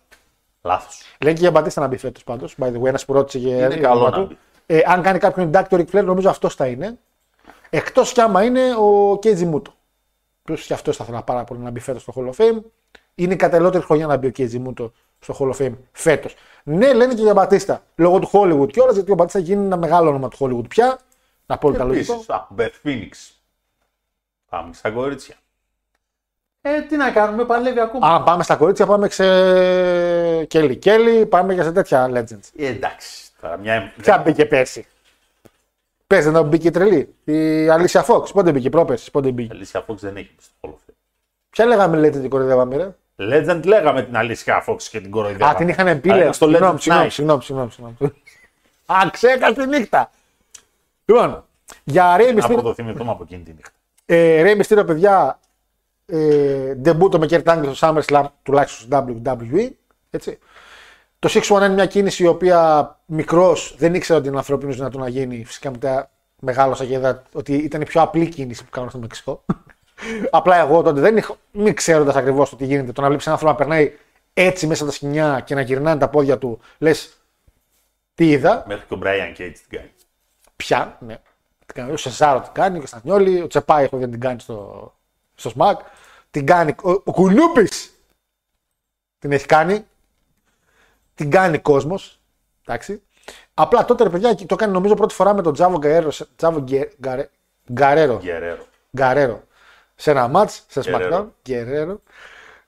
Λάθος. 0.61 1.01
Λέει 1.19 1.33
και 1.33 1.39
για 1.39 1.51
Μπατίστα 1.51 1.81
να 1.81 1.87
μπει 1.87 1.97
φέτος 1.97 2.23
πάντως. 2.23 2.55
By 2.61 2.65
the 2.65 2.81
way, 2.81 2.85
ένας 2.85 3.05
που 3.05 3.13
ρώτησε 3.13 3.37
για 3.37 3.55
Είναι 3.55 3.67
για 3.67 3.81
καλό 3.81 3.93
όνομα 4.03 4.09
να 4.17 4.23
του. 4.23 4.27
μπει. 4.27 4.37
Ε, 4.65 4.81
αν 4.85 5.01
κάνει 5.01 5.19
κάποιον 5.19 5.51
inductor 5.53 5.79
Ric 5.79 5.85
Flair, 5.91 6.03
νομίζω 6.03 6.29
αυτός 6.29 6.55
θα 6.55 6.67
είναι. 6.67 6.97
Εκτός 7.69 8.11
κι 8.11 8.21
άμα 8.21 8.43
είναι 8.43 8.75
ο 8.79 9.19
Κέιτζι 9.19 9.45
Μούτο. 9.45 9.73
Ποιο 10.43 10.55
και 10.55 10.73
αυτός 10.73 10.97
θα 10.97 11.03
ήθελα 11.03 11.23
πάρα 11.23 11.43
πολύ 11.43 11.59
να 11.59 11.69
μπει 11.69 11.79
φέτος 11.79 12.01
στο 12.01 12.13
Hall 12.15 12.29
of 12.29 12.35
Fame. 12.35 12.61
Είναι 13.15 13.33
η 13.33 13.35
κατελότερη 13.35 13.83
χρονιά 13.83 14.07
να 14.07 14.17
μπει 14.17 14.27
ο 14.27 14.29
Κέιτζι 14.29 14.59
Μούτο 14.59 14.91
στο 15.19 15.35
Hall 15.39 15.55
of 15.55 15.65
Fame 15.65 15.73
φέτος. 15.91 16.35
Ναι, 16.63 16.93
λένε 16.93 17.13
και 17.13 17.21
για 17.21 17.33
Μπατίστα. 17.33 17.83
Λόγω 17.95 18.19
του 18.19 18.29
Hollywood 18.31 18.71
κιόλα, 18.71 18.91
γιατί 18.91 19.11
ο 19.11 19.15
Μπατίστα 19.15 19.39
γίνει 19.39 19.65
ένα 19.65 19.77
μεγάλο 19.77 20.09
όνομα 20.09 20.27
του 20.27 20.37
Hollywood 20.39 20.69
πια. 20.69 20.99
Απόλυτα 21.45 21.83
λογικό. 21.83 22.13
Επίσης, 22.13 22.35
Μπεθ 22.49 22.75
Φίνιξ. 22.81 23.41
Πάμε 24.49 24.73
στα 24.73 24.91
κορίτσια. 24.91 25.35
Ε, 26.61 26.81
τι 26.81 26.95
να 26.97 27.11
κάνουμε, 27.11 27.45
παλεύει 27.45 27.79
ακόμα. 27.79 28.07
Αν 28.07 28.23
πάμε 28.23 28.43
στα 28.43 28.55
κορίτσια, 28.55 28.85
πάμε 28.85 29.09
σε 29.09 29.23
Kelly 30.51 30.77
Kelly, 30.83 31.25
πάμε 31.29 31.55
και 31.55 31.63
σε 31.63 31.71
τέτοια 31.71 32.09
legends. 32.13 32.49
Ε, 32.57 32.67
εντάξει. 32.67 33.29
Τώρα 33.41 33.57
μια... 33.57 33.93
Ποια 34.01 34.17
μπήκε 34.17 34.45
πέρσι; 34.45 34.85
Πες 36.07 36.25
δεν 36.31 36.45
μπήκε 36.45 36.67
η 36.67 36.71
τρελή. 36.71 37.15
Η 37.23 37.69
Αλήσια 37.69 38.05
Fox. 38.07 38.31
Πότε 38.33 38.51
μπήκε, 38.51 38.69
πρόπερσι, 38.69 39.11
πότε 39.11 39.31
μπήκε; 39.31 39.53
Αλήσια 39.53 39.85
Fox 39.87 39.95
δεν 39.95 40.15
έχει 40.15 40.31
μπει 40.35 40.41
στο 40.43 40.53
Hall 40.61 40.67
of 40.69 40.71
Fame. 40.91 40.93
Ποια 41.49 41.65
λέγαμε 41.65 41.97
λέτε 41.97 42.19
την 42.19 42.29
κορυδεύαμε, 42.29 42.75
ρε; 42.77 42.89
Legend 43.15 43.61
λέγαμε 43.65 44.03
την 44.03 44.17
Αλήσια 44.17 44.63
Fox 44.67 44.81
και 44.83 44.99
την 45.01 45.11
κοροϊδεύαμε. 45.11 45.51
Α, 45.51 45.55
την 45.55 45.67
είχαν 45.67 46.01
πει, 46.01 46.09
Αλλά 46.09 46.15
λέει. 46.17 46.21
ήταν 46.21 46.33
στο 46.33 46.47
Συγγνώμη, 46.47 46.73
Legend 46.73 46.81
συγγνώμη, 46.81 47.07
Night. 47.07 47.11
συγγνώμη, 47.11 47.41
συγγνώμη, 47.43 47.71
συγγνώμη. 47.71 47.95
Α, 48.85 49.09
ξέχασε 49.11 49.53
τη 49.53 49.65
νύχτα. 49.67 50.11
Λοιπόν, 51.05 51.43
για 51.83 52.17
Ρέι 52.17 52.27
Να 52.27 52.33
Μυστήριο, 52.33 52.61
πρωτοθυμηθούμε 52.61 53.11
από 53.11 53.23
εκείνη 53.23 53.43
τη 53.43 53.51
νύχτα. 53.51 53.71
ε, 54.05 54.43
Rey 54.45 54.61
Mysterio, 54.61 54.85
παιδιά, 54.87 55.39
ε, 56.05 56.75
ντεμπούτο 56.75 57.19
με 57.19 57.27
Kurt 57.29 57.43
Angle 57.43 57.71
στο 57.73 57.87
SummerSlam, 57.87 58.25
τουλάχιστον 58.43 58.87
στο 58.87 59.05
WWE. 59.39 59.69
Έτσι. 60.09 60.39
Το 61.19 61.29
6-1 61.33 61.49
είναι 61.49 61.69
μια 61.69 61.85
κίνηση 61.85 62.23
η 62.23 62.27
οποία 62.27 62.99
μικρός 63.05 63.75
δεν 63.77 63.93
ήξερα 63.93 64.19
ότι 64.19 64.27
είναι 64.27 64.37
ανθρώπινος 64.37 64.75
δυνατό 64.75 64.97
να 64.99 65.07
γίνει. 65.07 65.45
Φυσικά 65.45 65.71
μετά 65.71 66.11
μεγάλωσα 66.39 66.85
και 66.85 66.93
είδα 66.93 67.23
ότι 67.33 67.53
ήταν 67.53 67.81
η 67.81 67.85
πιο 67.85 68.01
απλή 68.01 68.29
κίνηση 68.29 68.63
που 68.63 68.69
κάνω 68.69 68.89
στο 68.89 68.97
Μεξικό. 68.97 69.45
Απλά 70.29 70.59
εγώ 70.59 70.81
τότε 70.81 71.01
δεν 71.01 71.17
είχα, 71.17 71.35
μην 71.51 71.73
ξέροντας 71.73 72.15
ακριβώς 72.15 72.49
το 72.49 72.55
τι 72.55 72.65
γίνεται, 72.65 72.91
το 72.91 73.01
να 73.01 73.07
βλέπεις 73.07 73.25
ένα 73.25 73.35
άνθρωπο 73.35 73.53
να 73.53 73.59
περνάει 73.59 73.93
έτσι 74.33 74.67
μέσα 74.67 74.83
από 74.83 74.91
τα 74.91 74.97
σκηνιά 74.97 75.41
και 75.45 75.55
να 75.55 75.61
γυρνάνε 75.61 75.99
τα 75.99 76.09
πόδια 76.09 76.37
του, 76.37 76.59
λες 76.77 77.17
τι 78.13 78.29
είδα, 78.29 78.63
Μέχρι 78.67 78.85
και 78.87 78.93
ο 78.93 78.99
Brian 79.03 79.41
Cage 79.41 79.53
την 79.67 79.77
κάνει. 79.77 79.91
πια. 80.55 80.97
Ναι. 80.99 81.17
Τι 81.65 81.73
κάνει, 81.73 81.91
Ο 81.91 81.97
Σεζάρο 81.97 82.39
την 82.39 82.51
κάνει, 82.53 82.77
ο 82.77 82.81
Καστανιόλη, 82.81 83.41
ο 83.41 83.47
Τσεπάη 83.47 83.83
έχω 83.83 83.97
δει 83.97 84.05
να 84.05 84.11
την 84.11 84.19
κάνει 84.19 84.39
στο, 84.39 84.93
στο 85.41 85.49
ΣΜΑΚ. 85.49 85.79
Την 86.31 86.45
κάνει 86.45 86.75
ο, 86.83 86.89
ο 86.91 87.11
Κουνούπης. 87.11 87.93
Την 89.19 89.31
έχει 89.31 89.45
κάνει. 89.45 89.85
Την 91.15 91.29
κάνει 91.31 91.57
κόσμος. 91.59 92.19
Εντάξει. 92.65 93.01
Απλά 93.53 93.85
τότε 93.85 94.03
ρε 94.03 94.09
παιδιά 94.09 94.35
το 94.35 94.55
κάνει 94.55 94.71
νομίζω 94.71 94.93
πρώτη 94.93 95.13
φορά 95.13 95.33
με 95.33 95.41
τον 95.41 95.53
Τζάβο 95.53 95.77
Γκαρέρο. 95.77 96.11
σε- 96.11 96.27
Τζάβο 96.35 96.59
Γκε- 96.61 96.91
Γκαρε- 96.99 97.29
Γκαρέρο. 97.73 98.17
Γκερέρο. 98.17 98.65
Γκαρέρο. 98.97 99.43
Σε 99.95 100.11
ένα 100.11 100.27
μάτς, 100.27 100.65
σε 100.67 100.79
Γκερέρο. 100.81 101.17
SmackDown. 101.17 101.27
Γκερέρο. 101.49 102.01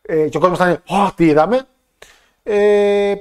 Ε, 0.01 0.27
και 0.29 0.37
ο 0.37 0.39
κόσμος 0.39 0.57
ήταν, 0.57 0.81
Ω, 0.89 1.13
τι 1.15 1.25
είδαμε. 1.25 1.67
Ε, 2.43 3.13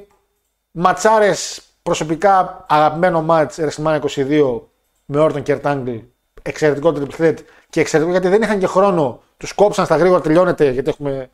Ματσάρες 0.70 1.62
προσωπικά 1.82 2.64
αγαπημένο 2.68 3.22
μάτς 3.22 3.58
WrestleMania 3.60 4.00
22 4.00 4.60
με 5.04 5.20
Όρτον 5.20 5.42
και 5.42 5.52
Ερτάγκλ. 5.52 5.96
Εξαιρετικό 6.42 6.92
triple 6.96 7.10
threat 7.18 7.36
και 7.72 7.80
εξαιρετικό 7.80 8.12
γιατί 8.18 8.28
δεν 8.28 8.42
είχαν 8.42 8.58
και 8.58 8.66
χρόνο. 8.66 9.20
Τους 9.36 9.52
κόψαν 9.52 9.84
στα 9.84 9.96
γρήγορα, 9.96 10.20
τελειώνεται 10.20 10.70
γιατί 10.70 10.88
έχουμε. 10.88 11.30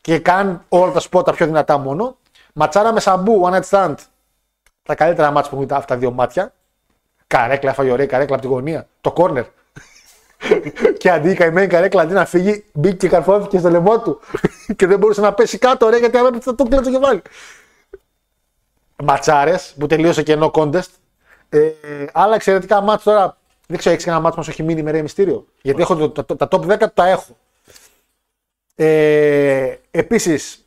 και 0.00 0.18
κάνουν 0.18 0.62
όλα 0.68 0.92
τα 0.92 1.00
σπότα 1.00 1.32
πιο 1.32 1.46
δυνατά 1.46 1.78
μόνο. 1.78 2.16
Ματσάρα 2.52 2.92
με 2.92 3.00
σαμπού, 3.00 3.42
one 3.44 3.54
night 3.54 3.68
stand. 3.70 3.94
Τα 4.82 4.94
καλύτερα 4.94 5.30
μάτς 5.30 5.48
που 5.48 5.54
έχουν 5.54 5.68
αυτά 5.72 5.94
τα 5.94 5.96
δύο 5.96 6.10
μάτια. 6.10 6.52
Καρέκλα, 7.26 7.70
έφαγε 7.70 7.90
ωραία 7.90 8.06
καρέκλα 8.06 8.34
από 8.34 8.44
τη 8.44 8.50
γωνία. 8.50 8.88
Το 9.00 9.12
κόρνερ. 9.12 9.44
και 10.98 11.10
αντί 11.10 11.30
η 11.30 11.34
καημένη 11.34 11.66
καρέκλα 11.66 12.02
αντί 12.02 12.12
να 12.12 12.24
φύγει, 12.24 12.64
μπήκε 12.72 12.96
και 12.96 13.08
καρφώθηκε 13.08 13.58
στο 13.58 13.70
λαιμό 13.70 14.00
του. 14.00 14.20
και 14.76 14.86
δεν 14.86 14.98
μπορούσε 14.98 15.20
να 15.20 15.32
πέσει 15.32 15.58
κάτω, 15.58 15.88
ρε, 15.88 15.96
γιατί 15.96 16.16
αν 16.16 16.26
έπεσε 16.26 16.42
θα 16.42 16.54
το 16.54 16.64
κλέψει 16.64 16.90
το 16.90 16.98
κεφάλι. 16.98 17.22
Ματσάρες 19.04 19.74
που 19.78 19.86
τελείωσε 19.86 20.22
και 20.22 20.38
no 20.40 20.50
contest. 20.50 20.90
Ε, 21.48 21.70
άλλα 22.12 22.34
εξαιρετικά 22.34 22.80
μάτς 22.80 23.02
τώρα. 23.02 23.36
Δεν 23.70 23.78
ξέρω, 23.78 23.94
έχεις 23.94 24.06
ένα 24.06 24.20
μάτς 24.20 24.34
που 24.34 24.40
μας 24.40 24.48
έχει 24.48 24.62
μείνει 24.62 24.82
με 24.82 24.90
ρε 24.90 25.02
μυστήριο; 25.02 25.46
Γιατί 25.62 25.80
έχω 25.82 25.96
το, 26.08 26.24
το- 26.24 26.36
τα 26.36 26.48
top 26.50 26.60
10 26.66 26.86
τα 26.94 27.06
έχω. 27.06 27.36
Ε, 28.74 29.74
Επίσης, 29.90 30.64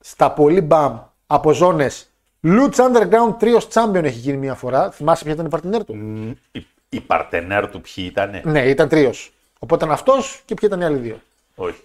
στα 0.00 0.30
πολύ 0.32 0.60
μπαμ 0.60 0.98
από 1.26 1.52
ζώνες. 1.52 2.10
Lutz 2.42 2.74
Underground 2.74 3.36
Trios 3.40 3.68
Champion 3.72 4.04
έχει 4.04 4.18
γίνει 4.18 4.36
μια 4.36 4.54
φορά. 4.54 4.90
Θυμάσαι 4.90 5.24
ποια 5.24 5.32
ήταν 5.32 5.46
η 5.46 5.48
παρτινέρ 5.48 5.84
του; 5.84 5.94
Η, 6.52 6.66
η 6.88 7.00
παρτενέρ 7.00 7.68
του 7.70 7.80
ποιοι 7.80 8.04
ήτανε; 8.10 8.42
Ναι, 8.44 8.68
ήταν 8.68 8.88
τρίο. 8.88 9.12
Οπότε 9.58 9.84
ήταν 9.84 9.94
αυτός 9.96 10.42
και 10.44 10.54
ποιοι 10.54 10.68
ήταν 10.72 10.80
οι 10.80 10.84
άλλοι 10.84 10.96
δύο. 10.98 11.20
Όχι. 11.54 11.82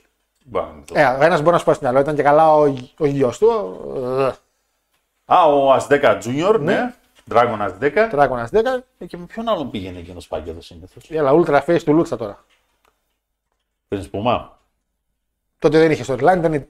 Πάμε 0.51 0.67
να 0.75 0.83
το- 0.85 0.93
Ε, 0.99 1.05
ο 1.19 1.23
ένας 1.23 1.39
μπορεί 1.39 1.51
να 1.51 1.57
σου 1.57 1.65
πάει 1.65 1.75
στο 1.75 1.83
μυαλό. 1.83 1.99
Ήταν 1.99 2.15
και 2.15 2.23
καλά 2.23 2.53
ο, 2.55 2.73
ο 2.97 3.05
γιος 3.05 3.37
του. 3.37 3.47
ο- 3.47 4.21
ε, 4.21 4.33
Α, 5.25 5.45
ο 5.45 5.71
Ασδέκα 5.73 6.17
Junior, 6.23 6.59
ναι. 6.59 6.93
Dragon 7.31 7.57
Ασδέκα. 7.59 8.09
Dragon 8.13 8.45
10. 8.51 8.83
Ε, 8.97 9.05
Και 9.05 9.17
με 9.17 9.25
ποιον 9.25 9.49
άλλον 9.49 9.71
πήγαινε 9.71 9.99
εκείνος 9.99 10.27
πάγεδο 10.27 10.61
συνήθως; 10.61 11.09
Έλα, 11.11 11.31
ultra 11.33 11.61
face 11.65 11.81
του 11.83 11.93
Λούτσα 11.93 12.17
τώρα. 12.17 12.45
Πριν 13.87 14.03
σπουδά. 14.03 14.59
Τότε 15.59 15.79
δεν 15.79 15.91
είχε 15.91 16.03
storyline, 16.07 16.37
ήταν 16.37 16.67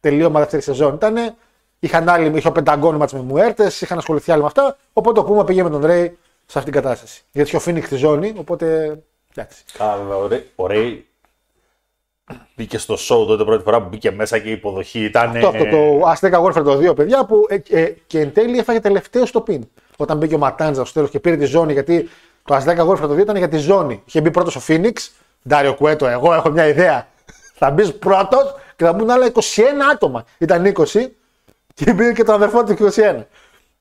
τελείωμα 0.00 0.38
δεύτερη 0.40 0.62
σεζόν. 0.62 0.94
Ήτανε, 0.94 1.34
είχαν 1.78 2.08
άλλοι, 2.08 2.36
είχε 2.38 2.48
ο 2.48 2.52
Πενταγκόν 2.52 2.94
μάτς 2.96 3.12
με 3.12 3.20
Μουέρτες, 3.20 3.80
είχαν 3.80 3.98
ασχοληθεί 3.98 4.32
άλλοι 4.32 4.40
με 4.40 4.46
αυτά. 4.46 4.76
Οπότε 4.92 5.20
ο 5.20 5.24
Πούμα 5.24 5.44
πήγε 5.44 5.62
με 5.62 5.70
τον 5.70 5.84
Ρέι 5.84 6.18
σε 6.46 6.58
αυτήν 6.58 6.72
την 6.72 6.82
κατάσταση. 6.82 7.22
Γιατί 7.32 7.48
είχε 7.48 7.56
ο 7.56 7.60
Φίνιξ 7.60 7.86
στη 7.86 7.96
ζώνη, 7.96 8.34
οπότε. 8.38 8.98
Εντάξει. 9.34 9.64
Καλά, 9.78 9.96
βέβαια, 9.96 10.16
ο 10.16 10.26
Ρέι- 10.26 10.46
ο 10.56 10.66
Ρέι 10.66 11.05
μπήκε 12.56 12.78
στο 12.78 12.94
show 12.94 13.26
τότε 13.26 13.44
πρώτη 13.44 13.62
φορά 13.62 13.82
που 13.82 13.88
μπήκε 13.88 14.10
μέσα 14.10 14.38
και 14.38 14.48
η 14.48 14.52
υποδοχή 14.52 15.04
ήταν. 15.04 15.36
Αυτό, 15.36 15.48
αυτό 15.48 15.64
το 15.64 16.10
Azteca 16.10 16.42
Warfare 16.42 16.64
το 16.64 16.90
2, 16.90 16.96
παιδιά, 16.96 17.24
που 17.24 17.46
ε, 17.48 17.80
ε, 17.80 17.94
και 18.06 18.20
εν 18.20 18.32
τέλει 18.32 18.58
έφαγε 18.58 18.80
τελευταίο 18.80 19.26
στο 19.26 19.40
πιν. 19.40 19.68
Όταν 19.96 20.18
μπήκε 20.18 20.34
ο 20.34 20.38
Ματάντζα 20.38 20.84
στο 20.84 20.94
τέλος 20.94 21.10
και 21.10 21.20
πήρε 21.20 21.36
τη 21.36 21.44
ζώνη, 21.44 21.72
γιατί 21.72 22.08
το 22.44 22.56
Azteca 22.56 22.86
Warfare 22.86 23.08
το 23.08 23.12
2 23.12 23.18
ήταν 23.18 23.36
για 23.36 23.48
τη 23.48 23.56
ζώνη. 23.56 24.02
Είχε 24.06 24.20
μπει 24.20 24.30
πρώτος 24.30 24.56
ο 24.56 24.60
Phoenix, 24.68 24.92
Ντάριο 25.48 25.74
Κουέτο, 25.74 26.06
εγώ 26.06 26.34
έχω 26.34 26.50
μια 26.50 26.66
ιδέα. 26.66 27.08
θα 27.58 27.70
μπεις 27.70 27.94
πρώτος 27.94 28.54
και 28.76 28.84
θα 28.84 28.92
μπουν 28.92 29.10
άλλα 29.10 29.32
21 29.32 29.40
άτομα. 29.92 30.24
Ήταν 30.38 30.72
20 30.76 30.84
και 31.74 31.92
μπήκε 31.92 32.12
και 32.12 32.24
το 32.24 32.32
αδερφό 32.32 32.64
του 32.64 32.76
21. 32.78 33.24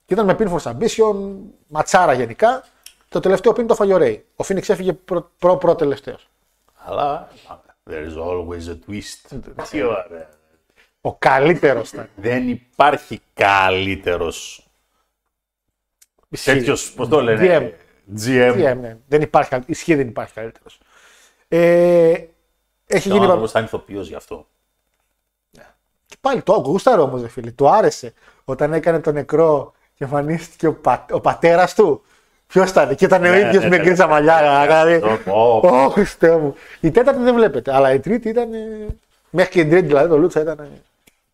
Και 0.06 0.14
ήταν 0.14 0.26
με 0.26 0.36
pinfall 0.40 0.72
submission, 0.72 1.16
ματσάρα 1.68 2.14
γενικά. 2.14 2.64
Το 3.10 3.20
τελευταίο 3.20 3.54
πιν 3.54 3.68
το 3.68 3.74
έφαγε 3.74 3.94
ο 3.94 3.98
Ray. 4.02 4.18
Ο 4.36 4.46
Phoenix 4.48 4.70
έφυγε 4.70 4.94
προ-προ 5.40 5.76
τελευταίος. 5.76 6.28
Αλλά 6.86 7.28
there 7.90 8.06
is 8.08 8.18
always 8.18 8.68
a 8.70 8.78
twist. 8.88 9.40
Τι 9.70 9.82
ωραία. 9.82 10.30
Ο 11.02 11.16
καλύτερος 11.16 11.92
ήταν. 11.92 12.10
Δεν 12.16 12.50
υπάρχει 12.50 13.22
καλύτερος 13.34 14.68
τέτοιος, 16.44 16.92
πώς 16.94 17.08
το 17.08 17.22
λένε, 17.22 17.42
DM. 17.42 17.64
GM. 18.20 18.54
Τι 18.56 18.64
έμεινε. 18.66 19.00
Δεν 19.08 19.22
υπάρχει, 19.22 19.50
καλ- 19.50 19.70
ισχύει 19.70 19.96
δεν 19.96 20.08
υπάρχει 20.08 20.34
καλύτερος. 20.34 20.80
Ε, 21.48 22.14
έχει 22.88 23.10
Ο 23.10 23.14
γίνει. 23.14 23.26
άνθρωπο 23.26 23.48
θα 23.48 23.60
είναι 23.60 23.68
ηθοποιό 23.68 24.02
γι' 24.02 24.16
αυτό. 24.16 24.48
Και 26.08 26.16
πάλι 26.22 26.42
το 26.42 26.54
γούσταρε 26.54 27.02
όμως, 27.02 27.22
δε 27.22 27.28
φίλε. 27.28 27.52
Του 27.52 27.70
άρεσε. 27.70 28.14
Όταν 28.46 28.74
έκανε 28.74 29.00
το 29.00 29.12
νεκρό 29.12 29.74
και 29.94 30.04
εμφανίστηκε 30.04 30.68
ο, 30.68 30.74
πα... 30.74 31.06
ο 31.12 31.22
πατέρας 31.22 31.76
του. 31.76 32.04
Ποιος 32.48 32.70
ήταν, 32.70 32.96
και 32.96 33.06
ήταν 33.06 33.24
ο 33.24 33.34
ίδιος 33.36 33.66
με 33.68 33.78
γκρίζα 33.80 34.08
μαλλιά. 34.08 34.62
Δηλαδή. 34.66 35.08
Ω, 35.30 35.32
ω. 35.62 35.68
Ω 35.68 35.90
Χριστέ 35.90 36.38
μου. 36.38 36.56
Η 36.80 36.92
τέταρτη 36.92 37.22
δεν 37.22 37.34
βλέπετε, 37.36 37.74
αλλά 37.76 37.94
η 37.94 38.00
τρίτη 38.00 38.30
ήταν. 38.30 38.54
ε, 38.54 38.60
Μέχρι 39.30 39.52
και 39.52 39.60
η 39.60 39.66
τρίτη 39.68 39.86
δηλαδή 39.86 40.10
το 40.10 40.18
Lucha 40.18 40.42
ήταν. 40.42 40.60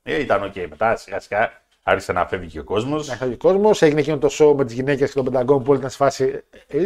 ε, 0.03 0.13
Ε, 0.15 0.19
ήταν 0.19 0.43
οκ. 0.43 0.55
Μετά 0.69 0.95
σιγά 0.95 1.19
σιγά 1.19 1.51
άρχισε 1.83 2.11
να 2.11 2.25
φεύγει 2.27 2.47
και 2.47 2.59
ο 2.59 2.63
κόσμος. 2.63 3.07
Να 3.07 3.13
έχει 3.13 3.23
ο 3.23 3.37
κόσμος. 3.37 3.81
Έγινε 3.81 3.99
εκείνο 3.99 4.17
το 4.17 4.29
show 4.31 4.53
με 4.57 4.65
τις 4.65 4.73
γυναίκες 4.73 5.07
και 5.09 5.15
τον 5.15 5.23
Pentagon 5.25 5.57
που 5.63 5.65
όλοι 5.69 5.77
ήταν 5.77 5.89
σε 5.91 5.97
φάση. 5.97 6.43
ε, 6.67 6.77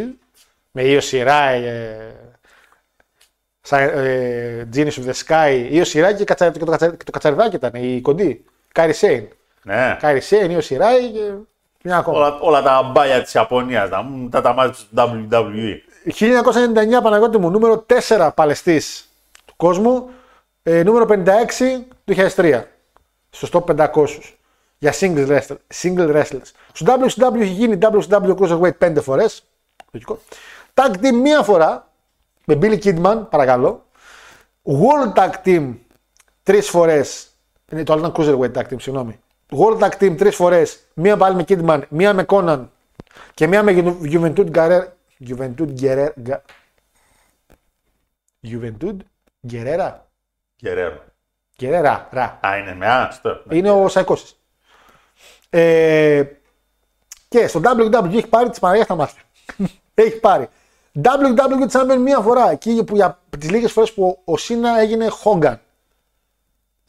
με 0.70 0.82
Io 0.84 1.00
Shirai, 1.10 1.60
ε, 1.62 1.96
σαν, 3.60 3.80
ε, 3.94 4.68
Genius 4.74 4.92
of 4.92 5.10
the 5.10 5.14
Sky. 5.26 5.70
Io 5.72 5.84
Shirai 5.84 6.14
και, 6.16 6.24
κατσα, 6.24 6.50
και, 6.50 6.58
το, 6.58 6.64
κατσα, 6.64 6.90
και 6.90 7.04
το 7.04 7.10
κατσαριδάκι 7.10 7.56
ήταν, 7.56 7.70
η 7.74 8.00
κοντή. 8.00 8.44
Kairi 8.72 8.92
Sane. 8.92 9.28
Ναι. 9.62 9.96
Kairi 10.00 10.20
Sane, 10.20 10.58
Io 10.58 10.62
Shirai 10.62 10.98
και 11.12 11.18
μια 11.18 11.24
ακόμα. 11.32 11.46
Όλα, 12.04 12.38
όλα 12.40 12.62
τα 12.62 12.82
μπάλια 12.82 13.22
της 13.22 13.34
Ιαπωνίας, 13.34 13.88
τα, 13.88 14.06
τα, 14.30 14.40
τα 14.40 14.52
μάτια 14.52 14.84
του 14.90 15.28
WWE. 15.30 15.86
1999 16.06 17.02
Παναγιώτη 17.02 17.38
μου, 17.38 17.50
νούμερο 17.50 17.86
4 18.08 18.30
παλαιστής 18.34 19.08
του 19.44 19.54
κόσμου, 19.56 20.08
ε, 20.62 20.82
νούμερο 20.82 21.06
56 21.08 21.24
του 22.04 22.14
2003, 22.36 22.62
στους 23.30 23.50
top 23.52 23.64
500 23.64 23.88
για 24.78 24.94
single 25.00 25.28
wrestlers. 25.28 25.56
Single 25.82 26.14
wrestlers. 26.14 26.50
Στο 26.72 26.94
WCW 26.94 27.40
έχει 27.40 27.52
γίνει 27.52 27.78
WCW 27.82 28.36
Cruiserweight 28.36 28.78
5 28.78 29.00
φορές, 29.00 29.44
λογικό. 29.90 30.18
Tag 30.74 30.90
Team 30.90 31.12
μία 31.12 31.42
φορά, 31.42 31.90
με 32.44 32.58
Billy 32.62 32.78
Kidman, 32.82 33.26
παρακαλώ. 33.30 33.84
World 34.62 35.18
Tag 35.18 35.30
Team 35.44 35.74
τρεις 36.42 36.68
φορές, 36.68 37.28
είναι 37.72 37.82
το 37.82 37.92
άλλο 37.92 38.06
ήταν 38.06 38.14
Cruiserweight 38.16 38.58
Tag 38.58 38.72
Team, 38.72 38.80
συγγνώμη. 38.80 39.20
World 39.50 39.78
Tag 39.78 39.90
Team 40.00 40.16
τρεις 40.16 40.34
φορές, 40.36 40.78
μία 40.94 41.16
πάλι 41.16 41.34
με 41.36 41.44
Kidman, 41.48 41.80
μία 41.88 42.14
με 42.14 42.24
Conan 42.28 42.66
και 43.34 43.46
μία 43.46 43.62
με 43.62 43.72
Ju- 43.76 44.12
Juventud 44.12 44.50
Guerrera. 44.54 44.84
Juventud 45.28 45.80
Guerrera. 45.80 46.08
Ga- 46.26 46.40
Juventud 48.42 48.96
Guerrera. 49.50 49.92
Γερέρο. 50.56 51.04
Guerrera. 51.60 52.06
Ρα. 52.10 52.38
Α, 52.46 52.56
είναι 52.58 52.74
με 52.74 52.86
άστο. 52.86 53.42
Είναι 53.50 53.70
ο 53.70 53.88
Σαϊκώσης. 53.88 54.40
Ε, 55.50 56.22
και 57.28 57.46
στο 57.46 57.60
WWE 57.64 58.04
έχει 58.16 58.26
πάρει 58.26 58.50
τη 58.50 58.60
Παναγία 58.60 58.84
στα 58.84 58.94
μάτια. 58.94 59.22
έχει 59.94 60.20
πάρει. 60.20 60.48
WWE 61.02 61.68
Champion 61.72 61.96
μία 61.98 62.20
φορά. 62.20 62.50
Εκεί 62.50 62.84
που 62.84 62.94
για 62.94 63.18
τις 63.38 63.50
λίγες 63.50 63.72
φορές 63.72 63.92
που 63.92 64.20
ο 64.24 64.36
Σίνα 64.36 64.78
έγινε 64.80 65.08
Hogan. 65.24 65.56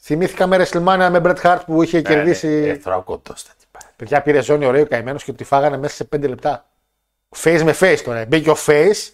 Θυμήθηκα 0.00 0.46
με 0.46 0.56
WrestleMania 0.56 1.08
με 1.10 1.20
Bret 1.24 1.36
Hart 1.42 1.58
που 1.66 1.82
είχε 1.82 2.02
κερδίσει. 2.02 2.48
Ε, 2.48 2.76
τώρα 2.76 2.96
κοντό 2.96 3.20
τα 3.22 3.52
τυπά. 3.58 3.78
Παιδιά 3.96 4.22
πήρε 4.22 4.42
ζώνη 4.42 4.66
ωραίο 4.66 4.86
καημένος 4.86 5.24
και 5.24 5.32
τη 5.32 5.44
φάγανε 5.44 5.76
μέσα 5.76 5.94
σε 5.94 6.08
5 6.16 6.28
λεπτά. 6.28 6.66
Face 7.42 7.62
με 7.64 7.74
face 7.80 7.98
τώρα. 8.04 8.24
Μπήκε 8.28 8.50
ο 8.50 8.56
face 8.66 9.10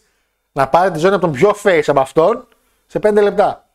να 0.52 0.68
πάρει 0.68 0.90
τη 0.90 0.98
ζώνη 0.98 1.14
από 1.14 1.22
τον 1.22 1.32
πιο 1.32 1.54
face 1.62 1.82
από 1.86 2.00
αυτόν 2.00 2.48
σε 2.86 2.98
5 3.02 3.12
λεπτά. 3.22 3.66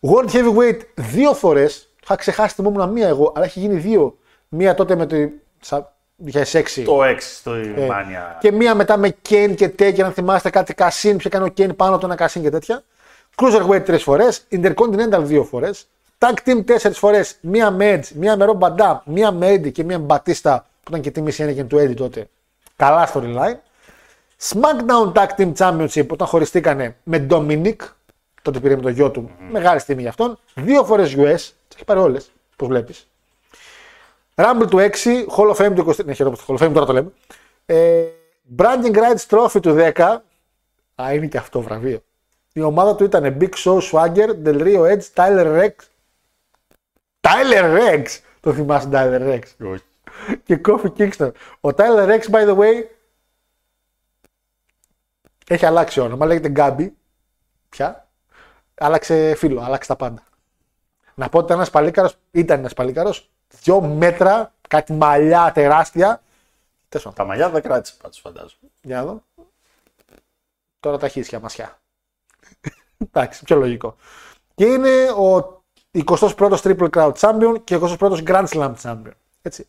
World 0.00 0.30
Heavyweight 0.30 0.78
δύο 0.94 1.34
φορές. 1.34 1.88
Είχα 2.02 2.16
ξεχάσει 2.16 2.54
θυμόμουν 2.54 2.90
μία 2.90 3.08
εγώ, 3.08 3.32
αλλά 3.36 3.44
έχει 3.44 3.58
γίνει 3.60 3.74
δύο. 3.74 4.18
Μία 4.48 4.74
τότε 4.74 4.96
με 4.96 5.06
το. 5.06 5.16
Σα... 5.60 5.92
2006. 6.32 6.82
Το 6.84 7.02
6 7.02 7.16
στο 7.18 7.52
Ε, 7.52 7.86
Μάνια. 7.88 8.38
Και 8.40 8.52
μία 8.52 8.74
μετά 8.74 8.96
με 8.96 9.16
Kane 9.28 9.52
και 9.56 9.72
Taker, 9.78 10.00
αν 10.00 10.12
θυμάστε 10.12 10.50
κάτι 10.50 10.74
Κασίν, 10.74 11.16
που 11.16 11.22
έκανε 11.26 11.44
ο 11.44 11.52
Kane 11.56 11.76
πάνω 11.76 11.98
του 11.98 12.06
ένα 12.06 12.14
Κασίν 12.14 12.42
και 12.42 12.50
τέτοια. 12.50 12.82
Cruiserweight 13.36 13.84
τρεις 13.84 14.02
φορές, 14.02 14.46
Intercontinental 14.50 15.20
δύο 15.20 15.44
φορές, 15.44 15.88
Tag 16.24 16.48
Team 16.48 16.64
τέσσερις 16.66 16.98
φορές, 16.98 17.36
μία 17.40 17.70
με 17.70 17.94
Edge, 17.94 18.08
μία 18.14 18.36
με 18.36 18.46
Rob 18.48 18.58
Van 18.58 18.76
Dam, 18.76 18.96
μία 19.04 19.32
με 19.32 19.54
Eddie 19.54 19.72
και 19.72 19.84
μία 19.84 19.98
με 19.98 20.06
Batista, 20.08 20.58
που 20.82 20.88
ήταν 20.88 21.00
και 21.00 21.10
τιμή 21.10 21.32
ένεγεν 21.38 21.68
του 21.68 21.76
Eddie 21.76 21.96
τότε. 21.96 22.28
Καλά 22.76 23.12
storyline. 23.12 23.56
SmackDown 24.42 25.12
Tag 25.12 25.26
Team 25.36 25.52
Championship, 25.54 26.06
όταν 26.08 26.26
χωριστήκανε 26.26 26.96
με 27.02 27.26
Dominic, 27.30 27.76
τότε 28.42 28.60
πήρε 28.60 28.76
με 28.76 28.82
το 28.82 28.88
γιο 28.88 29.10
του, 29.10 29.30
μεγάλη 29.50 29.80
στιγμή 29.80 30.00
για 30.00 30.10
αυτόν. 30.10 30.38
Δύο 30.54 30.84
φορές 30.84 31.14
US, 31.16 31.34
τις 31.34 31.74
έχει 31.74 31.84
πάρει 31.84 32.00
όλες, 32.00 32.30
όπω 32.52 32.66
βλέπεις. 32.66 33.08
Rumble 34.34 34.66
του 34.70 34.78
6, 34.78 35.26
Hall 35.36 35.54
of 35.54 35.66
Fame 35.66 35.72
του 35.74 35.80
20. 35.80 36.04
Ναι, 36.04 36.12
χαίρομαι 36.12 36.36
στο 36.36 36.44
Hall 36.48 36.60
of 36.60 36.66
Fame, 36.66 36.72
τώρα 36.72 36.86
το 36.86 36.92
λέμε. 36.92 37.12
Ε, 37.66 38.04
Branding 38.56 38.94
Rights 38.94 39.26
Trophy 39.28 39.60
του 39.62 39.76
10. 39.78 40.22
Α, 41.02 41.12
είναι 41.12 41.26
και 41.26 41.38
αυτό 41.38 41.60
βραβείο. 41.60 42.02
Η 42.52 42.62
ομάδα 42.62 42.94
του 42.94 43.04
ήταν 43.04 43.36
Big 43.40 43.54
Show, 43.64 43.78
Swagger, 43.78 44.28
Del 44.44 44.62
Rio 44.62 44.80
Edge, 44.80 45.02
Tyler 45.14 45.60
Rex. 45.60 45.70
Tyler 47.24 47.78
Rex! 47.78 48.04
Το 48.40 48.52
θυμάσαι 48.52 48.88
Tyler 48.92 49.20
Rex; 49.20 49.42
Όχι. 49.72 49.84
και 50.44 50.60
Kofi 50.64 50.92
Kingston. 50.98 51.32
Ο 51.60 51.68
Tyler 51.68 52.08
Rex, 52.08 52.30
by 52.30 52.48
the 52.48 52.56
way, 52.58 52.84
έχει 55.46 55.66
αλλάξει 55.66 56.00
όνομα. 56.00 56.26
Λέγεται 56.26 56.52
Gabby. 56.56 56.90
Πια. 57.68 58.08
Άλλαξε 58.74 59.34
φίλο, 59.34 59.60
άλλαξε 59.60 59.88
τα 59.88 59.96
πάντα. 59.96 60.22
Να 61.14 61.28
πω 61.28 61.36
ότι 61.36 61.46
ήταν 61.46 61.56
ένας 61.56 61.70
παλίκαρος, 61.70 62.16
ήταν 62.30 62.58
ένας 62.58 62.74
παλίκαρος, 62.74 63.30
δυο 63.62 63.80
μέτρα, 63.80 64.52
κάτι 64.68 64.92
μαλλιά 64.92 65.52
τεράστια. 65.54 66.22
Τέλος 66.88 67.04
πάντων. 67.06 67.18
Τα 67.18 67.24
μαλλιά 67.24 67.50
δεν 67.50 67.62
κράτησε 67.62 67.94
πάντως, 68.02 68.18
φαντάζομαι. 68.18 68.70
Για 68.82 68.96
να 68.96 69.04
δω. 69.04 69.22
Τώρα 70.80 70.98
τα 70.98 71.08
χίσια 71.08 71.40
μασιά. 71.40 71.78
Εντάξει, 72.98 73.44
πιο 73.44 73.56
λογικό. 73.56 73.96
Και 74.54 74.64
είναι 74.64 75.10
ο 75.10 75.53
21ο 75.94 76.56
Triple 76.62 76.88
Crown 76.90 77.12
Champion 77.12 77.54
και 77.64 77.78
21ο 77.80 78.22
Grand 78.26 78.46
Slam 78.46 78.72
Champion. 78.82 79.12
Έτσι. 79.42 79.66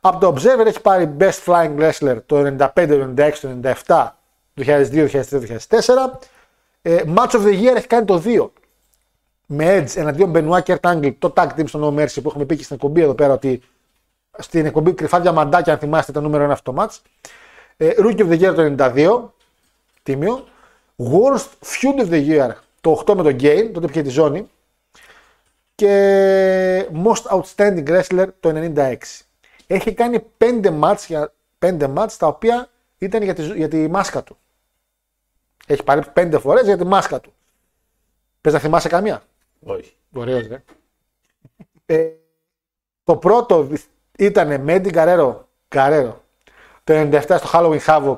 Από 0.00 0.18
το 0.18 0.34
Observer 0.36 0.66
έχει 0.66 0.80
πάρει 0.80 1.16
Best 1.18 1.44
Flying 1.44 1.78
Wrestler 1.78 2.16
το 2.26 2.36
95, 2.36 2.70
το 2.74 3.12
96, 3.16 3.32
το 3.40 3.48
97, 3.62 4.08
το 4.54 4.62
2002, 4.66 5.08
2003, 5.10 5.26
το 5.26 5.42
2004. 5.68 6.18
Ε, 6.82 7.02
Match 7.16 7.30
of 7.30 7.42
the 7.44 7.62
Year 7.62 7.76
έχει 7.76 7.86
κάνει 7.86 8.04
το 8.04 8.22
2. 8.24 8.48
Με 9.46 9.78
Edge 9.78 9.96
εναντίον 9.96 10.32
Benoit 10.34 10.62
και 10.62 10.78
Kurt 10.82 10.92
Angle, 10.92 11.14
το 11.18 11.32
tag 11.36 11.46
team 11.56 11.64
στο 11.66 11.88
No 11.88 12.00
Mercy 12.00 12.18
που 12.22 12.28
έχουμε 12.28 12.44
πει 12.44 12.56
και 12.56 12.62
στην 12.62 12.76
εκπομπή 12.76 13.00
εδώ 13.00 13.14
πέρα 13.14 13.32
ότι 13.32 13.62
στην 14.38 14.66
εκπομπή 14.66 14.92
κρυφά 14.92 15.20
διαμαντάκια, 15.20 15.72
αν 15.72 15.78
θυμάστε, 15.78 16.12
το 16.12 16.20
νούμερο 16.20 16.46
1 16.46 16.50
αυτό 16.50 16.72
το 16.72 16.82
match. 16.82 16.98
Ε, 17.76 17.90
Rookie 17.98 18.18
of 18.18 18.28
the 18.28 18.40
Year 18.40 18.54
το 18.54 18.74
92, 18.78 19.20
τίμιο. 20.02 20.44
Worst 20.96 21.48
Feud 21.64 22.06
of 22.06 22.10
the 22.10 22.28
Year 22.28 22.50
το 22.80 23.02
8 23.06 23.14
με 23.14 23.22
τον 23.22 23.36
Gain, 23.40 23.70
τότε 23.72 23.86
πήγε 23.86 24.02
τη 24.02 24.08
ζώνη. 24.08 24.48
Και 25.74 26.88
Most 27.04 27.40
Outstanding 27.40 27.86
Wrestler 27.88 28.26
το 28.40 28.72
96. 28.76 28.96
Έχει 29.66 29.94
κάνει 29.94 30.26
5 30.38 30.80
match, 30.80 31.04
για, 31.06 31.32
5 31.58 31.94
match 31.94 32.12
τα 32.18 32.26
οποία 32.26 32.70
ήταν 32.98 33.22
για 33.22 33.34
τη, 33.34 33.42
για 33.42 33.68
τη 33.68 33.88
μάσκα 33.88 34.22
του. 34.22 34.36
Έχει 35.66 35.82
πάρει 35.82 36.02
5 36.16 36.38
φορές 36.40 36.64
για 36.64 36.76
τη 36.76 36.84
μάσκα 36.84 37.20
του. 37.20 37.34
Πες 38.40 38.52
να 38.52 38.58
θυμάσαι 38.58 38.88
καμία; 38.88 39.22
Όχι. 39.62 39.96
Ωραίος, 40.12 40.46
ρε. 40.46 40.62
Ε, 41.86 42.10
το 43.04 43.16
πρώτο 43.16 43.68
ήταν 44.18 44.60
με 44.60 44.76
Eddie 44.76 44.92
Guerrero, 44.92 45.36
Guerrero, 45.68 46.12
το 46.84 46.94
97 46.94 47.20
στο 47.22 47.48
Halloween 47.52 47.84
Havoc 47.86 48.16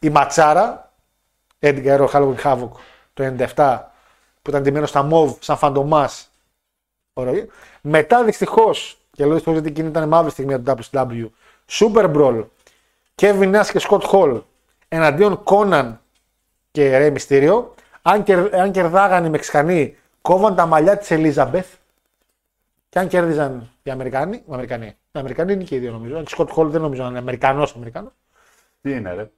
η 0.00 0.10
Ματσάρα, 0.10 0.92
Eddie 1.58 1.84
Guerrero 1.84 2.08
Halloween 2.08 2.42
Havoc 2.42 2.70
το 3.14 3.34
97 3.54 3.80
που 4.42 4.50
ήταν 4.50 4.62
ντυμένος 4.62 4.88
στα 4.88 5.02
μοβ 5.02 5.36
σαν 5.40 5.56
φαντομάς. 5.56 6.27
Ωραίο. 7.18 7.46
Μετά 7.80 8.24
δυστυχώς, 8.24 8.98
και 9.10 9.24
λέω 9.24 9.32
δυστυχώς 9.32 9.54
γιατί 9.58 9.68
εκείνη 9.68 9.88
ήταν 9.88 10.08
μαύρη 10.08 10.30
στιγμή 10.30 10.54
από 10.54 10.64
το 10.64 10.76
WCW, 10.78 11.26
Super 11.68 12.14
Brawl, 12.14 12.44
Kevin 13.14 13.54
Nash 13.54 13.66
και 13.72 13.80
Scott 13.88 14.00
Hall 14.00 14.42
εναντίον 14.88 15.42
Conan 15.44 15.96
και 16.70 16.98
Rey 16.98 17.16
Mysterio. 17.16 17.64
Αν, 18.02 18.22
κερ, 18.22 18.54
αν 18.54 18.70
κερδάγαν 18.70 19.24
οι 19.24 19.28
Μεξικανοί, 19.28 19.96
κόβαν 20.22 20.54
τα 20.54 20.66
μαλλιά 20.66 20.98
της 20.98 21.10
Ελίζαμπεθ. 21.10 21.74
Και 22.88 22.98
αν 22.98 23.08
κέρδιζαν 23.08 23.70
οι 23.82 23.90
Αμερικάνοι, 23.90 24.36
οι 24.36 24.52
Αμερικανοί, 24.52 24.86
οι 24.86 25.18
Αμερικανοί 25.18 25.52
είναι 25.52 25.64
και 25.64 25.74
οι 25.74 25.78
δύο 25.78 25.92
νομίζω. 25.92 26.18
Ο 26.18 26.22
Σκοτ 26.26 26.50
Χολ 26.50 26.70
δεν 26.70 26.80
νομίζω 26.80 27.02
να 27.02 27.08
είναι 27.08 27.18
Αμερικανός 27.18 27.74
Αμερικανό. 27.74 28.12
Τι 28.80 28.92
είναι, 28.92 29.14
ρε; 29.14 29.30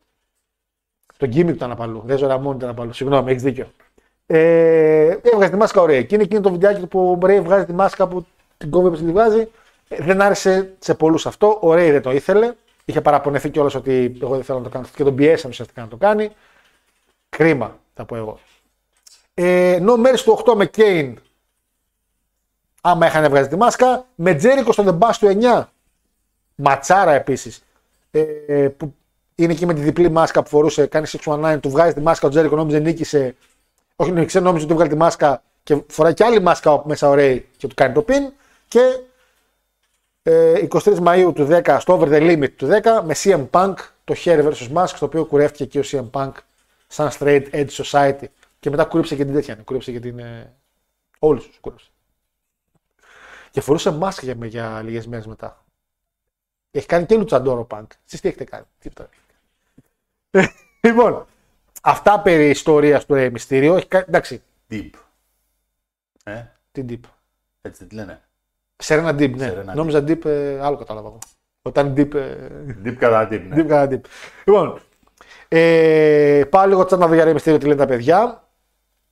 Το 1.17 1.27
γκίμικ 1.27 1.55
ήταν 1.55 1.71
απαλού. 1.71 2.03
Δεν 2.05 2.19
ζω 2.19 2.39
μόνο 2.39 2.57
ήταν 2.57 2.69
απαλού. 2.69 2.93
Συγγνώμη, 2.93 3.31
έχεις 3.31 3.43
δίκιο. 3.43 3.73
Ε, 4.33 5.19
έβγαζε 5.23 5.51
τη 5.51 5.57
μάσκα 5.57 5.81
ωραία. 5.81 6.03
Και 6.03 6.15
είναι 6.15 6.25
εκείνο 6.25 6.41
το 6.41 6.51
βιντεάκι 6.51 6.87
που 6.87 7.11
ο 7.11 7.15
Μπρέι 7.15 7.41
βγάζει 7.41 7.65
τη 7.65 7.73
μάσκα 7.73 8.09
που 8.09 8.27
την 8.57 8.71
κόβει 8.71 8.87
όπως 8.87 8.99
τη 8.99 9.05
βγάζει. 9.05 9.49
Ε, 9.89 10.03
δεν 10.03 10.21
άρεσε 10.21 10.73
σε 10.79 10.95
πολλούς 10.95 11.27
αυτό. 11.27 11.59
Ο 11.61 11.75
Ρέι 11.75 11.91
δεν 11.91 12.03
το 12.03 12.11
ήθελε. 12.11 12.53
Είχε 12.85 13.01
παραπονεθεί 13.01 13.51
κιόλας 13.51 13.75
ότι 13.75 14.17
εγώ 14.23 14.35
δεν 14.35 14.45
θέλω 14.45 14.59
να 14.59 14.65
το 14.65 14.71
κάνω 14.71 14.85
αυτό 14.85 14.97
και 14.97 15.05
τον 15.05 15.15
πιέσαμε 15.15 15.53
ουσιαστικά 15.53 15.81
να 15.83 15.89
το 15.89 15.97
κάνει. 15.97 16.31
Κρίμα, 17.29 17.79
θα 17.95 18.05
πω 18.05 18.17
εγώ. 18.17 18.39
Ε, 19.35 19.79
No 19.83 20.07
Mercy 20.07 20.21
του 20.25 20.43
8 20.45 20.55
με 20.55 20.71
Kane. 20.77 21.15
Άμα 22.81 23.07
είχαν 23.07 23.29
βγάζει 23.29 23.49
τη 23.49 23.57
μάσκα. 23.57 24.07
Με 24.15 24.35
Τζέρικο 24.35 24.73
στο 24.73 24.85
The 24.87 24.99
Bash 24.99 25.15
του 25.19 25.39
9. 25.43 25.65
Ματσάρα 26.55 27.13
επίσης. 27.13 27.63
Ε, 28.11 28.69
που 28.77 28.95
είναι 29.35 29.53
εκεί 29.53 29.67
με 29.67 29.75
τη 29.75 29.81
διπλή 29.81 30.11
μάσκα 30.11 30.43
που 30.43 30.49
φορούσε. 30.49 30.87
Κάνει 30.87 31.07
619, 31.25 31.59
του 31.63 31.71
βγάζει 31.71 31.95
τη 31.95 32.01
μάσκα. 32.01 32.27
Ο 32.27 32.31
Τζέρικο 32.31 32.57
νόμιζε 32.57 32.79
νίκησε. 32.79 33.35
Όχι, 34.01 34.13
νίκησε, 34.13 34.41
νόμιζε 34.41 34.65
ότι 34.65 34.75
βγάλει 34.75 34.91
τη 34.91 34.97
μάσκα 34.97 35.43
και 35.63 35.83
φοράει 35.89 36.15
και 36.15 36.25
άλλη 36.25 36.41
μάσκα 36.41 36.87
μέσα 36.87 37.09
ωραία 37.09 37.37
και 37.37 37.67
του 37.67 37.75
κάνει 37.75 37.95
το 37.95 38.03
πιν. 38.03 38.33
Και 38.69 38.81
ε, 40.23 40.67
23 40.71 40.81
Μαΐου 40.81 41.33
του 41.35 41.49
10 41.51 41.77
στο 41.81 41.99
Over 41.99 42.09
the 42.09 42.21
Limit 42.21 42.51
του 42.57 42.69
10 42.83 43.03
με 43.05 43.15
CM 43.17 43.49
Punk 43.51 43.75
το 44.05 44.15
Hair 44.25 44.51
vs. 44.51 44.73
Mask, 44.75 44.89
στο 44.95 45.07
οποίο 45.07 45.25
κουρεύτηκε 45.25 45.65
και 45.65 45.79
ο 45.79 45.83
CM 45.85 46.11
Punk 46.21 46.33
σαν 46.87 47.11
straight 47.19 47.45
edge 47.53 47.69
society 47.69 48.25
και 48.61 48.71
μετά 48.71 48.85
κούρεψε 48.85 49.17
και 49.17 49.25
την 49.25 49.35
τέτοια, 49.35 49.55
ναι, 49.55 49.63
κούρεψε 49.63 49.93
και 49.93 50.01
την. 50.01 50.19
Ε... 50.19 50.53
Όλους 51.19 51.47
τους 51.47 51.59
κούρεψε. 51.61 51.91
Και 53.51 53.61
φορούσε 53.61 53.91
μάσκα 53.91 54.33
για, 54.33 54.47
για 54.47 54.83
λίγες 54.83 55.07
μέρες 55.07 55.27
μετά. 55.27 55.65
Έχει 56.71 56.87
κάνει 56.87 57.07
και 57.07 57.17
λουτσαντόρο 57.17 57.67
Punk. 57.71 57.87
Εσείς 58.07 58.21
τι 58.21 58.29
έχετε 58.29 58.45
κάνει, 58.45 58.65
τίποτα. 58.79 59.09
λοιπόν, 60.87 61.27
αυτά 61.81 62.21
περί 62.21 62.49
ιστορίας 62.49 63.07
του 63.07 63.15
Rey 63.15 63.33
Mysterio. 63.33 63.77
Έχει 63.77 63.87
κάνει, 63.87 64.05
εντάξει, 64.09 64.43
Deep. 64.71 64.91
Ε, 66.25 66.43
την 66.73 66.87
Deep; 66.91 67.09
έτσι 67.61 67.79
δεν 67.79 67.89
τη 67.89 67.95
λένε. 67.95 68.21
Σερένα 68.77 69.11
Deep, 69.11 69.35
ναι. 69.37 69.55
Serena 69.55 69.71
Deep. 69.71 69.75
Νόμιζα 69.75 69.99
Deep, 69.99 70.25
ε, 70.25 70.61
άλλο 70.61 70.77
κατάλαβα 70.77 71.09
εγώ. 71.09 71.19
Όταν 71.63 71.95
Deep. 71.97 72.15
Ε, 72.15 72.37
Deep 72.85 72.95
κατά 72.95 73.29
deep, 73.31 73.43
ναι. 73.49 73.63
Deep 73.63 73.67
κατά 73.67 73.95
Deep. 73.95 74.01
Λοιπόν, 74.45 74.81
ε, 75.49 76.43
πάω 76.51 76.67
λίγο 76.67 76.85
τσάτα 76.85 77.03
να 77.03 77.09
δω 77.09 77.15
για 77.15 77.25
Rey 77.27 77.37
Mysterio 77.37 77.61
τι 77.61 77.67
λένε 77.67 77.75
τα 77.75 77.87
παιδιά. 77.87 78.49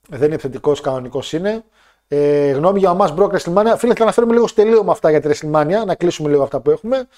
Δεν 0.09 0.23
είναι 0.23 0.35
επιθετικό, 0.35 0.73
κανονικός 0.73 1.33
είναι. 1.33 1.65
Ε, 2.09 2.51
γνώμη 2.51 2.79
για 2.79 2.91
ο 2.91 2.95
Μας 2.95 3.13
Μπρόκ 3.13 3.33
WrestleMania. 3.35 3.75
Φίλε, 3.77 3.95
θα 3.95 4.03
αναφέρουμε 4.03 4.33
λίγο 4.33 4.47
στο 4.47 4.63
τελείωμα 4.63 4.93
αυτά 4.93 5.11
για 5.11 5.21
τη 5.21 5.29
WrestleMania, 5.33 5.85
να 5.87 5.95
κλείσουμε 5.95 6.29
λίγο 6.29 6.43
αυτά 6.43 6.61
που 6.61 6.71
έχουμε. 6.71 7.09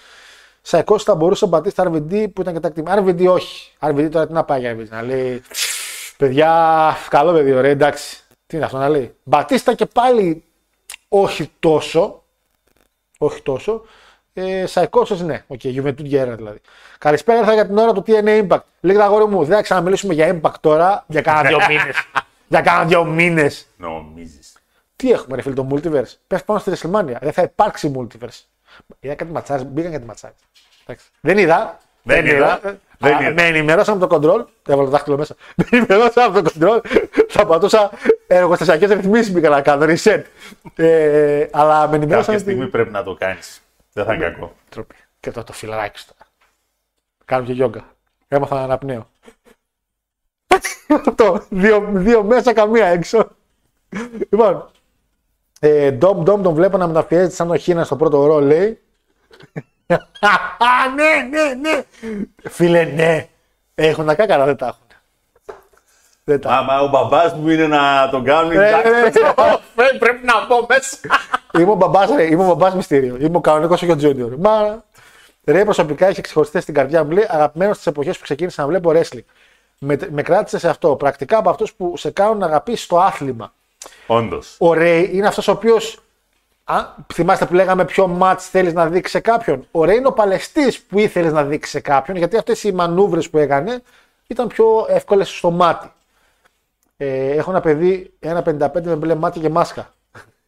Σαϊκό 0.62 0.98
θα 0.98 1.14
μπορούσε 1.14 1.44
ο 1.44 1.48
Μπατίστα 1.48 1.90
RVD 1.90 2.32
που 2.32 2.40
ήταν 2.40 2.54
και 2.54 2.60
τα 2.60 2.68
κτήματα. 2.68 3.04
RVD 3.04 3.26
όχι. 3.28 3.72
RVD 3.80 4.08
τώρα 4.10 4.26
τι 4.26 4.32
να 4.32 4.44
πάει 4.44 4.60
για 4.60 4.76
RVD, 4.76 4.88
να 4.88 5.02
λέει. 5.02 5.42
Παιδιά, 6.16 6.96
καλό 7.08 7.32
παιδί, 7.32 7.52
ωραία, 7.52 7.70
εντάξει. 7.70 8.22
Τι 8.46 8.56
είναι 8.56 8.64
αυτό 8.64 8.78
να 8.78 8.88
λέει. 8.88 9.14
Μπατίστα 9.22 9.74
και 9.74 9.86
πάλι 9.86 10.44
όχι 11.08 11.50
τόσο. 11.58 12.22
Όχι 13.18 13.42
τόσο. 13.42 13.82
Ε, 14.32 14.66
Σαϊκόσο 14.66 15.24
ναι. 15.24 15.44
Οκ, 15.46 15.60
okay, 15.62 15.82
Juventud 15.82 16.10
Guerra 16.10 16.34
δηλαδή. 16.36 16.60
Καλησπέρα, 16.98 17.38
ήρθα 17.38 17.52
για 17.52 17.66
την 17.66 17.78
ώρα 17.78 17.92
του 17.92 18.04
TNA 18.06 18.46
Impact. 18.46 18.60
Λέγεται 18.80 19.04
αγόρι 19.04 19.26
μου, 19.26 19.44
δεν 19.44 19.56
θα 19.56 19.62
ξαναμιλήσουμε 19.62 20.14
για 20.14 20.40
Impact 20.40 20.54
τώρα 20.60 21.04
για 21.08 21.20
κάνα 21.20 21.42
δύο 21.48 21.58
μήνες. 21.68 21.96
για 22.48 22.60
κάνα 22.60 22.84
δύο 22.84 23.04
μήνες. 23.04 23.66
Νομίζεις. 23.76 24.52
Τι 24.96 25.10
έχουμε, 25.10 25.36
ρε 25.36 25.42
φίλε, 25.42 25.54
το 25.54 25.66
multiverse. 25.70 26.14
Πες 26.26 26.44
πάνω 26.44 26.58
στη 26.58 26.72
WrestleMania. 26.74 27.16
Δεν 27.20 27.32
θα 27.32 27.42
υπάρξει 27.42 27.92
multiverse. 27.96 28.40
Είδα 29.00 29.14
κάτι 29.14 29.30
ματσάρι, 29.32 29.64
μπήκαν 29.64 29.92
κάτι 29.92 30.04
ματσάρι. 30.04 30.34
Εντάξει. 30.82 31.06
Δεν 31.20 31.38
είδα. 31.38 31.78
Δεν 32.02 32.26
είδα. 32.26 32.60
Δεν 32.98 33.14
Α, 33.14 33.20
είδα. 33.20 33.32
Με 33.32 33.42
ενημερώσαν 33.42 34.02
από 34.02 34.06
το 34.06 34.16
control. 34.16 34.44
Έβαλα 34.66 34.84
το 34.84 34.90
δάχτυλο 34.90 35.16
μέσα. 35.16 35.36
Με 35.56 35.64
ενημερώσαν 35.70 36.36
από 36.36 36.42
το 36.42 36.52
control. 36.54 36.80
Θα 37.28 37.46
πατούσα 37.46 37.90
εργοστασιακές 38.26 38.90
ρυθμίσεις 38.90 39.32
μπήκα 39.32 39.48
να 39.48 39.60
κάνω. 39.62 39.86
Reset. 39.88 40.22
Ε, 40.74 41.46
αλλά 41.52 41.88
με 41.88 41.96
ενημερώσαν. 41.96 42.34
Κάποια 42.34 42.38
στιγμή 42.38 42.66
πρέπει 42.68 42.90
να 42.90 43.02
το 43.02 43.14
κάνεις. 43.14 43.62
Δεν 43.92 44.04
θα 44.04 44.14
είναι 44.14 44.24
κακό. 44.24 44.56
Τροπή. 44.68 44.94
Και 45.20 45.30
το, 45.30 45.44
το 45.44 45.52
φιλαράκι 45.52 45.98
σου 45.98 46.06
τώρα. 46.06 46.30
Κάνω 47.24 47.44
και 47.44 47.52
γιόγκα. 47.52 47.84
Έμαθα 48.28 48.54
να 48.54 48.62
αναπνέω. 48.62 49.08
Αυτό. 51.06 51.46
Δύο, 51.48 51.88
δύο 51.92 52.22
μέσα, 52.22 52.52
καμία 52.52 52.86
έξω. 52.86 53.28
Λοιπόν. 54.30 54.70
Ε, 55.62 55.90
Ντόμ 55.90 56.22
Ντόμ 56.22 56.42
τον 56.42 56.54
βλέπω 56.54 56.76
να 56.76 56.86
μεταφιέζεται 56.86 57.34
σαν 57.34 57.50
ο 57.50 57.56
Χίνα 57.56 57.84
στο 57.84 57.96
πρώτο 57.96 58.26
ρο, 58.26 58.40
λέει. 58.40 58.80
Α, 59.88 60.68
ναι, 60.96 61.38
ναι, 61.38 61.54
ναι. 61.54 61.82
Φίλε, 62.50 62.84
ναι. 62.84 63.28
Έχουν 63.74 64.06
τα 64.06 64.14
κάκαρα, 64.14 64.44
δεν 64.44 64.56
τα 64.56 64.66
έχουν. 64.66 64.86
Δεν 66.24 66.40
τα 66.40 66.50
Μα, 66.50 66.62
μα 66.62 66.80
ο 66.80 66.88
μπαμπάς 66.88 67.34
μου 67.34 67.48
είναι 67.48 67.66
να 67.66 68.08
τον 68.10 68.24
κάνουν. 68.24 68.52
Ε, 68.52 68.68
εντάξει. 68.68 69.20
ε, 69.76 69.84
ε, 69.94 69.98
Πρέπει 69.98 70.24
να 70.24 70.46
πω 70.46 70.66
μέσα. 70.68 70.96
Είμαι 71.58 71.70
ο 71.70 71.74
μπαμπάς, 71.74 72.10
ρε, 72.16 72.24
είμαι 72.24 72.42
ο 72.42 72.46
μπαμπάς 72.46 72.74
μυστήριο. 72.74 73.16
Είμαι 73.20 73.36
ο 73.36 73.40
κανονικός 73.40 73.82
όχι 73.82 73.92
ο 73.92 73.96
Junior. 74.00 74.36
Μα 74.38 74.84
ρε, 75.44 75.64
προσωπικά 75.64 76.06
έχει 76.06 76.20
ξεχωριστεί 76.20 76.60
στην 76.60 76.74
καρδιά 76.74 77.04
μου. 77.04 77.10
Λέει 77.10 77.26
αγαπημένος 77.28 77.74
στις 77.76 77.86
εποχές 77.86 78.16
που 78.16 78.22
ξεκίνησα 78.22 78.62
να 78.62 78.68
βλέπω 78.68 78.90
wrestling. 78.94 79.24
Με, 79.78 79.98
με 80.10 80.22
κράτησε 80.22 80.58
σε 80.58 80.68
αυτό. 80.68 80.96
Πρακτικά 80.96 81.38
από 81.38 81.50
αυτούς 81.50 81.74
που 81.74 81.96
σε 81.96 82.10
κάνουν 82.10 82.38
να 82.38 82.46
αγαπήσεις 82.46 82.86
το 82.86 83.00
άθλημα. 83.00 83.52
Όντως. 84.06 84.56
Ο 84.58 84.72
Ρέι 84.72 85.10
είναι 85.12 85.26
αυτός 85.26 85.48
ο 85.48 85.52
οποίος. 85.52 86.02
Θυμάστε 87.12 87.46
που 87.46 87.54
λέγαμε 87.54 87.84
ποιο 87.84 88.06
μάτς 88.06 88.48
θέλεις 88.48 88.72
να 88.72 88.88
δείξει 88.88 89.10
σε 89.10 89.20
κάποιον. 89.20 89.66
Ο 89.70 89.84
Ρέι 89.84 89.96
είναι 89.96 90.06
ο 90.06 90.12
παλαιστής 90.12 90.80
που 90.80 90.98
ήθελες 90.98 91.32
να 91.32 91.44
δείξει 91.44 91.70
σε 91.70 91.80
κάποιον, 91.80 92.16
γιατί 92.16 92.36
αυτές 92.36 92.62
οι 92.62 92.72
μανούβρες 92.72 93.30
που 93.30 93.38
έκανε 93.38 93.82
ήταν 94.26 94.46
πιο 94.46 94.86
εύκολες 94.88 95.28
στο 95.28 95.50
μάτι. 95.50 95.92
Ε, 96.96 97.30
έχω 97.30 97.50
ένα 97.50 97.60
παιδί, 97.60 98.12
ένα 98.18 98.42
55 98.42 98.82
με 98.82 98.94
μπλε 98.94 99.14
μάτια 99.14 99.42
και 99.42 99.48
μάσκα. 99.48 99.94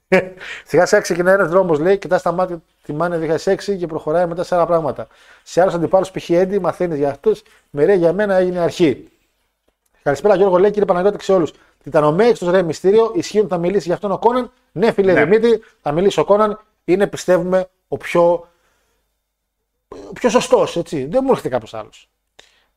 Σιγά 0.67 0.87
σιγά 0.87 1.01
ξεκινάει 1.01 1.35
ένας 1.35 1.49
δρόμος, 1.49 1.79
λέει, 1.79 1.99
κοιτάς 1.99 2.23
τα 2.23 2.33
μάτια 2.33 2.63
τη 2.83 2.93
μάνα 2.93 3.39
2006 3.45 3.77
και 3.79 3.87
προχωράει 3.87 4.27
μετά 4.27 4.45
σε 4.45 4.55
άλλα 4.55 4.67
πράγματα. 4.67 5.07
Σε 5.43 5.61
άλλους 5.61 5.75
αντιπάλους 5.75 6.11
π.χ. 6.11 6.31
Έντι 6.31 6.59
μαθαίνεις 6.61 6.99
για 6.99 7.11
αυτούς, 7.11 7.43
με 7.71 7.85
ρε 7.85 7.95
για 7.95 8.13
μένα 8.13 8.35
έγινε 8.35 8.59
αρχή. 8.59 9.09
Καλησπέρα 10.03 10.35
Γιώργο, 10.35 10.59
λέει 10.59 10.71
κύριε 10.71 10.85
Παναγιώτη 10.85 11.25
σε 11.25 11.33
όλους. 11.33 11.53
Τιτανομέξ, 11.83 12.39
το 12.39 12.51
ρε 12.51 12.63
μυστήριο, 12.63 13.13
ισχύουν 13.15 13.49
θα 13.49 13.59
μιλήσει 13.59 13.85
για 13.85 13.95
αυτόν 13.95 14.13
ο 14.13 14.19
Κόναν. 14.19 14.53
Ναι, 14.73 14.93
φίλε 14.93 15.13
Ναι. 15.13 15.25
Δημήτρη, 15.25 15.63
θα 15.81 15.93
μιλήσει 15.93 16.21
ο 16.21 16.25
Κόναν. 16.25 16.61
Είναι 16.85 17.07
πιστεύουμε 17.07 17.69
ο 17.89 17.97
πιο, 17.97 18.49
ο 19.89 20.13
πιο 20.13 20.31
σωστός, 20.31 20.77
έτσι. 20.77 21.05
Δεν 21.05 21.21
μου 21.25 21.31
έρχεται 21.31 21.49
κάποιος 21.49 21.75
άλλος. 21.75 22.11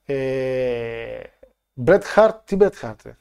Ε, 0.05 1.19
Bret 1.85 2.01
Hart, 2.15 2.33
τι 2.45 2.57
Bret 2.59 2.71
Hart, 2.81 2.95
ε. 3.03 3.11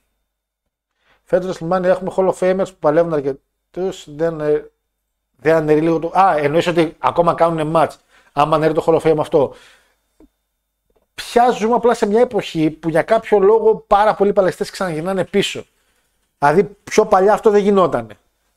Φέτος 1.23 1.59
WrestleMania 1.61 1.85
έχουμε 1.85 2.13
Hall 2.17 2.33
of 2.33 2.39
Famers 2.39 2.67
που 2.67 2.79
παλεύουν 2.79 3.13
αρκετούς. 3.13 4.15
Δεν, 4.15 4.41
ε, 4.41 4.71
δεν 5.37 5.55
αναιρεί 5.55 5.81
λίγο 5.81 5.99
το. 5.99 6.13
Α, 6.19 6.37
εννοείς 6.37 6.67
ότι 6.67 6.97
ακόμα 6.99 7.35
κάνουν 7.35 7.73
match. 7.77 7.95
Άμα 8.33 8.57
αναιρεί 8.57 8.73
το 8.73 8.85
Hall 8.87 9.01
of 9.01 9.11
Fame 9.11 9.19
αυτό. 9.19 9.55
Πια 11.15 11.51
ζούμε 11.51 11.75
απλά 11.75 11.95
σε 11.95 12.07
μια 12.07 12.21
εποχή 12.21 12.71
που 12.71 12.89
για 12.89 13.03
κάποιο 13.03 13.39
λόγο 13.39 13.85
πάρα 13.87 14.15
πολλοί 14.15 14.33
παλαιστές 14.33 14.71
ξαναγυρνάνε 14.71 15.25
πίσω. 15.25 15.65
Δηλαδή 16.39 16.65
πιο 16.65 17.07
παλιά 17.07 17.33
αυτό 17.33 17.51
δεν 17.51 17.63
γινόταν. 17.63 18.11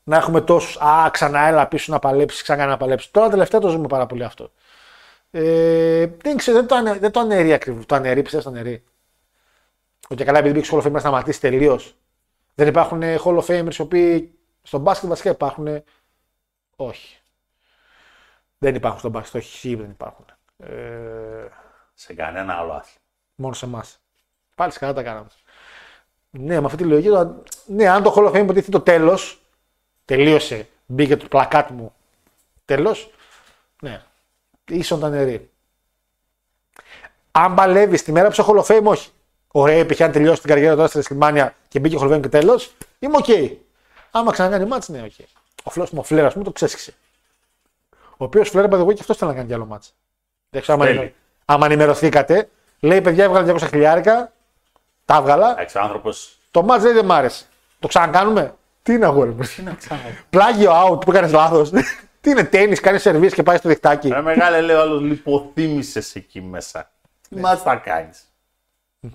Να 0.04 0.16
έχουμε 0.16 0.40
τόσους. 0.40 0.76
Α, 0.80 1.10
ξανά 1.10 1.40
έλα 1.40 1.68
πίσω 1.68 1.92
να 1.92 1.98
παλέψεις, 1.98 2.42
ξανά 2.42 2.66
να 2.66 2.76
παλέψεις. 2.76 3.10
Τώρα 3.10 3.28
τελευταία 3.28 3.60
το 3.60 3.68
ζούμε 3.68 3.86
πάρα 3.86 4.06
πολύ 4.06 4.24
αυτό. 4.24 4.50
Ε, 5.30 6.06
δεν 6.22 6.36
ξέρω, 6.36 6.56
δεν 6.58 6.66
το, 6.66 6.74
ανε, 6.74 6.92
δεν 6.98 7.10
το 7.10 7.20
αναιρεί 7.20 7.52
ακριβώς. 7.52 7.86
Το 7.86 7.94
αναιρεί, 7.94 8.22
πιστεύω 8.22 8.42
το 8.42 8.50
αναιρεί. 8.50 8.84
Ότι 10.08 10.24
καλά, 10.24 10.38
επειδή 10.38 10.54
μπήκες 10.54 10.70
Hall 10.72 10.78
of 10.82 10.86
Fame 10.86 10.90
να 10.90 10.98
σταματήσεις 10.98 11.40
τελείως. 11.40 11.96
Δεν 12.54 12.68
υπάρχουν 12.68 13.02
ε, 13.02 13.18
Hall 13.24 13.38
of 13.38 13.44
Famers 13.44 13.74
οι 13.74 13.82
οποίοι 13.82 14.38
στον 14.62 14.80
μπάσκετ 14.80 15.08
βασικά 15.08 15.30
υπάρχουν. 15.30 15.66
ε, 15.66 15.84
Όχι. 16.76 17.16
Δεν 18.58 18.74
υπάρχουν 18.74 18.98
στον 18.98 19.10
μπάσκετ, 19.10 19.34
όχι, 19.42 19.56
σίγουρα 19.56 19.82
δεν 19.82 19.90
υπάρχουν. 19.90 20.24
Ε, 20.56 21.48
Σε 21.94 22.14
κανένα 22.14 22.54
άλλο 22.54 22.72
άθλημα. 22.72 22.98
μόνο 23.34 23.54
σε 23.54 23.64
εμάς. 23.64 23.98
Πάλι 24.54 24.72
καλά 24.72 24.92
τα 24.92 25.02
κάναμε. 25.02 25.26
Ναι, 26.30 26.60
με 26.60 26.66
αυτή 26.66 26.76
τη 26.76 26.84
λογική. 26.84 27.08
Το- 27.68 27.72
Ναι, 27.74 27.88
αν 27.88 28.02
το 28.02 28.14
Hall 28.16 28.24
of 28.26 28.30
Fame 28.30 28.42
υποτίθεται 28.42 28.70
το 28.78 28.80
τέλος, 28.80 29.40
τελείωσε, 30.04 30.68
μπήκε 30.86 31.16
το 31.16 31.26
πλακάτ 31.28 31.70
μου 31.70 31.92
τέλος. 32.64 33.10
Ναι, 33.82 34.02
ίσον 34.68 35.00
τα 35.00 35.08
νερή. 35.08 35.50
Αν 37.32 37.54
παλεύεις 37.54 38.02
τη 38.02 38.12
μέρα 38.12 38.26
που 38.26 38.32
είσαι 38.32 38.44
Hall 38.48 38.62
of 38.64 38.64
Fame, 38.76 38.84
όχι. 38.84 39.10
Ωραία, 39.48 39.86
π.χ. 39.86 40.00
αν 40.00 40.12
τελειώσει 40.12 40.40
την 40.40 40.48
καριέρα 40.48 40.74
τώρα 40.74 40.88
στη 40.88 41.16
WrestleMania 41.20 41.48
και 41.68 41.78
μπήκε 41.80 41.96
Hall 42.00 42.04
of 42.10 42.14
Fame 42.16 42.20
και 42.20 42.28
τέλος, 42.28 42.72
είμαι 42.98 43.16
οκ. 43.16 43.58
Άμα 44.10 44.32
ξανακάνει 44.32 44.64
μάτς, 44.64 44.88
ναι, 44.88 45.02
οκ. 45.02 45.12
Ο 45.62 45.70
Φλος 45.70 45.90
μου, 45.90 45.98
ο 46.00 46.04
Φλερ, 46.04 46.24
ας 46.24 46.32
πούμε, 46.32 46.44
το 46.44 46.52
ξέσχισε. 46.52 46.94
Ο 47.92 48.24
οποίος 48.24 48.48
Φλερ, 48.48 48.64
by 48.70 48.74
the 48.74 48.84
way, 48.86 48.94
και 48.94 49.00
αυτός 49.00 49.16
θέλει 49.16 49.30
να 49.30 49.36
κάνει 49.36 49.48
κι 49.48 49.54
άλλο 49.54 49.66
μάτς. 49.66 49.94
Δεν 50.50 50.60
ξέρω 50.62 50.76
άμα, 50.76 50.84
Θέλει. 50.86 50.96
ενημερω- 50.98 51.18
άμα 51.44 51.66
ενημερωθήκατε. 51.66 52.48
Λέει, 52.80 53.00
παιδιά, 53.00 53.24
έβγαλε 53.24 53.44
200 53.52 53.66
χιλιάρικα. 53.68 54.32
Τα 55.04 55.16
έβγαλα. 55.16 55.50
Εντάξει, 55.50 55.78
ο 55.78 55.80
άνθρωπο. 55.80 56.10
Το 56.50 56.62
μάτς 56.62 56.84
λέει 56.84 56.92
δεν 56.92 57.04
μ' 57.04 57.12
άρεσε. 57.12 57.44
Το 57.78 57.88
ξανακάνουμε; 57.88 58.54
Τι 58.82 58.92
είναι 58.92 59.04
αγόρι 59.06 59.30
μου. 59.30 59.42
Τι 59.56 59.62
να 59.62 59.72
ξανά. 59.72 60.00
Πλάγιο 60.30 60.70
out 60.72 61.00
που 61.04 61.10
έκανες 61.10 61.32
λάθος. 61.32 61.70
Τι 62.20 62.30
είναι 62.30 62.44
τέννη, 62.44 62.76
κάνεις 62.76 63.02
σερβίς 63.02 63.34
και 63.34 63.42
πάει 63.42 63.56
στο 63.56 63.68
διχτάκι. 63.68 64.08
Ρε 64.08 64.20
μεγάλε, 64.22 64.60
λέει 64.60 64.76
ο 64.76 64.80
άλλος, 64.80 65.00
λιποθύμησες 65.00 66.14
εκεί 66.14 66.40
μέσα. 66.40 66.90
Τι 67.28 67.34
Ναι. 67.34 67.40
μάτς 67.40 67.62
θα 67.62 67.76
κάνεις. 67.76 68.22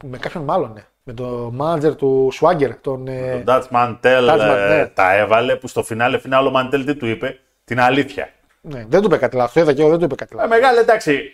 Με 0.03 0.18
κάποιον 0.18 0.44
μάλλον, 0.44 0.73
ναι. 0.73 0.85
Με 1.03 1.14
το 1.14 1.49
μάνατζερ 1.53 1.95
του 1.95 2.31
Swagger. 2.41 2.69
Τον, 2.81 3.07
ε, 3.07 3.34
Ο 3.34 3.38
Ντάτ 3.44 3.65
Μαντέλ 3.69 4.27
Dutch 4.30 4.34
Mantel, 4.40 4.68
ναι. 4.69 4.85
τα 4.88 5.14
έβαλε 5.15 5.56
που 5.56 5.68
στο 5.68 5.84
φινάλε 5.84 6.19
φινάλε 6.19 6.48
ο 6.48 6.52
Μαντέλ 6.52 6.85
τι 6.85 6.95
του 6.95 7.06
είπε; 7.06 7.40
Την 7.65 7.80
αλήθεια. 7.80 8.30
ναι, 8.61 8.85
δεν 8.88 8.99
του 9.02 9.06
είπε 9.06 9.18
κάτι 9.18 9.35
λάθος. 9.35 9.53
Το 9.53 9.60
είδα 9.60 9.73
και 9.73 9.81
εγώ, 9.81 9.90
δεν 9.90 9.99
του 9.99 10.06
είπε 10.06 10.15
κάτι 10.15 10.31
Ε, 10.34 10.35
λάθος. 10.35 10.52
μεγάλε, 10.52 10.80
εντάξει. 10.80 11.34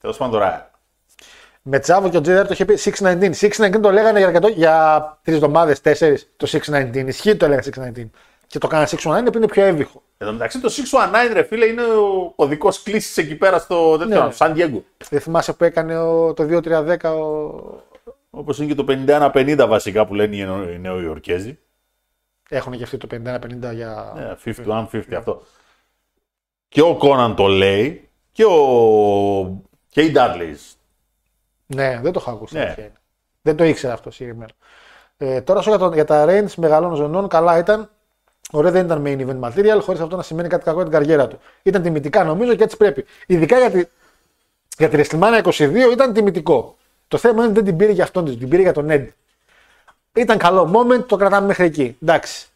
Τέλος 0.00 0.16
πάντων 0.16 0.32
τώρα. 0.34 0.69
Με 1.62 1.78
Τσάβο 1.78 2.10
και 2.10 2.16
ο 2.16 2.20
Τζέιδερ 2.20 2.46
το 2.46 2.52
είχε 2.52 2.64
πει 2.64 2.78
619. 2.98 3.30
619 3.34 3.80
το 3.80 3.90
λέγανε 3.90 4.18
για, 4.18 4.26
αρκετό- 4.28 4.48
για 4.48 5.18
τρεις 5.22 5.36
εβδομάδες, 5.36 5.80
τέσσερις. 5.80 6.30
Το 6.36 6.46
619. 6.46 7.06
Ισχύει 7.08 7.36
το 7.36 7.44
έλεγα 7.44 7.60
619. 7.60 8.10
Και 8.46 8.58
το 8.58 8.66
κάνανε 8.66 8.88
619 8.90 9.18
επειδή 9.20 9.36
είναι 9.36 9.46
πιο 9.46 9.64
εύβηχο. 9.64 10.02
Εν 10.18 10.26
τω 10.26 10.32
μεταξύ 10.32 10.60
το 10.60 10.68
619 10.68 11.32
ρε 11.32 11.42
φίλε 11.42 11.66
είναι 11.66 11.82
ο 11.82 12.32
κωδικός 12.36 12.82
κλίση 12.82 13.20
εκεί 13.20 13.34
πέρα 13.34 13.58
στο 13.58 13.98
τέτοιο, 13.98 14.24
Ναι. 14.24 14.32
Σαν 14.32 14.54
Diego. 14.56 14.80
Δεν 15.08 15.20
θυμάσαι 15.20 15.52
που 15.52 15.64
έκανε 15.64 15.98
ο, 15.98 16.34
το 16.34 16.42
2-3-10 16.42 16.96
ο... 17.04 17.88
Όπως 18.30 18.58
είναι 18.58 18.66
και 18.66 18.74
το 18.74 18.84
51-50 18.88 19.64
βασικά 19.68 20.06
που 20.06 20.14
λένε 20.14 20.36
οι 20.36 20.44
Νεο- 20.44 20.70
οι 20.72 20.78
Νεοϊορκέζοι. 20.78 21.58
Έχουν 22.48 22.72
και 22.76 22.82
αυτοί 22.82 22.96
το 22.96 23.06
51-50 23.10 23.74
για. 23.74 24.12
Ναι, 24.16 24.54
51-50 24.66 25.02
αυτό. 25.16 25.42
Και 26.68 26.82
ο 26.82 26.96
Κόναν 26.96 27.34
το 27.36 27.46
λέει 27.46 28.08
και 28.32 28.44
ο. 28.44 29.62
και 29.88 30.00
οι 30.02 30.12
Dudleys 30.16 30.74
Ναι, 31.74 32.00
δεν 32.02 32.12
το 32.12 32.18
έχω 32.20 32.30
ακούσει. 32.30 32.54
Ναι. 32.54 32.60
αλήθεια 32.60 32.84
είναι. 32.84 32.92
Δεν 33.42 33.56
το 33.56 33.64
ήξερα 33.64 33.92
αυτό 33.92 34.10
συγκεκριμένο. 34.10 34.50
Ε, 35.16 35.40
τώρα 35.40 35.58
όσο 35.58 35.70
για, 35.70 35.78
το- 35.78 35.94
για 35.94 36.04
τα 36.04 36.26
Reigns 36.28 36.54
μεγαλών 36.56 36.94
ζωνών, 36.94 37.28
καλά 37.28 37.58
ήταν. 37.58 37.90
Ωραία, 38.52 38.70
δεν 38.70 38.84
ήταν 38.84 39.02
main 39.06 39.20
event 39.26 39.48
material, 39.48 39.78
χωρίς 39.82 40.00
αυτό 40.00 40.16
να 40.16 40.22
σημαίνει 40.22 40.48
κάτι 40.48 40.64
κακό 40.64 40.76
για 40.82 40.90
την 40.90 40.98
καριέρα 40.98 41.28
του. 41.28 41.38
Ήταν 41.62 41.82
τιμητικά 41.82 42.24
νομίζω 42.24 42.54
και 42.54 42.62
έτσι 42.62 42.76
πρέπει. 42.76 43.04
Ειδικά 43.26 43.58
για 43.58 43.70
τη, 43.70 43.84
για 44.78 44.88
τη 44.88 45.00
WrestleMania 45.02 45.42
22 45.42 45.74
ήταν 45.92 46.12
τιμητικό. 46.12 46.76
Το 47.08 47.18
θέμα 47.18 47.34
είναι 47.34 47.44
ότι 47.44 47.52
δεν 47.54 47.64
την 47.64 47.76
πήρε 47.76 47.92
για 47.92 48.04
αυτόν, 48.04 48.24
την 48.38 48.48
πήρε 48.48 48.62
για 48.62 48.72
τον 48.72 48.86
Eddie. 48.90 49.08
Ήταν 50.14 50.38
καλό 50.38 50.72
moment, 50.74 51.06
το 51.06 51.16
κρατάμε 51.16 51.46
μέχρι 51.46 51.64
εκεί. 51.64 51.96
Εντάξει. 52.02 52.48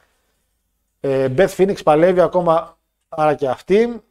Ε, 1.01 1.29
Beth 1.37 1.55
Phoenix 1.57 1.83
παλεύει 1.85 2.21
ακόμα, 2.21 2.77
άρα 3.09 3.35
και 3.35 3.49
αυτή. 3.49 4.03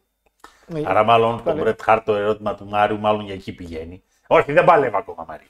Άρα, 0.84 1.04
μάλλον 1.04 1.36
το 1.36 1.42
Παλεύει. 1.42 1.62
Μπρετ 1.62 1.82
Χάρτ, 1.82 2.04
το 2.04 2.14
ερώτημα 2.14 2.54
του 2.54 2.66
Μάριου, 2.66 2.98
μάλλον 2.98 3.24
για 3.24 3.34
εκεί 3.34 3.52
πηγαίνει. 3.52 4.02
Όχι, 4.26 4.52
δεν 4.52 4.64
παλεύει 4.64 4.96
ακόμα, 4.96 5.24
Μαρή. 5.28 5.46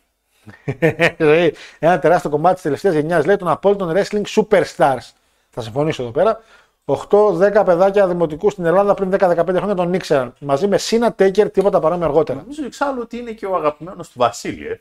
Ε, 1.17 1.51
Ένα 1.79 1.99
τεράστιο 1.99 2.31
κομμάτι 2.31 2.55
της 2.55 2.63
τελευταίας 2.63 2.95
γενιάς 2.95 3.27
λέει 3.27 3.37
των 3.37 3.49
απόλυτων 3.49 3.93
wrestling 3.95 4.23
superstars. 4.27 5.11
Θα 5.51 5.61
συμφωνήσω 5.61 6.03
εδώ 6.03 6.11
πέρα. 6.11 6.41
8-10 6.87 7.63
παιδάκια 7.65 8.09
δημοτικού 8.09 8.51
στην 8.51 8.65
Ελλάδα 8.65 8.95
πριν 8.95 9.11
10-15 9.13 9.37
χρόνια 9.37 9.75
τον 9.75 9.95
ήξεραν. 9.95 10.35
Μαζί 10.41 10.67
με 10.67 10.79
Σίνα 10.79 11.13
Τέικερ, 11.13 11.51
τίποτα 11.51 11.81
παρόμοιο 11.81 12.07
αργότερα. 12.07 12.39
Νομίζω 12.39 12.65
εξάλλου 12.65 13.01
ότι 13.03 13.17
είναι 13.17 13.33
και 13.33 13.47
ο 13.47 13.57
αγαπημένος 13.57 14.11
του 14.11 14.19
Βασίλη, 14.19 14.67
ε. 14.67 14.81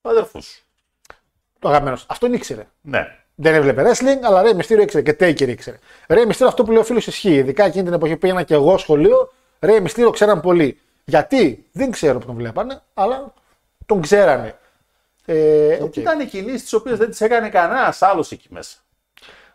Ο 0.00 0.08
αδερφού 0.08 0.42
σου. 0.42 0.62
Το 1.58 1.68
αγαπημένος. 1.68 2.06
Αυτόν 2.08 2.32
ήξερε. 2.32 2.66
Ναι. 2.80 3.06
Δεν 3.34 3.54
έβλεπε 3.54 3.82
wrestling, 3.82 4.22
αλλά 4.24 4.42
Ρέι 4.42 4.54
Μυστήριο 4.54 4.82
ήξερε 4.82 5.02
και 5.02 5.12
Τέικερ 5.12 5.48
ήξερε. 5.48 5.78
Ρέι 6.08 6.26
Μυστήριο 6.26 6.48
αυτό 6.48 6.64
που 6.64 6.70
λέει 6.70 6.80
ο 6.80 6.84
φίλος 6.84 7.06
ισχύει. 7.06 7.34
Ειδικά 7.34 7.64
εκείνη 7.64 7.84
την 7.84 7.92
εποχή 7.92 8.12
που 8.12 8.18
πήγαινα 8.18 8.42
και 8.42 8.54
εγώ 8.54 8.78
σχολείο, 8.78 9.32
Rey 9.60 9.80
Mysterio 9.80 10.10
ξέραν 10.10 10.40
πολύ. 10.40 10.80
Γιατί; 11.08 11.66
Δεν 11.72 11.90
ξέρω 11.90 12.18
που 12.18 12.26
τον 12.26 12.34
βλέπανε, 12.34 12.80
αλλά 12.94 13.32
τον 13.86 14.00
ξέρανε. 14.00 14.58
Ε, 15.24 15.74
οκ. 15.74 15.78
Γιατί 15.80 16.00
ήταν 16.00 16.28
κινήσεις 16.28 16.62
τις 16.62 16.72
οποίες 16.72 16.98
δεν 16.98 17.10
τις 17.10 17.20
έκανε 17.20 17.48
κανένας 17.48 18.02
άλλος 18.02 18.30
εκεί 18.30 18.46
μέσα. 18.50 18.76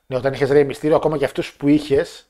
Ναι, 0.05 0.17
όταν 0.17 0.33
είχες 0.33 0.49
Rey 0.49 0.63
Mysterio, 0.63 0.95
ακόμα 0.95 1.17
και 1.17 1.25
αυτούς 1.25 1.53
που 1.53 1.67
είχες 1.67 2.29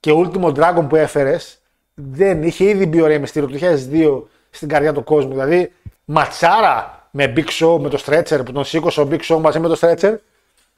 και 0.00 0.12
Ultimo 0.14 0.54
Dragon 0.54 0.86
που 0.88 0.96
έφερες, 0.96 1.58
δεν 1.94 2.42
είχε 2.42 2.64
ήδη 2.64 2.86
μπει 2.86 3.00
ο 3.00 3.06
Rey 3.06 3.18
Mysterio 3.18 3.48
το 3.48 3.54
2002 3.54 4.22
στην 4.50 4.68
καρδιά 4.68 4.92
του 4.92 5.04
κόσμου. 5.04 5.30
Δηλαδή, 5.30 5.72
ματσάρα 6.04 7.08
με 7.10 7.32
Big 7.36 7.48
Show, 7.48 7.78
με 7.80 7.88
το 7.88 8.02
stretcher 8.06 8.40
που 8.44 8.52
τον 8.52 8.64
σήκωσε 8.64 9.00
ο 9.00 9.08
Big 9.10 9.20
Show 9.20 9.38
μαζί 9.40 9.58
με 9.58 9.68
το 9.68 9.78
stretcher 9.80 10.16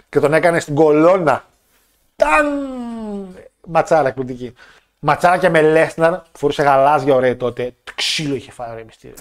και 0.09 0.21
τον 0.21 0.35
έκανε 0.35 0.61
στην 0.61 0.75
κολόνα. 0.75 1.45
Ταν! 2.17 2.47
Ματσάρα 3.67 4.09
εκπληκτική. 4.09 4.55
Ματσάρα 5.05 5.39
και 5.39 5.49
με 5.49 5.61
Λέσναρ, 5.63 6.13
που 6.13 6.39
φορούσε 6.39 6.63
γαλάζια 6.63 7.15
ωραία 7.15 7.37
τότε. 7.37 7.75
Το 7.85 7.93
ξύλο 7.95 8.35
είχε 8.35 8.51
φάει 8.51 8.71
ο 8.71 8.75
Ρέι 8.75 8.85
Μυστήριο. 8.85 9.17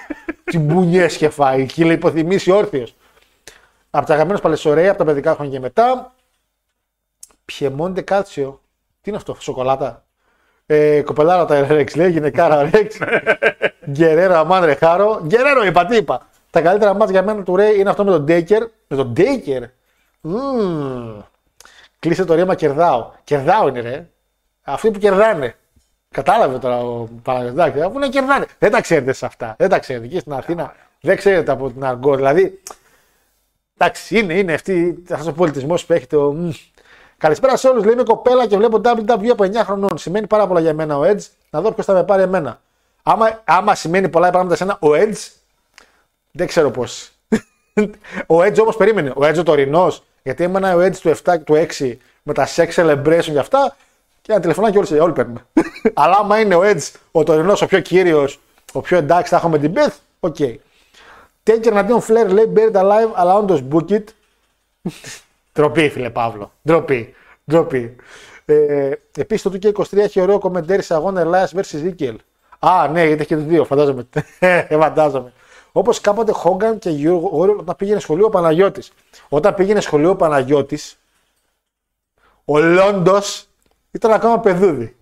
Τι 0.44 0.58
μπουνιέ 0.58 1.04
είχε 1.04 1.28
φάει, 1.28 1.66
και 1.66 1.84
λέει 1.84 1.94
υποθυμίσει 1.94 2.50
όρθιος. 2.50 2.94
Από 3.90 4.06
τα 4.06 4.12
αγαπημένα 4.12 4.40
παλαισορέα, 4.40 4.88
από 4.90 4.98
τα 4.98 5.04
παιδικά 5.04 5.34
χρόνια 5.34 5.52
και 5.52 5.60
μετά. 5.60 6.14
Πιεμόντε 7.44 8.00
Κάτσιο. 8.00 8.60
Τι 9.00 9.10
είναι 9.10 9.16
αυτό, 9.16 9.36
σοκολάτα; 9.40 10.04
Ε, 10.66 11.02
κοπελάρα 11.02 11.44
τα 11.44 11.66
Ρέξ, 11.66 11.94
λέει, 11.94 12.10
γυναικάρα 12.10 12.70
Ρέξ. 12.70 12.98
Γκερέρο, 13.90 14.34
αμάν 14.34 14.64
ρεχάρο. 14.64 15.20
Γκερέρο, 15.26 15.64
είπα, 15.64 15.86
τι 15.86 15.96
είπα. 15.96 16.28
Τα 16.50 16.60
καλύτερα 16.60 16.94
μάτια 16.94 17.12
για 17.12 17.22
μένα 17.22 17.42
του 17.42 17.56
Ρέι 17.56 17.78
είναι 17.78 17.90
αυτό 17.90 18.04
με 18.04 18.10
τον 18.10 18.24
Ντέικερ. 18.24 18.62
Με 18.86 18.96
τον 18.96 19.12
Ντέικερ. 19.12 19.62
Μμμ. 20.20 21.20
Κλείσε 21.98 22.24
το 22.24 22.34
ρήμα 22.34 22.54
κερδάω. 22.54 23.10
Κερδάω 23.24 23.68
είναι 23.68 23.80
ρε. 23.80 24.08
Αυτοί 24.64 24.90
που 24.90 24.98
κερδάνε. 24.98 25.54
Κατάλαβε 26.10 26.58
τώρα 26.58 26.78
ο 26.78 27.08
Παναγιώτης, 27.22 27.82
αφού 27.82 27.98
να 27.98 28.08
κερδάνε. 28.08 28.46
Δεν 28.58 28.70
τα 28.70 28.80
ξέρετε 28.80 29.12
σε 29.12 29.26
αυτά. 29.26 29.54
Δεν 29.58 29.68
τα 29.68 29.78
ξέρετε. 29.78 30.04
Εκεί 30.04 30.18
στην 30.18 30.32
Αθήνα 30.32 30.74
δεν 31.00 31.16
ξέρετε 31.16 31.52
από 31.52 31.70
την 31.70 31.84
αργό. 31.84 32.16
Δηλαδή, 32.16 32.62
εντάξει, 33.78 34.18
είναι, 34.18 34.34
είναι 34.34 34.52
αυτή, 34.52 35.02
αυτός 35.10 35.26
ο 35.26 35.32
πολιτισμός 35.32 35.86
που 35.86 35.92
έχετε. 35.92 36.16
Ο... 36.16 36.32
μμ. 36.32 36.50
Καλησπέρα 37.18 37.56
σε 37.56 37.68
όλους. 37.68 37.84
Λέει 37.84 37.92
είμαι 37.92 38.02
κοπέλα 38.02 38.46
και 38.46 38.56
βλέπω 38.56 38.80
WWE 38.84 39.28
από 39.30 39.44
9 39.44 39.54
χρονών. 39.54 39.98
Σημαίνει 39.98 40.26
πάρα 40.26 40.46
πολλά 40.46 40.60
για 40.60 40.74
μένα 40.74 40.98
ο 40.98 41.02
Edge. 41.02 41.26
Να 41.50 41.60
δω 41.60 41.72
ποιος 41.72 41.86
θα 41.86 41.92
με 41.92 42.04
πάρει 42.04 42.22
εμένα. 42.22 42.60
Άμα, 43.02 43.42
άμα 43.44 43.74
σημαίνει 43.74 44.08
πολλά 44.08 44.30
πράγματα 44.30 44.56
σε 44.56 44.62
ένα 44.62 44.78
ο 44.80 44.88
Edge, 44.90 45.32
δεν 46.30 46.46
ξέρω 46.46 46.70
πώς. 46.70 47.10
ο 48.34 48.42
Edge 48.42 48.58
όμως 48.58 48.76
περίμενε. 48.76 49.10
Ο 49.10 49.20
Edge 49.20 49.38
ο 49.38 49.42
τωρινός, 49.42 50.04
γιατί 50.22 50.44
έμενα 50.44 50.74
ο 50.74 50.78
Edge 50.78 50.96
του 50.96 51.08
7 51.08 51.14
και 51.22 51.38
του 51.38 51.66
6 51.78 51.96
με 52.22 52.32
τα 52.32 52.48
sex 52.56 52.68
celebration 52.74 53.30
και 53.32 53.38
αυτά, 53.38 53.76
και 54.24 54.32
ένα 54.32 54.40
τηλεφωνάκι 54.40 54.78
όλοι, 54.78 54.98
όλοι 54.98 55.12
παίρνουμε. 55.12 55.46
Αλλά 56.02 56.16
άμα 56.16 56.40
είναι 56.40 56.54
ο 56.54 56.60
Edge 56.62 56.90
ο 57.12 57.22
τωρινός, 57.22 57.62
ο 57.62 57.66
πιο 57.66 57.80
κύριος, 57.80 58.40
ο 58.72 58.80
πιο 58.80 58.96
εντάξει, 58.96 59.30
θα 59.30 59.36
έχουμε 59.36 59.58
την 59.58 59.72
Beth, 59.74 59.94
οκ. 60.20 60.36
Okay. 60.38 60.56
Taker 61.44 61.66
εναντίον 61.66 62.02
Flair 62.02 62.26
λέει 62.28 62.52
Buried 62.56 62.76
Alive, 62.76 63.10
αλλά 63.14 63.34
όντως 63.34 63.62
book 63.70 63.90
it. 63.90 64.04
Ντροπή, 65.54 65.88
φίλε 65.88 66.10
Παύλο. 66.10 66.52
Ντροπή. 66.66 67.14
Ντροπή. 67.50 67.96
Ε, 68.44 68.90
Επίσης 69.16 69.42
το 69.42 69.50
2K23 69.62 69.96
έχει 69.96 70.20
ωραίο 70.20 70.38
commentary 70.38 70.82
σε 70.82 70.94
αγώνα 70.94 71.26
Elias 71.26 71.58
vs 71.58 71.82
Ezekiel. 71.82 72.16
Α, 72.58 72.88
ναι, 72.88 73.06
γιατί 73.06 73.20
έχει 73.20 73.28
και 73.28 73.36
το 73.36 73.42
δύο, 73.42 73.64
φαντάζομαι. 73.64 74.08
Ε, 74.38 74.76
φαντάζομαι. 74.76 75.32
Όπως 75.72 76.00
κάποτε 76.00 76.32
Hogan 76.44 76.78
και 76.78 76.90
Γιώργο 76.90 77.56
όταν 77.58 77.76
πήγαινε 77.76 78.00
σχολείο 78.00 78.26
ο 78.26 78.30
Παναγιώτης. 78.30 78.92
Όταν 79.28 79.54
πήγαινε 79.54 79.80
σχολείο 79.80 80.10
ο 80.10 80.16
Παναγιώτης, 80.16 80.98
ο 82.44 82.58
Λόντος 82.58 83.48
ήταν 83.94 84.12
ακόμα 84.12 84.40
παιδούδι. 84.40 84.96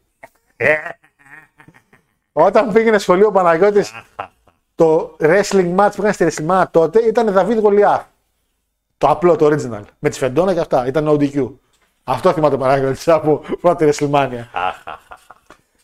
Όταν 2.32 2.72
πήγαινε 2.72 2.98
σχολείο 2.98 3.26
ο 3.26 3.30
Παναγιώτης, 3.30 3.92
το 4.74 5.16
wrestling 5.20 5.76
match 5.76 5.90
που 5.96 6.02
έκανε 6.04 6.12
στη 6.12 6.26
WrestleMania 6.28 6.64
τότε 6.70 7.00
ήταν 7.00 7.32
Δαβίδ 7.32 7.58
Γολιάθ. 7.58 8.04
Το 8.98 9.08
απλό, 9.08 9.36
το 9.36 9.46
original. 9.46 9.82
Με 9.98 10.08
τη 10.08 10.18
Φεντόνα 10.18 10.54
και 10.54 10.60
αυτά. 10.60 10.86
Ήταν 10.86 11.08
ODQ. 11.08 11.50
Αυτό 12.04 12.32
θυμάται 12.32 12.54
ο 12.54 12.58
Παναγιώτης 12.58 13.08
από 13.08 13.42
πρώτη 13.60 13.88
WrestleMania. 13.88 14.44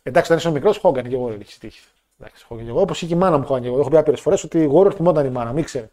Εντάξει, 0.03 0.33
όταν 0.33 0.37
ήσουν 0.37 0.53
μικρός, 0.53 0.79
Χόγκαν 0.79 1.09
και 1.09 1.15
εγώ 1.15 1.29
δεν 1.29 1.41
είχε 1.41 1.59
τύχει. 1.61 1.81
Εντάξει, 2.21 2.47
Hogan 2.49 2.63
και 2.63 2.69
εγώ. 2.69 2.81
Όπως 2.81 2.99
και 2.99 3.07
η 3.11 3.15
μάνα 3.15 3.39
μου 3.39 3.47
Hogan 3.49 3.61
και 3.61 3.67
εγώ. 3.67 3.79
Έχω 3.79 3.89
πει 3.89 3.97
άπειρες 3.97 4.21
φορές 4.21 4.45
ότι 4.45 4.59
η 4.59 4.71
Warrior 4.75 4.95
θυμόταν 4.95 5.27
η 5.27 5.31
μάνα 5.31 5.53
μου, 5.53 5.59
ήξερε. 5.59 5.91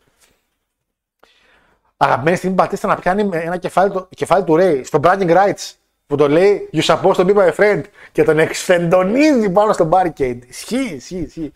Αγαπημένη 1.97 2.37
στιγμή 2.37 2.55
Μπατίστα 2.55 2.87
να 2.87 2.95
πιάνει 2.95 3.23
με 3.23 3.37
ένα 3.37 3.57
κεφάλι, 3.57 3.91
το, 3.91 4.07
κεφάλι 4.15 4.43
του 4.43 4.55
Ray 4.59 4.81
στο 4.83 4.99
bragging 5.03 5.29
rights 5.29 5.73
που 6.07 6.15
το 6.15 6.27
λέει 6.29 6.69
You 6.73 6.81
supposed 6.81 7.15
to 7.15 7.25
be 7.25 7.35
my 7.35 7.53
friend 7.53 7.81
και 8.11 8.23
τον 8.23 8.39
εξφεντονίζει 8.39 9.49
πάνω 9.49 9.73
στο 9.73 9.89
barricade. 9.91 10.39
Ισχύει, 10.47 10.93
ισχύει, 10.95 11.17
ισχύει. 11.17 11.51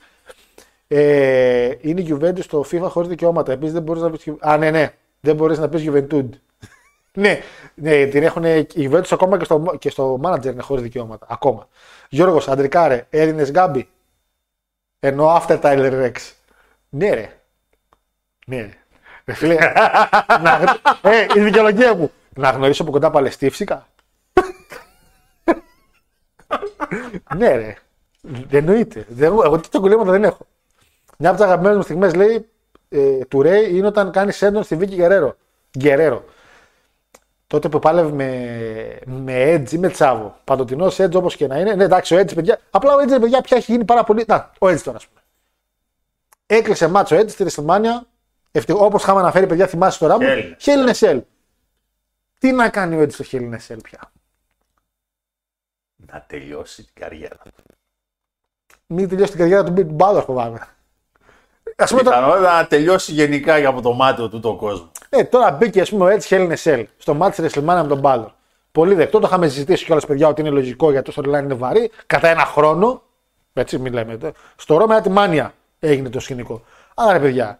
Ε, 0.87 1.71
είναι 1.81 2.01
η 2.01 2.07
Juventus 2.11 2.43
στο 2.43 2.65
FIFA 2.71 2.87
χωρίς 2.89 3.09
δικαιώματα. 3.09 3.51
Επίσης 3.51 3.73
δεν 3.73 3.81
μπορείς 3.81 4.01
να 4.01 4.09
πεις. 4.09 4.23
Α, 4.39 4.57
ναι, 4.57 4.71
ναι. 4.71 4.93
Δεν 5.19 5.35
μπορείς 5.35 5.57
να 5.57 5.69
πεις 5.69 5.83
Juventud. 5.89 6.29
ναι, 7.13 7.41
ναι, 7.75 8.05
την 8.05 8.23
έχουν. 8.23 8.43
Η 8.43 8.67
Juventus 8.75 9.07
ακόμα 9.11 9.37
και 9.37 9.43
στο, 9.43 9.75
και 9.79 9.89
στο 9.89 10.19
manager 10.23 10.45
είναι 10.45 10.61
χωρίς 10.61 10.83
δικαιώματα. 10.83 11.25
Ακόμα. 11.29 11.67
Γιώργος, 12.09 12.47
Αντρικάρε, 12.47 13.05
Έλληνες 13.09 13.51
Γκάμπι. 13.51 13.89
Ενώ 14.99 15.35
after 15.41 15.59
Tyler 15.61 15.91
Rex. 16.05 16.13
Ναι, 16.89 17.09
ρε. 17.13 17.33
Ναι, 18.45 18.57
ρε. 18.61 18.69
Ρε 19.25 19.33
φίλε, 19.33 19.55
να, 20.43 20.51
γνω- 20.55 20.79
ε, 21.01 21.25
η 21.35 21.39
δικαιολογία 21.39 21.95
μου. 21.95 22.11
Να 22.35 22.49
γνωρίσω 22.49 22.81
από 22.81 22.91
κοντά 22.91 23.09
παλαιστήφσικα. 23.09 23.87
Ναι, 27.35 27.55
ρε. 27.55 27.75
Δεν 28.21 28.47
εννοείται. 28.67 29.05
Δεν, 29.09 29.31
εγώ 29.31 29.59
τέτοια 29.59 29.79
κολλήματα 29.79 30.11
δεν 30.11 30.23
έχω. 30.23 30.47
Μια 31.17 31.29
από 31.29 31.37
τις 31.37 31.47
αγαπημένες 31.47 31.77
μου 31.77 31.83
στιγμές 31.83 32.15
λέει 32.15 32.49
ε, 32.89 33.25
του 33.25 33.41
Ρέι 33.41 33.77
είναι 33.77 33.87
όταν 33.87 34.11
κάνεις 34.11 34.41
έντον 34.41 34.63
στη 34.63 34.75
Βίκη 34.75 34.95
Γκερέρο. 34.95 35.35
Γκερέρο. 35.77 36.25
Τότε 37.47 37.69
που 37.69 37.79
πάλευε 37.79 38.11
με, 38.11 38.99
με 39.05 39.55
Edge 39.55 39.71
ή 39.71 39.77
με 39.77 39.89
Τσάβο. 39.89 40.39
Παντοτινός 40.43 41.01
Edge 41.01 41.13
όπως 41.13 41.35
και 41.35 41.47
να 41.47 41.57
είναι. 41.57 41.75
Ναι, 41.75 41.83
εντάξει, 41.83 42.15
ο 42.15 42.19
Edge, 42.19 42.35
παιδιά. 42.35 42.59
Απλά 42.69 42.93
ο 42.93 42.97
Edge, 42.97 43.19
παιδιά, 43.21 43.41
πια 43.41 43.57
έχει 43.57 43.71
γίνει 43.71 43.85
πάρα 43.85 44.03
πολύ. 44.03 44.23
Να, 44.27 44.51
ο 44.59 44.67
Edge 44.67 44.81
τώρα, 44.81 44.97
ας 44.97 45.07
πούμε. 45.07 45.21
Έκλεισε 46.45 46.87
μάτσο 46.87 47.17
Edge 47.17 47.29
στη 47.29 47.45
WrestleMania. 47.47 48.01
Όπως 48.69 49.01
είχαμε 49.01 49.19
αναφέρει, 49.19 49.47
παιδιά, 49.47 49.67
θυμάσαι 49.67 49.99
τώρα 49.99 50.19
μου. 50.19 50.27
Hell 50.27 50.87
in 50.87 50.89
a 50.89 50.89
Hell 50.89 50.89
in 50.89 50.93
a 50.93 51.09
Cell. 51.09 51.21
Τι 52.39 52.51
να 52.51 52.69
κάνει 52.69 52.95
ο 52.95 53.01
Edge 53.01 53.11
στο 53.11 53.23
Hell 53.31 53.41
in 53.41 53.53
a 53.53 53.57
Cell 53.67 53.77
πια. 53.83 54.11
Να 56.11 56.23
τελειώσει 56.27 56.83
την 56.83 56.93
καριέρα 56.99 57.35
του. 57.43 57.51
Μην 58.85 59.09
τελειώσει 59.09 59.31
την 59.31 59.39
καριέρα 59.39 59.63
του 59.63 59.73
Big 59.77 59.97
Balor, 59.97 60.23
φοβάμαι. 60.25 60.67
Α 61.75 61.85
πούμε 61.85 62.03
τώρα, 62.03 62.15
Πιθανότητα 62.17 62.55
να 62.61 62.67
τελειώσει 62.67 63.11
γενικά 63.11 63.57
για 63.57 63.69
από 63.69 63.81
το 63.81 63.93
μάτι 63.93 64.29
του 64.29 64.39
τον 64.39 64.57
κόσμο. 64.57 64.91
ναι, 65.09 65.23
τώρα 65.25 65.51
μπήκε 65.51 65.81
ας 65.81 65.89
πούμε, 65.89 66.13
ο 66.13 66.17
Edge 66.17 66.27
Hell 66.29 66.49
in 66.49 66.55
a 66.55 66.63
Cell 66.63 66.83
στο 66.97 67.13
μάτι 67.13 67.41
της 67.41 67.55
WrestleMania 67.55 67.63
με 67.81 67.87
τον 67.87 68.01
Balor. 68.03 68.27
Πολύ 68.71 68.93
δεκτό, 68.95 69.19
το 69.19 69.27
είχαμε 69.27 69.47
συζητήσει 69.47 69.85
κιόλας 69.85 70.05
παιδιά 70.05 70.27
ότι 70.27 70.41
είναι 70.41 70.49
λογικό 70.49 70.91
γιατί 70.91 71.13
το 71.13 71.21
storyline 71.21 71.43
είναι 71.43 71.53
βαρύ. 71.53 71.91
Κατά 72.05 72.27
ένα 72.27 72.45
χρόνο, 72.45 73.01
έτσι 73.53 73.79
μιλάμε. 73.79 74.17
ε, 74.23 74.29
Στο 74.55 74.77
Ρώμα 74.77 74.87
μετά 74.87 75.01
τη 75.01 75.09
Μάνια 75.09 75.53
έγινε 75.79 76.09
το 76.09 76.19
σκηνικό. 76.19 76.63
Άρα 76.95 77.13
ρε 77.13 77.19
παιδιά, 77.19 77.59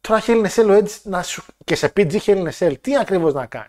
τώρα 0.00 0.22
Hell 0.26 0.44
in 0.44 0.46
a 0.46 0.54
Cell 0.54 0.68
ο 0.68 0.74
Edge 0.76 1.00
να 1.02 1.22
σου... 1.22 1.42
και 1.64 1.74
σε 1.74 1.92
PG 1.96 2.12
Hell 2.12 2.46
in 2.46 2.48
a 2.48 2.52
Cell, 2.58 2.74
τι 2.80 2.96
ακριβώς 2.96 3.32
να 3.34 3.46
κάνει; 3.46 3.66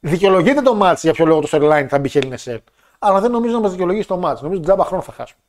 Δικαιολογείται 0.00 0.62
το 0.62 0.78
match 0.82 0.96
για 1.00 1.12
ποιο 1.12 1.26
λόγο 1.26 1.40
το 1.40 1.48
storyline 1.50 1.86
θα 1.88 1.98
μπει 1.98 2.10
Hell 2.12 2.22
in 2.22 2.32
a 2.32 2.52
Cell. 2.52 2.58
Αλλά 3.02 3.20
δεν 3.20 3.30
νομίζω 3.30 3.54
να 3.54 3.60
μας 3.60 3.70
δικαιολογήσει 3.70 4.08
το 4.08 4.14
match. 4.14 4.20
Νομίζω 4.20 4.46
ότι 4.46 4.60
τζάμπα 4.60 4.84
χρόνο 4.84 5.02
θα 5.02 5.12
χάσουμε. 5.12 5.40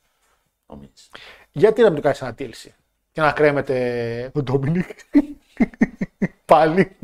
Νομίζεις. 0.68 1.12
Γιατί 1.52 1.82
να 1.82 1.88
μην 1.88 1.96
το 1.96 2.02
κάνεις 2.02 2.22
ανατήληση. 2.22 2.74
Και 3.12 3.22
να 3.22 3.32
κρέμεται 3.32 4.32
ο 4.34 4.42
Ντόμινικ. 4.44 4.90
Πάλι. 6.46 6.98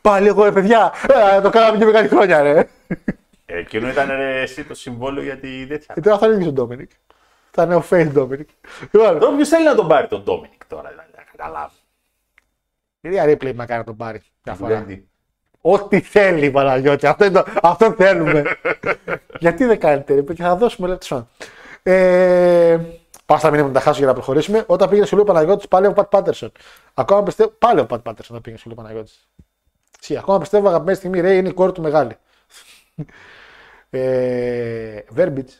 Πάλι 0.00 0.26
εγώ, 0.26 0.44
ρε 0.44 0.52
παιδιά. 0.52 0.92
Ε, 1.36 1.40
το 1.40 1.50
κάναμε 1.50 1.78
και 1.78 1.84
με 1.84 1.90
κάτι 1.92 2.08
χρόνια, 2.08 2.42
ρε. 2.42 2.58
Ε, 2.58 3.58
Εκείνο 3.58 3.88
ήταν 3.88 4.08
ρε, 4.08 4.40
εσύ 4.42 4.64
το 4.64 4.74
συμβόλαιο 4.74 5.22
για 5.24 5.38
τη 5.38 5.66
τέτοια. 5.66 5.94
Και 5.94 6.00
τώρα 6.00 6.18
θα 6.18 6.26
είναι 6.26 6.46
ο 6.46 6.52
Ντόμινικ. 6.52 6.90
Θα 7.50 7.62
είναι 7.62 7.74
ο 7.74 7.84
face 7.90 8.08
Ντόμινικ. 8.12 8.48
Λοιπόν, 8.92 9.18
Τώρα 9.18 9.36
ποιος 9.36 9.48
θέλει 9.48 9.64
να 9.64 9.74
τον 9.74 9.88
πάρει 9.88 10.08
τον 10.08 10.22
Ντόμινικ 10.22 10.66
τώρα, 10.66 10.88
δηλαδή, 10.88 11.10
να 11.16 11.22
καταλάβεις. 11.22 11.84
η 13.00 13.08
Ρία 13.08 13.24
Ρίπλεϊ 13.24 13.52
να 13.52 13.66
κάνει 13.66 13.78
να 13.78 13.84
τον 13.86 13.96
πάρει. 13.96 14.22
Μια 14.44 14.54
φορά. 14.54 14.86
Δηλαδή, 15.62 15.82
Ό,τι 15.84 16.00
θέλει 16.00 16.50
Παναγιώτη. 16.50 17.06
Αυτό, 17.06 17.24
είναι 17.24 17.42
το- 17.42 17.52
αυτό 17.62 17.92
θέλουμε. 17.92 18.42
Γιατί 19.40 19.64
δεν 19.64 19.78
κάνετε, 19.80 20.14
ρε 20.14 20.22
παιδιά, 20.22 20.48
θα 20.48 20.56
δώσουμε 20.56 20.88
λεπτό. 20.88 21.26
Ε, 21.82 22.78
Πάω 23.26 23.38
στα 23.38 23.50
μηνύματα 23.50 23.72
να 23.72 23.78
τα 23.78 23.84
χάσω 23.84 23.98
για 23.98 24.06
να 24.06 24.12
προχωρήσουμε. 24.12 24.64
Όταν 24.66 24.88
πήγε 24.88 25.04
στο 25.04 25.16
Λίου 25.16 25.24
Παναγιώτης, 25.24 25.68
πάλι 25.68 25.86
ο 25.86 25.92
Πατ 25.92 26.08
Πάτερσον. 26.10 26.52
Ακόμα 26.94 27.22
πιστεύω. 27.22 27.50
Πάλι 27.58 27.80
ο 27.80 27.86
Πατ 27.86 28.02
Πάτερσον 28.02 28.36
θα 28.36 28.42
πήγε 28.42 28.56
στο 28.56 28.68
Λίου 28.68 28.76
Παναγιώτης. 28.76 29.28
Σι, 30.00 30.16
ακόμα 30.16 30.38
πιστεύω 30.38 30.68
αγαπημένη 30.68 30.96
στιγμή 30.96 31.20
ρε 31.20 31.34
είναι 31.36 31.48
η 31.48 31.52
κόρη 31.52 31.72
του 31.72 31.82
μεγάλη. 31.82 32.16
ε, 33.90 34.98
Verbits. 35.16 35.52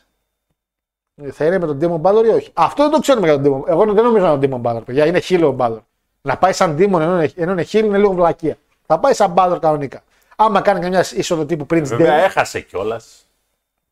Θα 1.31 1.45
είναι 1.45 1.59
με 1.59 1.65
τον 1.65 1.79
Demon 1.81 2.01
Balor 2.11 2.23
ή 2.25 2.27
όχι; 2.27 2.49
Αυτό 2.53 2.83
δεν 2.83 2.91
το 2.91 2.99
ξέρουμε 2.99 3.27
για 3.27 3.41
τον 3.41 3.43
Demon. 3.63 3.67
Εγώ 3.69 3.85
δεν 3.93 4.03
νομίζω 4.03 4.25
να 4.25 4.31
είναι 4.31 4.47
τον 4.47 4.61
Demon 4.63 4.71
Balor, 4.71 4.81
παιδιά. 4.85 5.05
Είναι 5.05 5.19
χείλο 5.19 5.47
ο 5.47 5.55
Balor. 5.59 5.77
Να 6.21 6.37
πάει 6.37 6.53
σαν 6.53 6.75
Demon 6.79 6.99
ενώ 7.01 7.15
είναι, 7.21 7.31
ενώ 7.35 7.51
είναι 7.51 7.63
χείλο 7.63 7.85
είναι 7.85 7.97
λίγο 7.97 8.13
βλακεία. 8.13 8.57
Θα 8.91 8.99
πάει 8.99 9.13
σαν 9.13 9.33
Balor 9.37 9.57
κανονικά. 9.61 10.03
Άμα 10.35 10.61
κάνει 10.61 10.79
καμιά 10.79 11.05
είσοδο 11.13 11.45
τύπου 11.45 11.65
Prince 11.69 11.83
Βέβαια 11.83 12.19
Device, 12.19 12.23
έχασε 12.23 12.61
κιόλας 12.61 13.27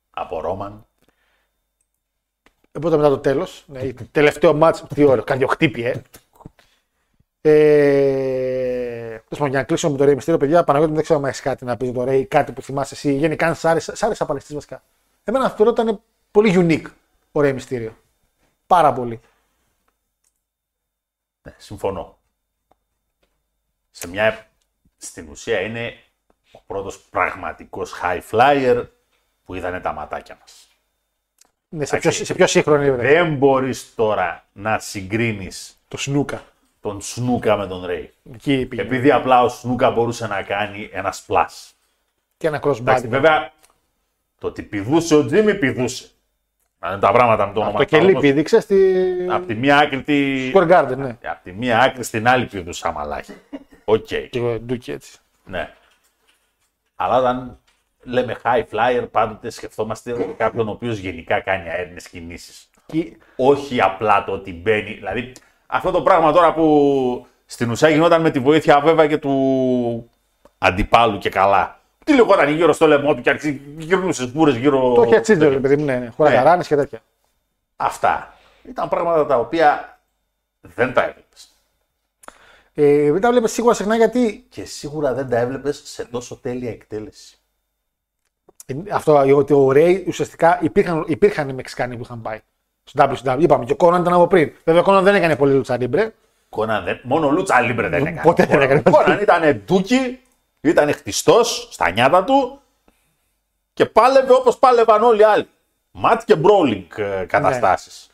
από 0.09 0.41
Ρόμαν. 0.41 0.85
Οπότε 2.77 2.95
μετά 2.95 3.09
το 3.09 3.17
τέλος. 3.17 3.63
Ναι, 3.67 3.93
τελευταίο 3.93 4.53
μάτς, 4.53 4.83
τι 4.93 5.03
ωραίο, 5.03 5.23
καρδιοχτύπη, 5.23 5.83
ε. 5.83 6.01
ε 7.41 7.51
τέλος 9.09 9.27
πάντων, 9.29 9.47
για 9.47 9.59
να 9.59 9.63
κλείσουμε 9.63 9.91
με 9.91 9.97
το 9.97 10.03
Ρέι 10.03 10.15
Μυστήριο, 10.15 10.39
παιδιά, 10.39 10.63
Παναγιώτη, 10.63 10.93
δεν 10.93 11.03
ξέρω 11.03 11.19
αν 11.19 11.25
έχεις 11.25 11.41
κάτι 11.41 11.65
να 11.65 11.77
πεις 11.77 11.89
για 11.89 11.99
το 11.99 12.03
Ρέι, 12.03 12.25
κάτι 12.25 12.51
που 12.51 12.61
θυμάσαι 12.61 12.93
εσύ. 12.93 13.13
Γενικά, 13.13 13.47
αν 13.47 13.55
σ' 13.55 13.65
άρεσε, 13.65 13.95
σ' 13.95 14.03
άρεσε 14.03 14.23
απαλαιστής 14.23 14.55
βασικά. 14.55 14.83
Εμένα 15.23 15.45
αυτό 15.45 15.69
ήταν 15.69 16.01
πολύ 16.31 16.53
unique 16.57 16.91
ο 17.31 17.41
Ρέι 17.41 17.53
Μυστήριο. 17.53 17.97
Πάρα 18.67 18.93
πολύ. 18.93 19.19
Ναι, 21.41 21.55
συμφωνώ. 21.57 22.17
Σε 23.91 24.07
μια... 24.07 24.48
Στην 25.01 25.27
ουσία 25.29 25.59
είναι 25.59 25.93
ο 26.51 26.59
πρώτος 26.67 26.99
πραγματικός 26.99 27.93
high 28.03 28.21
flyer 28.31 28.85
που 29.45 29.55
είδανε 29.55 29.79
τα 29.79 29.91
ματάκια 29.93 30.37
μας. 30.41 30.67
Ναι, 31.69 31.85
σε, 31.85 31.97
πιο, 31.97 32.11
σε 32.11 32.33
πιο 32.33 32.47
σύγχρονη 32.47 32.89
ρε. 32.89 32.95
Δεν 32.95 33.35
μπορείς 33.35 33.95
τώρα 33.95 34.45
να 34.53 34.79
συγκρίνεις 34.79 35.77
Το 35.87 35.97
Σνούκα. 35.97 36.43
τον 36.81 37.01
Σνούκα 37.01 37.57
με 37.57 37.67
τον 37.67 37.85
Ρέι. 37.85 38.13
Εκεί 38.33 38.65
πήγε. 38.65 38.81
Επειδή 38.81 39.11
απλά 39.11 39.43
ο 39.43 39.49
Σνούκα 39.49 39.91
μπορούσε 39.91 40.27
να 40.27 40.41
κάνει 40.41 40.89
ένα 40.93 41.13
splash. 41.13 41.71
Και 42.37 42.47
ένα 42.47 42.59
crossbody. 42.63 42.79
Εντάξει, 42.79 43.07
βέβαια, 43.07 43.51
το 44.39 44.47
ότι 44.47 44.61
πηδούσε 44.61 45.15
ο 45.15 45.25
Τζίμι 45.25 45.55
πηδούσε. 45.55 46.09
Να 46.79 46.89
είναι 46.89 46.99
τα 46.99 47.11
πράγματα 47.11 47.47
με 47.47 47.53
το 47.53 47.59
όνομα 47.59 47.77
Το 47.77 47.83
κελί 47.83 48.19
πήδηξε 48.19 48.59
στη. 48.59 49.05
Από 49.29 49.45
τη 49.45 49.55
μία 49.55 49.77
άκρη 49.77 50.01
τη... 50.03 50.51
Square 50.53 50.69
Garden, 50.71 50.97
ναι. 50.97 51.17
Από 51.23 51.43
τη 51.43 51.51
μία 51.51 51.79
άκρη 51.79 52.03
στην 52.03 52.27
άλλη 52.27 52.45
πηδούσα 52.45 52.91
μαλάκι. 52.91 53.33
Οκ. 53.91 54.07
Και 54.29 54.39
ο 54.39 54.59
Ντούκι 54.59 54.91
έτσι. 54.91 55.17
Ναι. 55.45 55.73
Αλλά 56.95 57.17
όταν 57.17 57.57
λέμε 58.03 58.35
high 58.43 58.63
flyer, 58.71 59.07
πάντοτε 59.11 59.49
σκεφτόμαστε 59.49 60.33
κάποιον 60.37 60.67
ο 60.67 60.71
οποίος 60.71 60.97
γενικά 60.97 61.39
κάνει 61.39 61.69
αέρινες 61.69 62.09
κινήσεις. 62.09 62.69
Και- 62.85 63.17
Όχι 63.35 63.81
απλά 63.81 64.23
το 64.23 64.31
ότι 64.31 64.53
μπαίνει. 64.53 64.93
Δηλαδή, 64.93 65.31
αυτό 65.67 65.91
το 65.91 66.01
πράγμα 66.01 66.31
τώρα 66.31 66.53
που 66.53 67.27
στην 67.45 67.69
ουσία 67.71 67.89
γινόταν 67.89 68.21
με 68.21 68.29
τη 68.31 68.39
βοήθεια 68.39 68.79
βέβαια 68.79 69.07
και 69.07 69.17
του 69.17 70.09
αντιπάλου 70.57 71.17
και 71.17 71.29
καλά. 71.29 71.79
Τι 72.05 72.15
λεγόταν 72.15 72.49
γύρω 72.49 72.73
στο 72.73 72.87
λαιμό 72.87 73.15
του 73.15 73.21
και 73.21 73.29
αρχίζει 73.29 73.61
γυρνούσες 73.77 74.27
σπούρε 74.29 74.51
γύρω. 74.51 74.93
Το 74.93 75.03
είχε 75.03 75.19
τσίτζο, 75.19 75.49
ρε 75.49 75.59
παιδί 75.59 75.77
μου, 75.77 75.85
ναι. 75.85 75.97
ναι. 75.97 76.09
Χωρά 76.09 76.29
Ναι. 76.29 76.35
καράνε 76.35 76.63
και 76.63 76.75
τέτοια. 76.75 76.99
Αυτά. 77.75 78.33
Ήταν 78.63 78.89
πράγματα 78.89 79.25
τα 79.25 79.39
οποία 79.39 79.99
δεν 80.61 80.93
τα 80.93 81.01
έβλεπε. 81.01 81.23
Ε, 82.81 83.11
δεν 83.11 83.21
τα 83.21 83.31
βλέπεις 83.31 83.51
σίγουρα 83.51 83.73
συχνά 83.73 83.95
γιατί 83.95 84.45
Και 84.49 84.65
σίγουρα 84.65 85.13
δεν 85.13 85.29
τα 85.29 85.37
έβλεπες 85.37 85.81
σε 85.85 86.05
τόσο 86.05 86.35
τέλεια 86.41 86.69
εκτέλεση. 86.69 87.37
Ε, 88.65 88.73
Αυτό 88.91 89.35
ότι 89.35 89.53
ο 89.53 89.71
Ρέι 89.71 90.05
ουσιαστικά 90.07 90.59
υπήρχαν, 90.61 91.03
υπήρχαν 91.07 91.49
οι 91.49 91.53
Μεξικάνοι 91.53 91.95
που 91.95 92.03
είχαν 92.03 92.21
πάει. 92.21 92.39
Στο 92.83 93.03
WCW. 93.03 93.37
Είπαμε 93.39 93.65
και 93.65 93.71
ο 93.71 93.75
Κόναν 93.75 94.01
ήταν 94.01 94.13
από 94.13 94.27
πριν. 94.27 94.51
Βέβαια 94.63 94.81
ο 94.81 94.83
Κόναν 94.83 95.03
δεν 95.03 95.15
έκανε 95.15 95.35
πολύ 95.35 95.53
λούτσα 95.53 95.77
λίμπρε. 95.77 96.13
Κόναν 96.49 96.83
δεν, 96.83 96.99
μόνο 97.03 97.27
ο 97.27 97.31
lucha 97.31 97.61
libre 97.61 97.89
δεν 97.89 98.01
έκανε. 98.05 98.21
Ποτέ 98.21 98.45
δεν 98.45 98.61
έκανε. 98.61 98.81
Κόναν 98.91 99.19
ήταν 99.21 99.61
ντούκι, 99.65 100.19
ήταν 100.61 100.93
χτιστός 100.93 101.67
στα 101.71 101.91
νιάτα 101.91 102.23
του 102.23 102.61
και 103.73 103.85
πάλευε 103.85 104.33
όπως 104.33 104.57
πάλευαν 104.57 105.03
όλοι 105.03 105.19
οι 105.19 105.23
άλλοι. 105.23 105.47
Mat 105.91 106.21
και 106.25 106.35
brawling 106.35 106.85
Ναι. 106.97 107.25
καταστάσεις. 107.25 108.09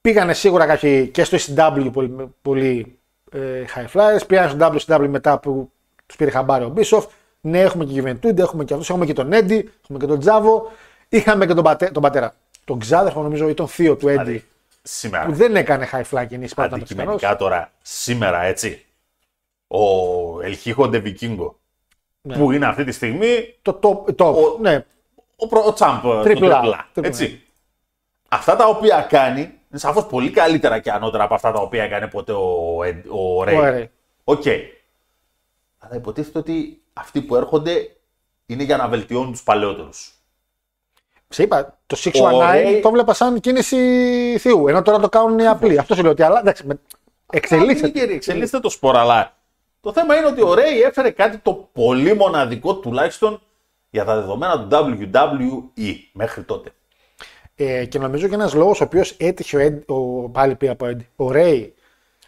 Πήγανε 0.00 0.34
σίγουρα 0.34 0.66
κάποιοι 0.66 1.08
και 1.08 1.24
στο 1.24 1.36
ECW 1.40 1.90
πολύ, 1.92 2.34
πολύ 2.42 2.95
ε, 3.32 3.64
high 3.74 3.86
flyers. 3.92 4.26
Πήγαν 4.26 4.48
στο 4.78 4.94
WCW 4.96 5.08
μετά 5.08 5.38
που 5.38 5.70
τους 6.06 6.16
πήρε 6.16 6.30
χαμπάρι 6.30 6.64
ο 6.64 6.68
Μπίσοφ. 6.68 7.06
Ναι, 7.40 7.60
έχουμε 7.60 7.84
και 7.84 8.02
Juventud, 8.02 8.38
έχουμε 8.38 8.64
και 8.64 8.72
αυτούς, 8.72 8.90
έχουμε 8.90 9.06
και 9.06 9.12
τον 9.12 9.32
Έντι, 9.32 9.70
έχουμε 9.82 9.98
και 9.98 10.06
τον 10.06 10.18
Τσάβο. 10.20 10.70
Είχαμε 11.08 11.46
και 11.46 11.54
τον, 11.54 11.64
πατέ, 11.64 11.86
τον 11.86 12.02
πατέρα. 12.02 12.34
Τον 12.64 12.78
ξάδερφο 12.78 13.22
νομίζω 13.22 13.48
ή 13.48 13.54
τον 13.54 13.68
θείο 13.68 13.96
του 13.96 14.08
Έντι. 14.08 14.22
Δηλαδή, 14.22 14.44
σήμερα, 14.82 15.24
που 15.24 15.32
δεν 15.32 15.56
έκανε 15.56 15.88
high 15.92 16.02
fly 16.10 16.26
κινήσει 16.28 16.54
πάντα 16.54 16.76
Μεξικανός. 16.76 17.12
αντικειμενικά 17.14 17.36
τώρα, 17.36 17.70
σήμερα 17.82 18.42
έτσι, 18.42 18.84
ο 19.66 19.80
El 20.42 20.88
Hijo 20.88 21.07
del 21.07 21.21
Vikingo, 21.21 21.58
Ναι. 22.20 22.36
που 22.36 22.52
είναι 22.52 22.66
αυτή 22.66 22.84
τη 22.84 22.92
στιγμή 22.92 23.54
Το 23.62 23.78
top, 23.82 24.14
top 24.24 24.34
Ο- 24.34 24.58
ναι, 24.60 24.84
ο, 25.36 25.46
προ, 25.48 25.62
ο 25.66 25.72
champ 25.72 25.98
στο 25.98 26.22
Triple 26.22 26.51
A. 26.51 26.60
Triple 26.60 26.88
A. 26.92 26.96
Triple 26.96 27.06
A. 27.06 27.10
Έτσι. 27.10 27.42
Αυτά 28.28 28.56
τα 28.56 28.66
οποία 28.66 29.06
κάνει 29.08 29.55
είναι 29.76 29.92
σαφώς 29.92 30.06
πολύ 30.06 30.30
καλύτερα 30.30 30.78
και 30.78 30.90
ανώτερα 30.90 31.24
από 31.24 31.34
αυτά 31.34 31.52
τα 31.52 31.60
οποία 31.60 31.82
έκανε 31.84 32.06
ποτέ 32.06 32.32
ο, 32.32 32.78
Ed- 32.84 33.08
ο 33.08 33.44
Ρέι. 33.44 33.56
ο 33.56 33.64
Ρέι. 33.64 33.90
Οκ. 34.24 34.42
Αλλά 35.78 35.96
υποτίθεται 35.96 36.38
ότι 36.38 36.82
αυτοί 36.92 37.22
που 37.22 37.36
έρχονται 37.36 37.96
είναι 38.46 38.62
για 38.62 38.76
να 38.76 38.88
βελτιώνουν 38.88 39.30
τους 39.32 39.42
παλαιότερους. 39.42 40.10
Σε 41.28 41.42
είπα, 41.42 41.78
το 41.86 41.96
619 41.96 42.32
Ο 42.32 42.50
Ρέι- 42.50 42.82
το 42.82 42.90
βλέπα 42.90 43.14
σαν 43.14 43.40
κίνηση 43.40 43.76
θείου. 44.38 44.68
Ενώ 44.68 44.82
τώρα 44.82 44.98
το 44.98 45.08
κάνουν 45.08 45.38
οι 45.38 45.46
απλοί. 45.46 45.78
Αυτό 45.78 45.94
σου 45.94 46.02
λέω 46.02 46.10
ότι 46.10 46.22
αλλά, 46.22 46.38
εντάξει, 46.40 46.66
με- 46.66 46.80
εξελίσσεται. 47.30 48.00
Εξελίσσεται 48.14 48.60
το 48.60 48.70
σπορ, 48.70 48.96
αλλά 48.96 49.34
το 49.80 49.92
θέμα 49.92 50.16
είναι 50.16 50.26
ότι 50.26 50.42
ο 50.42 50.54
Ρέι 50.54 50.80
έφερε 50.82 51.10
κάτι 51.10 51.38
το 51.38 51.68
πολύ 51.72 52.14
μοναδικό 52.14 52.74
τουλάχιστον 52.76 53.40
για 53.90 54.04
τα 54.04 54.14
δεδομένα 54.14 54.60
του 54.60 54.68
WWE 54.70 55.94
μέχρι 56.12 56.42
τότε. 56.42 56.70
Ε, 57.56 57.84
και 57.84 57.98
νομίζω 57.98 58.28
και 58.28 58.34
ένας 58.34 58.54
λόγος 58.54 58.80
ο 58.80 58.84
οποίος 58.84 59.14
έτυχε 59.18 59.56
ο, 59.56 59.60
Ed, 59.66 59.78
ο, 59.86 60.28
πάλι 60.28 60.54
πει 60.54 60.68
από 60.68 60.86
Ed, 60.90 60.96
ο 61.16 61.30
Ρέι 61.32 61.74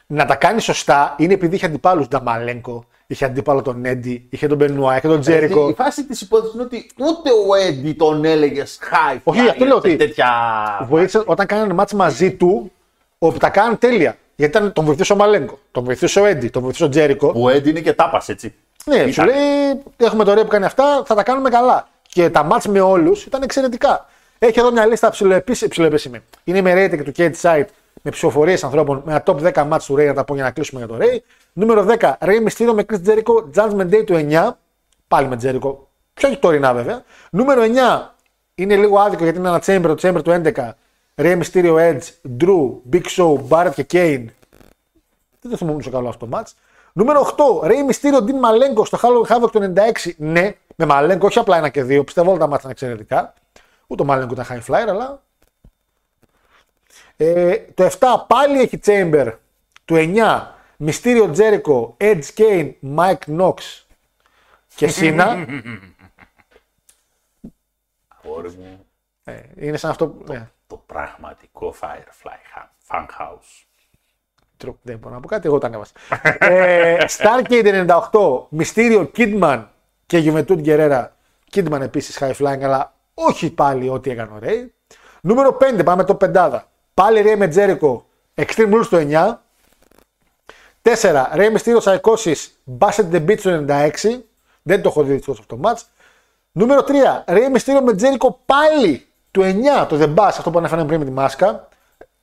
να 0.06 0.24
τα 0.26 0.34
κάνει 0.34 0.60
σωστά 0.60 1.14
είναι 1.18 1.32
επειδή 1.34 1.54
είχε 1.56 1.66
αντιπάλους 1.66 2.08
τον 2.08 2.20
Νταμαλέγκο, 2.24 2.84
είχε 3.06 3.24
αντίπαλο 3.24 3.62
τον 3.62 3.84
Έντι, 3.84 4.26
είχε 4.30 4.46
τον 4.46 4.56
Μπενουά, 4.56 4.96
είχε 4.96 5.08
τον 5.08 5.20
Τζέρικο. 5.20 5.68
Η 5.68 5.72
φάση 5.74 6.04
της 6.06 6.20
υπόθεσης 6.20 6.54
είναι 6.54 6.62
ότι 6.62 6.90
ούτε 6.98 7.30
ο 7.48 7.54
Έντι 7.66 7.92
τον 7.92 8.24
έλεγε 8.24 8.62
high 8.62 9.18
Όχι, 9.24 9.40
flyer 9.40 9.48
αυτό 9.50 9.64
λέω 9.64 9.72
σε 9.80 9.86
ότι- 9.86 9.96
τέτοια. 9.96 10.28
Βοήθησε 10.88 11.22
όταν 11.26 11.46
κάνανε 11.46 11.72
μάτς 11.74 11.92
μαζί 11.92 12.32
του, 12.32 12.72
όπου 13.18 13.38
τα 13.38 13.48
κάνανε 13.50 13.76
τέλεια. 13.76 14.16
Γιατί 14.36 14.56
ήταν, 14.58 14.72
τον 14.72 14.84
βοηθούσε 14.84 15.12
ο 15.12 15.16
Μαλέγκο, 15.16 15.58
τον 15.70 15.84
βοηθούσε 15.84 16.20
ο 16.20 16.24
Έντι, 16.24 16.48
τον 16.48 16.62
βοηθούσε 16.62 16.84
ο 16.84 16.88
Τζέρικο. 16.88 17.32
Που 17.32 17.42
ο 17.42 17.48
Έντι 17.48 17.70
είναι 17.70 17.80
και 17.80 17.92
τάπας, 17.92 18.28
έτσι. 18.28 18.54
Ναι, 18.84 18.96
Ήταν. 18.96 19.12
σου 19.12 19.22
λέει 19.24 19.82
έχουμε 19.96 20.24
το 20.24 20.34
Ρέι 20.34 20.42
που 20.42 20.48
κάνει 20.48 20.64
αυτά, 20.64 21.02
θα 21.06 21.14
τα 21.14 21.22
κάνουμε 21.22 21.50
καλά. 21.50 21.88
Και 22.08 22.30
τα 22.30 22.42
μάτς 22.42 22.66
με 22.66 22.80
όλους 22.80 23.24
ήταν 23.24 23.42
εξαιρετικά. 23.42 24.06
Έχει 24.38 24.58
εδώ 24.60 24.72
μια 24.72 24.86
λίστα 24.86 25.10
ψηλοεπίση- 25.10 25.68
ψηλοεπίσημη. 25.68 26.20
Είναι 26.44 26.60
με 26.60 26.72
rating 26.74 27.02
του 27.04 27.12
Cage 27.16 27.34
Site 27.40 27.64
με 28.02 28.10
ψηφοφορίες 28.10 28.64
ανθρώπων 28.64 29.02
με 29.04 29.12
ένα 29.12 29.22
top 29.26 29.52
10 29.52 29.64
μάτς 29.64 29.84
του 29.86 29.96
Ρέι 29.96 30.06
να 30.06 30.14
τα 30.14 30.24
πω 30.24 30.34
για 30.34 30.42
να 30.44 30.50
κλείσουμε 30.50 30.80
για 30.84 30.88
το 30.88 30.96
Ρέι. 30.96 31.22
Νούμερο 31.52 31.86
10, 31.98 32.12
Ρέι 32.20 32.46
Mysterio 32.48 32.72
με 32.74 32.84
Chris 32.90 33.08
Jericho, 33.08 33.44
Judgment 33.54 33.90
Day 33.94 34.04
του 34.06 34.14
9. 34.30 34.58
Πάλι 35.08 35.28
με 35.28 35.36
Jericho. 35.42 35.74
Πιο 36.14 36.38
τωρινά 36.38 36.74
βέβαια. 36.74 37.02
Νούμερο 37.30 37.62
9 37.62 38.14
είναι 38.54 38.76
λίγο 38.76 38.98
άδικο 38.98 39.22
γιατί 39.22 39.38
είναι 39.38 39.48
ένα 39.48 39.62
Chamber, 39.66 39.96
το 39.96 40.08
Chamber 40.08 40.22
του 40.24 40.30
11. 40.30 40.74
Ρέι 41.16 41.40
Mysterio 41.42 41.74
Edge, 41.76 42.02
Drew, 42.40 42.70
Big 42.92 43.02
Show, 43.16 43.38
Barrett 43.48 43.72
και 43.74 43.86
Kane. 43.92 44.24
Δεν 45.40 45.50
το 45.50 45.56
θυμόμουν 45.56 45.78
τόσο 45.78 45.90
καλό 45.90 46.08
αυτό 46.08 46.26
το 46.26 46.38
match. 46.38 46.50
Νούμερο 46.92 47.20
8, 47.36 47.66
Rey 47.66 47.90
Mysterio, 47.90 48.18
Dean 48.18 48.40
Malenko 48.44 48.86
στο 48.86 48.98
Halloween 49.02 49.36
Havoc 49.36 49.50
του 49.52 49.58
96. 49.58 50.14
Ναι, 50.16 50.54
με 50.76 50.86
Malenko, 50.90 51.20
όχι 51.20 51.38
απλά 51.38 51.56
ένα 51.56 51.68
και 51.68 51.82
δύο. 51.82 52.04
Πιστεύω 52.04 52.30
όλα 52.30 52.38
τα 52.38 52.44
μάτια 52.46 52.58
ήταν 52.58 52.70
εξαιρετικά. 52.70 53.34
Ούτε 53.90 54.02
ο 54.02 54.06
Malenko 54.08 54.30
ήταν 54.30 54.46
high 54.48 54.64
flyer, 54.66 54.86
αλλά. 54.88 55.22
Ε, 57.16 57.56
το 57.74 57.90
7 57.98 58.06
πάλι 58.26 58.60
έχει 58.60 58.78
Chamber. 58.84 59.32
Το 59.84 59.94
9 59.98 60.46
Mysterio 60.86 61.34
Jericho, 61.36 61.88
Edge 61.96 62.24
Kane, 62.36 62.72
Mike 62.96 63.38
Knox 63.38 63.54
και 64.74 64.88
Σίνα. 64.88 65.46
Αγόρι 68.08 68.50
μου, 68.50 68.86
ε, 69.24 69.40
είναι 69.56 69.76
σαν 69.76 69.90
αυτό 69.90 70.08
που. 70.08 70.24
Ναι. 70.32 70.48
το 70.66 70.82
πραγματικό 70.86 71.74
Firefly 71.80 72.38
Funhouse. 72.88 73.64
True. 74.64 74.74
Δεν 74.82 74.98
μπορώ 74.98 75.14
να 75.14 75.20
πω 75.20 75.28
κάτι, 75.28 75.46
εγώ 75.46 75.58
τα 75.58 75.66
ανέβασα. 75.66 75.92
ε, 76.38 77.04
Starcade 77.08 77.88
98, 78.10 78.46
Μυστήριο 78.48 79.10
Kidman 79.16 79.66
και 80.06 80.22
Juventud 80.26 80.64
Guerrera. 80.64 81.06
Kidman 81.52 81.80
επίσης 81.80 82.18
high 82.20 82.34
flying, 82.34 82.62
αλλά 82.62 82.92
όχι 83.26 83.50
πάλι 83.50 83.88
ό,τι 83.88 84.10
έκανε 84.10 84.30
ο 84.30 84.38
Ray. 84.42 84.66
Νούμερο 85.20 85.56
5, 85.60 85.84
πάμε 85.84 86.04
το 86.04 86.14
πεντάδα. 86.14 86.68
Πάλι 86.94 87.22
Ray 87.26 87.36
με 87.36 87.52
Jericho, 87.54 88.00
Extreme 88.34 88.74
Rules 88.74 88.86
το 88.90 88.96
9. 88.96 89.38
4. 90.82 91.26
Ray 91.34 91.56
Mysterio 91.56 91.80
Psychosis, 91.80 92.46
Basset 92.78 93.10
the 93.12 93.26
Beach 93.26 93.40
το 93.42 93.64
96. 93.68 94.20
Δεν 94.62 94.82
το 94.82 94.88
έχω 94.88 95.02
δει 95.02 95.12
δυστυχώς 95.12 95.38
αυτό 95.38 95.56
το 95.56 95.68
match. 95.68 95.80
Νούμερο 96.52 96.84
3. 96.86 96.92
Ray 97.26 97.56
Mysterio 97.56 97.82
με 97.84 97.94
Jericho 97.98 98.34
πάλι 98.46 99.06
του 99.30 99.42
9, 99.42 99.86
το 99.88 99.96
The 100.00 100.14
Bass, 100.14 100.28
αυτό 100.28 100.50
που 100.50 100.58
ανέφερε 100.58 100.84
πριν 100.84 100.98
με 100.98 101.04
τη 101.04 101.10
μάσκα. 101.10 101.68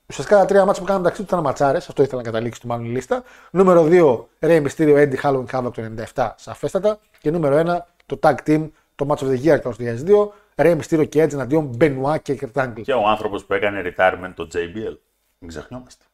Ουσιαστικά 0.09 0.39
τα 0.39 0.45
τρία 0.45 0.65
μάτια 0.65 0.81
που 0.81 0.87
κάναμε 0.87 1.03
μεταξύ 1.03 1.21
τους 1.21 1.31
ήταν 1.31 1.43
ματσάρες. 1.43 1.87
Αυτό 1.87 2.03
ήθελα 2.03 2.21
να 2.21 2.27
καταλήξει 2.27 2.61
του 2.61 2.67
μάλλον 2.67 2.85
η 2.85 2.89
λίστα. 2.89 3.23
Νούμερο 3.51 3.87
2, 3.89 4.25
Ray 4.39 4.65
Mysterio 4.65 4.95
Eddie 4.95 5.21
Halloween 5.21 5.45
Havoc 5.51 5.71
το 5.73 5.81
97, 6.13 6.29
σαφέστατα. 6.35 6.99
Και 7.19 7.31
νούμερο 7.31 7.55
1, 7.57 7.77
το 8.05 8.19
Tag 8.21 8.35
Team, 8.47 8.69
το 8.95 9.05
Match 9.09 9.23
of 9.23 9.29
the 9.29 9.43
Year 9.43 9.61
το 9.61 9.73
2002. 9.79 10.33
Ray 10.55 10.77
Mysterio 10.77 11.09
και 11.09 11.23
Edge 11.23 11.33
εναντίον 11.33 11.77
Benoit 11.79 12.21
και 12.21 12.39
Kurt 12.41 12.63
Angle. 12.63 12.81
Και 12.81 12.93
ο 12.93 13.07
άνθρωπος 13.07 13.45
που 13.45 13.53
έκανε 13.53 13.93
retirement 13.97 14.31
το 14.35 14.47
JBL. 14.53 14.97
Μην 15.37 15.49
ξεχνιόμαστε. 15.49 16.05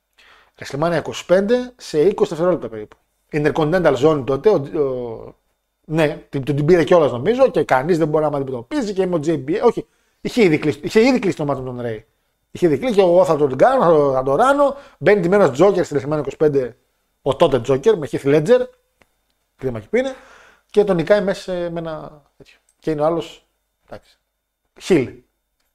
WrestleMania 0.59 1.01
25 1.27 1.49
σε 1.77 2.07
20 2.07 2.27
δευτερόλεπτα 2.27 2.69
περίπου. 2.69 2.97
Intercontinental 3.31 3.95
Zone 3.95 4.23
τότε, 4.25 4.49
ο, 4.49 4.53
ο, 4.53 5.35
ναι, 5.85 6.25
την, 6.29 6.43
την 6.43 6.65
πήρε 6.65 6.83
κιόλας 6.83 7.11
νομίζω 7.11 7.49
και 7.51 7.63
κανείς 7.63 7.97
δεν 7.97 8.07
μπορεί 8.07 8.23
να 8.23 8.29
με 8.29 8.37
αντιμετωπίσει 8.37 8.93
και 8.93 9.01
είμαι 9.01 9.15
ο 9.15 9.19
JBL. 9.25 9.61
Όχι, 9.63 9.87
είχε 10.21 10.43
ήδη 10.43 10.57
κλείσει, 10.57 10.79
είχε 10.83 11.01
ήδη 11.07 11.19
κλείσει 11.19 11.37
το 11.37 11.45
μάτι 11.45 11.61
με 11.61 11.65
τον 11.65 11.79
Ray. 11.81 12.03
Είχε 12.51 12.65
ήδη 12.65 12.77
κλείσει 12.77 12.93
και 12.93 13.01
εγώ 13.01 13.25
θα 13.25 13.35
τον 13.35 13.55
κάνω, 13.55 13.83
θα 13.83 13.89
το, 13.89 14.11
θα 14.11 14.23
το 14.23 14.35
ράνω. 14.35 14.75
Μπαίνει 14.97 15.21
τιμένο 15.21 15.51
Joker 15.57 15.83
στη 15.83 15.99
WrestleMania 15.99 16.21
25, 16.37 16.69
ο 17.21 17.35
τότε 17.35 17.61
Joker 17.67 17.93
με 17.95 18.07
Heath 18.11 18.23
Ledger. 18.23 18.59
Κρίμα 19.55 19.79
και 19.79 19.87
πίνε. 19.89 20.15
Και 20.69 20.83
τον 20.83 20.95
νικάει 20.95 21.21
μέσα 21.21 21.53
με 21.53 21.79
ένα 21.79 22.21
τέτοιο. 22.37 22.57
Και 22.79 22.91
είναι 22.91 23.01
ο 23.01 23.05
άλλος. 23.05 23.45
Εντάξει. 23.85 24.19
Χιλ. 24.79 25.09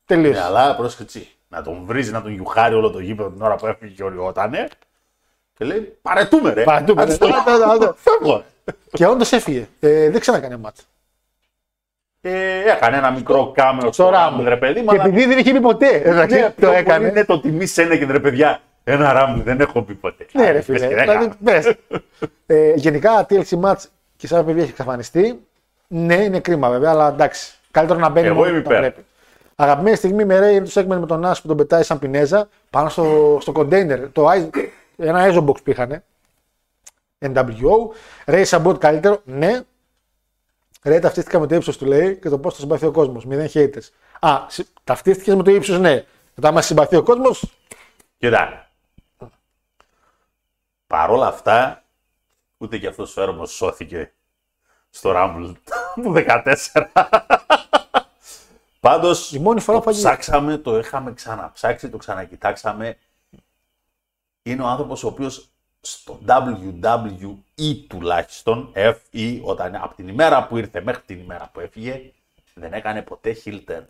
Τελείωσε. 0.05 0.39
Ναι, 0.41 0.45
αλλά 0.47 0.77
πρόσεξε 0.77 1.27
να 1.49 1.63
τον 1.63 1.83
βρίζει, 1.85 2.11
να 2.13 2.23
τον 2.23 2.33
γιουχάρει 2.33 2.75
όλο 2.75 2.91
το 2.91 2.99
γήπεδο 2.99 3.31
την 3.31 3.43
ώρα 3.43 3.55
που 3.57 3.67
έφυγε 3.67 3.95
και 3.95 4.05
οριότανε. 4.05 4.69
Και 5.59 5.65
λέει 5.65 5.99
παρετούμε 6.03 6.53
ρε. 6.53 6.63
Παρετούμε, 6.63 7.03
Άντε 7.03 7.11
ρε. 7.11 7.17
στο- 7.17 7.27
Άντε, 7.27 7.65
άντε. 7.73 7.93
Φεύγω. 7.97 8.45
και 8.93 9.07
όντως 9.07 9.33
έφυγε. 9.33 9.69
Ε, 9.81 10.11
δεν 10.11 10.21
ξανακάνε 10.21 10.57
μάτσα. 10.57 10.83
Ε, 12.21 12.71
έκανε 12.71 12.97
ένα 12.97 13.11
μικρό 13.11 13.53
κάμεο 13.55 13.81
Στο 13.81 13.93
στο 13.93 14.11
Rumble. 14.15 14.41
Rumble, 14.41 14.45
ρε 14.45 14.57
παιδί 14.57 14.81
μου. 14.81 14.87
Και 14.87 14.95
αλλά- 14.95 15.05
επειδή 15.07 15.27
δεν 15.27 15.39
είχε 15.39 15.53
πει 15.53 15.61
ποτέ. 15.61 15.89
Εντάξει, 16.05 16.35
Ναι, 16.37 16.43
το 16.47 16.53
πιο 16.57 16.67
πολύ 16.69 16.79
έκανε. 16.81 17.09
Είναι 17.09 17.25
το 17.25 17.41
τιμή 17.41 17.67
Σένεκεν, 17.67 18.11
ρε 18.11 18.21
παιδιά. 18.21 18.61
Ένα 18.85 19.13
Rumble 19.15 19.43
δεν 19.45 19.61
έχω 19.61 19.83
πει 19.83 19.95
ποτέ. 19.95 20.27
Ναι, 20.33 20.47
ρε 20.47 20.53
Πες 20.53 20.65
φίλε. 20.65 20.79
και 20.79 20.87
δεν 20.95 20.99
Δηλαδή, 21.05 21.25
έκανα. 21.25 21.37
πες. 21.45 21.75
ε, 22.47 22.73
γενικά, 22.75 23.27
TLC 23.29 23.61
match 23.63 23.83
και 24.17 24.27
σαν 24.27 24.45
παιδιά 24.45 24.63
έχει 24.63 24.71
εξαφανιστεί. 24.71 25.41
Ναι, 25.89 26.15
είναι 26.15 26.41
κρίμα 26.41 26.71
βέβαια, 26.71 26.91
αλλά 26.91 27.09
εντάξει. 27.09 27.56
Καλύτερο 27.77 27.99
να 27.99 28.09
μπαίνει 28.09 28.27
Εγώ 28.27 28.35
μόνο 28.37 28.49
είμαι 28.49 28.59
όταν 28.59 28.73
υπέρ. 28.73 28.91
πρέπει. 28.93 29.07
Αγαπημένη 29.55 29.97
στιγμή 29.97 30.25
με 30.25 30.39
Ray 30.39 30.53
είναι 30.55 30.67
το 30.69 30.81
segment 30.81 31.01
με 31.01 31.07
τον 31.07 31.23
Nash 31.27 31.35
που 31.43 31.49
τον 31.49 31.57
πετάει 31.57 31.83
σαν 31.83 31.99
πινέζα 31.99 32.49
πάνω 32.71 32.89
στο, 32.89 33.39
στο 33.41 33.53
container. 33.57 34.09
Το, 34.13 34.31
ice- 34.31 34.51
ένα 34.97 35.27
ISO 35.31 35.45
box 35.47 35.63
που 35.65 35.71
είχαν. 35.71 36.03
NWO. 37.19 37.73
Ray 38.27 38.45
Sabot 38.45 38.79
καλύτερο. 38.79 39.21
Ναι. 39.25 39.61
Ray 40.85 40.99
ταυτίστηκα 41.03 41.39
με 41.41 41.47
το 41.47 41.55
ύψος 41.55 41.79
του 41.79 41.87
λέει 41.87 42.17
και 42.17 42.29
το 42.29 42.39
πώς 42.39 42.55
το 42.55 42.61
συμπαθεί 42.61 42.87
ο 42.87 42.91
κόσμος. 42.91 43.25
Μηδέν 43.27 43.49
haters. 43.55 43.89
Α, 44.21 44.45
συ- 44.49 44.67
ταυτίστηκες 44.85 45.35
με 45.35 45.43
το 45.43 45.51
ύψος, 45.51 45.79
ναι. 45.79 46.05
Μετά 46.35 46.53
μα 46.53 46.63
συμπαθεί 46.63 46.97
ο 46.97 47.03
κόσμος. 47.03 47.53
Κοίτα. 48.19 48.71
Παρ' 50.87 51.11
όλα 51.11 51.27
αυτά, 51.27 51.85
ούτε 52.59 52.79
και 52.79 52.87
αυτός 52.87 53.17
ο 53.17 53.23
έρμος 53.23 53.51
σώθηκε 53.55 54.13
στο 54.91 55.13
Rumble 55.17 55.53
του 56.03 56.13
14. 56.13 56.45
Πάντως, 58.81 59.33
Η 59.33 59.39
μόνη 59.39 59.61
φορά 59.61 59.79
το 59.79 59.85
που 59.85 59.91
έγινε. 59.91 60.05
ψάξαμε, 60.09 60.57
το 60.57 60.79
είχαμε 60.79 61.13
ξαναψάξει, 61.13 61.89
το 61.89 61.97
ξανακοιτάξαμε. 61.97 62.97
Είναι 64.43 64.63
ο 64.63 64.67
άνθρωπος 64.67 65.05
ο 65.05 65.07
οποίος 65.07 65.49
στο 65.81 66.19
WWE 66.27 67.85
τουλάχιστον, 67.89 68.73
FE, 68.75 69.41
όταν, 69.43 69.75
από 69.75 69.95
την 69.95 70.09
ημέρα 70.09 70.47
που 70.47 70.57
ήρθε 70.57 70.81
μέχρι 70.81 71.03
την 71.07 71.19
ημέρα 71.19 71.51
που 71.53 71.61
έφυγε, 71.61 72.13
δεν 72.55 72.73
έκανε 72.73 73.03
ποτέ 73.03 73.37
heel 73.45 73.61
turn. 73.69 73.85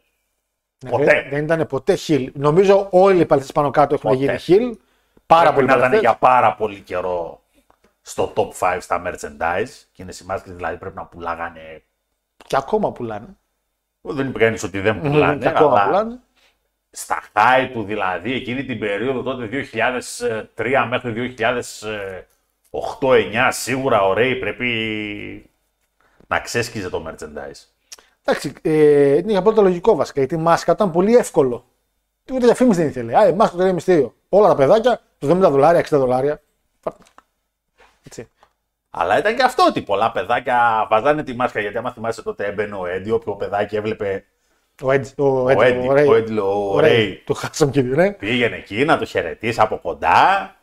Ποτέ. 0.89 1.05
Ναι, 1.05 1.05
Δεν, 1.05 1.29
δεν 1.31 1.45
ήταν 1.45 1.67
ποτέ 1.67 1.99
heel. 2.07 2.29
Νομίζω 2.33 2.89
όλοι 2.91 3.21
οι 3.21 3.27
παλαιστέ 3.27 3.53
πάνω 3.53 3.71
κάτω 3.71 3.95
έχουν 3.95 4.11
Ποτέ. 4.11 4.37
γίνει 4.47 4.75
heel. 4.75 4.77
Πάρα 5.27 5.53
Πρέπει 5.53 5.55
πολύ 5.55 5.67
να 5.67 5.73
ήταν 5.77 5.81
παλαιστές. 5.91 6.01
για 6.01 6.17
πάρα 6.19 6.55
πολύ 6.55 6.81
καιρό 6.81 7.43
στο 8.03 8.33
top 8.37 8.49
5 8.59 8.79
στα 8.81 9.03
merchandise. 9.07 9.69
Και 9.93 10.03
είναι 10.03 10.13
σημάδι 10.13 10.53
δηλαδή 10.53 10.77
πρέπει 10.77 10.97
να 10.97 11.05
πουλάγανε. 11.07 11.83
Και 12.47 12.57
ακόμα 12.57 12.93
πουλάνε. 12.93 13.37
Δεν 14.01 14.29
είπες 14.29 14.43
κανεί 14.43 14.59
ότι 14.65 14.81
δεν 14.81 15.01
πουλάνε, 15.01 15.39
και 15.39 15.49
ακόμα 15.49 15.81
αλλά 15.81 15.87
πουλάνε. 15.87 16.21
στα 16.91 17.23
high 17.33 17.71
του 17.73 17.83
δηλαδή 17.83 18.33
εκείνη 18.33 18.65
την 18.65 18.79
περίοδο 18.79 19.23
τότε 19.23 19.69
2003 20.57 20.87
μέχρι 20.89 21.35
2008-2009 22.71 23.49
σίγουρα 23.51 24.03
ο 24.03 24.15
Ray 24.17 24.37
πρέπει 24.41 25.51
να 26.27 26.41
ξέσκιζε 26.41 26.91
το 26.91 27.07
merchandise. 27.09 27.65
Εντάξει, 28.25 28.53
ε, 28.63 29.17
είναι 29.17 29.31
για 29.31 29.43
πρώτο 29.43 29.63
λογικό 29.63 29.95
βασικά. 29.95 30.19
Γιατί 30.21 30.35
η 30.35 30.39
μάσκα 30.39 30.73
ήταν 30.73 30.91
πολύ 30.91 31.17
εύκολο. 31.17 31.65
Ούτε 32.31 32.45
διαφήμιση 32.45 32.81
δεν 32.81 32.89
ήθελε. 32.89 33.19
Α, 33.19 33.29
η 33.29 33.33
μάσκα 33.33 33.57
το 33.57 33.63
λέει 33.63 33.73
μυστήριο. 33.73 34.15
Όλα 34.29 34.49
τα 34.49 34.55
παιδάκια, 34.55 35.01
το 35.19 35.31
70 35.31 35.51
δολάρια, 35.51 35.81
60 35.81 35.87
δολάρια. 35.89 36.43
Έτσι. 38.03 38.29
Αλλά 38.99 39.19
ήταν 39.19 39.37
και 39.37 39.43
αυτό 39.43 39.65
ότι 39.69 39.83
πολλά 39.83 40.13
παιδάκια 40.13 40.87
βαζάνε 40.91 41.23
τη 41.23 41.35
μάσκα 41.35 41.61
γιατί 41.61 41.77
άμα 41.77 41.93
θυμάσαι 41.93 42.23
τότε 42.23 42.47
έμπαινε 42.47 42.75
ο 42.75 42.87
Έντι, 42.87 43.11
όποιο 43.11 43.37
παιδάκι 43.37 43.77
έβλεπε 43.77 44.25
Ο 44.83 44.93
Έντζ, 44.93 45.09
ο 45.17 45.43
ο 45.43 45.49
Έντζ, 45.51 45.63
Έντι, 45.63 45.89
ο 45.89 45.93
Ρέι. 45.93 46.07
ο 46.07 46.15
Έντι, 46.15 46.39
ο 46.39 46.73
Ο 46.73 46.79
Ray. 46.79 46.81
Ρέι. 46.81 47.23
Το 47.27 47.35
χάσαμε 47.35 47.71
και 47.71 47.83
ναι. 47.83 48.13
Πήγαινε 48.13 48.57
εκεί 48.57 48.85
να 48.85 48.99
το 48.99 49.05
χαιρετήσει 49.05 49.61
από 49.61 49.79
κοντά. 49.79 50.55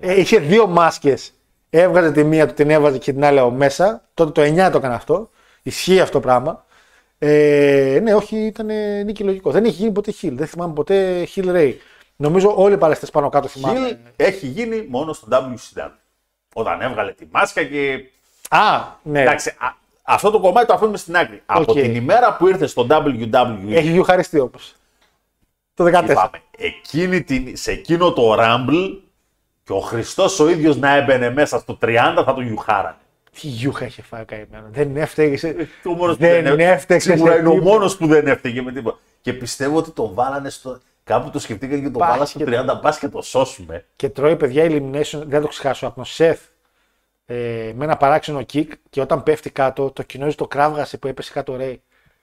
Ε, 0.00 0.20
είχε 0.20 0.38
δύο 0.38 0.66
μάσκες. 0.66 1.32
Έβγαζε 1.70 2.12
τη 2.12 2.24
μία 2.24 2.46
του, 2.46 2.54
την 2.54 2.70
έβαζε 2.70 2.98
και 2.98 3.12
την 3.12 3.24
άλλη 3.24 3.38
από 3.38 3.50
μέσα. 3.50 4.08
Τότε 4.14 4.30
το 4.30 4.64
9 4.66 4.70
το 4.70 4.78
έκανε 4.78 4.94
αυτό. 4.94 5.30
Ισχύει 5.62 6.00
αυτό 6.00 6.12
το 6.12 6.20
πράγμα. 6.20 6.64
Ε, 7.18 7.98
ναι, 8.02 8.14
όχι, 8.14 8.36
ήταν 8.36 8.66
νίκη 9.04 9.24
λογικό. 9.24 9.50
Δεν 9.50 9.64
έχει 9.64 9.74
γίνει 9.74 9.92
ποτέ 9.92 10.12
Hill. 10.22 10.32
Δεν 10.32 10.46
θυμάμαι 10.46 10.72
ποτέ 10.72 11.28
Hill 11.34 11.54
Ray. 11.54 11.74
Νομίζω 12.16 12.54
όλοι 12.56 12.74
οι 12.74 12.78
παλαιστέ 12.78 13.06
πάνω 13.12 13.28
κάτω 13.28 13.48
θυμάμαι. 13.48 13.86
Χιλ 13.86 13.96
έχει 14.16 14.46
γίνει 14.46 14.86
μόνο 14.88 15.12
στο 15.12 15.28
WCW. 15.30 15.90
Όταν 16.58 16.80
έβγαλε 16.80 17.12
τη 17.12 17.26
μάσκα 17.30 17.64
και. 17.64 18.04
Α, 18.50 18.80
ναι. 19.02 19.20
Εντάξει, 19.22 19.48
α- 19.58 19.76
αυτό 20.02 20.30
το 20.30 20.40
κομμάτι 20.40 20.66
το 20.66 20.72
αφήνουμε 20.74 20.96
στην 20.96 21.16
άκρη. 21.16 21.42
Από 21.46 21.74
την 21.74 21.94
ημέρα 21.94 22.36
που 22.36 22.48
ήρθε 22.48 22.66
στο 22.66 22.86
WWE, 22.90 23.56
Έχει 23.70 23.90
γιουχαριστεί 23.90 24.38
όμω. 24.38 24.50
Το 25.74 25.84
14. 25.84 25.88
είπαμε, 26.10 26.42
εκείνη 26.56 27.22
την, 27.22 27.56
σε 27.56 27.70
εκείνο 27.70 28.12
το 28.12 28.34
Rumble 28.38 28.98
και 29.64 29.72
ο 29.72 29.80
Χριστός 29.80 30.40
ο 30.40 30.48
ίδιος 30.48 30.76
να 30.76 30.94
έμπαινε 30.94 31.30
μέσα 31.30 31.58
στο 31.58 31.78
30 31.82 32.22
θα 32.24 32.34
τον 32.34 32.46
γιουχάρανε. 32.46 32.96
Τι 33.40 33.46
γιούχα 33.48 33.84
είχε 33.86 34.02
φάει 34.02 34.22
ο 34.22 34.24
καημένο. 34.24 34.66
Δεν 34.70 34.96
έφταιγε. 34.96 35.36
σε- 35.36 35.68
Ο 35.84 35.90
μόνος 35.90 36.16
που 36.16 36.22
Δεν 36.22 36.46
έ- 36.46 36.60
έφταξε 36.60 37.12
Σίγουρα 37.12 37.32
σε 37.32 37.38
είναι 37.38 37.48
ο 37.48 37.52
τίποτα. 37.52 37.70
μόνος 37.70 37.96
που 37.96 38.06
δεν 38.06 38.26
έφταιγε 38.26 38.62
με 38.62 38.72
τίποτα. 38.72 38.98
Και 39.20 39.32
πιστεύω 39.32 39.76
ότι 39.76 39.90
τον 39.90 40.14
βάλανε 40.14 40.50
στο. 40.50 40.80
Κάπου 41.08 41.30
το 41.30 41.38
σκεφτήκαν 41.38 41.82
και 41.82 41.90
τον 41.90 42.00
βάλανε 42.00 42.24
στο 42.24 42.40
30 42.46 42.78
πα 42.82 42.96
και 43.00 43.08
το 43.08 43.22
σώσουμε. 43.22 43.84
Και 43.96 44.08
τρώει 44.08 44.36
παιδιά 44.36 44.64
elimination, 44.64 45.10
δεν 45.10 45.30
θα 45.30 45.40
το 45.40 45.46
ξεχάσω, 45.46 45.86
από 45.86 45.94
τον 45.94 46.04
Σεφ 46.04 46.40
ε, 47.26 47.72
με 47.74 47.84
ένα 47.84 47.96
παράξενο 47.96 48.38
kick 48.52 48.66
και 48.90 49.00
όταν 49.00 49.22
πέφτει 49.22 49.50
κάτω, 49.50 49.90
το 49.90 50.02
κοινό 50.02 50.34
το 50.34 50.46
κράβγασε 50.46 50.98
που 50.98 51.06
έπεσε 51.06 51.32
κάτω 51.32 51.56
Ρέι. 51.56 51.82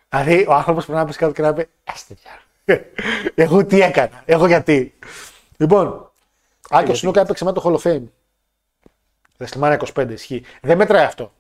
Δηλαδή 0.10 0.46
ο 0.48 0.54
άνθρωπος 0.54 0.86
πρέπει 0.86 1.00
να 1.00 1.06
πέσει 1.06 1.18
κάτω 1.18 1.32
και 1.32 1.42
να 1.42 1.54
πει 1.54 1.68
Άστε 1.84 2.14
πια. 2.14 2.32
Εγώ 3.46 3.66
τι 3.66 3.82
έκανα, 3.82 4.24
εγώ 4.26 4.48
γιατί. 4.48 4.94
Λοιπόν, 5.58 6.12
Άκη 6.70 6.92
ο 6.92 6.96
Σνούκα 6.96 7.22
έπαιξε 7.22 7.44
με 7.44 7.52
το 7.52 7.62
Hall 7.66 7.80
of 7.80 7.92
Fame. 7.92 8.04
WrestleMania 9.38 9.78
25 9.94 10.10
ισχύει. 10.10 10.44
Δεν 10.62 10.78
μετράει 10.78 11.06
αυτό. 11.06 11.32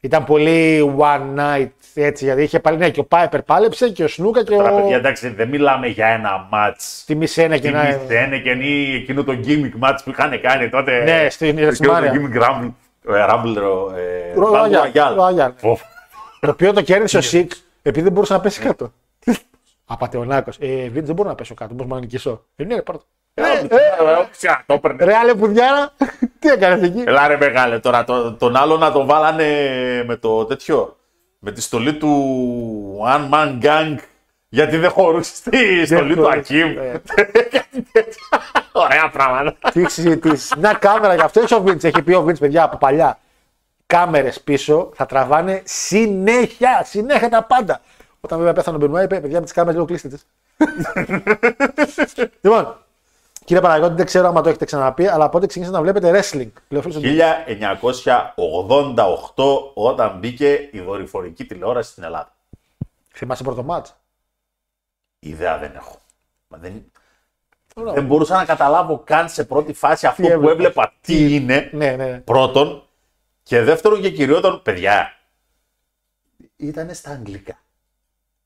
Ήταν 0.00 0.24
πολύ 0.24 0.94
one 0.98 1.36
night 1.38 1.68
έτσι, 2.02 2.24
γιατί 2.24 2.42
είχε 2.42 2.60
πάλι 2.60 2.76
ναι, 2.76 2.90
και 2.90 3.00
ο 3.00 3.04
Πάιπερ 3.04 3.42
πάλεψε 3.42 3.88
και 3.88 4.04
ο 4.04 4.08
Σνούκα 4.08 4.44
και 4.44 4.54
Τώρα, 4.54 4.72
ο. 4.72 4.76
παιδιά, 4.80 4.96
εντάξει, 4.96 5.28
δεν 5.28 5.48
μιλάμε 5.48 5.86
για 5.86 6.06
ένα 6.06 6.48
match 6.52 7.02
Τη 7.06 7.14
μισένα 7.14 7.56
και 7.56 7.68
Τι 7.68 7.74
να. 7.74 7.82
Μισθένεκεν 7.84 8.60
ή 8.60 8.94
εκείνο 8.94 9.24
το 9.24 9.32
gimmick 9.46 9.88
match 9.88 9.96
που 10.04 10.10
είχαν 10.10 10.40
κάνει 10.40 10.68
τότε. 10.68 11.02
Ναι, 11.04 11.26
στην 11.30 11.58
Εκείνο 11.58 11.70
το 11.70 11.76
WrestleMania. 11.94 12.12
gimmick 12.12 12.42
Rumble. 12.42 12.70
ε, 13.08 13.24
Rumble 13.30 13.56
ε, 13.96 14.34
Ρο- 14.34 14.50
Battle 14.52 14.70
Royale, 14.70 14.92
Royale. 14.92 15.44
Royale. 15.46 15.52
Φω. 15.56 15.78
Το 16.40 16.50
οποίο 16.50 16.72
το 16.72 16.82
κέρδισε 16.82 17.16
ο 17.16 17.20
Σικ 17.20 17.52
επειδή 17.82 18.04
δεν 18.04 18.12
μπορούσε 18.12 18.32
να 18.32 18.40
πέσει 18.40 18.60
κάτω. 18.60 18.92
Απατεωνάκος. 19.84 20.56
Ε, 20.60 20.88
Βίντ 20.88 21.06
δεν 21.06 21.14
μπορώ 21.14 21.28
να 21.28 21.34
πέσω 21.34 21.54
κάτω. 21.54 21.74
Πώς 21.74 21.86
να 21.86 21.98
νικήσω; 21.98 22.44
Ε, 22.56 22.64
ναι, 22.64 22.74
ρε, 22.74 22.82
πάρ' 22.82 22.96
το. 22.96 23.02
Ε, 23.34 23.42
ε, 23.42 24.26
ξα, 24.30 24.62
το 24.66 24.74
έπαιρνε. 24.74 25.04
Ρε, 25.04 25.14
άλλε 25.14 25.34
πουδιάρα, 25.34 25.92
τι 26.38 26.48
έκανες 26.48 26.82
εκεί; 26.88 27.02
Ελά 27.06 27.28
ρε 27.28 27.36
μεγάλε 27.36 27.78
τώρα, 27.78 28.04
το- 28.04 28.32
τον 28.32 28.56
άλλο 28.56 28.76
να 28.76 28.92
τον 28.92 29.06
βάλανε 29.06 29.44
με 30.06 30.16
το 30.16 30.44
τέτοιο, 30.44 30.96
με 31.38 31.52
τη 31.52 31.60
στολή 31.60 31.96
του 31.96 33.00
One 33.06 33.30
Man 33.34 33.62
Gang, 33.62 33.96
γιατί 34.48 34.76
δεν 34.76 34.90
χωρούσε 34.90 35.34
στη 35.36 35.86
στολή 35.86 36.14
του 36.14 36.22
χωρούσε, 36.22 36.38
Ακίμ. 36.38 36.78
ε. 36.78 37.02
Κάτι 37.50 37.82
τέτοιο. 37.92 38.22
Ωραία 38.72 39.10
πράγματα. 39.10 39.70
Τι 39.72 39.80
έχεις 39.80 39.92
συζητήσει. 39.92 40.58
Μια 40.58 40.72
κάμερα 40.72 41.14
γι' 41.14 41.20
αυτό 41.20 41.40
έχει 41.40 41.54
ο 41.54 41.60
Βίντ. 41.62 41.84
Έχει 41.84 42.02
πει 42.02 42.12
ο 42.12 42.22
Βίντ, 42.22 42.38
παιδιά 42.38 42.62
από 42.62 42.76
παλιά. 42.76 43.18
Κάμερες 43.86 44.40
πίσω 44.40 44.90
θα 44.94 45.06
τραβάνε 45.06 45.62
συνέχεια. 45.64 46.82
Συνέχεια 46.84 47.28
τα 47.28 47.42
πάντα. 47.42 47.80
Όταν 48.20 48.38
βέβαια 48.38 48.52
πέθανε 48.52 48.76
ο 48.76 48.80
Μπενουά, 48.80 49.02
είπε: 49.02 49.20
Παιδιά 49.20 49.38
με 49.38 49.44
τις 49.44 49.52
κάμερες 49.52 49.74
λίγο 49.74 49.86
κλείστε 49.86 50.08
τις». 50.08 50.26
λοιπόν, 52.40 52.76
κύριε 53.46 53.62
Παναγιώτη, 53.62 53.94
δεν 53.94 54.06
ξέρω 54.06 54.28
αν 54.28 54.42
το 54.42 54.48
έχετε 54.48 54.64
ξαναπεί, 54.64 55.06
αλλά 55.06 55.28
πότε 55.28 55.46
ξεκίνησατε 55.46 55.76
να 55.82 55.82
βλέπετε 55.92 56.10
wrestling. 56.10 56.50
Πληροφορίες 56.68 57.00
στο- 57.00 57.08
1988 58.36 59.70
όταν 59.74 60.18
μπήκε 60.18 60.68
η 60.72 60.80
δορυφορική 60.80 61.44
τηλεόραση 61.44 61.90
στην 61.90 62.02
Ελλάδα. 62.02 62.34
Θυμάσαι 63.14 63.42
πρώτο 63.42 63.62
μάτς; 63.62 63.96
Ιδέα 65.18 65.58
δεν 65.58 65.74
έχω. 65.74 65.98
Μα 66.48 66.58
δεν... 66.58 66.92
δεν 67.74 68.06
μπορούσα 68.06 68.36
να 68.36 68.44
καταλάβω 68.44 68.98
καν 69.04 69.28
σε 69.28 69.44
πρώτη 69.44 69.72
φάση 69.72 70.06
αυτό 70.06 70.22
που 70.22 70.28
έβλεπες. 70.28 70.52
έβλεπα 70.54 70.92
τι 71.00 71.34
είναι. 71.34 71.70
Ναι, 71.72 71.90
ναι. 71.96 72.18
Πρώτον. 72.20 72.82
Και 73.42 73.62
δεύτερον 73.62 74.00
και 74.00 74.10
κυριότερον, 74.10 74.62
παιδιά. 74.62 75.14
Ήταν 76.56 76.94
στα 76.94 77.10
αγγλικά. 77.10 77.58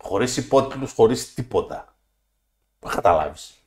Χωρίς 0.03 0.37
υπότιτλους, 0.37 0.93
χωρίς 0.93 1.35
τίποτα. 1.35 1.95
Δεν 2.79 2.91
καταλάβεις. 2.91 3.60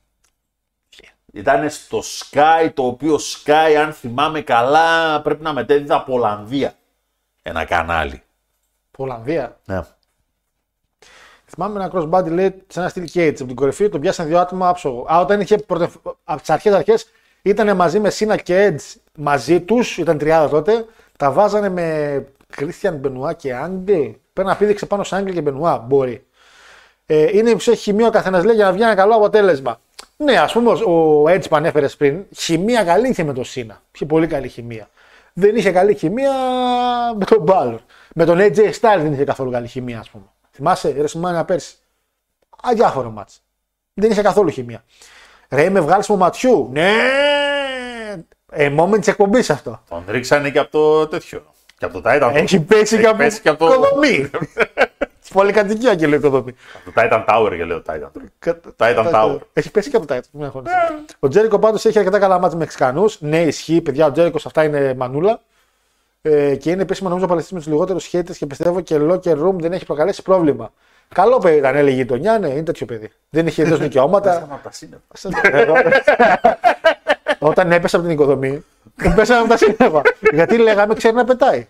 Ήταν 1.34 1.70
στο 1.70 2.02
Sky, 2.02 2.70
το 2.74 2.86
οποίο 2.86 3.16
Sky, 3.16 3.74
αν 3.78 3.92
θυμάμαι 3.92 4.40
καλά, 4.40 5.20
πρέπει 5.22 5.42
να 5.42 5.52
μετέδιδε 5.52 5.94
από 5.94 6.14
Ολλανδία. 6.14 6.74
Ένα 7.42 7.64
κανάλι. 7.64 8.22
Ολλανδία; 8.96 9.60
Ναι. 9.64 9.80
Θυμάμαι 11.46 11.84
ένα 11.84 11.92
crossbody 11.94 12.30
λέει 12.30 12.62
σε 12.68 12.80
ένα 12.80 12.88
στυλ 12.88 13.08
Cage 13.14 13.34
από 13.38 13.46
την 13.46 13.54
κορυφή, 13.54 13.88
τον 13.88 14.00
πιάσαν 14.00 14.26
δύο 14.26 14.38
άτομα 14.38 14.68
άψογο. 14.68 15.06
Α, 15.12 15.20
όταν 15.20 15.40
είχε 15.40 15.58
πρωτε... 15.58 15.88
από 16.24 16.40
τις 16.40 16.50
αρχές 16.50 16.72
αρχές 16.72 17.06
ήταν 17.42 17.76
μαζί 17.76 18.00
με 18.00 18.10
Σίνα 18.10 18.36
και 18.36 18.68
Edge 18.68 19.00
μαζί 19.14 19.60
τους, 19.60 19.98
ήταν 19.98 20.18
τριάδα 20.18 20.48
τότε, 20.48 20.86
τα 21.16 21.30
βάζανε 21.32 21.68
με 21.68 22.26
Christian 22.56 22.94
Μπενουά 22.94 23.32
και 23.32 23.54
Άγγλ. 23.54 23.92
Πρέπει 24.32 24.48
να 24.48 24.56
πήδηξε 24.56 24.86
πάνω 24.86 25.04
σε 25.04 25.16
Άγγλ 25.16 25.30
και 25.30 25.40
Μπενουά. 25.40 25.78
Μπορεί. 25.78 26.26
Ε, 27.06 27.36
είναι 27.36 27.50
που 27.50 27.56
έχει 27.56 27.76
χημεία 27.76 28.06
ο 28.06 28.10
καθένας 28.10 28.44
λέει 28.44 28.54
για 28.54 28.64
να 28.64 28.72
βγει 28.72 28.82
ένα 28.82 28.94
καλό 28.94 29.14
αποτέλεσμα. 29.14 29.80
Ναι, 30.16 30.38
ας 30.38 30.52
πούμε 30.52 30.70
ο 30.70 31.22
Edge 31.22 31.48
που 31.48 31.56
ανέφερε 31.56 31.88
πριν, 31.88 32.24
χημεία 32.36 32.84
καλή 32.84 33.08
είχε 33.08 33.24
με 33.24 33.32
τον 33.32 33.44
Σίνα. 33.44 33.82
Είχε 33.94 34.06
πολύ 34.06 34.26
καλή 34.26 34.48
χημεία. 34.48 34.88
Δεν 35.32 35.56
είχε 35.56 35.70
καλή 35.70 35.94
χημεία 35.94 36.32
με 37.18 37.24
τον 37.24 37.42
Μπάλλορ. 37.42 37.80
Με 38.14 38.24
τον 38.24 38.38
AJ 38.40 38.56
Styles 38.56 39.00
δεν 39.00 39.12
είχε 39.12 39.24
καθόλου 39.24 39.50
καλή 39.50 39.68
χημεία, 39.68 39.98
ας 39.98 40.10
πούμε. 40.10 40.24
Θυμάσαι, 40.52 40.94
ρε 41.00 41.06
Σιμάνια 41.06 41.44
πέρσι. 41.44 41.74
Αδιάφορο 42.62 43.10
μάτς. 43.10 43.42
Δεν 43.94 44.10
είχε 44.10 44.22
καθόλου 44.22 44.50
χημεία. 44.50 44.84
Ρε, 45.50 45.70
με 45.70 45.80
βγάλεις 45.80 46.08
ματιού. 46.08 46.68
Ναι! 46.72 46.92
Ε, 48.50 48.74
moment 48.78 48.98
της 48.98 49.08
εκπομπής 49.08 49.50
αυτό. 49.50 49.82
Τον 49.88 50.04
ρίξανε 50.08 50.50
και 50.50 50.58
από 50.58 50.70
το 50.70 51.06
τέτοιο. 51.06 51.44
Και 51.78 51.84
από 51.84 52.00
το 52.00 52.10
Titan. 52.10 52.30
Έχει 52.34 52.60
πέσει 52.60 52.98
και 52.98 53.06
από 53.06 53.16
πέσει 53.16 53.40
και 53.40 53.48
από 55.30 55.40
το- 55.40 55.46
οικοδομή. 55.48 55.52
Πολυκατοικία 55.52 55.94
και 55.94 56.06
λέει 56.06 56.18
οικοδομή. 56.18 56.54
Από 56.86 56.92
το 56.92 57.02
Titan 57.02 57.24
Tower 57.28 57.56
και 57.56 57.64
λέω 57.64 57.82
Titan. 57.86 58.20
Κα- 58.38 58.60
Titan 58.76 59.12
Tower. 59.14 59.38
Έχει 59.52 59.70
πέσει 59.70 59.90
και 59.90 59.96
από 59.96 60.06
τα 60.06 60.20
μην 60.30 60.44
αγχώνεσαι. 60.44 60.74
Ο 61.18 61.28
Τζέρικο 61.28 61.58
πάντως 61.58 61.84
έχει 61.84 61.98
αρκετά 61.98 62.18
καλά 62.18 62.38
μάτια 62.38 62.56
με 62.56 62.62
Μεξικανού. 62.64 63.04
Ναι, 63.18 63.42
ισχύει, 63.42 63.80
παιδιά. 63.80 64.06
Ο 64.06 64.12
Τζέρικος 64.12 64.40
σε 64.40 64.48
αυτά 64.48 64.64
είναι 64.64 64.94
μανούλα. 64.94 65.40
Ε, 66.22 66.54
και 66.56 66.70
είναι 66.70 66.82
επίσημα 66.82 67.08
νομίζω 67.08 67.26
παλαιστή 67.26 67.54
με 67.54 67.60
τους 67.60 67.68
λιγότερους 67.68 68.04
χέιτε 68.06 68.32
και 68.32 68.46
πιστεύω 68.46 68.80
και 68.80 68.96
locker 69.00 69.38
room 69.46 69.54
δεν 69.54 69.72
έχει 69.72 69.84
προκαλέσει 69.86 70.22
πρόβλημα. 70.22 70.72
Καλό 71.14 71.38
παιδί 71.38 71.56
ήταν, 71.56 71.76
έλεγε 71.76 71.94
η 71.94 71.98
γειτονιά, 71.98 72.38
ναι, 72.38 72.48
είναι 72.48 72.62
τέτοιο 72.62 72.86
παιδί. 72.86 73.10
Δεν 73.30 73.46
είχε 73.46 73.64
δώσει 73.64 73.82
δικαιώματα. 73.82 74.36
Από 74.50 74.60
τα 74.62 74.70
σύννεφα. 74.72 75.02
Όταν 77.38 77.72
έπεσε 77.72 77.96
από 77.96 78.04
την 78.04 78.14
οικοδομή, 78.14 78.64
δεν 78.94 79.14
πέσαμε 79.14 79.40
από 79.40 79.48
τα 79.48 79.56
σύννεφα. 79.56 80.02
Γιατί 80.32 80.58
λέγαμε 80.58 80.94
ξέρει 80.94 81.14
να 81.14 81.24
πετάει. 81.24 81.66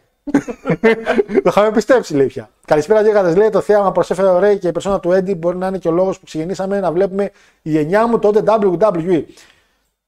Το 1.42 1.42
είχαμε 1.44 1.70
πιστέψει, 1.70 2.14
λέει 2.14 2.26
πια. 2.26 2.50
Καλησπέρα, 2.66 3.02
Γέγατε. 3.02 3.34
Λέει 3.34 3.48
το 3.50 3.60
θέαμα 3.60 3.92
προσέφερε 3.92 4.28
ο 4.28 4.38
Ρέι 4.38 4.58
και 4.58 4.68
η 4.68 4.72
περσόνα 4.72 5.00
του 5.00 5.12
Έντι 5.12 5.34
μπορεί 5.34 5.56
να 5.56 5.66
είναι 5.66 5.78
και 5.78 5.88
ο 5.88 5.90
λόγος 5.90 6.18
που 6.18 6.24
ξεκινήσαμε 6.24 6.80
να 6.80 6.92
βλέπουμε 6.92 7.30
η 7.62 7.70
γενιά 7.70 8.06
μου 8.06 8.18
τότε 8.18 8.42
WWE. 8.46 9.24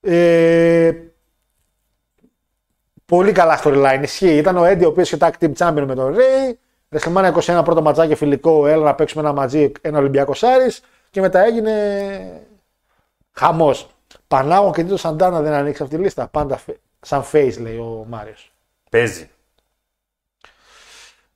Ε, 0.01 0.93
πολύ 3.07 3.33
καλά 3.33 3.61
storyline. 3.65 4.01
Ισχύει. 4.03 4.37
Ήταν 4.37 4.57
ο 4.57 4.65
Έντι 4.65 4.85
ο 4.85 4.89
οποίος 4.89 5.13
είχε 5.13 5.17
tag 5.21 5.31
team 5.45 5.53
champion 5.59 5.85
με 5.87 5.95
τον 5.95 6.15
Ρέι. 6.15 6.59
WrestleMania 6.91 7.33
21 7.33 7.61
πρώτο 7.65 7.83
ματσάκι 7.83 8.15
φιλικό, 8.15 8.67
έλα 8.67 8.85
να 8.85 8.95
παίξουμε 8.95 9.23
ένα 9.23 9.33
μαζί, 9.33 9.73
ένα 9.81 9.99
Ολυμπιακό 9.99 10.33
Άρη. 10.41 10.71
Και 11.11 11.21
μετά 11.21 11.45
έγινε 11.45 12.43
χαμός. 13.33 13.89
Πανάγο 14.29 14.73
και 14.73 14.83
Τίτο 14.83 14.97
Σαντάνα 14.97 15.41
δεν 15.41 15.53
ανοίξει 15.53 15.83
αυτή 15.83 15.97
τη 15.97 16.03
λίστα. 16.03 16.29
Πάντα 16.29 16.57
φε- 16.57 16.79
σαν 17.01 17.25
face 17.33 17.57
λέει 17.61 17.77
ο 17.77 18.07
Μάριος. 18.09 18.53
Παίζει. 18.91 19.31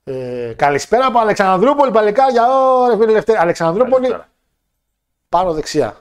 Ε, 0.05 0.53
καλησπέρα 0.57 1.07
από 1.07 1.19
Αλεξανδρούπολη, 1.19 1.91
παλικάρια. 1.91 2.47
Ωραία, 2.79 2.97
φίλε 2.97 3.13
Λευτέρη. 3.13 3.39
Αλεξανδρούπολη, 3.39 3.93
Καλησπέρα. 4.03 4.29
πάνω 5.29 5.53
δεξιά. 5.53 5.97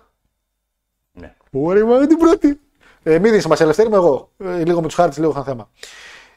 Ναι. 1.11 1.35
Ωραία, 1.51 1.85
μα 1.85 1.95
είναι 1.95 2.07
την 2.07 2.17
πρώτη. 2.17 2.59
Ε, 3.03 3.19
μην 3.19 3.31
δει, 3.39 3.47
μα 3.47 3.55
Ελευθέρη 3.59 3.87
είμαι 3.87 3.97
εγώ. 3.97 4.29
Ε, 4.37 4.63
λίγο 4.63 4.81
με 4.81 4.87
τους 4.87 4.95
χάρτες, 4.95 5.17
λίγο 5.17 5.31
είχαν 5.31 5.43
θέμα. 5.43 5.69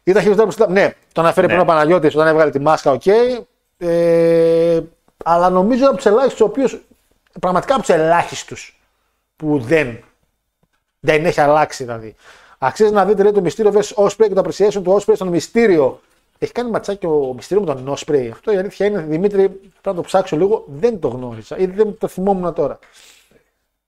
Ήταν 0.03 0.23
χειρότερο 0.23 0.47
που 0.47 0.53
συντά- 0.53 0.69
Ναι, 0.71 0.95
τον 1.13 1.25
αναφέρει 1.25 1.47
Ναι. 1.47 1.53
πριν 1.53 1.65
ο 1.65 1.69
Παναγιώτης 1.73 2.15
όταν 2.15 2.27
έβγαλε 2.27 2.51
τη 2.51 2.59
μάσκα, 2.59 2.91
οκ. 2.91 3.07
Ε, 3.79 4.81
αλλά 5.25 5.51
νομίζω 5.51 5.87
από 5.87 5.97
τους 5.97 6.07
ελάχιστους, 6.07 6.41
ο 6.41 6.45
οποίο 6.45 6.67
πραγματικά 7.41 7.75
από 7.75 7.83
τους 7.83 7.95
ελάχιστους 7.95 8.81
που 9.37 9.59
δεν, 9.59 9.99
δεν 11.01 11.25
έχει 11.25 11.41
αλλάξει 11.41 11.85
δηλαδή. 11.85 12.15
Αξίζει 12.59 12.93
να 12.93 13.05
δείτε 13.05 13.23
λέει, 13.23 13.33
το 13.33 13.41
Mysterio 13.41 13.73
vs. 13.75 14.05
Ospreay 14.05 14.29
και 14.29 14.35
το 14.35 14.43
appreciation 14.47 14.83
του 14.83 15.01
Ospreay 15.01 15.13
στον 15.15 15.29
Mysterio. 15.29 16.01
Έχει 16.43 16.53
κάνει 16.53 16.71
ματσάκι 16.71 17.07
ο 17.07 17.33
μυστήριο 17.35 17.65
με 17.65 17.75
τον 17.75 17.95
Osprey. 17.97 18.29
Αυτό 18.33 18.53
η 18.53 18.57
αλήθεια 18.57 18.87
είναι, 18.87 19.01
Δημήτρη, 19.01 19.49
πρέπει 19.49 19.71
να 19.85 19.95
το 19.95 20.01
ψάξω 20.01 20.37
λίγο. 20.37 20.65
Δεν 20.69 21.01
το 21.01 21.09
γνώριζα 21.09 21.57
ή 21.57 21.67
δεν 21.67 21.99
το 21.99 22.09
θυμόμουν 22.09 22.55
τώρα. 22.55 22.79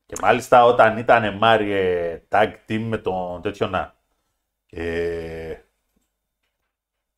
Και 0.06 0.14
μάλιστα 0.22 0.64
όταν 0.64 0.98
ήταν 0.98 1.36
Μάριε 1.36 2.20
tag 2.28 2.52
team 2.68 2.78
με 2.78 2.98
τον 2.98 3.42
τέτοιο 3.42 3.66
να. 3.66 3.94
Ε, 4.70 5.54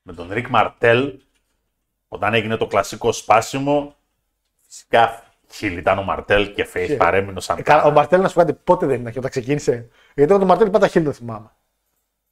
με 0.03 0.13
τον 0.13 0.29
Ρικ 0.33 0.49
Μαρτέλ, 0.49 1.21
όταν 2.09 2.35
έγινε 2.35 2.57
το 2.57 2.67
κλασικό 2.67 3.13
σπάσιμο, 3.13 3.95
φυσικά 4.67 5.23
χιλ 5.51 5.77
ήταν 5.77 5.99
ο 5.99 6.03
Μαρτέλ 6.03 6.53
και 6.55 6.69
face 6.75 6.95
παρέμεινε 6.99 7.41
σαν 7.41 7.59
Ε, 7.59 7.63
καλά, 7.63 7.85
ο 7.85 7.91
Μαρτέλ 7.91 8.21
να 8.21 8.29
σου 8.29 8.35
πω 8.35 8.41
κάτι, 8.41 8.53
πότε 8.65 8.87
δεν 8.87 9.01
ήταν 9.01 9.13
και 9.13 9.19
όταν 9.19 9.31
ξεκίνησε. 9.31 9.89
Γιατί 10.15 10.31
εγώ 10.31 10.39
τον 10.39 10.49
Μαρτέλ 10.49 10.71
πάντα 10.71 10.89
χίλιο 10.89 11.11
το 11.11 11.17
θυμάμαι. 11.17 11.51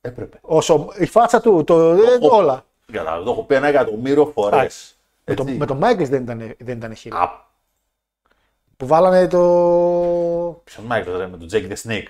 Έπρεπε. 0.01 0.39
Όσο, 0.41 0.89
η 0.99 1.07
φάτσα 1.07 1.41
του, 1.41 1.65
το, 1.65 1.91
ε, 1.91 2.15
έχω- 2.15 2.37
όλα. 2.37 2.65
Κατάλαβα, 2.93 3.25
το 3.25 3.31
έχω 3.31 3.43
πει 3.43 3.55
ένα 3.55 3.67
εκατομμύριο 3.67 4.27
φορές. 4.35 4.59
Εντάξει. 4.59 4.95
Με, 5.25 5.35
το, 5.35 5.45
με 5.45 5.67
τον 5.67 5.77
Μάικλ 5.77 6.05
δεν 6.05 6.23
ήταν, 6.23 6.55
δεν 6.59 6.77
ήταν 6.77 6.95
heel 6.95 7.11
ο. 7.11 7.19
Α, 7.19 7.31
Που 8.77 8.87
βάλανε 8.87 9.27
το. 9.27 9.39
ποιον 10.65 10.87
Μάικλ, 10.87 11.17
ρε, 11.17 11.27
με 11.27 11.37
τον 11.37 11.49
Jake 11.53 11.69
the 11.73 11.89
Snake. 11.89 12.09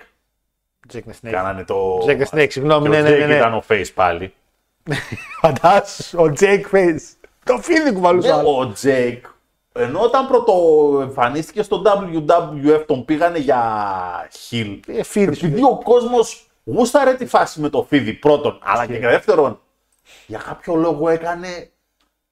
Jake 0.93 0.99
the 0.99 1.27
Snake. 1.27 1.31
Κάνανε 1.31 1.65
το. 1.65 1.99
Jake 2.07 2.23
the 2.23 2.27
Snake, 2.31 2.51
συγγνώμη, 2.51 2.89
Και 2.89 2.89
ναι, 2.89 3.01
ο 3.01 3.03
ναι, 3.03 3.17
ναι, 3.17 3.25
Jake 3.25 3.29
ναι. 3.29 3.35
ήταν 3.35 3.55
ο 3.55 3.63
face 3.69 3.93
πάλι. 3.95 4.35
Φαντάσου, 5.41 6.19
ο 6.19 6.33
Jake 6.41 6.65
face. 6.73 7.29
Το 7.45 7.59
φίδι 7.59 7.93
κουβαλούσε. 7.93 8.29
Ναι, 8.29 8.35
άλλο. 8.35 8.59
ο 8.59 8.73
Τζέικ, 8.73 9.25
ενώ 9.73 10.01
όταν 10.01 10.27
πρώτο 10.27 10.55
εμφανίστηκε 11.03 11.63
στο 11.63 11.83
WWF 11.85 12.85
τον 12.87 13.05
πήγανε 13.05 13.39
για 13.39 13.63
heel. 14.51 14.79
Ε, 14.87 15.03
φίδι 15.03 15.35
σου. 15.35 15.47
Επειδή 15.47 15.63
ο 15.63 15.81
κόσμος 15.85 16.47
γούσταρε 16.65 17.15
τη 17.15 17.27
φάση 17.27 17.61
με 17.61 17.69
το 17.69 17.87
φίδι 17.89 18.13
πρώτον, 18.13 18.59
αλλά 18.63 18.87
και 18.87 18.99
δεύτερον, 18.99 19.61
για 20.27 20.39
κάποιο 20.39 20.75
λόγο 20.75 21.09
έκανε 21.09 21.71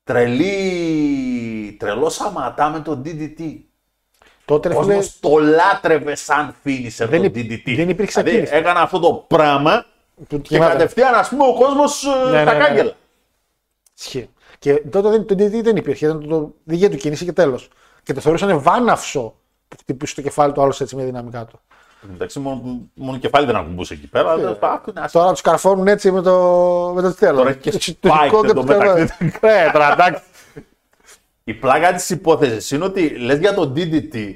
τρελή, 0.05 1.77
τρελό 1.79 2.09
σαματά 2.09 2.69
με 2.69 2.81
τον 2.81 3.03
DDT. 3.05 3.59
Τότε 4.45 4.69
Ο 4.69 4.73
ρε 4.73 4.79
φίλε, 4.83 4.95
κόσμος 4.95 5.21
το 5.21 5.39
λάτρευε 5.39 6.15
σαν 6.15 6.55
finisher 6.65 7.07
Δεν 7.09 7.19
το 7.21 7.25
υπ- 7.25 7.37
DDT. 7.37 7.75
δεν 7.77 7.89
υπήρξε 7.89 8.21
δηλαδή, 8.21 8.37
κίνηση. 8.37 8.57
έκανε 8.57 8.79
αυτό 8.81 8.99
το 8.99 9.15
πράγμα 9.15 9.85
του 10.29 10.41
και 10.41 10.49
κοιμάται. 10.55 10.73
κατευθείαν 10.73 11.15
ας 11.15 11.29
πούμε 11.29 11.45
ο 11.47 11.55
κόσμος 11.55 12.05
ε, 12.05 12.31
Ναι, 12.31 12.45
τα 12.45 12.53
ναι, 12.53 12.59
ναι. 12.59 12.65
κάγκελα. 12.65 12.93
Ισχύει. 13.99 14.29
Και 14.59 14.75
τότε 14.91 15.09
δεν, 15.09 15.27
το 15.27 15.35
DDT 15.39 15.63
δεν 15.63 15.77
υπήρχε. 15.77 16.07
Ήταν 16.07 16.21
το, 16.21 16.27
το 16.29 16.55
δική 16.65 16.89
του 16.89 16.97
κίνηση 16.97 17.25
και 17.25 17.33
τέλος. 17.33 17.69
Και 18.03 18.13
το 18.13 18.21
θεωρούσαν 18.21 18.61
βάναυσο 18.61 19.35
που 19.69 19.77
χτυπούσε 19.81 20.15
το 20.15 20.23
κεφάλι 20.23 20.53
του 20.53 20.63
άλλος 20.63 20.81
έτσι 20.81 20.97
με 20.97 21.05
δυναμικά 21.05 21.45
του. 21.45 21.61
Εντάξει, 22.15 22.39
μόνο, 22.39 22.89
μόνο 22.95 23.19
κεφάλι 23.19 23.47
δεν 23.47 23.57
ακουμπούσε 23.57 23.95
εκεί 23.95 24.07
πέρα. 24.09 24.31
αλλά 24.31 24.59
άκου, 24.61 24.91
είναι 24.91 25.01
άσχημο. 25.01 25.23
Τώρα 25.23 25.33
τους 25.33 25.41
καρφώνουν 25.43 25.87
έτσι 25.89 26.11
με 26.11 26.23
το, 26.23 26.93
με 26.95 27.03
το 27.03 27.15
τέλο. 27.15 27.37
Τώρα 27.37 27.51
έχει 27.51 27.59
και 27.59 27.97
spike 28.03 28.45
εντωμεταξύ. 28.45 29.15
Ναι, 29.21 29.71
τώρα 29.73 29.93
εντάξει. 29.93 30.23
Η 31.45 31.55
πλάκα 31.55 31.93
της 31.93 32.11
υπόθεσης 32.11 32.71
είναι 32.71 32.85
ότι 32.85 33.09
λες 33.09 33.39
για 33.39 33.55
το 33.55 33.73
DDT, 33.77 34.35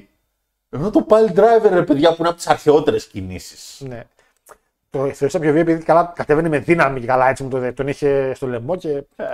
ενώ 0.70 0.90
το 0.90 1.06
pile 1.08 1.38
driver, 1.38 1.70
ρε 1.72 1.82
παιδιά, 1.82 2.08
που 2.10 2.16
είναι 2.18 2.28
από 2.28 2.36
τις 2.36 2.46
αρχαιότερες 2.46 3.06
κινήσεις. 3.06 3.80
Ναι. 3.88 4.02
Το 4.90 4.98
θεωρούσα 4.98 5.38
πιο 5.38 5.50
βίαιο 5.52 5.60
επειδή 5.62 5.82
καλά 5.82 6.12
κατέβαινε 6.14 6.48
με 6.48 6.58
δύναμη 6.58 7.00
και 7.00 7.06
καλά 7.06 7.28
έτσι 7.28 7.42
μου 7.42 7.48
το, 7.48 7.72
τον 7.72 7.88
είχε 7.88 8.32
στο 8.34 8.46
λαιμό 8.46 8.76
και. 8.76 8.88
ε, 9.16 9.24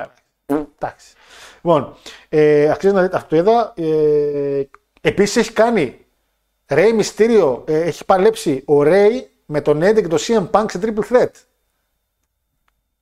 Εντάξει. 0.46 1.14
Λοιπόν, 1.62 1.94
ε, 2.28 2.70
αξίζει 2.70 2.94
να 2.94 3.02
δείτε 3.02 3.16
αυτό 3.16 3.36
εδώ. 3.36 3.72
Ε, 3.76 4.62
Επίσης 5.00 5.36
έχει 5.36 5.52
κάνει 5.52 5.96
Ρέι 6.74 6.92
Μυστήριο, 6.92 7.64
ε, 7.66 7.80
έχει 7.80 8.04
παλέψει 8.04 8.62
ο 8.66 8.82
Ρέι 8.82 9.30
με 9.46 9.60
τον 9.60 9.82
Eddie 9.82 9.94
και 10.02 10.08
τον 10.08 10.18
CM 10.20 10.50
Punk 10.50 10.64
σε 10.70 10.80
triple 10.82 11.12
threat. 11.12 11.30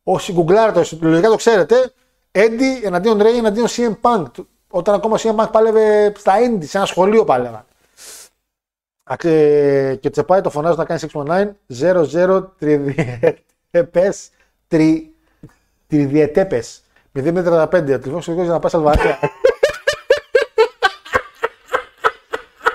Όσοι 0.03 0.33
γκουγκλάρετε, 0.33 0.79
όσοι 0.79 0.99
λογικά 1.01 1.29
το 1.29 1.37
ξέρετε, 1.37 1.93
Eddie 2.33 2.85
εναντίον 2.85 3.21
Ray 3.23 3.37
εναντίον 3.39 3.67
CM 3.69 3.93
Punk. 4.01 4.27
Όταν 4.69 4.95
ακόμα 4.95 5.15
ο 5.15 5.19
CM 5.23 5.45
Punk 5.45 5.49
πάλευε 5.53 6.13
στα 6.19 6.33
Indie, 6.39 6.65
σε 6.65 6.77
ένα 6.77 6.87
σχολείο 6.87 7.25
πάλευαν. 7.25 7.65
Αξε- 9.05 10.01
Και 10.01 10.11
τσεπάει 10.11 10.41
το 10.41 10.51
φωνάζω 10.51 10.77
να 10.77 10.85
κάνει 10.85 11.01
619 11.01 11.57
0-0 11.67 12.55
τριδιετέπες 12.59 14.31
τρι, 14.69 15.15
τριδιετέπες 15.87 16.83
0-35 17.13 17.95
ο 17.95 17.99
τηλεφώνος 17.99 18.27
για 18.27 18.45
να 18.45 18.59
πάει 18.59 18.71
Αλβανία 18.75 19.19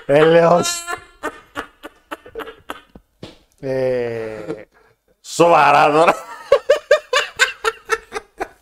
Έλεος 0.06 0.84
ε, 3.60 4.66
Σοβαρά 5.22 5.92
τώρα. 5.92 6.14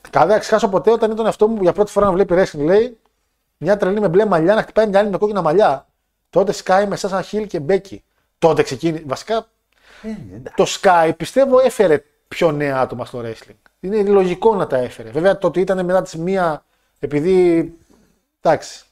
Καλά, 0.09 0.25
δεν 0.25 0.35
θα 0.35 0.41
ξεχάσω 0.41 0.69
ποτέ 0.69 0.91
όταν 0.91 1.11
ήταν 1.11 1.27
αυτό 1.27 1.47
μου 1.47 1.61
για 1.61 1.73
πρώτη 1.73 1.91
φορά 1.91 2.05
να 2.05 2.11
βλέπει 2.11 2.35
wrestling. 2.37 2.63
Λέει 2.63 2.97
μια 3.57 3.77
τρελή 3.77 3.99
με 3.99 4.07
μπλε 4.07 4.25
μαλλιά 4.25 4.55
να 4.55 4.61
χτυπάει 4.61 4.87
μια 4.87 4.99
άλλη 4.99 5.09
με 5.09 5.17
κόκκινα 5.17 5.41
μαλλιά. 5.41 5.87
Τότε 6.29 6.53
Sky 6.63 6.85
με 6.87 6.95
Σάσα 6.95 7.21
Χιλ 7.21 7.47
και 7.47 7.59
Μπέκι. 7.59 8.03
Τότε 8.39 8.63
ξεκίνησε. 8.63 9.03
Βασικά 9.07 9.47
το 10.55 10.65
Sky 10.67 11.11
πιστεύω 11.17 11.59
έφερε 11.59 12.03
πιο 12.27 12.51
νέα 12.51 12.79
άτομα 12.79 13.05
στο 13.05 13.21
wrestling. 13.25 13.55
Είναι 13.79 14.03
λογικό 14.03 14.55
να 14.55 14.67
τα 14.67 14.77
έφερε. 14.77 15.09
Βέβαια 15.09 15.37
το 15.37 15.47
ότι 15.47 15.59
ήταν 15.59 15.85
μετά 15.85 16.01
της 16.01 16.15
μία 16.15 16.65
επειδή. 16.99 17.73
Εντάξει. 18.41 18.85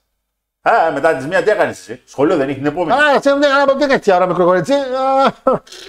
Α, 0.69 0.91
μετά 0.91 1.15
τις 1.15 1.27
μία 1.27 1.43
τι 1.43 1.49
έκανες 1.49 1.79
εσύ; 1.79 2.01
Σχολείο 2.05 2.37
δεν 2.37 2.49
έχει 2.49 2.57
την 2.57 2.65
επόμενη. 2.65 3.01
Α, 3.01 3.13
έτσι 3.15 3.29
δεν 3.29 3.41
έκανα 3.41 3.65
ποτέ 3.65 3.93
έτσι 3.93 4.11
ώρα 4.11 4.27
μικρό 4.27 4.45
κορίτσι. 4.45 4.73
Α, 4.73 5.33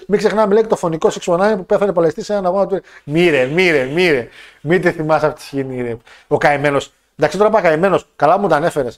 Μην 0.07 0.19
ξεχνάμε 0.19 0.53
λέει 0.53 0.63
και 0.63 0.69
το 0.69 0.77
φωνικό 0.77 1.11
619 1.25 1.55
που 1.57 1.67
πέθανε 1.67 1.93
παλαιστής 1.93 2.25
σε 2.25 2.33
έναν 2.33 2.47
αγώνα 2.47 2.67
του. 2.67 2.83
Μύρε, 3.05 3.45
μύρε, 3.45 3.85
μύρε. 3.85 4.29
Μην 4.61 4.81
τη 4.81 4.91
θυμάσαι 4.91 5.27
αυτή 5.27 5.41
τη 5.41 5.47
σκηνή, 5.47 5.83
ρε. 5.83 5.97
Ο 6.29 6.37
καημένος. 6.39 6.93
Εντάξει, 7.17 7.39
τώρα 7.39 7.51
πάει 7.51 7.63
καημένος. 7.63 8.07
Καλά 8.17 8.39
μου 8.39 8.49
τα 8.49 8.57
ανέφερε. 8.57 8.89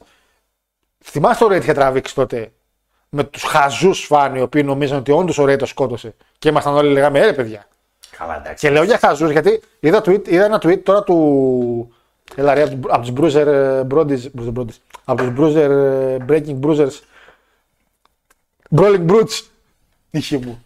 Θυμάσαι 1.04 1.38
το 1.38 1.48
Ρέιτ 1.48 1.62
είχε 1.62 1.72
τραβήξει 1.72 2.14
τότε; 2.14 2.52
Με 3.08 3.24
τους 3.24 3.42
χαζούς 3.42 4.04
φάνη, 4.04 4.38
οι 4.38 4.42
οποίοι 4.42 4.62
νομίζαν 4.64 4.98
ότι 4.98 5.12
όντως 5.12 5.38
ο 5.38 5.44
Ρέιτ 5.44 5.58
το 5.58 5.66
σκότωσε. 5.66 6.14
Και 6.38 6.48
ήμασταν 6.48 6.74
όλοι 6.74 6.92
λέγαμε, 6.92 7.18
«Ε, 7.18 7.24
ρε 7.24 7.32
παιδιά. 7.32 7.66
Καλά, 8.18 8.36
εντάξει. 8.36 8.66
Και 8.66 8.72
λέω 8.72 8.82
για 8.82 8.98
χαζούς 8.98 9.30
γιατί 9.30 9.62
είδα, 9.80 9.98
tweet, 9.98 10.28
είδα 10.28 10.44
ένα 10.44 10.56
tweet 10.56 10.82
τώρα 10.82 11.02
του. 11.02 11.93
Έλα 12.34 12.54
ρε, 12.54 12.62
από 12.88 13.06
του 13.06 13.12
Bruiser 13.16 13.46
ε, 13.46 13.82
Brodies. 13.90 14.20
Bruiser 14.38 14.52
Brodies. 14.56 14.76
Από 15.04 15.22
τους 15.22 15.32
Bruiser 15.38 15.70
ε, 15.70 16.16
Breaking 16.28 16.60
Bruisers. 16.60 16.92
Brawling 18.76 19.06
Brutes. 19.10 19.42
Τύχη 20.10 20.38
μου. 20.38 20.64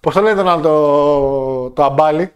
Πώς 0.00 0.14
το 0.14 0.20
λένε 0.20 0.36
τον 0.36 0.48
άλλο 0.48 0.62
το, 0.62 1.70
το 1.70 1.84
αμπάλι; 1.84 2.32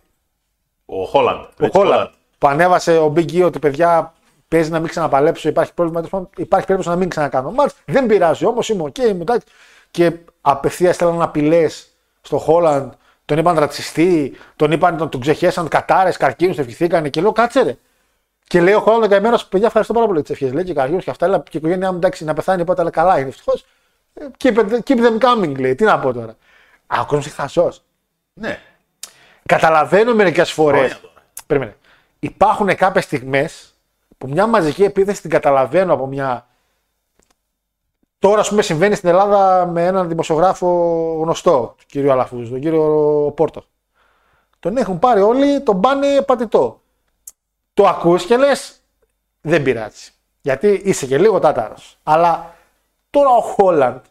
Ο 0.87 1.05
Χόλαντ. 1.05 1.45
Ο 1.61 1.67
Χόλαντ. 1.73 2.09
Που 2.39 2.49
ανέβασε 2.49 2.99
ο 2.99 3.13
Big 3.17 3.31
E 3.33 3.45
ότι 3.45 3.59
παιδιά 3.59 4.13
παίζει 4.49 4.71
να 4.71 4.79
μην 4.79 4.89
ξαναπαλέψω. 4.89 5.49
Υπάρχει 5.49 5.75
πρόβλημα. 5.75 5.99
τέλος 6.01 6.13
πάντων, 6.13 6.29
Υπάρχει 6.37 6.67
περίπτωση 6.67 6.95
να 6.95 7.01
μην 7.01 7.09
ξανακάνω 7.11 7.51
ματς. 7.51 7.75
Δεν 7.85 8.07
πειράζει 8.07 8.45
όμως, 8.47 8.69
είμαι 8.69 8.83
οκ. 8.83 8.99
είμαι 8.99 9.21
εντάξει. 9.21 9.47
Και 9.91 10.13
απευθείας 10.41 10.95
στέλναν 10.95 11.23
απειλές 11.23 11.89
στο 12.21 12.39
Χόλαντ. 12.39 12.93
Τον 13.25 13.39
είπαν 13.39 13.59
ρατσιστή, 13.59 14.37
τον 14.57 14.73
είπαν, 14.73 14.97
τον, 14.97 15.09
τον 15.09 15.21
ξεχέσαν 15.21 15.69
κατάρες, 15.69 16.17
καρκίνους, 16.17 16.59
ευχηθήκανε 16.59 17.09
και 17.09 17.21
λέω 17.21 17.33
κάτσε 17.33 17.63
ρε. 17.63 17.77
Και 18.47 18.61
λέει 18.61 18.75
ο 18.75 18.81
Χόλαντ 18.81 19.11
καημένος, 19.11 19.39
παιδιά, 19.49 19.67
ευχαριστώ 19.67 19.93
πάρα 19.95 20.07
πολύ 20.07 20.23
τις 20.23 20.31
ευχές. 20.31 20.53
Λέει 20.53 20.65
και 20.65 20.73
καρκίνου 20.75 20.99
και 20.99 21.11
αυτά, 21.11 21.27
αλλά 21.27 21.39
και 21.39 21.51
η 21.53 21.59
οικογένειά 21.59 21.91
μου 21.91 21.97
εντάξει 21.97 22.25
να 22.25 22.35
πεθάνει 22.35 22.65
πότε, 22.65 22.81
αλλά 22.81 22.91
καλά 22.91 23.19
είναι 23.19 23.29
ευτυχώς. 23.29 23.65
Keep, 24.45 24.57
it- 24.57 24.79
keep 24.87 24.99
them 24.99 25.19
coming, 25.19 25.59
λέει. 25.59 25.75
Τι 25.75 25.85
να 25.85 25.99
πω 25.99 26.13
τώρα. 26.13 26.37
Α, 26.87 27.01
ο 27.01 27.05
κόσμος 27.07 27.27
είναι 27.27 27.35
χαζός. 27.35 27.73
Ναι. 28.33 28.59
Καταλαβαίνω 29.47 30.15
μερικές 30.15 30.53
φορές. 30.53 30.79
Χρόνια 30.81 30.99
τώρα. 31.01 31.15
Περίμενε. 31.47 31.77
Υπάρχουν 32.19 32.77
κάποιες 32.77 33.05
στιγμές 33.05 33.75
που 34.19 34.29
μια 34.29 34.47
μαζική 34.47 34.85
επίθεση 34.85 35.21
την 35.21 35.31
καταλαβαίνω 35.31 35.93
από 35.93 36.07
μια. 36.07 36.47
Τώρα, 38.19 38.41
ας 38.41 38.49
πούμε, 38.49 38.63
συμβαίνει 38.63 38.95
στην 38.95 39.09
Ελλάδα 39.09 39.67
με 39.67 39.87
έναν 39.87 40.09
δημοσιογράφο 40.09 40.69
γνωστό, 41.23 41.51
τον 41.77 41.87
κύριο 41.87 42.13
Αλαφούζου, 42.13 42.51
τον 42.51 42.61
κύριο 42.61 43.33
Πόρτο. 43.37 43.65
Τον 44.61 44.77
έχουν 44.77 44.99
πάρει 44.99 45.21
όλοι, 45.21 45.61
τον 45.61 45.81
πάνε 45.81 46.23
πατητό. 46.23 46.81
Το 47.75 47.87
ακούς 47.87 48.25
και 48.25 48.37
λες, 48.37 48.81
δεν 49.41 49.63
πειράζει. 49.63 50.11
Γιατί 50.41 50.81
είσαι 50.85 51.07
και 51.07 51.19
λίγο 51.19 51.39
τάταρος. 51.39 51.99
Αλλά 52.03 52.55
τώρα 53.11 53.31
ο 53.31 53.41
Χόλαντ, 53.41 54.05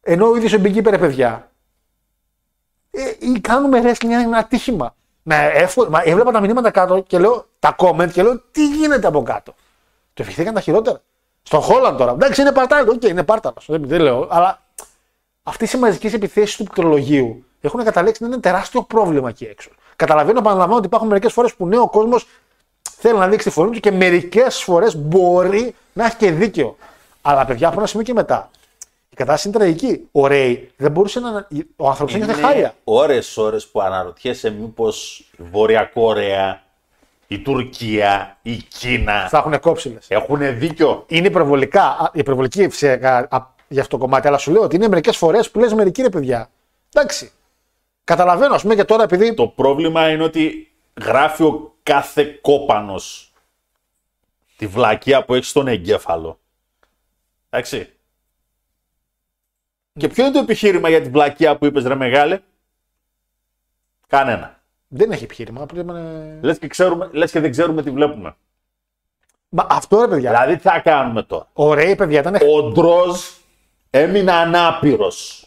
ενώ 0.00 0.26
ο 0.28 0.36
ίδιος 0.36 0.52
ο 0.52 0.60
Big 0.62 0.76
Keeper, 0.76 0.96
παιδιά, 0.98 1.50
ε, 2.90 3.12
ή 3.18 3.40
κάνουμε 3.40 3.82
wrestling 3.84 4.04
είναι 4.04 4.22
ένα 4.22 4.38
ατύχημα. 4.38 4.94
Να 5.22 5.34
εύκολα, 5.34 5.90
μα 5.90 6.02
έβλεπα 6.04 6.30
τα 6.30 6.40
μηνύματα 6.40 6.70
κάτω 6.70 7.00
και 7.00 7.18
λέω 7.18 7.46
τα 7.58 7.74
comment 7.78 8.10
και 8.12 8.22
λέω 8.22 8.42
τι 8.50 8.68
γίνεται 8.68 9.06
από 9.06 9.22
κάτω. 9.22 9.54
Το 10.14 10.22
ευχηθήκαν 10.22 10.54
τα 10.54 10.60
χειρότερα. 10.60 11.00
Στον 11.42 11.60
Χόλαντ 11.60 11.98
τώρα. 11.98 12.12
Εντάξει, 12.12 12.40
είναι 12.40 12.52
παρτάλο. 12.52 12.92
Οκ, 12.92 13.02
είναι 13.02 13.22
πάρταλο. 13.22 13.56
Δεν, 13.66 13.86
δεν 13.86 14.00
λέω. 14.00 14.28
Αλλά 14.30 14.62
αυτές 15.42 15.72
οι 15.72 15.78
μαζικές 15.78 16.12
επιθέσεις 16.12 16.56
του 16.56 16.64
πληκτρολογίου 16.64 17.44
έχουν 17.60 17.84
καταλήξει 17.84 18.22
να 18.22 18.28
είναι 18.28 18.38
τεράστιο 18.38 18.82
πρόβλημα 18.82 19.28
εκεί 19.28 19.44
έξω. 19.44 19.70
Καταλαβαίνω, 19.96 20.38
επαναλαμβάνω 20.38 20.76
ότι 20.76 20.86
υπάρχουν 20.86 21.08
μερικές 21.08 21.32
φορές 21.32 21.54
που 21.54 21.66
ναι, 21.66 21.78
ο 21.78 21.88
κόσμος 21.88 22.26
θέλει 23.02 23.18
να 23.18 23.28
δείξει 23.28 23.48
τη 23.48 23.52
φωνή 23.54 23.70
του 23.70 23.80
και 23.80 23.90
μερικές 23.92 24.62
φορές 24.62 24.96
μπορεί 24.96 25.74
να 25.92 26.04
έχει 26.04 26.16
και 26.16 26.30
δίκαιο. 26.30 26.76
Αλλά 27.22 27.44
παιδιά 27.44 27.68
από 27.68 27.78
ένα 27.78 27.86
σημείο 27.86 28.04
και 28.06 28.12
μετά. 28.12 28.50
Η 29.10 29.14
κατάσταση 29.14 29.48
είναι 29.48 29.58
τραγική. 29.58 30.08
Ο 30.12 30.26
Ρέι 30.26 30.70
δεν 30.76 30.90
μπορούσε 30.90 31.20
να. 31.20 31.46
Ο 31.76 31.88
άνθρωπος 31.88 32.14
ένιωθε 32.14 32.32
χάρια. 32.32 32.74
ώρες 32.84 33.36
ώρες 33.36 33.66
που 33.66 33.80
αναρωτιέσαι 33.80 34.50
μήπως 34.50 35.18
η 35.38 35.42
Βόρεια 35.52 35.84
Κορέα, 35.94 36.62
η 37.26 37.38
Τουρκία, 37.38 38.38
η 38.42 38.56
Κίνα 38.56 39.28
Θα 39.28 39.38
έχουν 39.38 39.60
κόψιλε. 39.60 39.98
έχουν 40.08 40.58
δίκιο; 40.58 41.04
Είναι 41.08 41.26
υπερβολικά, 41.26 41.82
α, 41.82 42.10
υπερβολική 42.12 42.68
φυσικά 42.68 43.26
α, 43.30 43.46
για 43.68 43.80
αυτό 43.80 43.96
το 43.96 44.04
κομμάτι, 44.04 44.28
αλλά 44.28 44.38
σου 44.38 44.50
λέω 44.52 44.62
ότι 44.62 44.76
είναι 44.76 44.88
μερικές 44.88 45.16
φορές 45.16 45.50
που 45.50 45.58
λες 45.60 45.72
μερικοί 45.74 46.02
ρε 46.02 46.08
παιδιά. 46.08 46.50
Εντάξει. 46.92 47.32
Καταλαβαίνω, 48.04 48.54
ας 48.54 48.62
πούμε 48.62 48.74
και 48.74 48.84
τώρα 48.84 49.02
επειδή. 49.02 49.34
Το 49.34 49.46
πρόβλημα 49.46 50.08
είναι 50.10 50.22
ότι 50.22 50.72
γράφει 51.04 51.42
ο 51.42 51.71
κάθε 51.82 52.24
κόπανος 52.24 53.32
τη 54.56 54.66
βλακεία 54.66 55.24
που 55.24 55.34
έχει 55.34 55.44
στον 55.44 55.68
εγκέφαλο. 55.68 56.40
Εντάξει. 57.50 57.92
Και 59.98 60.08
ποιο 60.08 60.24
είναι 60.24 60.32
το 60.32 60.38
επιχείρημα 60.38 60.88
για 60.88 61.02
την 61.02 61.12
βλακεία 61.12 61.56
που 61.58 61.66
είπες 61.66 61.84
ρε 61.84 61.94
μεγάλε; 61.94 62.40
Κανένα. 64.06 64.60
Δεν 64.88 65.12
έχει 65.12 65.24
επιχείρημα. 65.24 65.62
απλά 65.62 65.80
είναι- 65.80 66.38
Λες 66.42 66.58
και, 66.58 66.66
ξέρουμε, 66.66 67.08
λες 67.12 67.30
και 67.30 67.40
δεν 67.40 67.50
ξέρουμε 67.50 67.82
τι 67.82 67.90
βλέπουμε. 67.90 68.36
Μα 69.48 69.66
αυτό 69.70 70.00
ρε 70.00 70.08
παιδιά. 70.08 70.30
Δηλαδή 70.30 70.56
τι 70.56 70.62
θα 70.62 70.80
κάνουμε 70.80 71.22
τώρα; 71.22 71.48
Ωραία, 71.52 71.96
παιδιά, 71.96 72.20
ήταν. 72.20 72.34
Ο 72.34 72.70
Ντρόζ 72.70 73.20
έμεινε 73.90 74.32
ανάπηρος. 74.32 75.41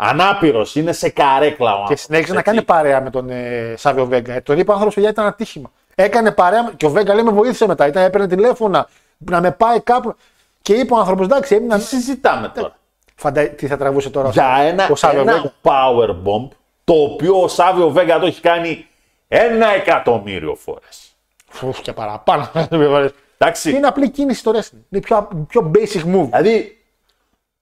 Ανάπηρος, 0.00 0.74
είναι 0.74 0.92
σε 0.92 1.08
καρέκλα 1.08 1.70
ο 1.70 1.74
Και 1.74 1.80
άνθρωπος, 1.80 2.00
συνέχισε 2.00 2.32
να 2.32 2.38
έτσι. 2.38 2.50
κάνει 2.52 2.64
παρέα 2.64 3.00
με 3.02 3.10
τον 3.10 3.30
ε, 3.30 3.74
Σάβιο 3.76 4.06
Βέγκα. 4.06 4.32
Ε, 4.32 4.40
τον 4.40 4.58
είπε 4.58 4.70
ο 4.70 4.72
άνθρωπος, 4.72 4.94
παιδιά, 4.94 5.10
ήταν 5.10 5.26
ατύχημα. 5.26 5.70
Έκανε 5.94 6.30
παρέα 6.32 6.62
με- 6.64 6.72
και 6.76 6.86
ο 6.86 6.90
Βέγκα 6.90 7.14
λέει 7.14 7.22
με 7.24 7.30
βοήθησε 7.30 7.66
μετά. 7.66 7.86
Ήταν, 7.86 8.02
έπαιρνε 8.04 8.26
τηλέφωνα 8.26 8.88
να 9.18 9.40
με 9.40 9.50
πάει 9.50 9.80
κάπου. 9.80 10.14
Και 10.62 10.72
είπε 10.74 10.94
ο 10.94 10.96
άνθρωπος, 10.98 11.26
εντάξει, 11.26 11.54
έμεινα. 11.54 11.76
Τι 11.78 11.82
συζητάμε 11.84 12.48
τώρα; 12.48 12.76
Φαντα... 13.14 13.48
Τι 13.48 13.66
θα 13.66 13.76
τραβούσε 13.76 14.10
τώρα 14.10 14.28
ο 14.28 14.30
Για 14.30 14.42
Σάβιο- 14.42 14.68
ένα, 14.68 14.88
ο 14.90 14.94
Σάβιο 14.94 15.20
ένα 15.20 15.32
Βέγκα. 15.32 15.52
power 15.62 16.08
bomb 16.10 16.48
το 16.84 16.92
οποίο 16.94 17.42
ο 17.42 17.48
Σάβιο 17.48 17.88
Βέγκα 17.90 18.18
το 18.18 18.26
έχει 18.26 18.40
κάνει 18.40 18.86
ένα 19.28 19.68
εκατομμύριο 19.74 20.54
φορές. 20.54 21.16
Φουφ, 21.48 21.80
και 21.80 21.92
παραπάνω. 21.92 22.50
Εντάξει. 23.38 23.70
είναι 23.70 23.86
απλή 23.86 24.10
κίνηση 24.10 24.38
στο 24.40 24.52
wrestling. 24.54 24.78
Είναι 24.90 25.00
πιο, 25.02 25.28
πιο 25.48 25.70
basic 25.74 26.14
move. 26.14 26.28
Δηλαδή, 26.30 26.78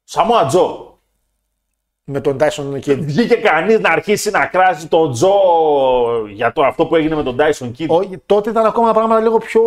Σαμόα 0.05 0.47
Τζο, 0.47 0.96
Με 2.09 2.21
τον 2.21 2.37
Tyson 2.41 2.79
και 2.81 2.95
βγήκε 2.95 3.35
κανείς 3.35 3.81
να 3.81 3.91
αρχίσει 3.91 4.31
να 4.31 4.47
κράζει 4.47 4.87
τον 4.87 5.13
Τζο 5.13 5.35
για 6.29 6.53
το, 6.53 6.63
αυτό 6.65 6.87
που 6.87 6.97
έγινε 6.97 7.15
με 7.15 7.23
τον 7.23 7.37
Tyson 7.41 7.71
Kidd. 7.79 7.87
Όχι, 7.89 8.23
τότε 8.27 8.51
ήταν 8.51 8.67
ακόμα 8.67 8.93
πράγματα 8.93 9.21
λίγο 9.21 9.39
πιο. 9.39 9.63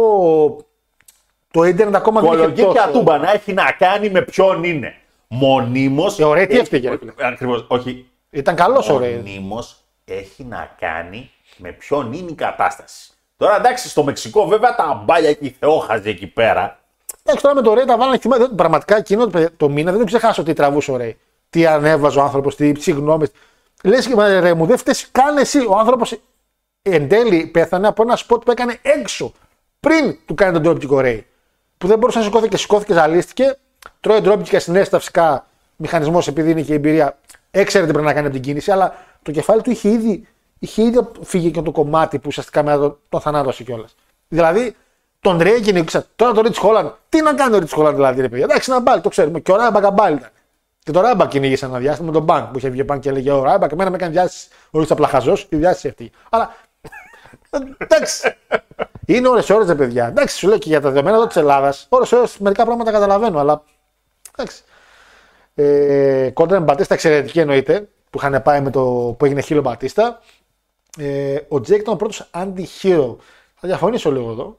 Το 1.52 1.64
ίντερνετ 1.64 1.96
ακόμα 1.96 2.22
δεν 2.22 2.30
είχε 2.32 2.40
Κολογίκια 2.42 2.74
τόσο. 2.74 2.92
τούμπα 2.92 3.18
να 3.18 3.32
έχει 3.32 3.54
να 3.54 3.72
κάνει 3.78 4.10
με 4.10 4.22
ποιον 4.22 4.64
είναι. 4.64 4.94
Μονίμως... 5.28 6.20
Ε, 6.20 6.24
ωραία, 6.24 6.46
τι 6.48 6.52
έχει- 6.54 6.62
έφταιγε, 6.62 6.90
ρε 6.90 6.98
φίλε. 6.98 7.12
Ακριβώς, 7.18 7.66
όχι. 7.68 8.06
Ήταν 8.30 8.56
καλός 8.56 8.90
ο 8.90 8.98
Ρέι. 8.98 9.16
Μονίμως 9.16 9.76
έχει 10.06 10.44
να 10.44 10.76
κάνει 10.80 11.32
με 11.58 11.72
ποιον 11.72 12.14
είναι 12.14 12.32
η 12.32 12.36
κατάσταση. 12.36 13.12
Τώρα 13.38 13.56
εντάξει, 13.56 13.90
στο 13.90 14.04
Μεξικό 14.04 14.46
βέβαια 14.48 14.76
τα 14.76 15.02
μπάλια 15.06 15.34
και 15.34 15.46
οι 15.46 15.56
θεόχαζοι 15.60 16.10
εκεί 16.10 16.28
πέρα. 16.28 16.80
Εντάξει, 17.24 17.44
τώρα 17.44 17.56
με 17.56 17.62
το 17.62 17.74
Ρέι 17.74 17.86
τα 17.86 17.98
βάλανε 17.98 18.18
θυμάμαι. 18.18 18.46
δεν- 18.46 18.56
Πραγματικά 18.56 18.98
εκείνο 18.98 19.28
το, 19.28 19.48
το 19.58 19.70
μήνα 19.70 19.92
δεν 19.92 20.00
το 20.00 20.06
ξεχάσω 20.06 20.44
τι 20.44 20.54
τραβούσε 20.54 20.92
ο 20.92 20.98
Ρέι. 20.98 21.18
Τι 21.50 21.66
ανέβαζε 21.66 22.20
ο 22.20 22.22
άνθρωπος, 22.22 22.56
τι 22.56 22.74
συγγνώμε. 22.80 23.28
Λες 23.84 24.08
και 24.08 24.16
μα, 24.16 24.40
ρε 24.40 24.54
μου, 24.54 24.66
δεν 24.66 24.78
φταίει 24.78 24.96
καν 25.12 25.38
εσύ. 25.38 25.60
Ο 25.60 25.78
άνθρωπος 25.78 26.20
εν 26.82 27.08
τέλει 27.08 27.46
πέθανε 27.46 27.88
από 27.88 28.02
ένα 28.02 28.16
σποτ 28.16 28.44
που 28.44 28.52
έκανε 28.52 28.80
έξω 28.82 29.32
πριν 29.80 30.18
του 30.26 30.34
κάνει 30.34 30.62
τον 30.62 30.78
dropkick 30.78 30.90
ο 30.90 31.00
Ρέι. 31.00 31.26
Που 31.78 31.88
δεν 31.88 31.98
μπορούσε 31.98 32.18
να 32.18 32.24
σηκώθηκε 32.24 32.50
και 32.50 32.58
σηκώθηκε, 32.58 32.94
ζαλίστηκε. 32.94 33.58
Τρώει 34.00 34.20
dropkick 34.24 34.44
και 34.44 34.60
συνέστα 34.60 35.00
φυσικά 35.00 35.46
μηχανισμός 35.76 36.28
επειδή 36.28 36.52
είναι 36.52 36.62
και 36.62 36.72
η 36.72 36.76
εμπειρία. 36.76 37.18
Έξερε 37.52 37.86
τι 37.86 37.92
πρέπει 37.92 38.08
να 38.08 38.14
κάνει 38.14 38.26
από 38.26 38.36
την 38.36 38.44
κίνηση, 38.44 38.72
αλλά 38.72 38.90
το 38.90 38.96
το 39.22 39.32
κεφάλι 39.32 39.62
του 39.62 39.72
είχε 39.72 39.90
ήδη, 39.90 40.28
είχε 40.60 40.82
ήδη 40.82 41.08
φύγει 41.22 41.52
και 41.52 41.62
το 41.62 41.72
κομμάτι 41.72 42.18
που 42.18 42.26
ουσιαστικά 42.28 42.64
μετά 42.64 42.80
τον, 42.80 42.98
τον 43.10 43.22
θανάτωσε 43.22 43.64
κιόλας. 43.64 43.96
Δηλαδή 44.28 44.76
τον 45.20 45.38
Ρέγγιν, 45.42 45.86
τώρα 46.16 46.34
τον 46.34 46.44
Ρίτ 46.44 46.58
Χόλαν, 46.58 46.98
τι 47.10 47.22
να 47.22 47.34
κάνει 47.34 47.56
ο 47.56 47.60
Ρίτ 47.60 47.72
Χόλαν 47.72 47.96
δηλαδή, 47.96 48.22
ρε 48.22 48.30
παιδιά. 48.30 48.46
Εντάξει, 48.46 48.70
να 48.70 48.80
μπάλει, 48.80 49.02
το 49.02 49.10
ξέρουμε. 49.10 49.40
Και 49.40 49.52
ο 49.52 49.56
Ράμπακ 49.56 49.84
αμπάλει 49.84 50.16
ήταν. 50.16 50.30
Και 50.90 50.96
το 50.96 51.02
Ράμπακ 51.02 51.30
κυνήγησε 51.30 51.66
ένα 51.66 51.78
διάστημα 51.80 52.08
με 52.08 52.14
τον 52.14 52.24
Μπάνκ 52.24 52.52
που 52.52 52.58
είχε 52.58 52.70
βγει 52.70 52.84
πάνω 52.84 53.00
και 53.00 53.10
έλεγε 53.10 53.32
Ο 53.32 53.44
Ράμπακ, 53.44 53.72
εμένα 53.72 53.90
με 53.90 53.96
έκανε 53.96 54.12
διάστηση 54.12 54.48
ο 54.72 54.80
Ρίτσα 54.80 54.96
Πλαχαζό, 54.96 55.38
η 55.50 55.56
διάστηση 55.56 55.88
αυτή. 55.88 56.12
Αλλά 56.30 56.56
εντάξει. 57.78 58.36
Είναι 59.06 59.28
ώρες 59.28 59.50
ώρες, 59.50 59.68
ρε 59.68 59.76
παιδιά. 59.76 60.08
Εντάξει, 60.08 60.38
σου 60.38 60.48
λέω 60.48 60.58
και 60.58 60.70
για 60.70 60.82
τα 60.82 60.90
δεδομένα 60.90 61.16
εδώ 61.16 61.28
της 61.28 61.36
Ελλάδας, 61.36 61.86
ώρες 61.90 62.12
ώρες 62.12 62.38
μερικά 62.38 62.66
πράγματα 62.66 62.92
καταλαβαίνω, 62.92 63.40
αλλά 63.40 63.64
εντάξει. 64.38 64.64
Ε, 65.56 66.30
κόντρα 66.34 66.60
με 66.60 66.66
Μπατίστα 66.66 66.94
εξαιρετική 66.94 67.40
εννοείται, 67.40 67.90
που 68.10 68.18
είχαν 68.18 68.42
πάει 68.42 68.62
με 68.62 68.70
το 68.70 69.16
που 69.20 69.26
έγινε 69.26 69.42
χείλο 69.42 69.62
Μπατίστα. 69.62 70.22
Ε, 70.98 71.38
ο 71.48 71.62
Τζέικ 71.62 71.82
ήταν 71.82 71.94
ο 71.94 71.98
πρώτος 71.98 72.30
anti-hero. 72.34 73.16
Θα 73.56 73.68
διαφωνήσω 73.68 74.12
λίγο 74.12 74.32
εδώ. 74.32 74.59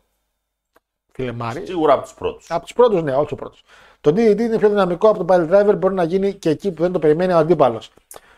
Φίλε 1.20 1.32
Μάρη. 1.32 1.66
Σίγουρα 1.66 1.92
από 1.92 2.02
τους 2.02 2.14
πρώτους. 2.14 2.50
Από 2.50 2.62
τους 2.62 2.72
πρώτους, 2.72 3.02
ναι, 3.02 3.14
όχι 3.14 3.32
ο 3.32 3.36
πρώτος. 3.36 3.62
Το 4.00 4.10
DDT 4.10 4.38
είναι 4.38 4.58
πιο 4.58 4.68
δυναμικό 4.68 5.08
από 5.08 5.24
το 5.24 5.34
Pile 5.34 5.50
Driver, 5.50 5.74
μπορεί 5.78 5.94
να 5.94 6.04
γίνει 6.04 6.34
και 6.34 6.50
εκεί 6.50 6.72
που 6.72 6.82
δεν 6.82 6.92
το 6.92 6.98
περιμένει 6.98 7.32
ο 7.32 7.36
αντίπαλος. 7.36 7.90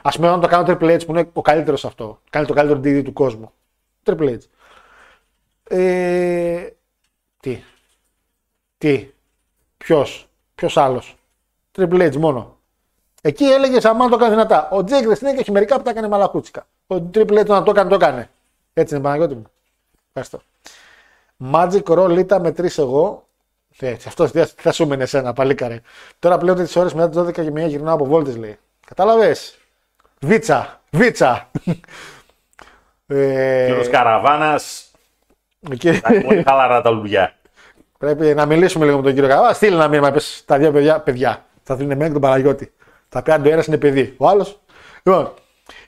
Α 0.03 0.11
πούμε, 0.11 0.29
όταν 0.29 0.41
το 0.41 0.49
κάνει 0.49 0.62
ο 0.62 0.65
Triple 0.67 0.97
H 0.97 1.07
που 1.07 1.13
είναι 1.13 1.31
ο 1.33 1.41
καλύτερος 1.41 1.81
σε 1.81 1.87
αυτό. 1.87 2.21
Κάνει 2.31 2.47
το 2.47 2.55
καλύτερο 2.55 2.81
DDT 2.81 3.05
του 3.05 3.13
κόσμου. 3.13 3.53
Triple 4.05 4.29
H. 4.29 4.39
Ε, 5.65 6.67
τι; 7.41 7.63
Τι; 8.79 9.11
Ποιος; 9.77 10.29
Ποιος 10.55 10.77
άλλος; 10.77 11.17
Triple 11.77 12.13
H 12.13 12.17
μόνο. 12.17 12.57
Εκεί 13.23 13.45
έλεγε 13.45 13.89
Αμάν 13.89 14.11
το 14.11 14.17
κάνει 14.17 14.31
δυνατά. 14.31 14.69
Ο 14.71 14.85
Τζέικ 14.85 15.07
δεν 15.07 15.17
συνέχεια 15.17 15.41
έχει 15.41 15.51
μερικά 15.51 15.77
που 15.77 15.83
τα 15.83 15.91
έκανε 15.91 16.09
μαλακούτσικα. 16.09 16.67
Ο 16.87 16.95
Triple 17.15 17.41
H 17.41 17.47
να 17.47 17.63
το 17.63 17.71
έκανε, 17.71 17.89
το 17.89 17.95
έκανε. 17.95 18.31
Έτσι 18.73 18.95
είναι 18.95 19.03
Παναγιώτη 19.03 19.35
μου. 19.35 19.47
Ευχαριστώ. 20.07 20.52
Magic 21.53 21.83
Roll 21.85 22.17
ήταν 22.19 22.41
με 22.41 22.53
τρει 22.53 22.69
εγώ. 22.79 23.27
Έτσι, 23.79 24.09
αυτός 24.09 24.31
τι 24.31 24.43
θα 24.57 24.73
σου 24.73 24.87
μείνει 24.87 25.03
εσένα, 25.03 25.33
παλίκαρε. 25.33 25.81
Τώρα 26.19 26.39
πλέον 26.39 26.57
τις 26.57 26.77
ώρες 26.77 26.95
μετά 26.95 27.09
τις 27.09 27.19
12 27.19 27.33
και 27.45 27.51
μία 27.51 27.67
γυρνάω 27.67 27.95
από 27.95 28.05
βόλτε, 28.05 28.33
λέει. 28.33 28.59
Κατάλαβες; 28.87 29.59
Βίτσα, 30.21 30.81
βίτσα. 30.91 31.51
ε, 33.07 33.67
Κύριος 33.67 33.89
Καραβάνας. 33.89 34.91
κύριε- 35.79 36.01
θα 36.01 36.15
έχει 36.15 36.25
πολύ 36.25 36.43
χαλαρά 36.43 36.81
τα 36.83 36.91
λουλιά. 36.91 37.35
Πρέπει 37.99 38.35
να 38.35 38.47
μιλήσουμε 38.47 38.85
λίγο 38.85 38.97
με 38.97 39.03
τον 39.03 39.13
κύριο 39.13 39.29
Καραβάνας. 39.29 39.57
Στείλει 39.57 39.75
ένα 39.75 39.89
μήνυμα, 39.89 40.11
πες, 40.11 40.43
τα 40.47 40.59
δύο 40.59 40.73
παιδιά, 40.73 41.01
παιδιά. 41.01 41.45
Θα 41.63 41.75
δίνουν 41.77 41.91
εμένα 41.91 42.07
και 42.07 42.13
τον 42.13 42.23
Παναγιώτη. 42.23 42.73
Θα 43.09 43.23
πει 43.23 43.31
αν 43.33 43.43
το 43.43 43.49
ένα 43.49 43.65
είναι 43.67 43.79
παιδί. 43.79 44.15
Ο 44.19 44.29
άλλος. 44.29 44.61
Λοιπόν, 45.03 45.33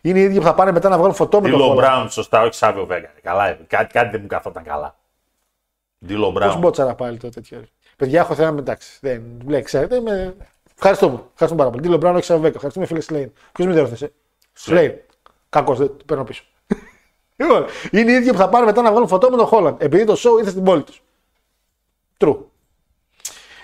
είναι 0.00 0.18
οι 0.18 0.22
ίδιοι 0.22 0.38
που 0.38 0.44
θα 0.44 0.54
πάνε 0.54 0.72
μετά 0.72 0.88
να 0.88 0.96
βγάλουν 0.96 1.14
φωτό 1.14 1.40
με 1.40 1.48
τον 1.48 1.58
Ντίλο 1.58 1.72
Holland. 1.72 1.76
Μπράουν, 1.76 2.10
σωστά, 2.10 2.42
όχι 2.42 2.54
Σάβιο 2.54 2.86
Βέγκα. 2.86 3.08
Καλά, 3.22 3.58
κάτι, 3.66 3.92
κάτι 3.92 4.08
δεν 4.10 4.20
μου 4.20 4.26
καθόταν 4.26 4.62
καλά. 4.62 4.96
Ντίλο 6.06 6.24
Πώς 6.24 6.32
Μπράουν. 6.32 6.58
μπότσαρα 6.58 6.94
πάλι 6.94 7.16
το 7.18 7.28
τέτοιο. 7.28 7.62
Παιδιά, 7.96 8.20
έχω 8.20 8.34
θέμα 8.34 8.58
εντάξει. 8.58 8.98
Δεν 9.00 9.22
λέει, 9.46 9.62
ξέρετε. 9.62 10.00
Με... 10.00 10.34
Ευχαριστώ 10.74 11.08
μου. 11.08 11.24
Ευχαριστώ 11.32 11.58
πάρα 11.58 11.70
πολύ. 11.70 11.82
Τίλο 11.82 11.96
Μπράουν, 11.96 12.16
όχι 12.16 12.24
Σαββέκα. 12.24 12.52
Ευχαριστούμε 12.54 12.86
φίλε 12.86 13.00
Σλέιν. 13.00 13.32
Ποιος 13.52 13.66
με 13.66 13.72
διόρθωσε; 13.72 14.12
Σλέιν. 14.52 14.92
Κακός, 15.48 15.78
δεν 15.78 15.86
το 15.86 16.04
παίρνω 16.06 16.24
πίσω. 16.24 16.44
λοιπόν, 17.36 17.64
είναι 17.90 18.10
οι 18.12 18.14
ίδιοι 18.14 18.30
που 18.30 18.36
θα 18.38 18.48
πάνε 18.48 18.64
μετά 18.64 18.82
να 18.82 18.90
βγάλουν 18.90 19.08
φωτό 19.08 19.30
με 19.30 19.36
τον 19.36 19.46
Χόλαντ. 19.46 19.82
Επειδή 19.82 20.04
το 20.04 20.12
show 20.18 20.38
ήρθε 20.38 20.50
στην 20.50 20.62
πόλη 20.64 20.82
τους. 20.82 21.02
True. 22.18 22.36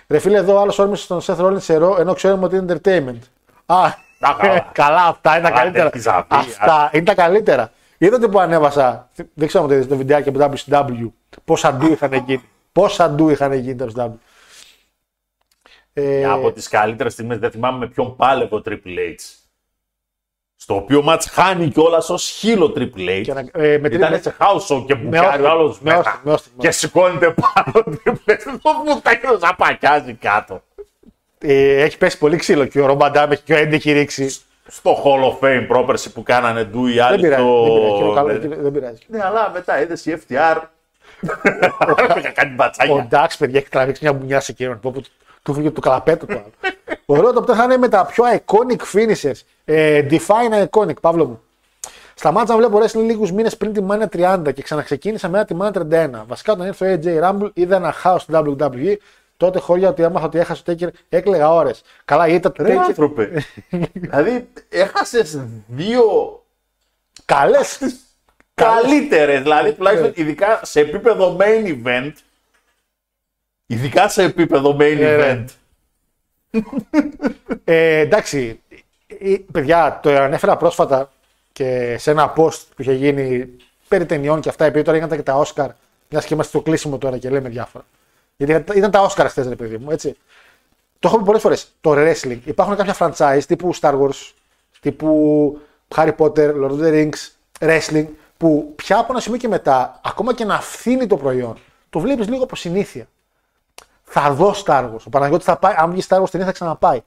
Ρε 0.08 0.18
φίλε, 0.18 0.36
εδώ 0.38 0.60
άλλος 0.60 0.78
όρμησε 0.78 1.02
στον 1.02 1.20
Seth 1.22 1.44
Rollins 1.46 1.60
σε 1.60 1.76
ρο, 1.76 1.96
ενώ 1.98 2.14
ξέρουμε 2.14 2.44
ότι 2.44 2.56
είναι 2.56 2.80
entertainment. 2.82 3.18
Α, 3.66 3.84
Α, 3.84 3.92
καλά. 4.18 4.70
καλά, 4.72 5.04
αυτά 5.04 5.38
είναι 5.38 5.42
τα 5.42 5.48
Άντε, 5.48 5.58
καλύτερα. 5.60 5.90
τι 5.90 5.98
ζαβή, 5.98 6.26
Αυτά 6.28 6.90
είναι 6.92 7.04
τα 7.04 7.14
καλύτερα. 7.14 7.72
Είδατε 8.02 8.28
που 8.28 8.40
ανέβασα, 8.40 9.10
δεν 9.34 9.48
ξέρω 9.48 9.62
αν 9.62 9.68
το 9.70 9.74
είδες 9.76 9.88
το 9.88 9.96
βιντεάκι 9.96 10.28
από 10.28 10.38
το 10.38 10.52
WCW, 10.66 11.10
πόσα 11.44 11.72
ντου 11.74 11.92
είχαν 11.92 12.12
γίνει. 12.12 12.42
Πόσα 12.72 13.10
ντου 13.10 13.28
είχαν 13.28 13.52
γίνει 13.52 13.74
το 13.74 13.92
WCW. 13.96 14.10
Ε, 15.92 16.24
Από 16.24 16.52
τις 16.52 16.68
καλύτερες 16.68 17.12
στιγμές, 17.12 17.38
δεν 17.38 17.50
θυμάμαι 17.50 17.78
με 17.78 17.86
ποιον 17.88 18.16
πάλευε 18.16 18.54
ο 18.54 18.62
Triple 18.66 18.98
H. 18.98 19.14
Στο 20.56 20.74
οποίο 20.76 21.02
μάτς 21.02 21.28
χάνει 21.30 21.68
κιόλας 21.68 22.10
ως 22.10 22.28
χείλο 22.28 22.72
Triple 22.76 23.08
H. 23.18 23.22
Και 23.24 23.32
να- 23.32 23.48
ε, 23.52 23.78
με 23.78 23.88
Ήταν 23.88 24.14
Triple 24.14 24.20
σε 24.22 24.36
house 24.38 24.76
show 24.76 24.84
και 24.86 24.94
μπουκάρει 24.94 25.42
Austin, 25.42 25.46
ο 25.46 25.50
άλλος 25.50 25.80
με 25.80 25.90
μέσα. 25.96 26.14
Austin, 26.16 26.20
με 26.24 26.32
Austin, 26.32 26.46
με 26.56 26.62
Και 26.62 26.70
σηκώνεται 26.70 27.34
πάνω 27.34 27.72
ο 27.86 27.92
Triple 28.04 28.30
H. 28.32 28.36
Το 28.62 28.70
βουτα 28.86 29.14
και 29.14 29.26
το 29.26 29.38
ζαπακιάζει 29.38 30.14
κάτω. 30.14 30.62
ε, 31.38 31.82
έχει 31.82 31.98
πέσει 31.98 32.18
πολύ 32.18 32.36
ξύλο 32.36 32.64
και 32.66 32.80
ο 32.80 32.86
Ρομπαντάμ 32.86 33.30
έχει 33.32 33.42
και 33.42 33.52
ο 33.52 33.56
Έντι 33.56 33.74
έχει 33.74 33.92
ρίξει. 33.92 34.36
Στο 34.70 35.02
Hall 35.04 35.24
of 35.32 35.44
Fame 35.44 35.64
πρόπερση 35.68 36.12
που 36.12 36.22
κάνανε 36.22 36.64
ντου 36.64 36.86
οι 36.86 36.92
Δεν 36.92 37.02
άλλοι 37.04 37.20
πειράζει. 37.22 37.42
στο... 37.42 37.62
Δεν 37.62 37.72
πειράζει. 37.72 37.94
εκείνο 37.94 38.12
καλό, 38.14 38.30
εκείνο- 38.30 38.56
Δεν 38.58 38.72
πειράζει. 38.72 38.98
Ναι, 39.06 39.20
αλλά 39.24 39.50
μετά 39.54 39.80
είδες 39.82 40.06
η 40.06 40.18
FTR. 40.28 40.56
Είχα 42.18 42.30
κάνει 42.34 42.50
Ο 42.50 42.54
μπατσάκια. 42.54 43.06
Ντάξ, 43.08 43.36
παιδιά, 43.36 43.58
έχει 43.58 43.68
τραβήξει 43.68 44.04
μια 44.04 44.12
μπουνιά 44.12 44.40
σε 44.40 44.52
εκείνον. 44.52 44.80
Που, 44.80 44.90
που, 44.92 45.02
του 45.42 45.54
φύγε 45.54 45.70
το 45.70 45.80
καλαπέτο 45.80 46.26
του 46.26 46.32
άλλου. 46.32 46.74
Ωραίο 47.06 47.32
το 47.32 47.42
που 47.42 47.54
θα 47.54 47.64
είναι 47.64 47.76
με 47.76 47.88
τα 47.88 48.06
πιο 48.06 48.24
iconic 48.36 48.80
finishers. 48.98 49.40
Ε, 49.64 50.06
define 50.10 50.66
iconic, 50.70 51.00
Παύλο 51.00 51.24
μου. 51.26 51.40
Σταμάτησα 52.14 52.56
να 52.56 52.58
βλέπω 52.66 52.78
wrestling 52.84 53.04
λίγους 53.06 53.32
μήνες 53.32 53.56
πριν 53.56 53.72
τη 53.72 53.80
Mania 53.90 54.36
30 54.46 54.52
και 54.54 54.62
ξαναξεκίνησα 54.62 55.28
μετά 55.28 55.44
τη 55.44 55.54
Mania 55.60 55.70
31. 56.20 56.24
Βασικά 56.26 56.52
όταν 56.52 56.66
ήρθε 56.66 56.92
ο 56.92 56.98
AJ 57.02 57.28
Rumble 57.30 57.50
είδα 57.54 57.76
ένα 57.76 57.92
χάος 57.92 58.22
στην 58.22 58.34
WWE. 58.58 58.96
Τότε 59.40 59.58
χώρια 59.58 59.88
ότι 59.88 60.02
έμαθα 60.02 60.26
ότι 60.26 60.38
έχασε 60.38 60.62
το 60.62 60.72
Taker, 60.80 60.88
έκλαιγα 61.08 61.52
ώρες. 61.52 61.82
Καλά, 62.04 62.28
η 62.28 62.34
ήττα 62.34 62.52
του 62.52 62.62
Ρε 62.62 62.74
Taker. 62.74 62.78
άνθρωπε. 62.86 63.44
δηλαδή 63.92 64.48
έχασες 64.68 65.40
δύο 65.66 66.04
Καλές. 67.24 67.78
καλύτερες. 68.54 69.42
Δηλαδή 69.42 69.68
Ναι. 69.68 69.74
τουλάχιστον 69.74 70.12
ειδικά 70.14 70.60
σε 70.62 70.80
επίπεδο 70.80 71.36
main 71.40 71.82
event. 71.84 72.12
Ειδικά 73.66 74.08
σε 74.08 74.22
επίπεδο 74.22 74.76
main 74.80 74.96
Ναι, 74.98 75.16
ναι. 75.16 75.44
event. 75.44 75.44
Ε, 77.64 77.98
εντάξει, 77.98 78.60
ε, 79.06 79.34
παιδιά, 79.52 80.00
το 80.02 80.10
ανέφερα 80.16 80.56
πρόσφατα 80.56 81.12
και 81.52 81.96
σε 81.98 82.10
ένα 82.10 82.32
post 82.36 82.60
που 82.76 82.82
είχε 82.82 82.92
γίνει 82.92 83.56
περί 83.88 84.06
ταινιών 84.06 84.40
και 84.40 84.48
αυτά, 84.48 84.64
επειδή 84.64 84.84
τώρα 84.84 84.96
έγιναν 84.96 85.16
και 85.16 85.22
τα 85.22 85.42
Oscar, 85.46 85.68
μιας 86.08 86.24
και 86.24 86.34
είμαστε 86.34 86.52
στο 86.58 86.62
κλείσιμο 86.62 86.98
τώρα 86.98 87.18
και 87.18 87.30
λέμε 87.30 87.48
διάφορα. 87.48 87.84
Γιατί 88.44 88.78
ήταν 88.78 88.90
τα 88.90 89.08
Oscar 89.08 89.24
χθες, 89.28 89.46
ρε 89.46 89.56
παιδί 89.56 89.78
μου, 89.78 89.90
έτσι. 89.90 90.16
Το 90.98 91.08
έχω 91.08 91.18
πει 91.18 91.24
πολλές 91.24 91.42
φορές. 91.42 91.72
Το 91.80 91.92
wrestling. 91.96 92.38
Υπάρχουν 92.44 92.76
κάποια 92.76 92.96
franchise 92.98 93.40
τύπου 93.46 93.74
Star 93.80 94.00
Wars, 94.00 94.32
τύπου 94.80 95.60
Harry 95.94 96.16
Potter, 96.16 96.54
Lord 96.54 96.70
of 96.70 96.80
the 96.80 96.92
Rings, 96.92 97.30
wrestling, 97.60 98.06
που 98.36 98.72
πια 98.76 98.98
από 98.98 99.12
ένα 99.12 99.20
σημείο 99.20 99.38
και 99.38 99.48
μετά, 99.48 100.00
ακόμα 100.04 100.34
και 100.34 100.44
να 100.44 100.60
φθίνει 100.60 101.06
το 101.06 101.16
προϊόν, 101.16 101.58
το 101.90 101.98
βλέπεις 101.98 102.28
λίγο 102.28 102.42
από 102.42 102.56
συνήθεια. 102.56 103.08
Θα 104.02 104.32
δω 104.32 104.54
Star 104.64 104.84
Wars. 104.84 105.02
Ο 105.06 105.10
Παναγιώτης 105.10 105.46
θα 105.46 105.56
πάει, 105.56 105.74
αν 105.76 105.90
βγει 105.90 106.02
Star 106.08 106.22
Wars 106.22 106.30
ταινία 106.30 106.46
θα 106.46 106.52
ξαναπάει. 106.52 107.00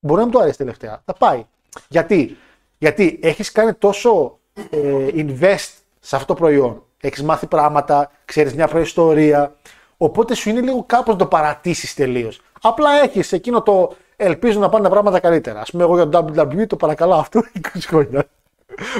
Μπορεί 0.00 0.18
να 0.18 0.26
μην 0.26 0.34
του 0.34 0.40
αρέσει 0.40 0.58
τελευταία. 0.58 1.02
Θα 1.04 1.12
πάει. 1.12 1.46
Γιατί, 1.88 2.36
Γιατί 2.78 3.18
έχεις 3.22 3.52
κάνει 3.52 3.72
τόσο 3.72 4.38
ε, 4.70 5.08
invest 5.14 5.72
σε 6.00 6.16
αυτό 6.16 6.26
το 6.26 6.34
προϊόν. 6.34 6.82
Έχεις 7.00 7.22
μάθει 7.22 7.46
πράγματα, 7.46 8.10
ξέρεις 8.24 8.54
μια 8.54 8.68
προϊστορία. 8.68 9.54
Οπότε 9.96 10.34
σου 10.34 10.48
είναι 10.48 10.60
λίγο 10.60 10.84
κάπως 10.86 11.14
να 11.14 11.18
το 11.18 11.26
παρατήσεις 11.26 11.94
τελείως. 11.94 12.40
Απλά 12.60 12.90
έχεις 13.02 13.32
εκείνο 13.32 13.62
το 13.62 13.96
ελπίζω 14.16 14.60
να 14.60 14.68
πάνε 14.68 14.84
τα 14.84 14.90
πράγματα 14.90 15.20
καλύτερα. 15.20 15.60
Α 15.60 15.64
πούμε, 15.70 15.82
εγώ 15.82 15.94
για 15.94 16.08
το 16.08 16.26
WWE 16.38 16.66
το 16.66 16.76
παρακαλώ 16.76 17.14
αυτό 17.14 17.42
20 17.74 17.78
χρόνια. 17.86 18.24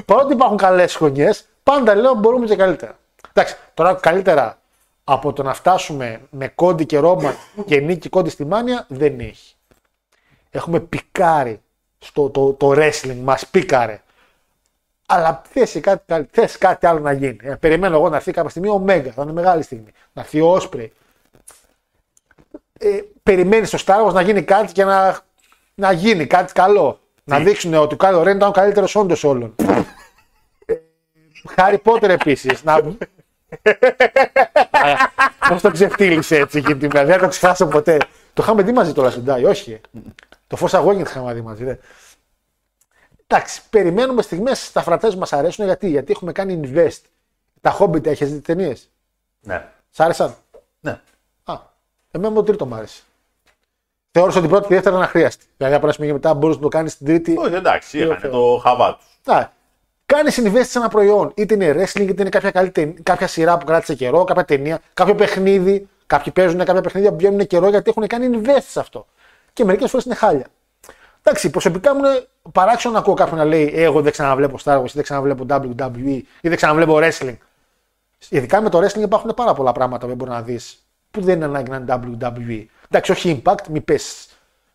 Παρότι 0.04 0.32
υπάρχουν 0.32 0.56
καλές 0.56 0.94
χρονιές, 0.94 1.48
πάντα 1.62 1.94
λέω 1.94 2.14
μπορούμε 2.14 2.46
και 2.46 2.56
καλύτερα. 2.56 2.98
Εντάξει, 3.32 3.56
τώρα 3.74 3.94
καλύτερα 3.94 4.58
από 5.04 5.32
το 5.32 5.42
να 5.42 5.54
φτάσουμε 5.54 6.20
με 6.30 6.48
κόντι 6.48 6.86
και 6.86 6.98
ρόμα 6.98 7.34
και 7.66 7.80
νίκη 7.80 8.08
κόντι 8.08 8.30
στη 8.30 8.44
μάνια 8.44 8.84
δεν 8.88 9.20
έχει. 9.20 9.54
Έχουμε 10.50 10.80
πικάρει 10.80 11.60
στο 11.98 12.30
το, 12.30 12.52
το 12.52 12.70
wrestling 12.70 13.18
μας 13.22 13.46
πίκαρε. 13.46 14.00
Αλλά 15.06 15.42
θες 15.50 15.78
κάτι, 15.80 16.02
καλ- 16.06 16.26
θες 16.30 16.58
κάτι 16.58 16.86
άλλο 16.86 16.98
να 17.00 17.12
γίνει. 17.12 17.36
Ε, 17.42 17.54
περιμένω 17.54 17.96
εγώ 17.96 18.08
να 18.08 18.16
έρθει 18.16 18.32
κάποια 18.32 18.50
στιγμή 18.50 18.68
ο 18.68 18.78
Μέγα, 18.78 19.12
θα 19.12 19.22
είναι 19.22 19.32
μεγάλη 19.32 19.62
στιγμή. 19.62 19.90
Να 20.12 20.22
έρθει 20.22 20.40
ο 20.40 20.52
Όσπρey. 20.54 20.88
Ε, 22.78 23.00
περιμένεις 23.22 23.68
στο 23.68 23.78
Star 23.86 24.06
Wars 24.08 24.12
να 24.12 24.20
γίνει 24.20 24.42
κάτι 24.42 24.72
και 24.72 24.84
να, 24.84 25.18
να 25.74 25.92
γίνει 25.92 26.26
κάτι 26.26 26.52
καλό. 26.52 27.00
Να 27.24 27.38
δείξουν 27.38 27.74
ότι 27.74 27.94
ο 27.94 27.96
Κάιλο 27.96 28.22
Ρέν 28.22 28.36
ήταν 28.36 28.48
ο 28.48 28.52
καλύτερος 28.52 28.94
όντως 28.96 29.24
όλων. 29.24 29.54
Χάρι 31.54 31.78
Πότερ 31.78 32.10
επίσης. 32.10 32.64
Να... 32.64 32.80
Πώς 35.48 35.62
το 35.62 35.70
ξεφτύλισε 35.70 36.36
έτσι 36.36 36.58
εκείνη 36.58 36.78
την 36.78 36.90
μέρα; 36.94 37.04
Δεν 37.06 37.14
θα 37.14 37.20
το 37.20 37.28
ξεχάσω 37.28 37.66
ποτέ. 37.66 37.96
Το 38.34 38.42
είχαμε 38.42 38.62
δει 38.62 38.72
μαζί 38.72 38.92
τώρα 38.92 39.10
στην 39.10 39.24
Τάι, 39.24 39.44
όχι. 39.44 39.72
ε. 39.72 39.80
Το 40.46 40.56
Force 40.60 40.80
Awakens 40.82 40.98
είχαμε 41.00 41.32
δει 41.34 41.40
μαζί. 41.40 41.64
Δε. 41.64 41.74
Εντάξει, 43.26 43.60
περιμένουμε 43.70 44.22
στιγμές 44.22 44.72
τα 44.72 44.82
φρατέ 44.82 45.16
μας 45.16 45.32
αρέσουν 45.32 45.64
γιατί, 45.64 45.88
γιατί 45.88 46.12
έχουμε 46.12 46.32
κάνει 46.32 46.60
invest. 46.64 47.00
Τα 47.60 47.76
Hobbit 47.78 48.06
έχεις 48.06 48.32
δει 48.32 48.40
ταινίες; 48.40 48.90
Ναι. 49.40 49.68
Σ' 49.90 50.00
άρεσαν; 50.00 50.34
ναι. 50.80 51.00
Α, 51.44 51.54
εμένα 52.10 52.30
μου 52.30 52.36
το 52.36 52.42
τρίτο 52.42 52.66
μου 52.66 52.74
άρεσε. 52.74 53.02
Θεώρησα 54.10 54.38
ότι 54.38 54.46
η 54.46 54.50
πρώτη 54.50 54.66
και 54.66 54.72
η 54.72 54.76
δεύτερη 54.76 54.94
ήταν 54.96 55.06
αχρίαστη. 55.08 55.44
Δηλαδή 55.56 55.74
από 55.74 55.84
ένα 55.84 55.94
σημείο 55.94 56.08
και 56.08 56.14
μετά 56.16 56.34
μπορούσε 56.34 56.58
να 56.58 56.64
το 56.64 56.68
κάνεις 56.70 56.92
στην 56.92 57.06
τρίτη. 57.06 57.34
Όχι, 57.38 57.54
εντάξει, 57.54 57.98
Θεό, 57.98 58.06
είχαν 58.06 58.20
Θεό. 58.20 58.30
το 58.30 58.60
χαβά 58.62 58.96
τους. 58.96 59.34
Α, 59.34 59.50
Κάνεις 60.06 60.40
invest 60.42 60.64
σε 60.66 60.78
ένα 60.78 60.88
προϊόν. 60.88 61.32
Είτε 61.34 61.54
είναι 61.54 61.70
wrestling, 61.72 62.08
είτε 62.08 62.20
είναι 62.20 62.28
κάποια, 62.28 62.50
καλή 62.50 62.70
ταινία, 62.70 62.94
κάποια 63.02 63.26
σειρά 63.26 63.58
που 63.58 63.64
κράτησε 63.64 63.94
καιρό, 63.94 64.24
κάποια 64.24 64.44
ταινία, 64.44 64.80
κάποιο 64.94 65.14
παιχνίδι. 65.14 65.88
Κάποιοι 66.06 66.32
παίζουν 66.32 66.64
κάποια 66.64 66.80
παιχνίδια 66.80 67.10
που 67.10 67.16
βγαίνουν 67.16 67.46
καιρό 67.46 67.68
γιατί 67.68 67.90
έχουν 67.90 68.06
κάνει 68.06 68.40
invest 68.42 68.62
σε 68.68 68.80
αυτό. 68.80 69.06
Και 69.52 69.64
μερικές 69.64 69.90
φορές 69.90 70.06
είναι 70.06 70.14
χάλια. 70.14 70.46
Εντάξει, 71.28 71.50
προσωπικά 71.50 71.94
μου 71.94 72.04
είναι 72.04 72.26
παράξενο 72.52 72.94
να 72.94 73.00
ακούω 73.00 73.14
κάποιον 73.14 73.38
να 73.38 73.44
λέει 73.44 73.72
«Ε, 73.74 73.82
Εγώ 73.82 74.02
δεν 74.02 74.12
ξαναβλέπω 74.12 74.58
Star 74.64 74.80
Wars 74.80 74.88
ή 74.88 74.92
δεν 74.92 75.02
ξαναβλέπω 75.02 75.46
WWE 75.48 76.20
ή 76.40 76.48
δεν 76.48 76.56
ξαναβλέπω 76.56 76.98
wrestling. 77.00 77.36
Ειδικά 78.28 78.60
με 78.60 78.68
το 78.68 78.78
wrestling 78.78 79.02
υπάρχουν 79.02 79.34
πάρα 79.34 79.54
πολλά 79.54 79.72
πράγματα 79.72 80.06
που 80.06 80.14
μπορεί 80.14 80.30
να 80.30 80.42
δεις 80.42 80.86
που 81.10 81.20
δεν 81.20 81.36
είναι 81.36 81.44
ανάγκη 81.44 81.70
να 81.70 81.76
είναι 81.76 82.20
WWE. 82.22 82.64
Εντάξει, 82.88 83.12
όχι 83.12 83.42
impact, 83.42 83.66
μη 83.68 83.80
πέσει. 83.80 84.28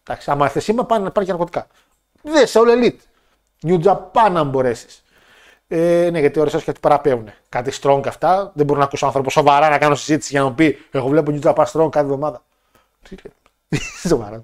Εντάξει, 0.08 0.32
άμα 0.32 0.50
θες 0.50 0.64
σήμα, 0.64 0.86
πάνε 0.86 1.04
να 1.04 1.12
πάρει 1.12 1.26
και 1.26 1.32
ναρκωτικά. 1.32 1.68
Δε 2.22 2.46
σε 2.46 2.60
όλο 2.60 2.72
elite. 2.76 3.00
New 3.68 3.84
Japan 3.84 4.32
αν 4.36 4.50
μπορέσεις. 4.50 5.04
Ε, 5.68 6.10
ναι, 6.12 6.20
γιατί 6.20 6.40
ώρε 6.40 6.50
γιατί 6.50 6.80
παραπέουν. 6.80 7.32
Κάτι 7.50 7.72
strong 7.82 8.02
αυτά. 8.08 8.52
Δεν 8.56 8.66
μπορεί 8.66 8.80
να 8.80 8.86
ακούσω 8.86 9.06
άνθρωπο 9.06 9.30
σοβαρά 9.30 9.70
να 9.70 9.78
κάνω 9.78 9.96
συζήτηση 9.96 10.32
για 10.32 10.42
να 10.42 10.48
μου 10.48 10.56
πει 10.56 10.78
Εγώ 10.92 11.08
βλέπω 11.08 11.32
New 11.36 11.42
Japan 11.42 11.66
strong 11.66 11.90
κάθε 11.90 12.06
εβδομάδα. 12.06 12.44
Τι 13.10 13.16
λέει. 13.24 13.82
Σοβαρά. 14.08 14.44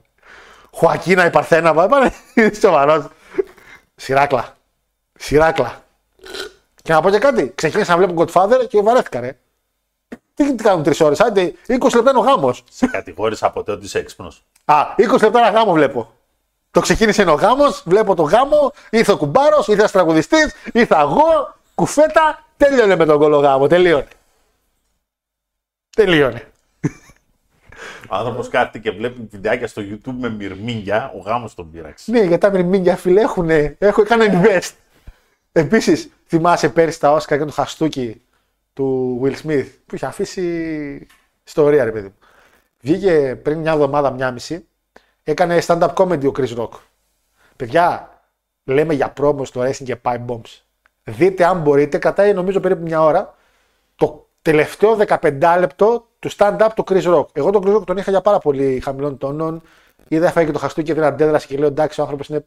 Χουακίνα 0.78 1.26
η 1.26 1.30
Παρθένα, 1.30 1.74
πάνε. 1.74 2.14
Σοβαρός. 2.62 3.08
Σιράκλα. 3.96 4.56
Σιράκλα. 5.20 5.84
Και 6.84 6.94
να 6.94 7.02
πω 7.02 7.10
και 7.10 7.20
κάτι. 7.20 7.52
Ξεκίνησα 7.56 7.96
να 7.96 7.98
βλέπω 7.98 8.24
Godfather 8.24 8.68
και 8.68 8.82
βαρέθηκα, 8.82 9.20
ρε. 9.20 9.38
Τι, 10.34 10.56
τι 10.56 10.64
κάνουν 10.64 10.84
τρεις 10.84 11.02
ώρες, 11.02 11.20
άντε 11.20 11.54
20 11.68 11.80
λεπτά 11.96 12.10
είναι 12.10 12.20
ο 12.20 12.22
γάμος. 12.22 12.64
Σε 12.70 12.88
κατηγόρησα 12.88 13.50
ποτέ 13.50 13.72
ότι 13.72 13.86
είσαι 13.86 14.00
έξυπνος. 14.00 14.44
Α, 14.66 14.76
20 14.98 15.22
λεπτά 15.22 15.40
ένα 15.40 15.50
γάμος 15.50 15.74
βλέπω. 15.74 16.12
Το 16.72 16.80
ξεκίνησε 16.80 17.22
είναι 17.22 17.32
ο 17.32 17.36
γάμος, 17.36 17.84
βλέπω 17.86 18.16
το 18.16 18.24
γάμο, 18.24 18.74
ήρθε 18.90 19.12
ο 19.12 19.18
κουμπάρος, 19.18 19.68
ήρθε 19.68 19.80
ένας 19.80 19.92
τραγουδιστής, 19.92 20.54
ήρθα 20.74 21.00
εγώ, 21.00 21.56
κουφέτα, 21.76 22.46
τελείωνε 22.58 22.96
με 22.96 23.06
τον 23.06 23.20
κολογάμο. 23.20 23.68
Τελείωνε. 23.68 24.08
Τελείωνε. 25.96 26.52
Ο 28.10 28.16
άνθρωπος 28.16 28.48
κάθεται 28.48 28.80
και 28.80 28.92
βλέπει 28.92 29.28
βιντεάκια 29.32 29.68
στο 29.68 29.82
YouTube 29.82 30.16
με 30.20 30.30
μυρμήγκια, 30.30 31.12
ο 31.16 31.20
γάμος 31.20 31.54
τον 31.54 31.72
πείραξε. 31.72 32.12
Ναι, 32.12 32.20
γιατί 32.20 32.38
τα 32.38 32.50
μυρμήγκια 32.52 32.96
φίλε 32.96 33.22
έχουν, 33.22 33.50
έχουν 33.78 34.04
κάνει 34.04 34.26
invest. 34.32 34.72
Επίσης, 35.52 36.10
θυμάσαι 36.26 36.70
πέρυσι 36.70 37.00
τα 37.00 37.12
Όσκα 37.12 37.38
και 37.38 37.46
το 37.46 37.52
χαστούκι 37.52 38.22
του 38.74 39.20
Will 39.24 39.36
Smith 39.46 39.66
που 39.86 39.96
είχε 39.96 40.06
αφήσει 40.06 41.08
ιστορία, 41.44 41.84
ρε 41.84 41.92
παιδί 41.92 42.08
μου. 42.08 42.16
Βγήκε 42.80 43.40
πριν 43.44 43.60
μια 43.60 43.72
εβδομάδα, 43.72 44.12
μια 44.12 44.32
μισή, 44.32 44.68
έκανε 45.24 45.62
stand-up 45.66 45.94
comedy 45.94 46.28
ο 46.28 46.32
Chris 46.38 46.58
Rock. 46.58 46.70
Παιδιά, 47.56 48.12
λέμε 48.64 48.94
για 48.94 49.14
promo 49.22 49.46
στο 49.46 49.62
wrestling 49.62 49.84
και 49.84 49.98
pipe 50.02 50.26
bombs. 50.28 50.62
Δείτε 51.04 51.46
αν 51.46 51.62
μπορείτε, 51.62 51.98
κρατάει 51.98 52.34
νομίζω 52.34 52.60
περίπου 52.60 52.82
μια 52.82 53.04
ώρα, 53.04 53.36
το 53.96 54.28
τελευταίο 54.42 54.98
15 55.08 55.58
λεπτό 55.60 56.07
του 56.20 56.30
stand-up 56.38 56.70
του 56.76 56.84
Chris 56.88 57.04
Rock. 57.04 57.26
Εγώ 57.34 57.50
τον 57.50 57.64
Chris 57.66 57.76
Rock 57.76 57.86
τον 57.86 57.98
είχα 57.98 58.12
για 58.12 58.22
πάρα 58.22 58.40
πολύ 58.40 58.80
χαμηλών 58.80 59.18
τόνων. 59.18 59.62
Είδα 60.08 60.32
φάγει 60.32 60.46
και 60.46 60.52
το 60.52 60.60
χαστούκι 60.60 60.88
και 60.88 60.94
δεν 60.94 61.04
αντέδρασε 61.04 61.48
και 61.48 61.58
λέω 61.58 61.68
εντάξει, 61.68 62.00
ο 62.00 62.04
άνθρωπος 62.04 62.28
είναι 62.28 62.46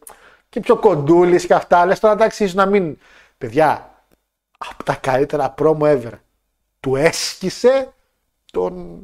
και 0.48 0.60
πιο 0.60 0.76
κοντούλης 0.76 1.46
και 1.46 1.54
αυτά. 1.54 1.86
Λες 1.86 2.00
τώρα 2.00 2.14
εντάξει, 2.14 2.42
ίσως 2.42 2.56
να 2.56 2.66
μην. 2.66 2.98
Παιδιά, 3.38 3.90
από 4.58 4.84
τα 4.84 4.94
καλύτερα 4.94 5.54
promo 5.58 5.80
ever. 5.80 6.12
Του 6.80 6.96
έσκησε, 6.96 7.92
τον, 8.52 9.00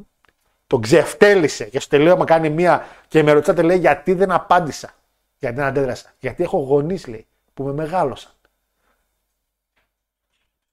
τον 0.67 0.81
ξεφτέλησε. 0.81 1.65
Και 1.65 1.79
στο 1.79 1.97
τελείωμα 1.97 2.25
κάνει 2.25 2.49
μία 2.49 2.85
και 3.07 3.23
με 3.23 3.31
ρωτάτε 3.31 3.61
λέει 3.61 3.77
γιατί 3.77 4.13
δεν 4.13 4.31
απάντησα. 4.31 4.93
Γιατί 5.39 5.55
δεν 5.55 5.65
αντέδρασα. 5.65 6.13
Γιατί 6.19 6.43
έχω 6.43 6.57
γονείς 6.57 7.07
λέει 7.07 7.27
που 7.53 7.63
με 7.63 7.73
μεγάλωσαν. 7.73 8.31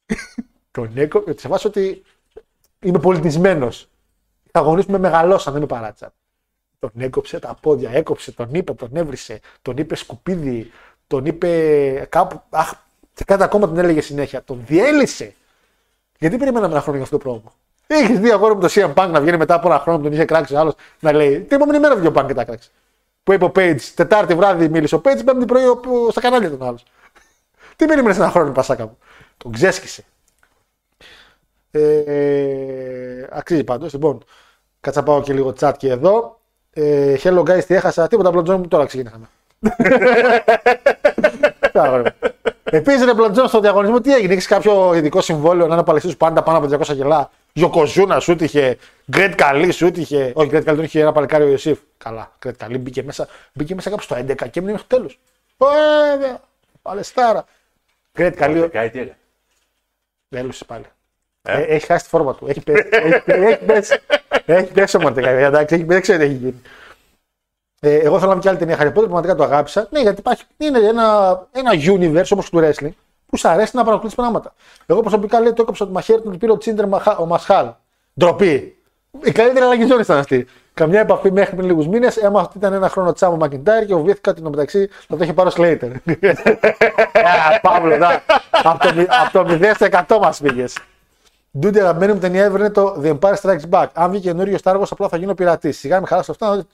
τον 0.71 0.91
έκο, 0.95 1.25
σε 1.37 1.49
φάση 1.49 1.67
ότι 1.67 2.03
είμαι 2.85 2.99
πολιτισμένος. 2.99 3.89
Τα 4.51 4.61
γονεί 4.61 4.85
που 4.85 4.91
με 4.93 4.99
μεγαλώσαν, 4.99 5.53
δεν 5.53 5.63
με 5.63 5.69
παράτησαν. 5.69 6.13
Τον 6.79 6.91
έκοψε 6.97 7.39
τα 7.39 7.57
πόδια, 7.61 7.91
έκοψε, 7.91 8.33
τον 8.33 8.49
είπε, 8.55 8.73
τον 8.75 8.89
έβρισε, 8.93 9.41
τον 9.63 9.77
είπε 9.77 9.95
σκουπίδι, 9.97 10.71
τον 11.07 11.25
είπε 11.27 12.07
κάπου. 12.09 12.43
Αχ, 12.51 12.73
σε 13.15 13.25
κάτι 13.25 13.43
ακόμα 13.43 13.67
τον 13.67 13.79
έλεγε 13.79 14.01
συνέχεια. 14.01 14.43
Τον 14.45 14.63
διέλυσε. 14.67 15.35
Γιατί 16.19 16.37
περιμέναμε 16.37 16.73
ένα 16.73 16.81
χρόνο 16.83 16.97
για 16.97 17.05
αυτό 17.07 17.19
το 17.19 17.23
πρόβλημα. 17.25 17.53
Έχεις 17.87 18.19
δει 18.19 18.31
αγόρι 18.31 18.55
με 18.57 18.61
το 18.61 18.69
CM 18.71 18.95
Punk 18.95 19.09
να 19.11 19.21
βγαίνει 19.21 19.37
μετά 19.37 19.55
από 19.55 19.69
ένα 19.69 19.79
χρόνο 19.79 19.99
που 19.99 20.05
τον 20.05 20.13
είχε 20.13 20.25
κράξει 20.25 20.57
άλλος 20.57 20.75
να 21.01 21.13
λέει 21.13 21.41
Την 21.41 21.57
επόμενη 21.57 21.79
μέρα 21.79 21.97
βγήκε 21.97 22.19
ο 22.19 22.23
Punk 22.23 22.27
και 22.27 22.35
τα 22.35 22.45
κράξει. 22.45 22.71
Που 23.23 23.33
είπε 23.33 23.45
ο 23.45 23.53
Page, 23.57 23.81
Τετάρτη 23.95 24.35
βράδυ 24.35 24.69
μίλησε 24.69 24.95
ο 24.95 25.01
Page, 25.05 25.21
Πέμπτη 25.25 25.45
πρωί 25.45 25.65
ο- 25.65 26.11
στα 26.11 26.21
κανάλια 26.21 26.51
τον 26.51 26.63
άλλος. 26.63 26.85
Τι 27.77 27.87
περίμενε 27.87 28.15
ένα 28.17 28.31
χρόνο, 28.31 28.53
Πασάκα 28.53 28.85
μου; 28.85 28.99
Τον 29.37 29.53
ξέσκησε. 29.53 30.05
Ε, 31.79 33.27
αξίζει 33.31 33.65
πάντως. 33.65 33.93
Λοιπόν, 33.93 34.25
κάτσα 34.81 35.03
πάω 35.03 35.23
και 35.23 35.33
λίγο 35.33 35.55
chat 35.61 35.73
και 35.77 35.91
εδώ. 35.91 36.41
Ε, 36.73 37.17
hello 37.23 37.39
guys, 37.39 37.65
τι 37.65 37.75
έχασα; 37.75 38.07
Τίποτα 38.07 38.31
μπλοντζόν 38.31 38.61
μου 38.61 38.69
τώρα 38.69 38.87
ξεκινήσαμε. 38.87 39.29
Επίσης, 42.65 43.05
ρε 43.05 43.15
Μπλοντζόν, 43.15 43.49
στο 43.49 43.61
διαγωνισμό 43.61 44.01
τι 44.01 44.15
έγινε, 44.15 44.33
έχεις 44.33 44.47
κάποιο 44.47 44.95
ειδικό 44.95 45.21
συμβόλαιο 45.21 45.67
να 45.67 45.75
είναι 45.75 45.85
παλαιστή 45.85 46.15
πάντα 46.17 46.43
πάνω 46.43 46.59
από 46.59 46.69
200 46.77 46.85
κιλά; 46.87 47.31
Γιοκοζούνα 47.53 48.21
σου 48.21 48.37
τύχε, 48.37 48.79
Γκρέτ 49.11 49.35
Καλή 49.35 49.73
σου 49.73 49.91
τύχε. 49.91 50.33
Όχι, 50.35 50.49
Γκρέτ 50.49 50.65
Καλή 50.65 50.77
τον 50.77 50.85
είχε 50.87 51.01
ένα 51.01 51.13
παλικάρι 51.13 51.45
ο 51.45 51.49
Ιωσήφ. 51.49 51.79
Καλά, 51.99 52.33
Γκρέτ 52.39 52.57
Καλή 52.57 52.79
μπήκε 52.79 53.03
μέσα, 53.03 53.29
μπήκε 53.53 53.75
μέσα 53.75 53.91
κάπου 53.91 54.03
στο 54.03 54.17
11 54.17 54.35
και 54.37 54.59
έμεινε 54.59 54.73
μέχρι 54.73 54.87
το 54.87 54.97
τέλος. 54.97 55.19
Βέβαια, 55.57 56.41
παλαιστάρα. 56.83 57.45
Γκρέτ 58.19 58.37
Καλή. 58.37 58.69
Κάτι 58.69 58.91
τι 58.91 58.99
έκανε. 58.99 59.17
Έλουσε 60.29 60.65
πάλι. 60.65 60.85
Ε, 61.47 61.61
έχει 61.63 61.87
χάσει 61.87 62.05
τη 62.05 62.11
φόρμα 62.11 62.35
του. 62.35 62.47
Έχει 62.49 62.61
πέσει. 62.61 62.89
έχει, 62.93 63.23
έχει 63.27 63.65
πέσει. 63.65 63.99
Έχει 64.45 64.73
πέσει 64.73 64.97
ο 64.97 65.01
Μορτεκάη. 65.01 65.43
Εντάξει, 65.43 65.75
έχει, 65.75 65.85
δεν 65.85 66.01
ξέρω 66.01 66.19
τι 66.19 66.25
έχει 66.25 66.35
γίνει. 66.35 66.63
Ε, 67.81 67.95
εγώ 67.95 68.19
θέλω 68.19 68.29
να 68.31 68.33
βγει 68.37 68.43
και 68.43 68.49
άλλη 68.49 68.59
ταινία 68.59 68.77
Harry 68.81 68.89
Potter, 68.99 69.03
πραγματικά 69.05 69.35
το 69.35 69.43
αγάπησα. 69.43 69.87
Ναι, 69.91 70.01
γιατί 70.01 70.21
υπάρχει, 70.21 70.45
είναι 70.57 70.79
ένα, 70.79 71.39
ένα 71.53 71.71
universe 71.75 72.29
όπως 72.31 72.51
του 72.51 72.59
wrestling 72.63 72.91
που 73.27 73.37
σου 73.37 73.49
αρέσει 73.49 73.77
να 73.77 73.81
παρακολουθείς 73.85 74.15
πράγματα. 74.17 74.55
Εγώ 74.87 75.01
προσωπικά 75.01 75.41
λέει 75.41 75.53
το 75.53 75.63
έκοψα 75.63 75.85
το 75.87 75.91
μαχαίρι 75.93 76.21
του, 76.21 76.31
το 76.31 76.37
πήρε 76.39 76.53
ο 76.53 76.57
Τσίντερ 76.59 76.87
Μαχα- 76.89 77.19
ο 77.19 77.27
Μασχάλ. 77.27 77.67
Ντροπή. 78.19 78.77
Η 79.25 79.33
καλύτερη 79.33 79.65
αλλαγή 79.65 79.87
ζώνης 79.87 80.05
ήταν 80.05 80.19
αυτή. 80.19 80.47
Καμιά 80.75 81.01
επαφή 81.01 81.33
μέχρι 81.33 81.57
πριν 81.57 81.69
λίγους 81.69 81.87
μήνες. 81.89 82.17
Έμαθα 82.17 82.47
ότι 82.49 82.59
ήταν 82.59 82.73
ένα 82.73 82.89
χρόνο 82.89 83.13
τσάμο 83.13 83.37
Μακιντάρ 83.37 83.85
και 83.87 83.93
φοβήθηκα 83.95 84.31
ότι 84.31 84.43
μεταξύ 84.43 84.89
να 85.09 85.17
το 85.17 85.25
είχε 85.25 85.33
πάρει 85.33 85.49
ο 85.49 85.51
Σλέιτερ. 85.51 85.91
Παύλο, 87.63 87.97
να. 87.97 88.23
Από 88.63 88.87
το, 88.89 88.95
μη- 88.95 89.07
από 89.25 89.45
το 89.45 89.59
0 89.61 89.71
στο 89.75 89.87
100 90.17 90.19
μας 90.23 90.41
πήγες. 90.41 90.79
Ντούντι, 91.59 91.81
αγαπημένη 91.81 92.13
μου 92.13 92.19
ταινία 92.19 92.51
ever 92.53 92.55
είναι 92.59 92.71
το 92.71 93.01
The 93.03 93.19
Empire 93.19 93.35
Strikes 93.35 93.71
Back. 93.71 93.87
Αν 93.93 94.11
βγει 94.11 94.21
καινούριο 94.21 94.59
Star 94.63 94.81
Wars, 94.81 94.87
απλά 94.91 95.09
θα 95.09 95.17
γίνω 95.17 95.35
πειρατής. 95.35 95.79
Σιγά 95.79 96.01
με 96.01 96.07
χαλάσει 96.07 96.31
αυτά. 96.31 96.67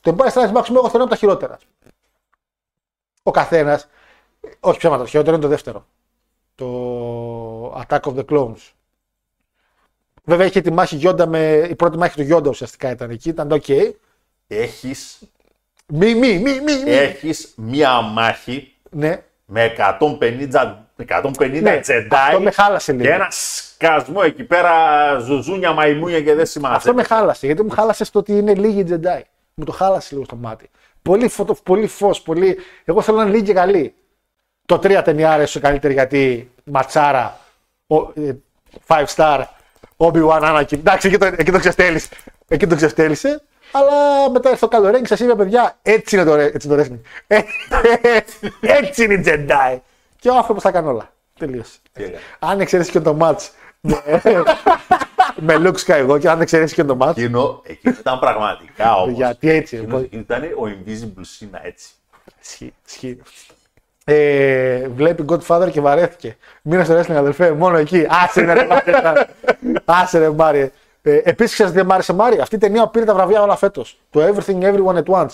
Το 0.00 0.16
Empire 0.18 0.32
Strikes 0.32 0.52
Back, 0.52 0.64
εγώ 0.68 0.88
θεωρώ 0.88 1.02
από 1.04 1.08
τα 1.08 1.16
χειρότερα. 1.16 1.58
Ο 3.22 3.30
καθένας. 3.30 3.88
Όχι 4.60 4.78
ψέματα, 4.78 5.02
το 5.02 5.08
χειρότερο 5.08 5.34
είναι 5.36 5.44
το 5.44 5.50
δεύτερο. 5.50 5.86
Το 6.54 7.74
Attack 7.74 8.00
of 8.00 8.14
the 8.16 8.24
Clones. 8.24 8.72
Βέβαια 10.24 10.46
είχε 10.46 10.60
τη 10.60 10.72
μάχη 10.72 10.96
Γιόντα 10.96 11.26
με. 11.26 11.66
Η 11.70 11.74
πρώτη 11.74 11.96
μάχη 11.98 12.14
του 12.14 12.22
Γιόντα 12.22 12.48
ουσιαστικά 12.50 12.90
ήταν 12.90 13.10
εκεί, 13.10 13.28
ήταν 13.28 13.48
το 13.48 13.58
OK. 13.66 13.90
Έχεις, 14.46 15.18
Μη, 15.86 16.14
μη, 16.14 16.38
μη, 16.38 16.60
μη, 16.60 16.82
μη. 16.84 16.90
έχεις 16.90 17.52
μία 17.56 18.00
μάχη 18.00 18.76
Ναι, 18.90 19.22
με 19.44 19.64
150, 19.64 20.87
150 21.08 21.60
Ναι, 21.62 21.80
τζεντάι 21.80 22.20
αυτό 22.26 22.40
με 22.40 22.50
χάλασε 22.50 22.92
λίγο. 22.92 23.04
και 23.04 23.10
ένα 23.12 23.26
σκασμό 23.30 24.20
εκεί 24.24 24.44
πέρα 24.44 24.72
ζουζούνια, 25.18 25.72
μαϊμούνια 25.72 26.20
και 26.22 26.34
δεν 26.34 26.46
σημαίνει. 26.46 26.74
Αυτό 26.74 26.94
με 26.94 27.02
χάλασε. 27.02 27.46
Γιατί 27.46 27.62
μου 27.62 27.70
χάλασε 27.70 28.04
στο 28.04 28.18
ότι 28.18 28.32
είναι 28.32 28.54
λίγοι 28.54 28.84
Jedi. 28.90 29.20
Μου 29.54 29.64
το 29.64 29.72
χάλασε 29.72 30.08
λίγο 30.12 30.24
στο 30.24 30.36
μάτι. 30.36 30.70
Πολύ, 31.02 31.28
φωτο, 31.28 31.54
πολύ 31.54 31.86
φως, 31.86 32.20
πολύ. 32.22 32.58
Εγώ 32.84 33.02
θέλω 33.02 33.16
να 33.16 33.22
είναι 33.22 33.32
λίγοι 33.32 33.44
και 33.44 33.52
καλοί. 33.52 33.94
Το 34.66 34.74
3 34.82 35.00
ταινία 35.04 35.30
άρεσε 35.32 35.60
καλύτερη 35.60 35.92
γιατί 35.92 36.50
ματσάρα. 36.64 37.38
Ο, 37.86 37.96
ε, 37.96 38.32
five 38.86 39.04
star. 39.16 39.42
Obi-Wan 39.96 40.40
Anakin. 40.42 40.72
Εντάξει, 40.72 41.08
εκεί 41.08 41.18
το, 41.18 41.24
εκεί 41.26 41.50
το 41.50 41.58
ξεστέλισε. 41.58 42.08
Εκεί 42.48 42.66
το 42.66 42.74
ξεστέλισε. 42.76 43.42
Αλλά 43.72 44.30
μετά 44.30 44.48
ήρθε 44.50 44.60
το 44.66 44.68
καλό 44.76 44.90
Ρέγγι, 44.90 45.06
σας 45.06 45.20
είπε 45.20 45.34
παιδιά, 45.34 45.78
έτσι 45.82 46.16
είναι 46.16 46.24
το, 46.24 46.34
ρε- 46.34 46.50
έτσι 46.54 46.68
είναι 46.68 46.76
το 46.76 46.82
wrestling. 46.82 47.00
Ε, 47.26 47.38
έτσι 48.80 49.04
είναι 49.04 49.14
η 49.14 49.22
Jedi. 49.26 49.78
Και 50.18 50.28
ο 50.28 50.36
άνθρωπος 50.36 50.62
τα 50.62 50.70
κάνει 50.70 50.88
όλα. 50.88 51.12
Τελείωσε. 51.38 51.78
έκανε; 51.92 52.18
Αν 52.38 52.60
εξαιρέσει 52.60 52.90
και 52.90 53.00
το 53.00 53.16
match 53.20 53.48
με 55.40 55.54
Luke 55.58 55.76
Skywalker, 55.86 56.26
αν 56.26 56.40
εξαιρέσει 56.40 56.74
και 56.74 56.84
το 56.84 56.96
match. 57.00 57.10
Εκείνο, 57.16 57.60
εκείνο 57.64 57.94
ήταν 58.00 58.18
πραγματικά 58.18 58.94
όμως. 59.00 59.16
Γιατί 59.16 59.50
έτσι. 59.50 59.76
λοιπόν. 59.76 60.06
Ήταν 60.10 60.42
ο 60.42 60.62
Invisible 60.66 61.20
Sina 61.20 61.58
έτσι. 61.62 61.88
Ισχύει, 62.42 62.74
ισχύει. 62.86 63.18
Ε, 64.04 64.88
βλέπει 64.88 65.24
Godfather 65.28 65.68
και 65.70 65.80
βαρέθηκε. 65.80 66.36
Μείνε 66.62 66.84
στο 66.84 66.98
wrestling, 67.00 67.12
αδελφέ, 67.16 67.52
μόνο 67.52 67.76
εκεί. 67.76 68.06
Άσε 68.08 68.40
ρε, 68.52 68.66
Μάριε. 68.66 68.94
Άσε 69.84 70.18
ρε, 70.18 70.30
Μάριε. 70.30 70.70
Ε, 71.02 71.20
Επίσης, 71.24 71.52
ξέρετε 71.52 71.80
τι 71.80 71.86
μ' 71.86 71.92
άρεσε, 71.92 72.12
Μάρι. 72.12 72.40
Αυτή 72.40 72.54
η 72.54 72.58
ταινία 72.58 72.86
πήρε 72.88 73.04
τα 73.04 73.14
βραβεία 73.14 73.42
όλα 73.42 73.56
φέτος. 73.56 73.98
Το 74.10 74.20
Everything 74.26 74.62
Everyone 74.62 75.02
at 75.02 75.04
Once. 75.04 75.28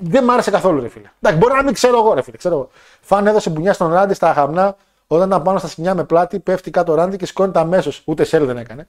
Δεν 0.00 0.24
μ' 0.24 0.30
άρεσε 0.30 0.50
καθόλου, 0.50 0.80
ρε 0.80 0.88
φίλε. 0.88 1.10
Εντάξει, 1.20 1.38
μπορεί 1.38 1.54
να 1.54 1.62
μην 1.62 1.74
ξέρω 1.74 1.98
εγώ, 1.98 2.14
ρε 2.14 2.22
φίλε. 2.22 2.36
Ξέρω 2.36 2.54
εγώ. 2.54 2.70
Φαν 3.00 3.26
έδωσε 3.26 3.50
μπουνιά 3.50 3.72
στον 3.72 3.92
Ράντι 3.92 4.14
στα 4.14 4.32
χαμνά, 4.32 4.76
όταν 5.06 5.28
ήταν 5.28 5.42
πάνω 5.42 5.58
στα 5.58 5.68
σκηνιά 5.68 5.94
με 5.94 6.04
πλάτη, 6.04 6.38
πέφτει 6.38 6.70
κάτω 6.70 6.92
ο 6.92 6.94
Ράντι 6.94 7.16
και 7.16 7.26
σηκώνεται 7.26 7.58
αμέσως. 7.58 8.02
Ούτε 8.04 8.24
σέλ 8.24 8.46
δεν 8.46 8.56
έκανε. 8.56 8.86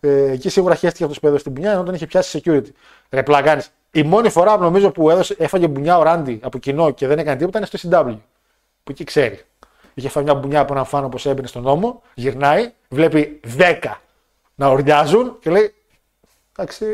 Ε, 0.00 0.30
εκεί 0.30 0.48
σίγουρα 0.48 0.74
χαίστηκε 0.74 1.04
αυτός 1.04 1.20
που 1.20 1.26
έδωσε 1.26 1.42
την 1.42 1.52
μπουνιά, 1.52 1.72
ενώ 1.72 1.82
τον 1.82 1.94
είχε 1.94 2.06
πιάσει 2.06 2.42
security. 2.44 2.68
Ρε 3.10 3.22
πλαγάνη. 3.22 3.62
Η 3.90 4.02
μόνη 4.02 4.28
φορά 4.28 4.56
νομίζω 4.56 4.90
που 4.90 5.10
έδωσε, 5.10 5.36
έφαγε 5.38 5.68
μπουνιά 5.68 5.98
ο 5.98 6.02
Ράντι 6.02 6.40
από 6.42 6.58
κοινό 6.58 6.90
και 6.90 7.06
δεν 7.06 7.18
έκανε 7.18 7.36
τίποτα 7.36 7.58
ήταν 7.58 7.78
στο 7.80 7.88
CW. 7.90 8.18
Που 8.84 8.90
εκεί 8.90 9.04
ξέρει. 9.04 9.40
Είχε 9.94 10.08
φάει 10.08 10.24
μια 10.24 10.34
μπουνιά 10.34 10.60
από 10.60 10.72
έναν 10.72 10.84
φαν 10.84 11.04
όπως 11.04 11.26
έμπαινε 11.26 11.46
στον 11.46 11.62
νόμο, 11.62 12.02
γυρνάει, 12.14 12.72
βλέπει 12.88 13.40
10 13.58 13.74
να 14.54 14.68
ορδιάζουν 14.68 15.36
και 15.40 15.50
λέει. 15.50 15.74
Εντάξει. 16.56 16.86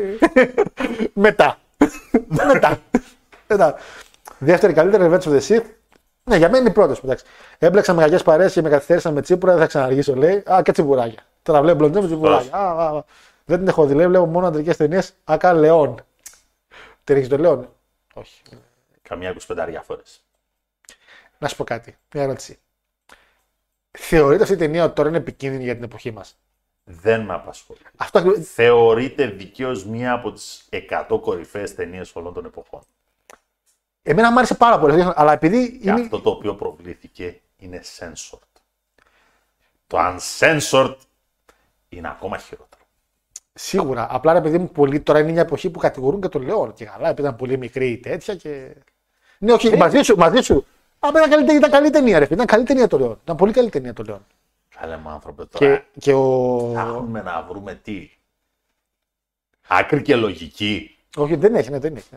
Μετά. 1.13 1.59
Μετά. 2.27 2.79
Μετά. 3.51 3.75
Δεύτερη 4.37 4.73
καλύτερη 4.73 5.03
Revenge 5.09 5.21
of 5.23 5.39
the 5.39 5.41
Sith. 5.47 5.63
Ναι, 6.23 6.35
για 6.37 6.47
μένα 6.47 6.57
είναι 6.57 6.69
η 6.69 6.71
πρώτη. 6.71 7.17
Έμπλεξα 7.57 7.93
με 7.93 8.03
κακέ 8.07 8.23
παρέσει 8.23 8.53
και 8.53 8.61
με 8.61 8.69
καθυστέρησαν 8.69 9.13
με 9.13 9.21
τσίπουρα, 9.21 9.51
δεν 9.51 9.61
θα 9.61 9.67
ξαναργήσω, 9.67 10.15
λέει. 10.15 10.43
Α, 10.51 10.61
και 10.63 10.71
τσιμπουράκια. 10.71 11.23
Τώρα 11.43 11.61
βλέπω 11.61 11.77
μπλοντζέ 11.77 12.01
με 12.01 12.05
τσιμπουράκια. 12.05 12.53
Α, 12.57 12.71
α, 12.71 12.97
α. 12.97 13.03
Δεν 13.45 13.57
την 13.59 13.67
έχω 13.67 13.85
δει, 13.85 13.93
λέει, 13.93 14.07
βλέπω 14.07 14.25
μόνο 14.25 14.47
αντρικές 14.47 14.77
ταινίες. 14.77 15.13
Ακά 15.23 15.53
Λεόν. 15.53 15.95
Την 17.03 17.15
έχεις 17.15 17.27
το 17.27 17.37
Λεόν; 17.37 17.69
Όχι. 18.13 18.41
Καμιά 19.01 19.29
25 19.47 19.81
φορές. 19.83 20.23
Να 21.37 21.47
σου 21.47 21.55
πω 21.55 21.63
κάτι. 21.63 21.97
Μια 22.13 22.23
ερώτηση. 22.23 22.59
Θεωρείτε 23.91 24.43
αυτή 24.43 24.55
η 24.55 24.57
ταινία 24.57 24.83
ότι 24.83 24.93
τώρα 24.95 25.09
είναι 25.09 25.17
επικίνδυνη 25.17 25.63
για 25.63 25.75
την 25.75 25.83
εποχή 25.83 26.11
μας; 26.11 26.37
Δεν 26.83 27.21
με 27.21 27.33
απασχολεί. 27.33 27.79
Αυτό 27.97 28.17
ακριβώς- 28.19 28.47
Θεωρείται 28.53 29.25
δικαίως 29.25 29.85
μία 29.85 30.11
από 30.13 30.31
τις 30.31 30.65
100 30.69 31.19
κορυφαίες 31.19 31.75
ταινίες 31.75 32.15
όλων 32.15 32.33
των 32.33 32.45
εποχών. 32.45 32.81
Εμένα 34.03 34.31
μου 34.31 34.37
άρεσε 34.37 34.55
πάρα 34.55 34.79
πολύ. 34.79 35.05
Αλλά 35.15 35.33
επειδή 35.33 35.71
Και 35.77 35.89
είναι. 35.89 36.01
αυτό 36.01 36.21
το 36.21 36.29
οποίο 36.29 36.55
προβλήθηκε 36.55 37.41
είναι 37.57 37.81
censored. 37.99 38.39
Το 39.87 39.97
uncensored 39.99 40.95
είναι 41.89 42.07
ακόμα 42.07 42.37
χειρότερο. 42.37 42.81
Σίγουρα. 43.53 44.07
Απλά 44.09 44.33
ρε 44.33 44.41
παιδί 44.41 44.57
μου, 44.57 44.69
πολλοί 44.71 44.99
τώρα 44.99 45.19
είναι 45.19 45.31
μια 45.31 45.41
εποχή 45.41 45.69
που 45.69 45.79
κατηγορούν 45.79 46.21
και 46.21 46.27
τον 46.27 46.41
Λεόν. 46.41 46.73
Και 46.73 46.85
καλά, 46.85 47.07
επειδή 47.09 47.21
ήταν 47.21 47.35
πολύ 47.35 47.57
μικρή 47.57 47.89
ή 47.91 47.97
τέτοια 47.97 48.35
και. 48.35 48.75
Ναι, 49.37 49.53
όχι, 49.53 49.77
μαζί 49.77 50.01
σου, 50.01 50.15
μαζί 50.17 50.41
σου. 50.41 50.65
Απλά 50.99 51.25
ήταν 51.25 51.45
καλή, 51.45 51.57
ήταν 51.57 51.71
καλή 51.71 51.89
ταινία, 51.89 52.19
ρε. 52.19 52.25
φίλε. 52.25 52.35
Ήταν 52.35 52.45
καλή 52.47 52.63
ταινία 52.63 52.87
το 52.87 52.97
Λεόν. 52.99 53.19
Ήταν 53.23 53.35
πολύ 53.35 53.53
καλή 53.53 53.69
ταινία 53.69 53.93
το 53.93 54.03
Λεόν. 54.03 54.25
Καλέ 54.79 54.97
μου 54.97 55.09
άνθρωπε 55.09 55.45
τώρα. 55.45 55.75
Και, 55.75 55.83
και 55.99 56.13
ο. 56.13 56.69
Ψάχνουμε 56.73 57.21
να 57.21 57.41
βρούμε 57.49 57.75
τι; 57.75 58.09
Άκρη 59.67 60.01
και 60.01 60.15
λογική. 60.15 60.97
Όχι, 61.15 61.35
δεν 61.35 61.55
έχει, 61.55 61.69
ναι, 61.69 61.79
δεν 61.79 61.95
έχει. 61.95 62.09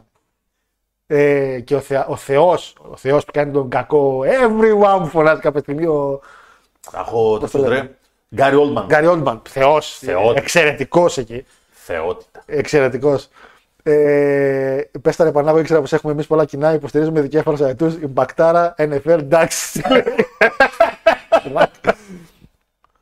Ε, 1.06 1.60
και 1.60 1.74
ο, 1.74 1.80
Θεά, 1.80 2.06
ο 2.06 2.16
Θεός, 2.16 2.76
ο 2.90 2.96
Θεός 2.96 3.24
που 3.24 3.32
κάνει 3.32 3.52
τον 3.52 3.68
κακό, 3.68 4.20
everyone 4.20 4.98
που 5.00 5.06
φωνάζει 5.06 5.40
κάποια 5.40 5.60
στιγμή, 5.60 5.86
ο 5.86 6.20
Θα 6.80 6.98
έχω 6.98 7.38
το 7.38 7.48
το 7.50 7.58
λένε; 7.58 7.74
φίλτρε. 7.74 7.94
Γκάρι 8.34 8.56
Όλμαν. 8.56 8.84
Γκάρι 8.86 9.06
Όντμαν, 9.06 9.42
Θεός, 9.48 9.98
Θεότητα. 9.98 10.40
εξαιρετικός 10.40 11.18
εκεί, 11.18 11.44
Θεότητα. 11.70 12.42
εξαιρετικός. 12.46 13.28
Ε, 13.82 14.82
πες 15.02 15.16
τα 15.16 15.24
ρε 15.24 15.32
Πανάγο, 15.32 15.58
ήξερα 15.58 15.80
πως 15.80 15.92
έχουμε 15.92 16.12
εμείς 16.12 16.26
πολλά 16.26 16.44
κοινά, 16.44 16.72
υποστηρίζουμε 16.72 17.20
δικέφαλους 17.20 17.60
αετούς, 17.60 17.94
η 17.94 18.06
Μπακτάρα, 18.06 18.74
NFL, 18.78 19.00
εντάξει. 19.06 19.82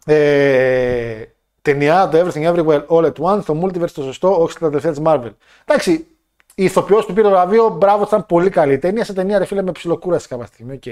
ε, 0.06 1.22
ταινιά, 1.62 2.08
το 2.08 2.18
Everything 2.18 2.54
Everywhere 2.54 2.86
All 2.86 3.04
at 3.04 3.12
Once, 3.12 3.44
το 3.44 3.60
Multiverse 3.62 3.90
το 3.90 4.02
σωστό, 4.02 4.42
όχι 4.42 4.52
στα 4.52 4.66
τελευταία 4.66 4.90
της 4.90 5.00
Marvel. 5.04 5.30
Εντάξει, 5.64 6.06
η 6.54 6.64
ηθοποιός 6.64 7.06
που 7.06 7.12
πήρε 7.12 7.28
το 7.28 7.34
βραβείο, 7.34 7.68
μπράβο, 7.68 8.04
ήταν 8.04 8.26
πολύ 8.26 8.50
καλή. 8.50 8.72
Η 8.72 8.78
ταινία 8.78 9.04
σε 9.04 9.12
ταινία, 9.12 9.38
ρε 9.38 9.44
φίλε, 9.44 9.62
με 9.62 9.72
ψιλοκούραση 9.72 10.28
κάποια 10.28 10.46
στιγμή, 10.46 10.72
οκ. 10.74 10.82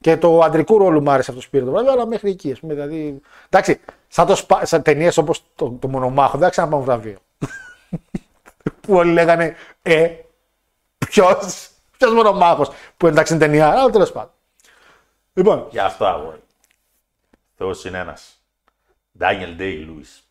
Και 0.00 0.16
το 0.16 0.40
αντρικού 0.40 0.78
ρόλου 0.78 1.02
μου 1.02 1.10
άρεσε 1.10 1.30
αυτός 1.30 1.44
που 1.44 1.50
πήρε 1.50 1.64
το 1.64 1.70
βραβείο, 1.70 1.92
αλλά 1.92 2.06
μέχρι 2.06 2.30
εκεί. 2.30 2.52
Ας 2.52 2.60
πούμε, 2.60 2.74
δηλαδή, 2.74 3.20
εντάξει, 3.46 3.80
σαν, 4.08 4.26
το 4.26 4.36
σπα... 4.36 4.66
σαν 4.66 4.82
ταινίες 4.82 5.16
όπως 5.16 5.42
το, 5.54 5.76
το 5.80 5.88
Μονομάχο, 5.88 6.30
δεν 6.30 6.40
θα 6.40 6.50
ξαναπάμε 6.50 6.84
βραβείο. 6.84 7.18
που 8.80 8.94
όλοι 8.94 9.12
λέγανε, 9.12 9.56
Ε, 9.82 10.08
ποιος, 10.98 11.68
ποιος 11.98 12.12
Μονομάχος, 12.12 12.70
που 12.96 13.06
εντάξει 13.06 13.34
είναι 13.34 13.44
ταινία, 13.44 13.70
αλλά 13.70 13.90
τέλος 13.90 14.12
πάντων. 14.12 14.30
Λοιπόν, 15.34 15.66
Γι' 15.70 15.78
αυτό 15.78 16.04
αγόρι. 16.04 16.40
Θεός 17.56 17.84
είναι 17.84 17.98
ένας. 17.98 18.40
Daniel 19.18 19.60
Day-Lewis. 19.60 20.25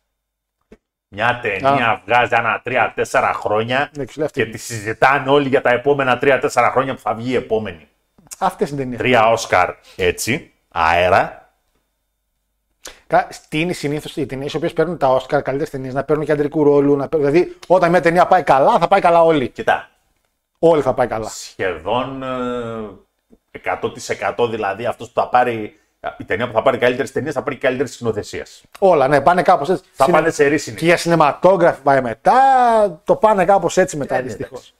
Μια 1.16 1.38
ταινία 1.42 2.02
βγάζει 2.06 2.34
ένα 2.34 2.62
3-4 2.64 3.30
χρόνια 3.34 3.90
Ναι, 3.96 4.06
σου 4.06 4.12
λέει 4.16 4.26
αυτή. 4.26 4.42
και 4.44 4.50
τη 4.50 4.58
συζητάνε 4.58 5.30
όλοι 5.30 5.48
για 5.48 5.60
τα 5.60 5.70
επόμενα 5.70 6.18
3-4 6.22 6.68
χρόνια 6.72 6.94
που 6.94 7.00
θα 7.00 7.14
βγει 7.14 7.30
η 7.30 7.34
επόμενη. 7.34 7.88
αυτές 8.38 8.68
είναι 8.70 8.78
ταινίες. 8.78 8.98
Τρία 8.98 9.28
Όσκαρ 9.30 9.70
έτσι, 9.96 10.52
αέρα. 10.68 11.50
Τι 13.48 13.60
είναι 13.60 13.72
συνήθως 13.72 14.16
οι 14.16 14.26
ταινίες 14.26 14.52
οι 14.52 14.56
οποίες 14.56 14.72
παίρνουν 14.72 14.98
τα 14.98 15.16
Oscar 15.16 15.26
καλύτερες 15.42 15.70
ταινίες 15.70 15.94
να 15.94 16.04
παίρνουν 16.04 16.24
και 16.24 16.32
αντρικού 16.32 16.64
ρόλου. 16.64 16.96
Να 16.96 17.08
παίρνουν, 17.08 17.30
δηλαδή, 17.30 17.56
όταν 17.66 17.90
μια 17.90 18.00
ταινία 18.00 18.26
πάει 18.26 18.42
καλά, 18.42 18.78
θα 18.78 18.88
πάει 18.88 19.00
καλά 19.00 19.22
όλοι. 19.22 19.48
Κοίτα, 19.48 19.88
Όλοι 20.58 20.82
θα 20.82 20.94
πάει 20.94 21.06
καλά. 21.06 21.28
σχεδόν 21.28 22.22
ε, 23.52 23.68
100% 24.36 24.48
δηλαδή 24.50 24.86
αυτός 24.86 25.10
που 25.10 25.20
θα 25.20 25.28
πάρει, 25.28 25.80
η 26.18 26.24
ταινία 26.24 26.46
που 26.46 26.52
θα 26.52 26.62
πάρει 26.62 26.78
καλύτερες 26.78 27.12
ταινίες 27.12 27.34
θα 27.34 27.42
πάρει 27.42 27.56
καλύτερη 27.56 27.88
σκηνοθεσία. 27.88 28.46
Όλα, 28.78 29.08
ναι, 29.08 29.20
πάνε 29.20 29.42
κάπως 29.42 29.68
έτσι. 29.70 29.82
Θα 29.92 30.04
Συνε- 30.04 30.18
πάνε 30.20 30.32
σε 30.32 30.46
ρίσινη. 30.46 30.76
Και 30.76 30.84
για 30.84 30.96
σινεματόγραφη 30.96 31.80
πάει 31.82 32.00
μετά. 32.00 32.32
Το 33.04 33.16
πάνε 33.16 33.44
κάπως 33.44 33.76
έτσι 33.76 33.96
μετά, 33.96 34.14
Ε, 34.14 34.18
ναι, 34.18 34.24
δυστυχώς. 34.24 34.50
εντάξει. 34.58 34.72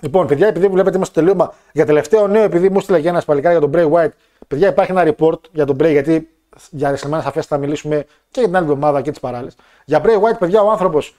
Λοιπόν, 0.00 0.26
παιδιά, 0.26 0.46
επειδή 0.46 0.68
βλέπετε 0.68 0.96
είμαστε 0.96 1.14
στο 1.14 1.20
τελείωμα 1.24 1.52
για 1.72 1.86
τελευταίο 1.86 2.26
νέο, 2.26 2.42
επειδή 2.42 2.68
μου 2.70 2.80
στείλε 2.80 2.98
ένας 3.08 3.24
παλικάρι 3.24 3.58
για 3.58 3.68
τον 3.68 3.72
Bray 3.74 3.92
White. 3.92 4.12
Παιδιά, 4.48 4.68
υπάρχει 4.68 4.90
ένα 4.92 5.14
report 5.18 5.38
για 5.52 5.64
τον 5.66 5.76
Bray, 5.80 5.90
γιατί 5.90 6.28
για 6.70 6.94
WrestleMania 6.94 7.20
θα 7.22 7.32
θα 7.42 7.58
μιλήσουμε 7.58 7.96
και 8.30 8.40
για 8.40 8.44
την 8.44 8.56
άλλη 8.56 8.64
εβδομάδα 8.64 9.00
και 9.02 9.10
τις 9.10 9.20
παράλληλες. 9.20 9.54
Για 9.84 10.00
Bray 10.04 10.20
White, 10.20 10.38
παιδιά, 10.38 10.62
ο 10.62 10.70
άνθρωπος 10.70 11.14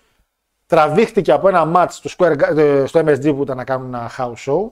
τραβήχτηκε 0.65 1.31
από 1.31 1.47
ένα 1.47 1.71
match 1.75 1.87
στο, 1.89 2.09
Square, 2.17 2.31
Ga- 2.37 2.57
ε, 2.57 2.85
στο 2.85 2.99
MSG 2.99 3.33
που 3.35 3.41
ήταν 3.41 3.57
να 3.57 3.63
κάνουν 3.63 3.93
ένα 3.93 4.11
house 4.17 4.33
show. 4.51 4.71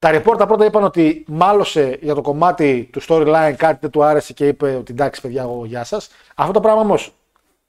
Τα 0.00 0.10
report 0.14 0.34
τα 0.38 0.46
πρώτα 0.46 0.64
είπαν 0.64 0.84
ότι 0.84 1.24
μάλωσε 1.28 1.98
για 2.00 2.14
το 2.14 2.20
κομμάτι 2.20 2.88
του 2.92 3.02
storyline 3.08 3.54
κάτι 3.56 3.78
δεν 3.80 3.90
του 3.90 4.04
άρεσε 4.04 4.32
και 4.32 4.46
είπε 4.46 4.74
ότι 4.74 4.92
εντάξει, 4.92 5.20
παιδιά, 5.20 5.42
εγώ 5.42 5.64
γεια 5.64 5.84
σας. 5.84 6.10
Αυτό 6.34 6.52
το 6.52 6.60
πράγμα 6.60 6.80
όμως 6.80 7.14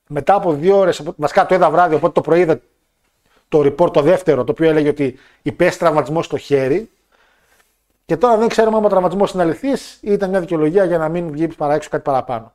μετά 0.07 0.33
από 0.33 0.53
δύο 0.53 0.77
ώρες, 0.77 1.01
βασικά 1.15 1.45
το 1.45 1.55
είδα 1.55 1.69
βράδυ, 1.69 1.95
οπότε 1.95 2.13
το 2.13 2.21
πρωί 2.21 2.39
είδα 2.39 2.59
το 3.49 3.59
report 3.59 3.93
το 3.93 4.01
δεύτερο, 4.01 4.43
το 4.43 4.51
οποίο 4.51 4.69
έλεγε 4.69 4.89
ότι 4.89 5.19
υπέστη 5.41 5.79
τραυματισμός 5.79 6.25
στο 6.25 6.37
χέρι. 6.37 6.89
Και 8.05 8.17
τώρα 8.17 8.37
δεν 8.37 8.47
ξέρουμε 8.47 8.77
αν 8.77 8.85
ο 8.85 8.87
τραυματισμός 8.87 9.31
είναι 9.31 9.43
αληθής 9.43 9.99
ή 10.01 10.11
ήταν 10.11 10.29
μια 10.29 10.39
δικαιολογία 10.39 10.85
για 10.85 10.97
να 10.97 11.09
μην 11.09 11.31
βγει 11.31 11.47
παρά 11.47 11.73
έξω 11.73 11.89
κάτι 11.89 12.03
παραπάνω. 12.03 12.53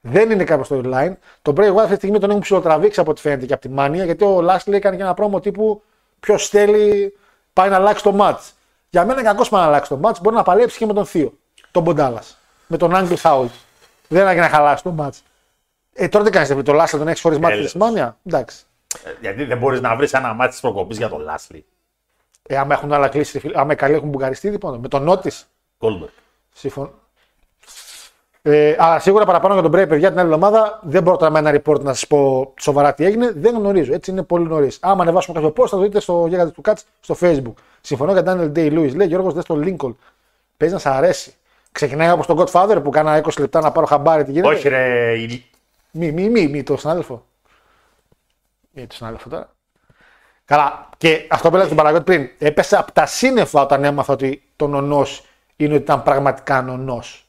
Δεν 0.00 0.30
είναι 0.30 0.44
κάποιο 0.44 0.64
storyline. 0.68 1.12
Το 1.42 1.52
Bray 1.56 1.74
Wyatt 1.74 1.76
αυτή 1.76 1.88
τη 1.88 1.96
στιγμή 1.96 2.18
τον 2.18 2.28
έχουν 2.30 2.42
ψηλοτραβήξει 2.42 3.00
από 3.00 3.10
ό,τι 3.10 3.20
φαίνεται 3.20 3.46
και 3.46 3.52
από 3.52 3.62
τη 3.62 3.68
μάνια, 3.68 4.04
γιατί 4.04 4.24
ο 4.24 4.38
Lashley 4.38 4.72
έκανε 4.72 4.96
και 4.96 5.02
ένα 5.02 5.14
πρόμο 5.14 5.40
τύπου 5.40 5.82
Ποιος 6.20 6.48
θέλει 6.48 7.14
πάει 7.52 7.70
να 7.70 7.76
αλλάξει 7.76 8.02
το 8.02 8.16
match. 8.20 8.50
Για 8.92 9.04
μένα 9.04 9.20
είναι 9.20 9.28
κακός 9.28 9.48
πάει 9.48 9.60
να 9.60 9.66
αλλάξει 9.66 9.90
το 9.90 10.00
match. 10.02 10.20
Μπορεί 10.22 10.36
να 10.36 10.42
παλέψει 10.42 10.78
και 10.78 10.86
με 10.86 10.92
τον 10.92 11.06
Θείο, 11.06 11.38
τον 11.70 11.82
Μποντάλα. 11.82 12.22
Με 12.66 12.76
τον 12.76 12.94
Άγγλ 12.94 13.14
House. 13.22 13.48
Δεν 14.08 14.26
έγινε 14.26 14.40
να 14.40 14.48
χαλάσει 14.48 14.82
το 14.82 14.94
match. 14.98 15.18
Ε, 15.92 16.08
τώρα 16.08 16.24
τι 16.24 16.30
κάνεις, 16.30 16.48
το 16.48 16.82
Lashley 16.82 16.88
τον 16.98 17.08
έχεις 17.08 17.20
χωρίς 17.20 17.38
μάτι 17.38 17.54
Τέλος. 17.54 17.72
τη 17.72 17.78
μάνια. 17.78 18.16
Εντάξει. 18.24 18.64
Ε, 19.04 19.10
Γιατί 19.20 19.44
δεν 19.44 19.58
μπορείς 19.58 19.80
να 19.80 19.96
βρεις 19.96 20.12
ένα 20.12 20.32
μάτι 20.32 20.50
της 20.50 20.60
προκοπής 20.60 20.96
για 20.96 21.08
τον 21.08 21.20
Λάσλι. 21.20 21.64
Ε, 22.42 22.56
άμα 22.56 22.74
έχουν 22.74 22.92
άλλα 22.92 23.08
κλείσει, 23.08 23.38
φίλε, 23.38 23.60
άμα 23.60 23.72
οι 23.72 23.76
καλοί 23.76 23.94
έχουν 23.94 24.08
μπουγαριστεί, 24.08 24.50
λοιπόν, 24.50 24.78
με 24.80 24.88
τον 24.88 25.02
Νότις. 25.02 25.46
Κόλμπερ. 25.78 26.08
Συμφωνώ. 26.52 26.92
Ε, 28.44 28.74
αλλά 28.78 28.98
σίγουρα 28.98 29.24
παραπάνω 29.24 29.52
για 29.52 29.62
τον 29.62 29.70
Μπρέι, 29.70 29.86
παιδιά, 29.86 30.08
την 30.10 30.18
άλλη 30.18 30.26
εβδομάδα 30.32 30.80
δεν 30.82 31.02
μπορώ 31.02 31.16
τώρα 31.16 31.30
με 31.30 31.38
ένα 31.38 31.60
report 31.64 31.80
να 31.80 31.92
σας 31.94 32.06
πω 32.06 32.52
σοβαρά 32.60 32.94
τι 32.94 33.04
έγινε. 33.04 33.32
Δεν 33.36 33.54
γνωρίζω. 33.56 33.92
Έτσι 33.94 34.10
είναι 34.10 34.22
πολύ 34.22 34.46
νωρίς. 34.46 34.78
Άμα 34.80 35.02
ανεβάσουμε 35.02 35.40
κάποιο 35.40 35.62
post, 35.62 35.68
θα 35.68 35.76
το 35.76 35.82
δείτε 35.82 36.00
στο 36.00 36.26
Γέγατε 36.28 36.50
του 36.50 36.60
Κάτς 36.60 36.84
στο 37.00 37.16
Facebook. 37.20 37.52
Συμφωνώ 37.80 38.12
για 38.12 38.22
Daniel 38.26 38.52
Day 38.58 38.72
Lewis. 38.78 38.94
Λέει 38.94 39.06
Γιώργος, 39.06 39.34
δες 39.34 39.44
στο 39.44 39.60
Lincoln. 39.64 39.94
Παίζει 40.56 40.74
να 40.74 40.80
σ' 40.80 40.86
αρέσει. 40.86 41.34
Ξεκινάει 41.72 42.10
όπως 42.10 42.26
τον 42.26 42.38
Godfather 42.38 42.80
που 42.82 42.90
κάνα 42.90 43.16
20 43.24 43.40
λεπτά 43.40 43.60
να 43.60 43.72
πάρω 43.72 43.86
χαμπάρι 43.86 44.24
τι 44.24 44.30
γίνεται. 44.32 44.48
Όχι, 44.54 44.68
ρε. 44.68 45.12
η- 45.18 45.44
Μη, 45.90 46.12
μη, 46.12 46.28
μη, 46.28 46.48
μη, 46.48 46.62
το 46.62 46.76
συνάδελφο. 46.76 47.24
Μη, 48.70 48.86
το 48.86 48.94
συνάδελφο 48.94 49.28
τώρα. 49.28 49.50
Καλά. 50.44 50.88
Και 50.98 51.26
αυτό 51.30 51.48
που 51.48 51.54
έλεγα 51.54 51.64
στον 51.64 51.76
Παναγιώτη 51.76 52.04
πριν. 52.04 52.28
Έπεσε 52.38 52.76
από 52.76 52.92
τα 52.92 53.06
σύννεφα 53.06 53.60
όταν 53.62 53.84
έμαθα 53.84 54.12
ότι 54.12 54.42
το 54.56 54.66
νονός 54.66 55.24
είναι 55.56 55.74
ότι 55.74 55.82
ήταν 55.82 56.02
πραγματικά 56.02 56.62
νονός. 56.62 57.26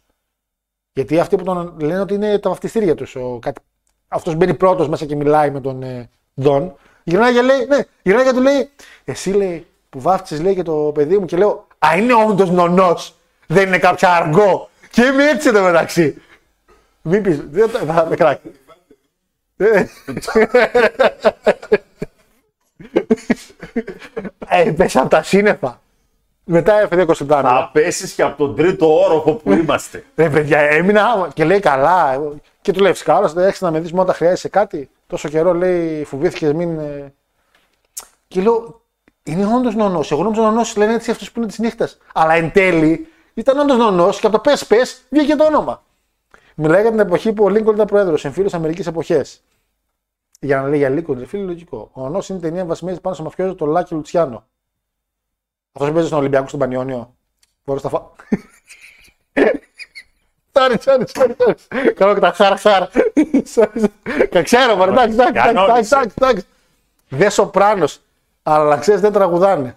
Γιατί 0.94 1.20
αυτοί 1.20 1.36
που 1.36 1.44
τον 1.44 1.76
λένε 1.80 2.00
ότι 2.00 2.14
είναι 2.14 2.40
τα 2.40 2.50
βαφτιστήρια 2.50 2.96
τους. 2.96 3.18
Κάτι... 3.40 3.62
Αυτός 4.08 4.36
μπαίνει 4.36 4.54
πρώτος 4.54 4.88
μέσα 4.90 5.06
και 5.06 5.16
μιλάει 5.16 5.52
με 5.52 5.62
τον 5.62 5.84
ε, 5.84 6.10
Δον. 6.34 6.76
Γυρνάει 7.04 7.34
και 7.34 7.42
λέει, 7.42 7.66
ναι, 7.68 7.80
γυρνάει 8.04 8.26
και 8.26 8.32
του 8.34 8.42
λέει, 8.42 8.70
Εσύ 9.06 9.30
λέει 9.32 9.68
που 9.90 10.02
βάφτισες 10.02 10.42
λέει 10.42 10.56
και 10.56 10.64
το 10.64 10.92
παιδί 10.94 11.18
μου 11.18 11.26
και 11.26 11.38
λέω, 11.38 11.68
Α, 11.86 11.98
είναι 11.98 12.14
όντως 12.14 12.50
νονός. 12.50 13.16
Δεν 13.48 13.68
είναι 13.68 13.80
κάποια 13.80 14.10
αργό. 14.16 14.70
Και 14.92 15.02
είμαι 15.04 15.30
έτσι 15.30 15.48
εδώ 15.48 15.62
μεταξύ. 15.64 16.22
Μην 17.02 17.24
πεις, 17.24 17.40
δεν 17.50 17.70
θα- 17.70 17.80
θα 17.94 18.06
με 18.10 18.16
κράξει. 18.16 18.52
Ε, 24.48 24.72
πέσα 24.78 25.00
από 25.00 25.10
τα 25.10 25.24
σύννεφα. 25.24 25.82
Μετά 26.46 26.80
έφερε 26.80 27.02
20 27.02 27.08
λεπτά. 27.08 27.42
Θα 27.42 27.70
πέσεις 27.74 28.14
και 28.14 28.22
από 28.24 28.38
τον 28.38 28.56
τρίτο 28.56 29.04
όροφο 29.04 29.34
που 29.34 29.52
είμαστε. 29.52 30.04
Ρε 30.16 30.30
παιδιά, 30.30 30.60
έμεινα 30.60 31.30
και 31.34 31.44
λέει 31.46 31.60
καλά. 31.60 32.22
Και 32.62 32.72
του 32.72 32.80
λέει 32.80 32.92
φυσικά, 32.92 33.18
όλα 33.18 33.34
έχεις 33.36 33.62
να 33.62 33.72
με 33.72 33.80
δεις 33.80 33.92
μόνο 33.92 34.04
όταν 34.04 34.16
χρειάζεσαι 34.16 34.50
κάτι. 34.50 34.90
Τόσο 35.08 35.30
καιρό 35.30 35.54
λέει, 35.54 36.04
φοβήθηκε 36.04 36.54
μην. 36.54 36.80
ε». 36.80 37.14
Και 38.28 38.42
λέω, 38.42 38.82
είναι 39.24 39.46
όντως 39.56 39.76
νονός. 39.76 40.12
Εγώ 40.12 40.24
νόμιζα 40.24 40.42
νονός 40.42 40.76
λένε 40.76 40.94
έτσι 40.94 41.12
αυτούς 41.12 41.32
που 41.32 41.40
είναι 41.40 41.48
της 41.48 41.60
νύχτας. 41.60 41.98
Αλλά 42.14 42.34
εν 42.34 42.52
τέλει 42.52 43.08
ήταν 43.34 43.60
όντως 43.60 43.78
νονός 43.78 44.20
και 44.20 44.28
από 44.28 44.36
το 44.36 44.42
πες 44.42 44.68
πες 44.68 45.02
βγήκε 45.10 45.36
το 45.36 45.46
όνομα. 45.46 45.84
Μιλάει 46.56 46.82
για 46.82 46.90
την 46.90 47.00
εποχή 47.00 47.34
που 47.34 47.44
ο 47.44 47.50
Λίνκολν 47.50 47.76
ήταν 47.76 47.88
πρόεδρος, 47.88 48.26
εμφύλιο 48.26 48.50
Αμερικής 48.54 48.88
εποχές. 48.88 49.44
Για 50.40 50.62
να 50.62 50.68
λέει 50.68 50.78
για 50.78 50.90
Λίνκολν, 50.90 51.20
ρε 51.20 51.26
φίλε, 51.26 51.44
λογικό. 51.44 51.90
Ο 51.94 52.02
νονός 52.02 52.30
είναι 52.30 52.40
ταινία 52.40 52.66
βασισμένη 52.66 53.00
πάνω 53.00 53.16
στο 53.16 53.24
μαφιόζο 53.24 53.56
το 53.56 53.66
Λάκη 53.66 53.94
Λουτσιάνο. 53.94 54.46
Αυτός 55.74 55.88
που 55.88 55.94
παίζει 55.94 56.08
στον 56.08 56.20
Ολυμπιακό 56.20 56.48
στον 56.48 56.60
Πανιόνιο. 56.60 57.16
Μπορεί 57.66 57.82
τα 57.82 57.90
φα. 57.90 58.02
Sorry, 60.56 60.76
sorry, 60.86 61.04
sorry, 61.14 61.32
sorry. 61.38 61.92
Κάνω 61.96 62.14
και 62.14 62.20
τα 62.20 62.32
ξάρα, 62.32 62.56
ξάρα. 62.56 62.90
Sorry, 63.56 63.84
sorry. 64.32 64.42
Ξέρω, 64.44 64.76
μωρέ, 64.76 64.92
εντάξει, 64.92 65.14
εντάξει, 65.14 65.32
εντάξει, 65.40 65.54
Κανόνισε. 65.56 65.96
εντάξει, 65.96 66.14
εντάξει. 66.22 66.46
Δεν 67.10 67.32
σοπράνος. 67.32 68.00
Αλλά 68.44 68.78
ξέρεις, 68.78 69.02
δεν 69.02 69.12
τραγουδάνε. 69.12 69.76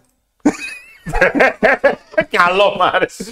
Καλό 2.31 2.75
μ' 2.79 2.83
άρεσε. 2.83 3.25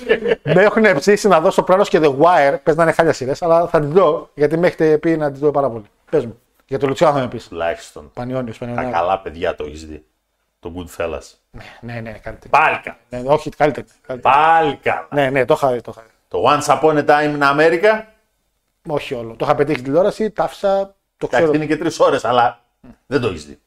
Με 0.43 0.63
έχουν 0.63 0.85
ψήσει 0.99 1.29
να 1.29 1.41
δω 1.41 1.51
Σοπράνος 1.51 1.89
και 1.89 2.01
The 2.03 2.17
Wire. 2.19 2.57
Πες 2.63 2.77
να 2.77 2.83
είναι 2.83 2.93
χάλια 2.93 3.13
σειρές, 3.13 3.43
αλλά 3.43 3.67
θα 3.69 3.81
την 3.81 3.91
δω 3.91 4.31
γιατί 4.35 4.59
με 4.59 4.67
έχετε 4.67 4.99
πει 4.99 5.17
να 5.17 5.31
την 5.31 5.41
δω 5.41 5.51
πάρα 5.51 5.69
πολύ. 5.71 5.85
Πες 6.11 6.25
μου. 6.27 6.39
Για 6.67 6.79
το 6.79 6.87
Λουτσιάνο 6.87 7.15
θα 7.15 7.21
με 7.21 7.29
πει. 7.29 7.39
Τουλάχιστον. 7.49 8.11
Πανιόνιος, 8.15 8.59
Τα 8.59 8.65
Πανιόνιος. 8.67 8.93
καλά 8.93 9.19
παιδιά 9.21 9.55
το 9.55 9.65
έχεις 9.65 9.87
δει. 9.87 10.05
Το 10.65 10.73
Goodfellas. 10.77 11.23
Ναι, 11.81 12.01
ναι, 12.01 12.13
καλύτερα. 12.13 12.51
Πάλι 12.51 12.81
καλά. 12.83 12.97
Ναι, 13.11 13.33
όχι, 13.33 13.51
καλύτερα. 13.51 13.87
καλύτερα. 14.07 14.35
Πάλι 14.35 14.77
καλά. 14.77 15.09
Ναι, 15.11 15.31
ναι, 15.31 15.45
το 15.45 15.55
είχα 15.55 15.73
δει. 15.73 15.81
Το 15.81 15.95
είχα 15.95 16.03
δει. 16.07 16.13
Το 16.29 16.45
Once 16.47 16.81
Upon 16.81 17.05
a 17.05 17.07
Time 17.07 17.39
in 17.39 17.43
America. 17.43 18.05
Όχι 18.89 19.15
όλο. 19.15 19.35
Το 19.37 19.45
είχα 19.45 19.55
πετύχει 19.55 19.79
στην 19.79 19.91
τηλεόραση, 19.91 20.31
τα 20.31 20.45
άφησα. 20.45 20.97
Το 21.17 21.27
ξέρω. 21.27 21.43
Εντάξει, 21.43 21.63
είναι 21.63 21.75
και 21.75 21.77
τρεις 21.77 22.01
ώρες, 22.01 22.25
αλλά 22.25 22.61
δεν 23.07 23.21
το 23.21 23.29
έχεις 23.29 23.47
δει. 23.47 23.59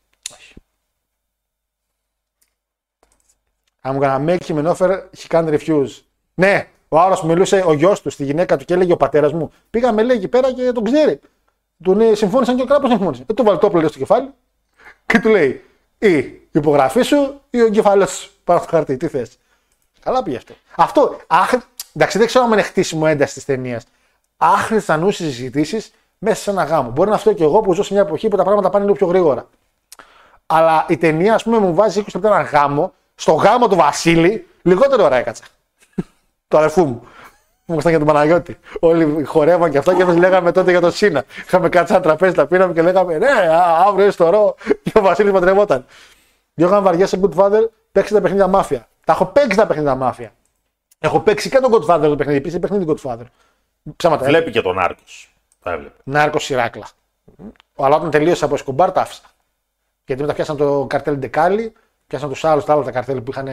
I'm 3.82 3.99
gonna 3.99 4.19
make 4.30 4.44
him 4.48 4.57
an 4.57 4.76
offer 4.76 4.99
he 5.18 5.28
can't 5.28 5.60
refuse. 5.60 6.02
Ναι, 6.34 6.68
ο 6.88 6.99
άλλο 6.99 7.26
μιλούσε 7.26 7.64
ο 7.65 7.74
γιος 7.74 8.02
του 8.02 8.10
στη 8.10 8.24
γυναίκα 8.24 8.57
του 8.57 8.65
και 8.65 8.74
έλεγε 8.74 8.91
ο 8.91 8.98
πατέρας 8.98 9.34
μου. 9.34 9.52
Πήγαμε 9.69 10.03
λέει 10.03 10.18
εκεί 10.18 10.28
πέρα 10.28 10.53
και 10.53 10.72
τον 10.72 10.84
ξέρει. 10.84 11.19
Του 11.84 11.95
λέει, 11.95 12.15
συμφώνησαν 12.15 12.56
και 12.56 12.61
ο 12.61 12.65
κράτο 12.65 12.88
συμφώνησε. 12.88 13.24
Ε, 13.30 13.34
του 13.34 13.44
βάλει 13.44 13.57
το 13.57 13.65
όπλο 13.65 13.80
λέει, 13.80 13.90
στο 13.90 13.98
κεφάλι 13.98 14.34
και 15.06 15.19
του 15.19 15.30
λέει 15.30 15.66
ή 15.98 16.18
η 16.18 16.49
υπογραφή 16.52 17.02
σου 17.02 17.41
ή 17.49 17.61
ο 17.61 17.65
εγκεφαλός 17.65 18.11
σου. 18.11 18.32
Πάνω 18.44 18.60
στο 18.60 18.69
χαρτί, 18.69 18.98
τι 18.98 19.07
θες. 19.07 19.38
Καλά 19.99 20.24
πήγε 20.24 20.38
αυτό. 20.38 20.53
Αυτό, 20.76 21.18
άχρη... 21.28 21.60
εντάξει, 21.95 22.18
δεν 22.18 22.28
ξέρω 22.28 22.45
αν 22.45 22.52
είναι 22.52 22.61
χτίσιμο 22.61 23.03
ένταση 23.07 23.34
της 23.34 23.45
ταινίας. 23.45 23.84
Άχρηστα 24.38 24.98
νους 24.98 25.15
συζητήσεις 25.15 25.91
μέσα 26.18 26.41
σε 26.41 26.49
ένα 26.49 26.64
γάμο. 26.64 26.90
Μπορεί 26.90 27.10
να 27.10 27.15
αυτό 27.15 27.34
και 27.34 27.44
εγώ 27.44 27.60
που 27.60 27.74
ζω 27.74 27.84
σε 27.84 27.94
μια 27.94 28.02
εποχή 28.02 28.28
που 28.28 28.38
τα 28.38 28.44
πράγματα 28.44 28.69
πάνε 28.69 28.84
λίγο 28.84 28.95
πιο 28.95 29.07
γρήγορα. 29.07 29.48
Αλλά 30.45 30.86
η 30.90 30.98
ταινία, 30.98 31.34
ας 31.34 31.44
πούμε, 31.44 31.57
μου 31.57 31.74
βάζει 31.74 32.02
20 32.02 32.06
λεπτά 32.14 32.28
ένα 32.28 32.41
γάμο. 32.41 32.94
Στο 33.15 33.32
γάμο 33.32 33.68
του 33.68 33.76
Βασίλη, 33.76 34.48
λιγότερο 34.61 35.03
ώρα 35.03 35.15
έκατσα. 35.15 35.44
του 36.48 36.57
αδερφού 36.57 36.86
μου. 36.86 37.07
Μου 37.69 37.73
ήμασταν 37.73 37.91
για 37.95 38.06
τον 38.06 38.14
Παναγιώτη. 38.14 38.57
Όλοι 38.80 39.23
χορεύαν 39.23 39.72
και 39.72 39.77
αυτά 39.77 39.95
και 39.95 40.02
εμείς 40.02 40.15
λέγαμε 40.18 40.52
τότε 40.52 40.72
για 40.72 40.81
τον 40.81 40.91
Σίνα. 40.91 41.23
Είχαμε 41.45 41.69
κάτσει 41.69 41.94
ένα 41.94 42.02
τραπέζι, 42.02 42.34
τα 42.34 42.48
πήραμε 42.48 42.73
και 42.73 42.81
λέγαμε 42.81 43.18
Ναι, 43.18 43.30
α, 43.30 43.84
αύριο 43.88 44.03
είναι 44.03 44.11
στο 44.11 44.30
ρο. 44.30 44.56
Και 44.84 44.91
ο 44.95 45.02
Βασίλης 45.02 45.31
παντρευόταν. 45.31 45.85
Διώγαν 46.53 46.84
βαριά 46.84 47.07
σε 47.07 47.19
Good 47.23 47.34
Father, 47.35 47.68
παίξεις 47.91 48.14
τα 48.15 48.22
παιχνίδια 48.22 48.48
μάφια. 48.48 48.88
Τα 49.06 49.14
έχω 49.14 49.26
παίξει 49.26 49.57
τα 49.57 49.68
παιχνίδια 49.68 49.95
μάφια. 49.95 50.31
Έχω 50.99 51.19
παίξει 51.19 51.49
και 51.49 51.60
τον 51.60 51.72
Godfather 51.73 52.02
το 52.02 52.15
παιχνίδι. 52.15 52.38
Επίσης 52.38 52.60
παιχνίδι 52.60 52.85
Godfather. 52.88 53.26
Ψάματα. 53.95 54.26
ε. 54.26 54.27
Βλέπει 54.27 54.52
και 54.52 54.61
τον 54.61 54.80
Άρκο. 54.80 55.02
Θα 55.61 55.72
έβλεπε. 55.72 55.95
Νάρκος 56.03 56.44
Σιράκλα. 56.44 56.88
Αλλά 57.76 57.95
όταν 57.95 58.10
τελείωσε 58.11 58.45
από 58.45 58.53
Εσκομπάρ 58.56 58.91
τα 58.91 59.02
άφησα. 59.02 59.22
Γιατί 60.06 60.22
μετά 60.22 60.34
πιάσαν 60.34 60.57
το 60.57 60.85
καρτέλ 60.89 61.18
Ντεκάλι, 61.18 61.73
πιάσαν 62.07 62.30
τους 62.30 62.44
άλλους 62.45 62.65
τα 62.65 62.73
άλλα 62.73 62.84
τα 62.84 62.91
καρτέλ 62.91 63.22
που 63.22 63.31
είχαν 63.31 63.48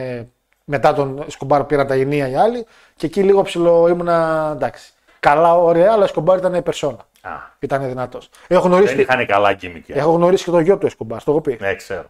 μετά 0.65 0.93
τον 0.93 1.23
Εσκομπάρ 1.27 1.63
πήραν 1.63 1.87
τα 1.87 1.93
ηνία 1.93 2.29
οι 2.29 2.35
άλλοι 2.35 2.65
και 2.95 3.05
εκεί 3.05 3.23
λίγο 3.23 3.41
ψιλο- 3.41 3.87
ήμουνα 3.87 4.51
εντάξει. 4.55 4.91
Καλά, 5.19 5.55
ωραία, 5.55 5.91
αλλά 5.91 6.01
ο 6.01 6.03
Εσκομπάρ 6.03 6.37
ήταν 6.37 6.63
περσόνα. 6.63 7.07
Α, 7.21 7.29
Ήταν 7.59 7.87
δυνατός. 7.87 8.29
Έχω 8.47 8.67
γνωρίσει, 8.67 8.95
δεν 8.95 8.99
είχαν 9.03 9.25
καλά 9.25 9.53
gimmick. 9.53 9.89
έχω 9.89 10.11
γνωρίσει 10.11 10.43
και 10.43 10.51
το 10.51 10.59
γιο 10.59 10.77
του 10.77 10.85
Εσκομπάρ, 10.85 11.23
το 11.23 11.31
έχω 11.31 11.41
πει. 11.41 11.57
Ναι, 11.59 11.75
ξέρω. 11.75 12.05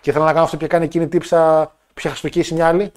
Και 0.00 0.10
ήθελα 0.10 0.24
να 0.24 0.32
κάνω 0.32 0.44
αυτό 0.44 0.56
που 0.56 0.66
κάνει 0.66 0.84
εκείνη 0.84 1.04
η 1.04 1.08
τύπισσα 1.08 1.64
που 1.86 1.94
είχε 1.98 2.08
χαστουκίσει 2.08 2.54
μια 2.54 2.66
άλλη. 2.68 2.92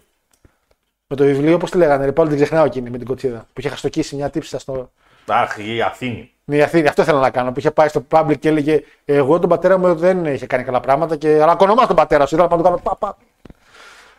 Με 1.08 1.16
το 1.16 1.24
βιβλίο, 1.24 1.58
πώς 1.58 1.72
τη 1.72 1.78
λέγανε, 1.78 2.06
ρε, 2.06 2.12
πάλι 2.12 2.30
την 2.30 2.38
ξεχνάω 2.38 2.66
εκείνη 2.66 2.90
με 2.90 2.98
την 2.98 3.08
κοτσίδα. 3.08 3.38
Που 3.38 3.60
είχε 3.60 3.70
χαστουκίσει 3.70 4.16
μια 4.16 4.30
τύπισσα 4.30 4.60
στο. 4.60 4.90
Αχ, 5.28 5.58
η 5.58 5.82
Αθήνη. 5.82 6.32
Ναι, 6.46 6.56
η 6.56 6.62
Αθήνη, 6.62 6.88
αυτό 6.88 7.02
ήθελα 7.02 7.20
να 7.20 7.30
κάνω. 7.30 7.52
Που 7.52 7.60
είχε 7.60 7.72
πάει 7.72 7.88
στο 7.88 8.06
Public 8.12 8.40
και 8.40 8.48
έλεγε 8.48 8.84
Εγώ 9.06 9.40
τον 9.40 9.50
πατέρα 9.50 9.78
μου 9.78 9.96
δεν 9.96 10.26
είχε 10.26 10.46
κάνει 10.46 10.64
καλά 10.64 10.80
πράγματα. 10.80 11.16
Και... 11.16 11.42
Αλλά 11.42 11.52
ακονομά 11.52 11.88
τον 11.88 11.96
πατέρα 11.96 12.26
σου. 12.26 12.36
Ήθελα 12.36 12.50
να 12.50 12.58
το 12.58 12.64
κάνω. 12.64 12.78
Πα, 12.84 12.96
πα. 12.96 13.18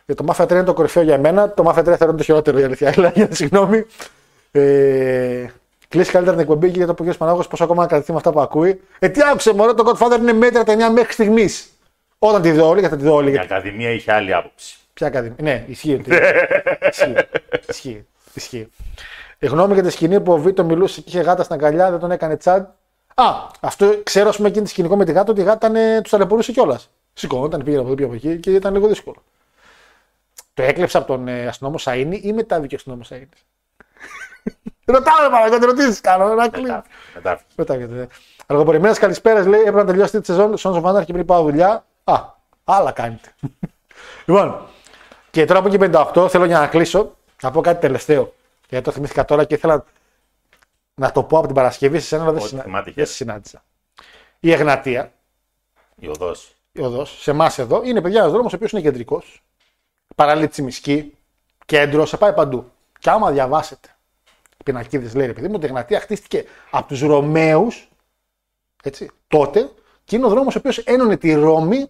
Και 0.05 0.13
το 0.13 0.25
Mafia 0.27 0.43
3 0.45 0.49
είναι 0.51 0.63
το 0.63 0.73
κορυφαίο 0.73 1.03
για 1.03 1.17
μένα. 1.19 1.49
Το 1.53 1.63
Mafia 1.67 1.79
3 1.79 1.83
θεωρώ 1.83 2.05
είναι 2.07 2.17
το 2.17 2.23
χειρότερο 2.23 2.59
η 2.59 2.63
αλήθεια. 2.63 2.93
Αλλά 2.97 3.11
για 3.15 3.27
συγγνώμη. 3.31 3.85
Ε, 4.51 5.45
κλείσει 5.87 6.11
καλύτερα 6.11 6.35
την 6.37 6.45
εκπομπή 6.45 6.69
και 6.71 6.77
για 6.77 6.87
το 6.87 6.93
που 6.93 7.05
ο 7.07 7.11
κ. 7.11 7.15
Πανάγο 7.15 7.43
πώς 7.49 7.61
ακόμα 7.61 7.81
να 7.81 7.87
κρατηθεί 7.87 8.11
με 8.11 8.17
αυτά 8.17 8.31
που 8.31 8.39
ακούει. 8.41 8.81
Ε, 8.99 9.09
τι 9.09 9.21
άκουσε, 9.31 9.53
Μωρέ, 9.53 9.73
το 9.73 9.91
Godfather 9.91 10.17
είναι 10.19 10.33
μέτρα 10.33 10.63
ταινία 10.63 10.91
μέχρι 10.91 11.13
στιγμής. 11.13 11.69
Όταν 12.19 12.41
τη 12.41 12.51
δω 12.51 12.67
όλη, 12.67 12.81
και 12.81 12.87
θα 12.89 12.95
τη 12.97 13.03
δω 13.03 13.13
όλη. 13.13 13.27
Η 13.27 13.31
γιατί- 13.31 13.53
Ακαδημία 13.53 13.89
είχε 13.91 14.13
άλλη 14.13 14.33
άποψη. 14.33 14.77
Ποια 14.93 15.07
ακαδημία; 15.07 15.35
Ναι, 15.41 15.63
ισχύει. 15.67 15.93
ότι- 15.93 16.11
ισχύει. 16.89 17.15
Ισχύει. 17.69 18.05
Ισχύει. 18.33 18.67
Η 19.39 19.47
γνώμη 19.47 19.73
για 19.73 19.83
τη 19.83 19.89
σκηνή 19.89 20.21
που 20.21 20.31
ο 20.33 20.37
Βίτο 20.37 20.63
μιλούσε 20.63 21.01
και 21.01 21.09
είχε 21.09 21.21
γάτα 21.21 21.43
στην 21.43 21.55
αγκαλιά, 21.55 21.91
δεν 21.91 21.99
τον 21.99 22.11
έκανε 22.11 22.37
τσάντ. 22.37 22.65
Α, 23.13 23.23
αυτό 23.59 23.99
ξέρω, 24.03 24.29
ας 24.29 24.35
πούμε, 24.35 24.47
εκείνη 24.47 24.63
τη 24.63 24.69
σκηνικό 24.69 24.95
με 24.95 25.05
τη 25.05 25.11
γάτα, 25.11 25.31
ότι 25.31 25.41
η 25.41 25.43
γάτα 25.43 25.71
τους 26.01 26.11
ταλαιπωρούσε 26.11 26.51
κιόλας. 26.51 26.89
Σηκώνονταν, 27.13 27.59
πήγαινε 27.63 27.77
από 27.77 27.87
εδώ 27.87 27.95
πήγε 27.95 28.07
από 28.07 28.15
εκεί 28.15 28.39
και 28.39 28.51
ήταν 28.51 28.73
λίγο 28.73 28.87
δύσκολο. 28.87 29.23
Το 30.55 30.63
έκλεψε 30.63 30.97
από 30.97 31.07
τον 31.07 31.27
ε, 31.27 31.47
αστυνόμο 31.47 31.75
Σαΐνη 31.79 32.19
ή 32.21 32.33
μετάβηκε 32.33 32.73
ο 32.75 32.77
αστυνόμος 32.77 33.07
Σαΐνης; 33.11 33.45
Ρωτάμε 34.85 35.29
παρακαλώ, 35.29 35.65
ρωτήσεις 35.65 36.01
κάνω. 36.01 36.33
Να 36.33 36.49
κλείνει. 36.49 36.67
Μετά. 36.67 36.83
μετά. 37.13 37.41
Πετάγεται. 37.55 38.07
Αργοπορημένες 38.45 38.99
καλησπέρα 38.99 39.47
λέει: 39.47 39.59
Έπρεπε 39.59 39.77
να 39.77 39.85
τελειώσει 39.85 40.19
τη 40.19 40.25
σεζόν. 40.25 40.55
Sons 40.57 40.81
of 40.81 40.83
Anarchy 40.83 41.07
πριν 41.07 41.25
πάω 41.25 41.43
δουλειά. 41.43 41.85
Α, 42.03 42.21
άλλα 42.63 42.91
κάνετε. 42.91 43.35
λοιπόν, 44.25 44.67
και 45.31 45.45
τώρα 45.45 45.59
από 45.59 45.67
εκεί 45.67 45.77
58 46.13 46.27
θέλω 46.29 46.45
για 46.45 46.59
να 46.59 46.67
κλείσω 46.67 47.15
να 47.41 47.51
πω 47.51 47.61
κάτι 47.61 47.81
τελευταίο. 47.81 48.33
Γιατί 48.69 48.85
το 48.85 48.91
θυμήθηκα 48.91 49.25
τώρα 49.25 49.43
και 49.43 49.53
ήθελα 49.53 49.85
να 50.95 51.11
το 51.11 51.23
πω 51.23 51.37
από 51.37 51.45
την 51.45 51.55
Παρασκευή 51.55 51.99
σε 51.99 52.15
ένα, 52.15 52.23
αλλά 52.23 52.33
δεν, 52.33 52.41
Ό,τι 52.41 52.49
συνα... 52.49 52.61
θυμάται 52.61 52.83
δεν 52.83 52.93
και. 52.93 53.05
συνάντησα. 53.11 53.63
Η 54.39 54.51
Εγνατία, 54.51 55.11
Η 55.95 56.07
οδός. 56.07 56.55
η 56.71 56.81
οδός, 56.81 57.21
σε 57.21 57.31
εμάς 57.31 57.57
εδώ, 57.59 57.81
είναι 57.83 58.01
παιδιά 58.01 58.19
ένας 58.19 58.31
δρόμος 58.31 58.53
ο 58.53 58.55
οποίος 58.55 58.71
είναι 58.71 58.81
κεντρικός. 58.81 59.43
Παράλληλη 60.15 60.47
Τσιμισκή, 60.47 61.17
κέντρο, 61.65 62.05
σε 62.05 62.17
πάει 62.17 62.33
παντού. 62.33 62.71
Και 62.99 63.09
άμα 63.09 63.31
διαβάσετε 63.31 63.89
πινακίδες, 64.63 65.15
λέει 65.15 65.25
ρε 65.27 65.33
παιδί 65.33 65.47
μου, 65.47 65.53
ότι 65.55 65.65
η 65.65 65.67
Εγνατία 65.67 65.99
χτίστηκε 65.99 66.45
από 66.69 66.87
τους 66.87 67.01
Ρωμαίους 67.01 67.89
έτσι, 68.83 69.09
τότε 69.27 69.71
και 70.03 70.15
είναι 70.15 70.25
ο 70.25 70.29
δρόμος 70.29 70.55
ο 70.55 70.57
οποίος 70.57 70.77
ένωνε 70.77 71.17
τη 71.17 71.33
Ρώμη 71.33 71.89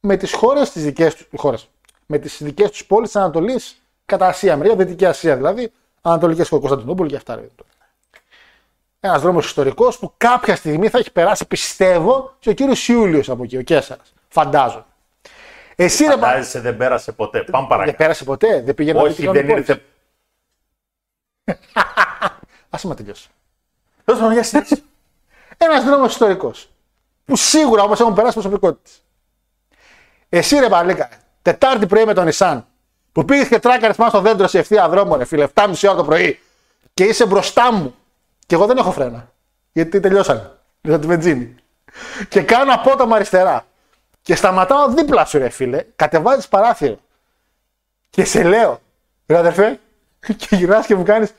με 0.00 0.16
τις 0.16 0.32
χώρες 0.32 0.70
τι 0.70 0.80
δικές 0.80 1.14
τους. 1.14 1.26
Χώρες, 1.36 1.68
με 2.06 2.18
τις 2.18 2.42
δικές 2.42 2.70
τους 2.70 2.86
πόλεις 2.86 3.10
της 3.10 3.20
Ανατολής 3.20 3.82
κατά 4.04 4.26
Ασία, 4.26 4.56
μεριά 4.56 4.76
Δυτική 4.76 5.06
Ασία 5.06 5.36
δηλαδή, 5.36 5.72
Ανατολικέ 6.00 6.44
χώρε, 6.44 6.60
Κωνσταντινούπολη 6.60 7.10
και 7.10 7.16
αυτά. 7.16 7.34
ρε. 7.34 7.48
Ένας 9.00 9.22
δρόμος 9.22 9.46
ιστορικός 9.46 9.98
που 9.98 10.12
κάποια 10.16 10.56
στιγμή 10.56 10.88
θα 10.88 10.98
έχει 10.98 11.12
περάσει, 11.12 11.46
πιστεύω, 11.46 12.34
και 12.38 12.50
ο 12.50 12.52
κύριος 12.52 12.88
Ιούλιος 12.88 13.28
από 13.28 13.42
εκεί, 13.42 13.56
ο 13.56 13.62
Κέσσαρα. 13.62 14.02
Φαντάζομαι. 14.28 14.84
Εσύ 15.78 16.04
ρε 16.04 16.16
πα- 16.16 16.26
Φαντάζεσαι 16.26 16.60
δεν 16.60 16.76
πέρασε 16.76 17.12
ποτέ. 17.12 17.38
Πάμε 17.42 17.58
Δεν 17.60 17.66
παρακάτω. 17.68 17.96
πέρασε 17.96 18.24
ποτέ, 18.24 18.62
δεν 18.62 18.74
πήγαινε 18.74 19.00
Όχι, 19.00 19.26
δεν 19.28 19.48
ήρθε. 19.48 19.82
Άσε 22.70 22.86
με 22.86 22.94
τελειώσει. 22.94 23.28
Δώσε 24.04 24.22
μου 24.22 24.28
μια 24.30 24.42
συνέχεια. 24.42 24.76
Ένας 25.56 25.84
δρόμος 25.84 26.12
ιστορικός. 26.12 26.70
Που 27.24 27.36
σίγουρα 27.36 27.82
όμω 27.82 27.94
έχουν 28.00 28.14
περάσει 28.14 28.32
προσωπικότητες. 28.32 29.02
Εσύ 30.28 30.58
ρε 30.58 30.68
Παλίκα, 30.68 31.08
Τετάρτη 31.42 31.86
πρωί 31.86 32.04
με 32.04 32.14
τον 32.14 32.28
Ισάν, 32.28 32.66
που 33.12 33.24
πήγες 33.24 33.48
και 33.48 33.58
τράκαρε 33.58 33.92
πάνω 33.92 34.10
στο 34.10 34.20
δέντρο 34.20 34.46
σε 34.46 34.58
ευθεία 34.58 34.88
δρόμο, 34.88 35.16
ρε 35.16 35.24
φίλε, 35.24 35.46
7.30 35.54 35.72
ώρα 35.88 35.94
το 35.96 36.04
πρωί, 36.04 36.40
και 36.94 37.04
είσαι 37.04 37.26
μπροστά 37.26 37.72
μου, 37.72 37.94
και 38.46 38.54
εγώ 38.54 38.66
δεν 38.66 38.76
έχω 38.76 38.92
φρένα. 38.92 39.32
Γιατί 39.72 40.00
τελειώσανε. 40.00 40.50
Με 40.80 40.98
τη 40.98 41.06
βενζίνη. 41.06 41.54
Και 42.28 42.42
κάνω 42.42 42.72
απότομα 42.72 43.16
αριστερά. 43.16 43.66
Και 44.26 44.34
σταματάω 44.34 44.88
δίπλα 44.88 45.24
σου, 45.24 45.38
ρε 45.38 45.48
φίλε, 45.48 45.84
κατεβάζεις 45.96 46.48
παράθυρο. 46.48 46.98
Και 48.10 48.24
σε 48.24 48.42
λέω, 48.42 48.80
ρε 49.26 49.36
αδερφέ, 49.36 49.80
και 50.36 50.56
γυρνάς 50.56 50.86
και 50.86 50.94
μου 50.94 51.02
κάνεις, 51.02 51.34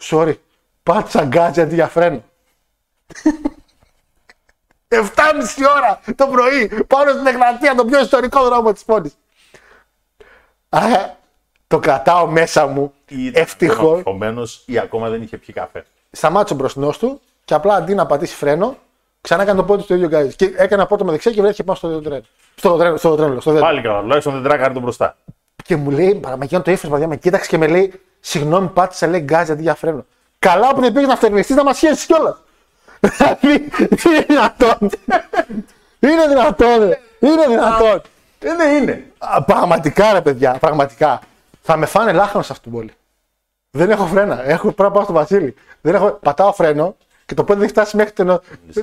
sorry, 0.00 0.34
πάτησα 0.82 1.24
γκάτζι 1.24 1.60
αντί 1.60 1.74
για 1.74 1.88
φρένο. 1.88 2.22
7.30 4.88 5.00
ώρα 5.76 6.00
το 6.14 6.26
πρωί 6.26 6.84
πάνω 6.86 7.10
στην 7.10 7.26
Εγνατία, 7.26 7.74
το 7.74 7.84
πιο 7.84 8.00
ιστορικό 8.00 8.44
δρόμο 8.44 8.72
της 8.72 8.84
πόλης. 8.84 9.16
Άρα, 10.68 11.18
Το 11.66 11.78
κρατάω 11.78 12.26
μέσα 12.26 12.66
μου. 12.66 12.94
Ευτυχώς. 13.32 14.00
Επομένω 14.00 14.42
ή 14.66 14.78
ακόμα 14.78 15.08
δεν 15.08 15.22
είχε 15.22 15.36
πιει 15.36 15.54
καφέ. 15.54 15.86
Σταμάτησε 16.10 16.54
ο 16.54 16.56
μπροστινός 16.56 16.98
του 16.98 17.20
και 17.44 17.54
απλά 17.54 17.74
αντί 17.74 17.94
να 17.94 18.06
πατήσει 18.06 18.34
φρένο, 18.34 18.76
ξανά 19.20 19.42
έκανε 19.42 19.58
το 19.58 19.64
πόδι 19.64 19.78
του 19.78 19.84
στο 19.84 19.94
ίδιο 19.94 20.08
γκάζι. 20.08 20.34
Και 20.36 20.54
έκανε 20.56 20.82
απότομα 20.82 21.06
με 21.06 21.12
δεξιά 21.12 21.32
και 21.32 21.40
βρέθηκε 21.40 21.62
πάνω 21.64 21.78
στο 21.78 22.00
τρένο. 22.00 22.22
Στο 22.54 22.76
τρένο, 22.76 22.96
στο 22.96 23.14
τρένο. 23.14 23.40
Στο 23.40 23.50
δέντρο. 23.50 23.66
Πάλι 23.66 23.80
καλά, 23.80 24.00
τουλάχιστον 24.00 24.32
δεν 24.32 24.42
τράκαρε 24.42 24.72
τον 24.72 24.82
μπροστά. 24.82 25.16
Και 25.64 25.76
μου 25.76 25.90
λέει, 25.90 26.14
παραμαγιώνει 26.14 26.64
το 26.64 26.70
ύφος, 26.70 26.90
παιδιά, 26.90 27.08
με 27.08 27.16
κοίταξε 27.16 27.48
και 27.48 27.58
με 27.58 27.66
λέει, 27.66 28.00
Συγγνώμη, 28.20 28.68
πάτησα 28.68 29.06
λέει 29.06 29.20
γκάζι 29.20 29.52
αντί 29.52 29.62
για 29.62 29.74
φρένο. 29.74 30.04
Καλά 30.38 30.74
που 30.74 30.80
δεν 30.80 30.92
πήγε 30.92 31.06
να 31.06 31.16
φτερνιστεί 31.16 31.54
να 31.54 31.64
μας 31.64 31.76
σχέσει 31.76 32.06
κιόλας. 32.06 32.42
Δηλαδή, 33.00 33.52
είναι 34.06 34.24
δυνατόν. 34.28 34.90
είναι 35.98 36.26
δυνατόν. 36.28 36.88
ρε. 36.88 37.00
Είναι 37.20 37.46
δυνατόν. 37.48 38.02
Ε, 38.38 38.54
δεν 38.56 38.82
είναι. 38.82 39.12
Α, 39.18 39.42
Πραγματικά 39.42 40.12
ρε 40.12 40.20
παιδιά, 40.20 40.56
πραγματικά. 40.60 41.20
Θα 41.62 41.76
με 41.76 41.86
φάνε 41.86 42.12
λάχνος 42.12 42.46
σε 42.46 42.52
αυτήν 42.52 42.70
την 42.70 42.80
πόλη. 42.80 42.92
Δεν 43.70 43.90
έχω 43.90 44.06
φρένα. 44.06 44.48
Έχω 44.48 44.62
πρέπει 44.62 44.82
να 44.82 44.90
πάω 44.90 45.02
στο 45.02 45.12
Βασίλη. 45.12 45.54
Δεν 45.80 45.94
έχω... 45.94 46.10
Πατάω 46.10 46.52
φρένο 46.52 46.96
και 47.30 47.36
το 47.36 47.44
πόδι 47.44 47.58
δεν 47.58 47.62
έχει 47.68 47.72
φτάσει 47.72 47.96
μέχρι 47.96 48.12
την. 48.12 48.38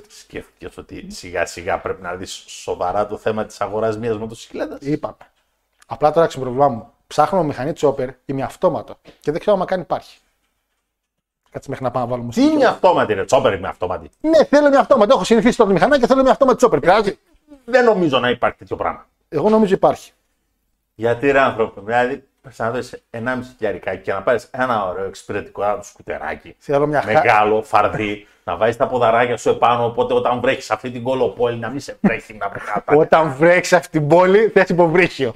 Σκέφτηκες 0.07 0.77
ότι 0.77 1.11
σιγά 1.11 1.45
σιγά 1.45 1.79
πρέπει 1.79 2.01
να 2.01 2.15
δεις 2.15 2.43
σοβαρά 2.47 3.07
το 3.07 3.17
θέμα 3.17 3.45
της 3.45 3.61
αγοράς 3.61 3.97
μιας 3.97 4.17
μοτοσυκλέτας; 4.17 4.79
Είπαμε. 4.81 5.15
Απλά 5.87 6.11
τώρα 6.11 6.27
ξεμπροβλημά 6.27 6.67
μου. 6.67 6.91
Ψάχνω 7.07 7.43
μηχανή 7.43 7.73
τσόπερ 7.73 8.09
ή 8.25 8.41
αυτόματο 8.41 8.97
και 9.19 9.31
δεν 9.31 9.39
ξέρω 9.39 9.57
αν 9.59 9.65
καν 9.65 9.81
υπάρχει. 9.81 10.17
Κάτσε 11.49 11.69
μέχρι 11.69 11.85
να 11.85 11.91
πάω 11.91 12.03
να 12.03 12.09
βάλω 12.09 12.21
Τι 12.21 12.25
μουσική. 12.25 12.45
είναι 12.53 12.65
αυτόματη, 12.65 13.13
ρε; 13.13 13.25
Τσόπερ 13.25 13.59
με 13.59 13.67
αυτόματη. 13.67 14.09
Ναι, 14.21 14.43
θέλω 14.43 14.69
μια 14.69 14.79
αυτόματο. 14.79 15.13
Έχω 15.13 15.23
συνηθίσει 15.23 15.57
τώρα 15.57 15.69
τη 15.69 15.75
μηχανά 15.75 15.99
και 15.99 16.07
θέλω 16.07 16.21
μια 16.21 16.31
αυτόματη 16.31 16.57
τσόπερ. 16.57 16.79
Πειράζει. 16.79 17.17
Δεν 17.65 17.83
νομίζω 17.85 18.19
να 18.19 18.29
υπάρχει 18.29 18.57
τέτοιο 18.57 18.75
πράγμα. 18.75 19.05
Εγώ 19.29 19.49
νομίζω 19.49 19.73
υπάρχει. 19.73 20.11
Γιατί 20.95 21.31
ρε 21.31 21.39
άνθρωπο, 21.39 21.81
δηλαδή 21.81 22.13
πες 22.13 22.25
να 22.57 22.71
δώσει 22.71 23.01
1,5 23.11 23.19
χιλιαρικάκι 23.57 24.01
και 24.01 24.13
να 24.13 24.21
πάρεις 24.21 24.47
ένα 24.51 24.85
ωραίο 24.87 25.05
εξυπηρετικό 25.05 25.63
ένα 25.63 25.81
σκουτεράκι. 25.81 26.55
Θέλω 26.59 26.87
μια 26.87 27.01
χα- 27.01 27.11
Μεγάλο, 27.11 27.63
φαρδί, 27.63 28.27
να 28.43 28.55
βάζεις 28.55 28.77
τα 28.77 28.87
ποδαράκια 28.87 29.37
σου 29.37 29.49
επάνω. 29.49 29.85
Οπότε 29.85 30.13
όταν 30.13 30.39
βρέχεις 30.39 30.71
αυτή 30.71 30.91
την 30.91 31.03
κολοπόλη 31.03 31.57
να 31.57 31.69
μην 31.69 31.79
σε 31.79 31.97
βρέχει 32.01 32.33
να 32.33 32.47
βγάλει. 32.49 33.01
Όταν 33.01 33.33
βρέξει 33.37 33.75
αυτή 33.75 33.89
την 33.99 34.07
πόλη, 34.07 34.47
θες 34.53 34.69
υποβρύχιο. 34.69 35.33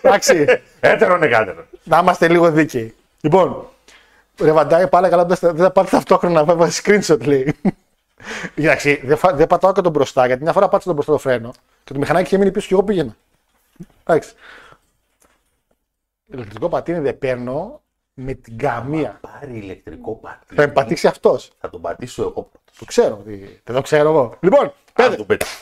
Εντάξει. 0.00 0.46
Έτερο 0.80 1.16
νεκάτερο. 1.16 1.64
Να 1.84 1.98
είμαστε 1.98 2.28
λίγο 2.28 2.50
δίκαιοι. 2.50 2.94
Λοιπόν, 3.20 3.66
ρε 4.40 4.52
Βαντάι, 4.52 4.88
πάλι 4.88 5.08
καλά, 5.08 5.24
δεν 5.24 5.36
θα- 5.36 5.52
δεν 5.52 5.62
θα 5.64 5.70
πάτε 5.70 5.88
ταυτόχρονα 5.90 6.44
να 6.44 6.54
βάλει 6.54 6.72
screenshot, 6.84 7.20
λέει. 7.26 7.54
Εντάξει, 8.54 9.00
δεν, 9.04 9.16
φα- 9.16 9.32
δεν 9.34 9.46
πατάω 9.46 9.72
και 9.72 9.80
τον 9.80 9.92
μπροστά, 9.92 10.26
γιατί 10.26 10.42
μια 10.42 10.52
φορά 10.52 10.64
πάτησα 10.68 10.86
τον 10.86 10.94
μπροστά 10.94 11.12
το 11.12 11.18
φρένο 11.18 11.50
και 11.84 11.92
το 11.92 11.98
μηχανάκι 11.98 12.26
είχε 12.26 12.38
μείνει 12.38 12.50
πίσω 12.50 12.66
και 12.68 12.74
εγώ 12.74 12.82
πήγαινα. 12.82 13.16
Εντάξει. 14.04 14.32
Ηλεκτρικό 16.32 16.68
πατίνι 16.68 16.98
δεν 16.98 17.18
παίρνω 17.18 17.80
με 18.14 18.32
την 18.34 18.58
καμία. 18.58 19.20
Πάρει 19.20 19.56
ηλεκτρικό 19.58 20.12
πατίνι. 20.14 20.60
Θα 20.60 20.66
με 20.66 20.72
πατήσει 20.72 21.06
αυτός. 21.06 21.50
Θα 21.60 21.70
τον 21.70 21.80
πατήσω 21.80 22.22
εγώ 22.22 22.30
πρώτος. 22.32 22.78
Το 22.78 22.84
ξέρω. 22.84 23.16
ότι- 23.20 23.60
Δεν 23.64 23.74
το 23.74 23.82
ξέρω 23.82 24.08
εγώ. 24.08 24.34
Λοιπόν, 24.40 24.60
Αν 24.64 24.72
πέντε. 24.92 25.16
του 25.16 25.26
πετύχει. 25.26 25.56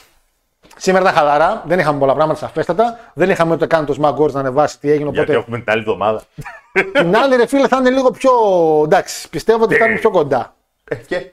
Σήμερα 0.77 1.03
ήταν 1.05 1.15
χαλαρά. 1.17 1.65
Δεν 1.67 1.79
είχαμε 1.79 1.99
πολλά 1.99 2.15
πράγματα 2.15 2.39
σαφέστατα. 2.39 2.99
Δεν 3.15 3.31
είχαμε 3.31 3.55
ούτε 3.55 3.67
καν 3.67 3.87
το 3.87 3.97
Smack 4.01 4.17
Wars 4.17 4.33
να 4.33 4.41
ανεβάσει 4.41 4.79
τι 4.79 4.91
έγινε. 4.91 5.11
Γιατί 5.11 5.21
Οπότε 5.31 5.43
έχουμε 5.43 5.59
την 5.59 5.71
άλλη 5.71 5.81
εβδομάδα. 5.81 6.23
την 6.93 7.17
άλλη 7.17 7.37
ρε 7.37 7.47
φίλε 7.47 7.69
θα 7.69 7.77
είναι 7.77 7.91
λίγο 7.91 8.11
πιο. 8.11 8.31
Εντάξει, 8.85 9.29
πιστεύω 9.29 9.65
ότι 9.65 9.75
θα 9.77 9.87
είναι 9.87 9.99
πιο 9.99 10.11
κοντά. 10.11 10.55
Ε, 10.85 10.95
και; 10.95 11.31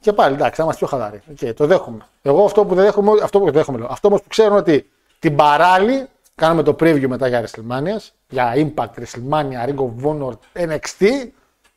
Και 0.00 0.12
πάλι 0.12 0.34
εντάξει, 0.34 0.54
θα 0.56 0.62
είμαστε 0.62 0.86
πιο 0.86 0.96
χαλαροί. 0.98 1.22
Okay, 1.40 1.54
το 1.56 1.66
δέχομαι. 1.66 1.98
Εγώ 2.22 2.44
αυτό 2.44 2.64
που 2.64 2.74
δεν 2.74 2.84
δέχομαι, 2.84 3.10
αυτό 3.22 3.38
που 3.40 3.50
δέχομαι 3.50 3.78
λέω. 3.78 3.86
Αυτό 3.90 4.08
όμως 4.08 4.20
που 4.22 4.28
ξέρω 4.28 4.48
είναι 4.48 4.58
ότι 4.58 4.90
την 5.18 5.36
παράλληλη 5.36 6.06
κάνουμε 6.34 6.62
το 6.62 6.76
preview 6.80 7.06
μετά 7.06 7.28
για 7.28 7.44
WrestleMania, 7.44 8.08
για 8.34 8.52
Impact, 8.56 8.88
WrestleMania, 8.98 9.68
Ring 9.68 9.76
of 9.76 10.04
Honor, 10.04 10.32
NXT. 10.52 11.28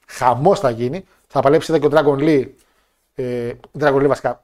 Χαμός 0.08 0.60
θα 0.60 0.70
γίνει. 0.70 1.06
Θα 1.28 1.40
παλέψει 1.40 1.74
εδώ 1.74 1.88
και 1.90 1.96
ο 1.96 2.00
Dragon 2.00 2.20
Lee. 2.20 2.46
Ε, 3.16 3.52
Dragon 3.80 3.96
Lee 4.04 4.08
βασικά. 4.08 4.44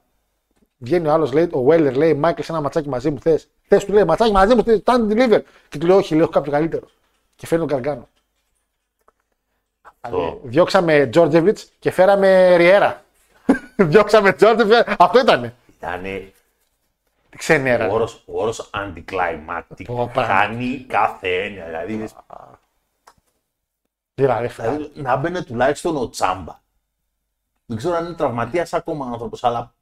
Βγαίνει 0.78 1.06
ο 1.06 1.12
άλλος, 1.12 1.32
λέει, 1.32 1.44
ο 1.44 1.66
Weller 1.68 1.92
λέει: 1.94 2.14
Μάικλ, 2.14 2.40
ένα 2.48 2.60
ματσάκι 2.60 2.88
μαζί 2.88 3.10
μου 3.10 3.20
θες. 3.20 3.48
Θες, 3.68 3.84
του 3.84 3.92
λέει: 3.92 4.04
Ματσάκι 4.04 4.32
μαζί 4.32 4.54
μου, 4.54 4.62
stand 4.84 5.10
deliver. 5.12 5.40
Και 5.68 5.78
του 5.78 5.86
λέει: 5.86 5.96
Όχι, 5.96 6.14
λέω: 6.14 6.22
Έχω 6.22 6.32
κάποιο 6.32 6.52
καλύτερο. 6.52 6.86
Και 7.36 7.46
φέρνει 7.46 7.66
τον 7.66 7.82
Καργκάνο. 7.82 8.08
το- 10.10 10.40
Διώξαμε 10.42 11.06
Τζόρτζεβιτς 11.06 11.70
και 11.78 11.90
φέραμε 11.90 12.56
Ριέρα. 12.56 13.02
Διώξαμε 13.76 14.32
Τζόρτζεβιτς. 14.32 14.82
Αυτό 14.98 15.20
ήτανε. 15.20 15.54
Ήταν 17.34 17.38
Τι 17.38 17.38
ξενέρα. 17.38 17.88
ο 17.88 17.94
όρος, 17.94 18.22
ο 18.26 18.42
όρος 18.42 18.70
anticlimactic. 18.74 19.84
Πω, 19.84 20.10
πράγμα. 20.12 20.34
Χάνει 20.34 20.84
κάθε 20.88 21.44
έννοια. 21.44 21.64
Δηλαδή, 21.64 22.08
Δηλαδή, 24.14 24.48
φίλε. 24.48 24.70
δηλαδή, 24.70 24.90
να 25.00 25.16
μπαινε 25.16 25.42
τουλάχιστον 25.42 25.96
ο 25.96 26.08
Τσάμπα. 26.08 26.62
Δεν 27.66 27.76
ξέρω 27.76 27.94
αν 27.94 28.04
είναι 28.04 28.14
τραυματίας 28.14 28.72
ακόμα 28.72 29.06
άνθρωπος, 29.06 29.44
αλλά 29.44 29.74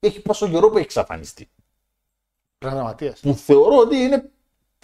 έχει 0.00 0.20
πόσο 0.20 0.48
καιρό 0.48 0.68
που 0.68 0.74
έχει 0.76 0.84
εξαφανιστεί. 0.84 1.50
Πρέπει 2.58 2.74
να 2.74 2.80
δραματίας. 2.80 3.20
Που 3.20 3.34
θεωρώ 3.34 3.76
ότι 3.76 3.96
είναι 3.96 4.30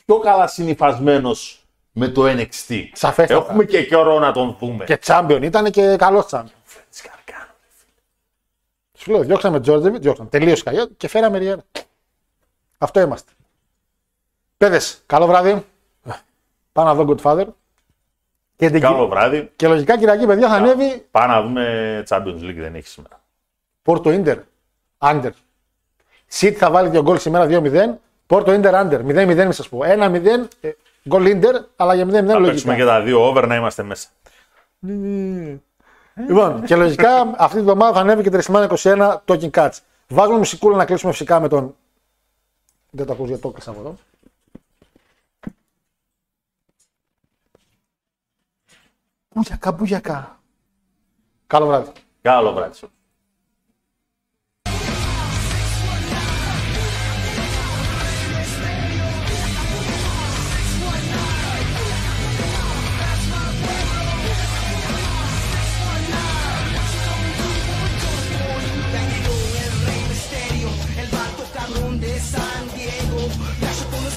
πιο 0.04 0.18
καλά 0.18 0.46
συνυφασμένος 0.46 1.64
με 1.92 2.08
το 2.08 2.22
NXT. 2.26 2.84
Σαφέστατα. 2.92 3.40
Έχουμε 3.46 3.64
και 3.64 3.84
καιρό 3.86 4.18
να 4.18 4.32
τον 4.32 4.56
δούμε. 4.60 4.84
Και 4.84 4.96
τσάμπιον 4.96 5.42
ήταν 5.42 5.70
και 5.70 5.96
καλός 5.96 6.26
τσάμπιον. 6.26 6.54
Φρέντς 6.64 7.02
Γκαργκάνο. 7.02 7.50
Σου 8.98 9.10
λέω, 9.10 9.22
διώξαμε 9.22 9.60
Τζόρτζεβιτ, 9.60 10.02
διώξαμε. 10.02 10.28
Τελείωσε 10.28 10.62
καλλιό 10.62 10.86
και 10.86 11.08
φέραμε 11.08 11.38
Ριέρα. 11.38 11.62
Αυτό 12.82 13.00
είμαστε. 13.00 13.32
Παιδες, 14.56 15.02
καλό 15.06 15.26
βράδυ. 15.26 15.64
Πάω 16.72 16.84
να 16.84 16.94
δω 16.94 17.14
Godfather. 17.14 17.44
Και, 18.56 18.70
την- 18.70 18.80
Καλό 18.80 19.08
βράδυ. 19.08 19.52
και 19.56 19.68
λογικά 19.68 19.98
Κυριακή, 19.98 20.26
παιδιά, 20.26 20.48
θα 20.48 20.54
ανέβει 20.54 21.06
Πάμε 21.10 21.32
να 21.34 21.42
δούμε 21.42 22.02
Champions 22.08 22.40
League 22.42 22.56
δεν 22.58 22.74
έχει 22.74 22.86
σήμερα. 22.88 23.20
Πόρτο 23.82 24.10
Ίντερ. 24.10 24.38
Under. 24.98 25.30
City 26.32 26.52
θα 26.52 26.70
βάλει 26.70 26.88
δύο 26.88 27.02
γκολ 27.02 27.18
σήμερα 27.18 27.46
2-0. 27.46 27.98
Πόρτο 28.26 28.52
Ίντερ 28.52 28.74
Under. 28.74 29.00
0-0 29.04 29.46
μη 29.46 29.52
σας 29.52 29.68
πω. 29.68 29.78
1-0 29.82 30.48
ε, 30.60 30.70
γκολ 31.08 31.26
Ίντερ, 31.26 31.54
αλλά 31.76 31.94
για 31.94 32.04
0-0 32.04 32.08
Θα 32.10 32.20
παίξουμε 32.20 32.38
λογικά. 32.38 32.74
και 32.74 32.84
τα 32.84 33.00
δύο 33.00 33.26
over 33.28 33.46
να 33.46 33.54
είμαστε 33.54 33.82
μέσα. 33.82 34.08
Λοιπόν, 36.28 36.64
και 36.64 36.76
λογικά 36.76 37.20
αυτή 37.36 37.50
την 37.58 37.58
εβδομάδα 37.58 37.92
θα 37.94 38.00
ανέβει 38.00 38.22
και 38.22 38.30
τη 38.30 38.38
WrestleMania 38.46 38.68
21 38.68 39.16
Talking 39.24 39.50
Cuts. 39.50 39.78
Βάζουμε 40.08 40.38
μουσικούλα 40.38 40.76
να 40.76 40.84
κλείσουμε 40.84 41.12
φυσικά 41.12 41.40
με 41.40 41.48
τον. 41.48 41.76
Δεν 42.94 43.06
το 43.06 43.12
ακούς 43.12 43.26
γιατί 43.28 43.42
το 43.42 43.48
έκλεισα 43.48 43.70
από 43.70 43.80
εδώ. 43.80 43.96
Μπουγιακά, 49.34 49.72
μπουγιακά. 49.72 50.40
Καλό 51.46 51.66
βράδυ. 51.66 51.92
Καλό 52.22 52.52
βράδυ. 52.52 52.78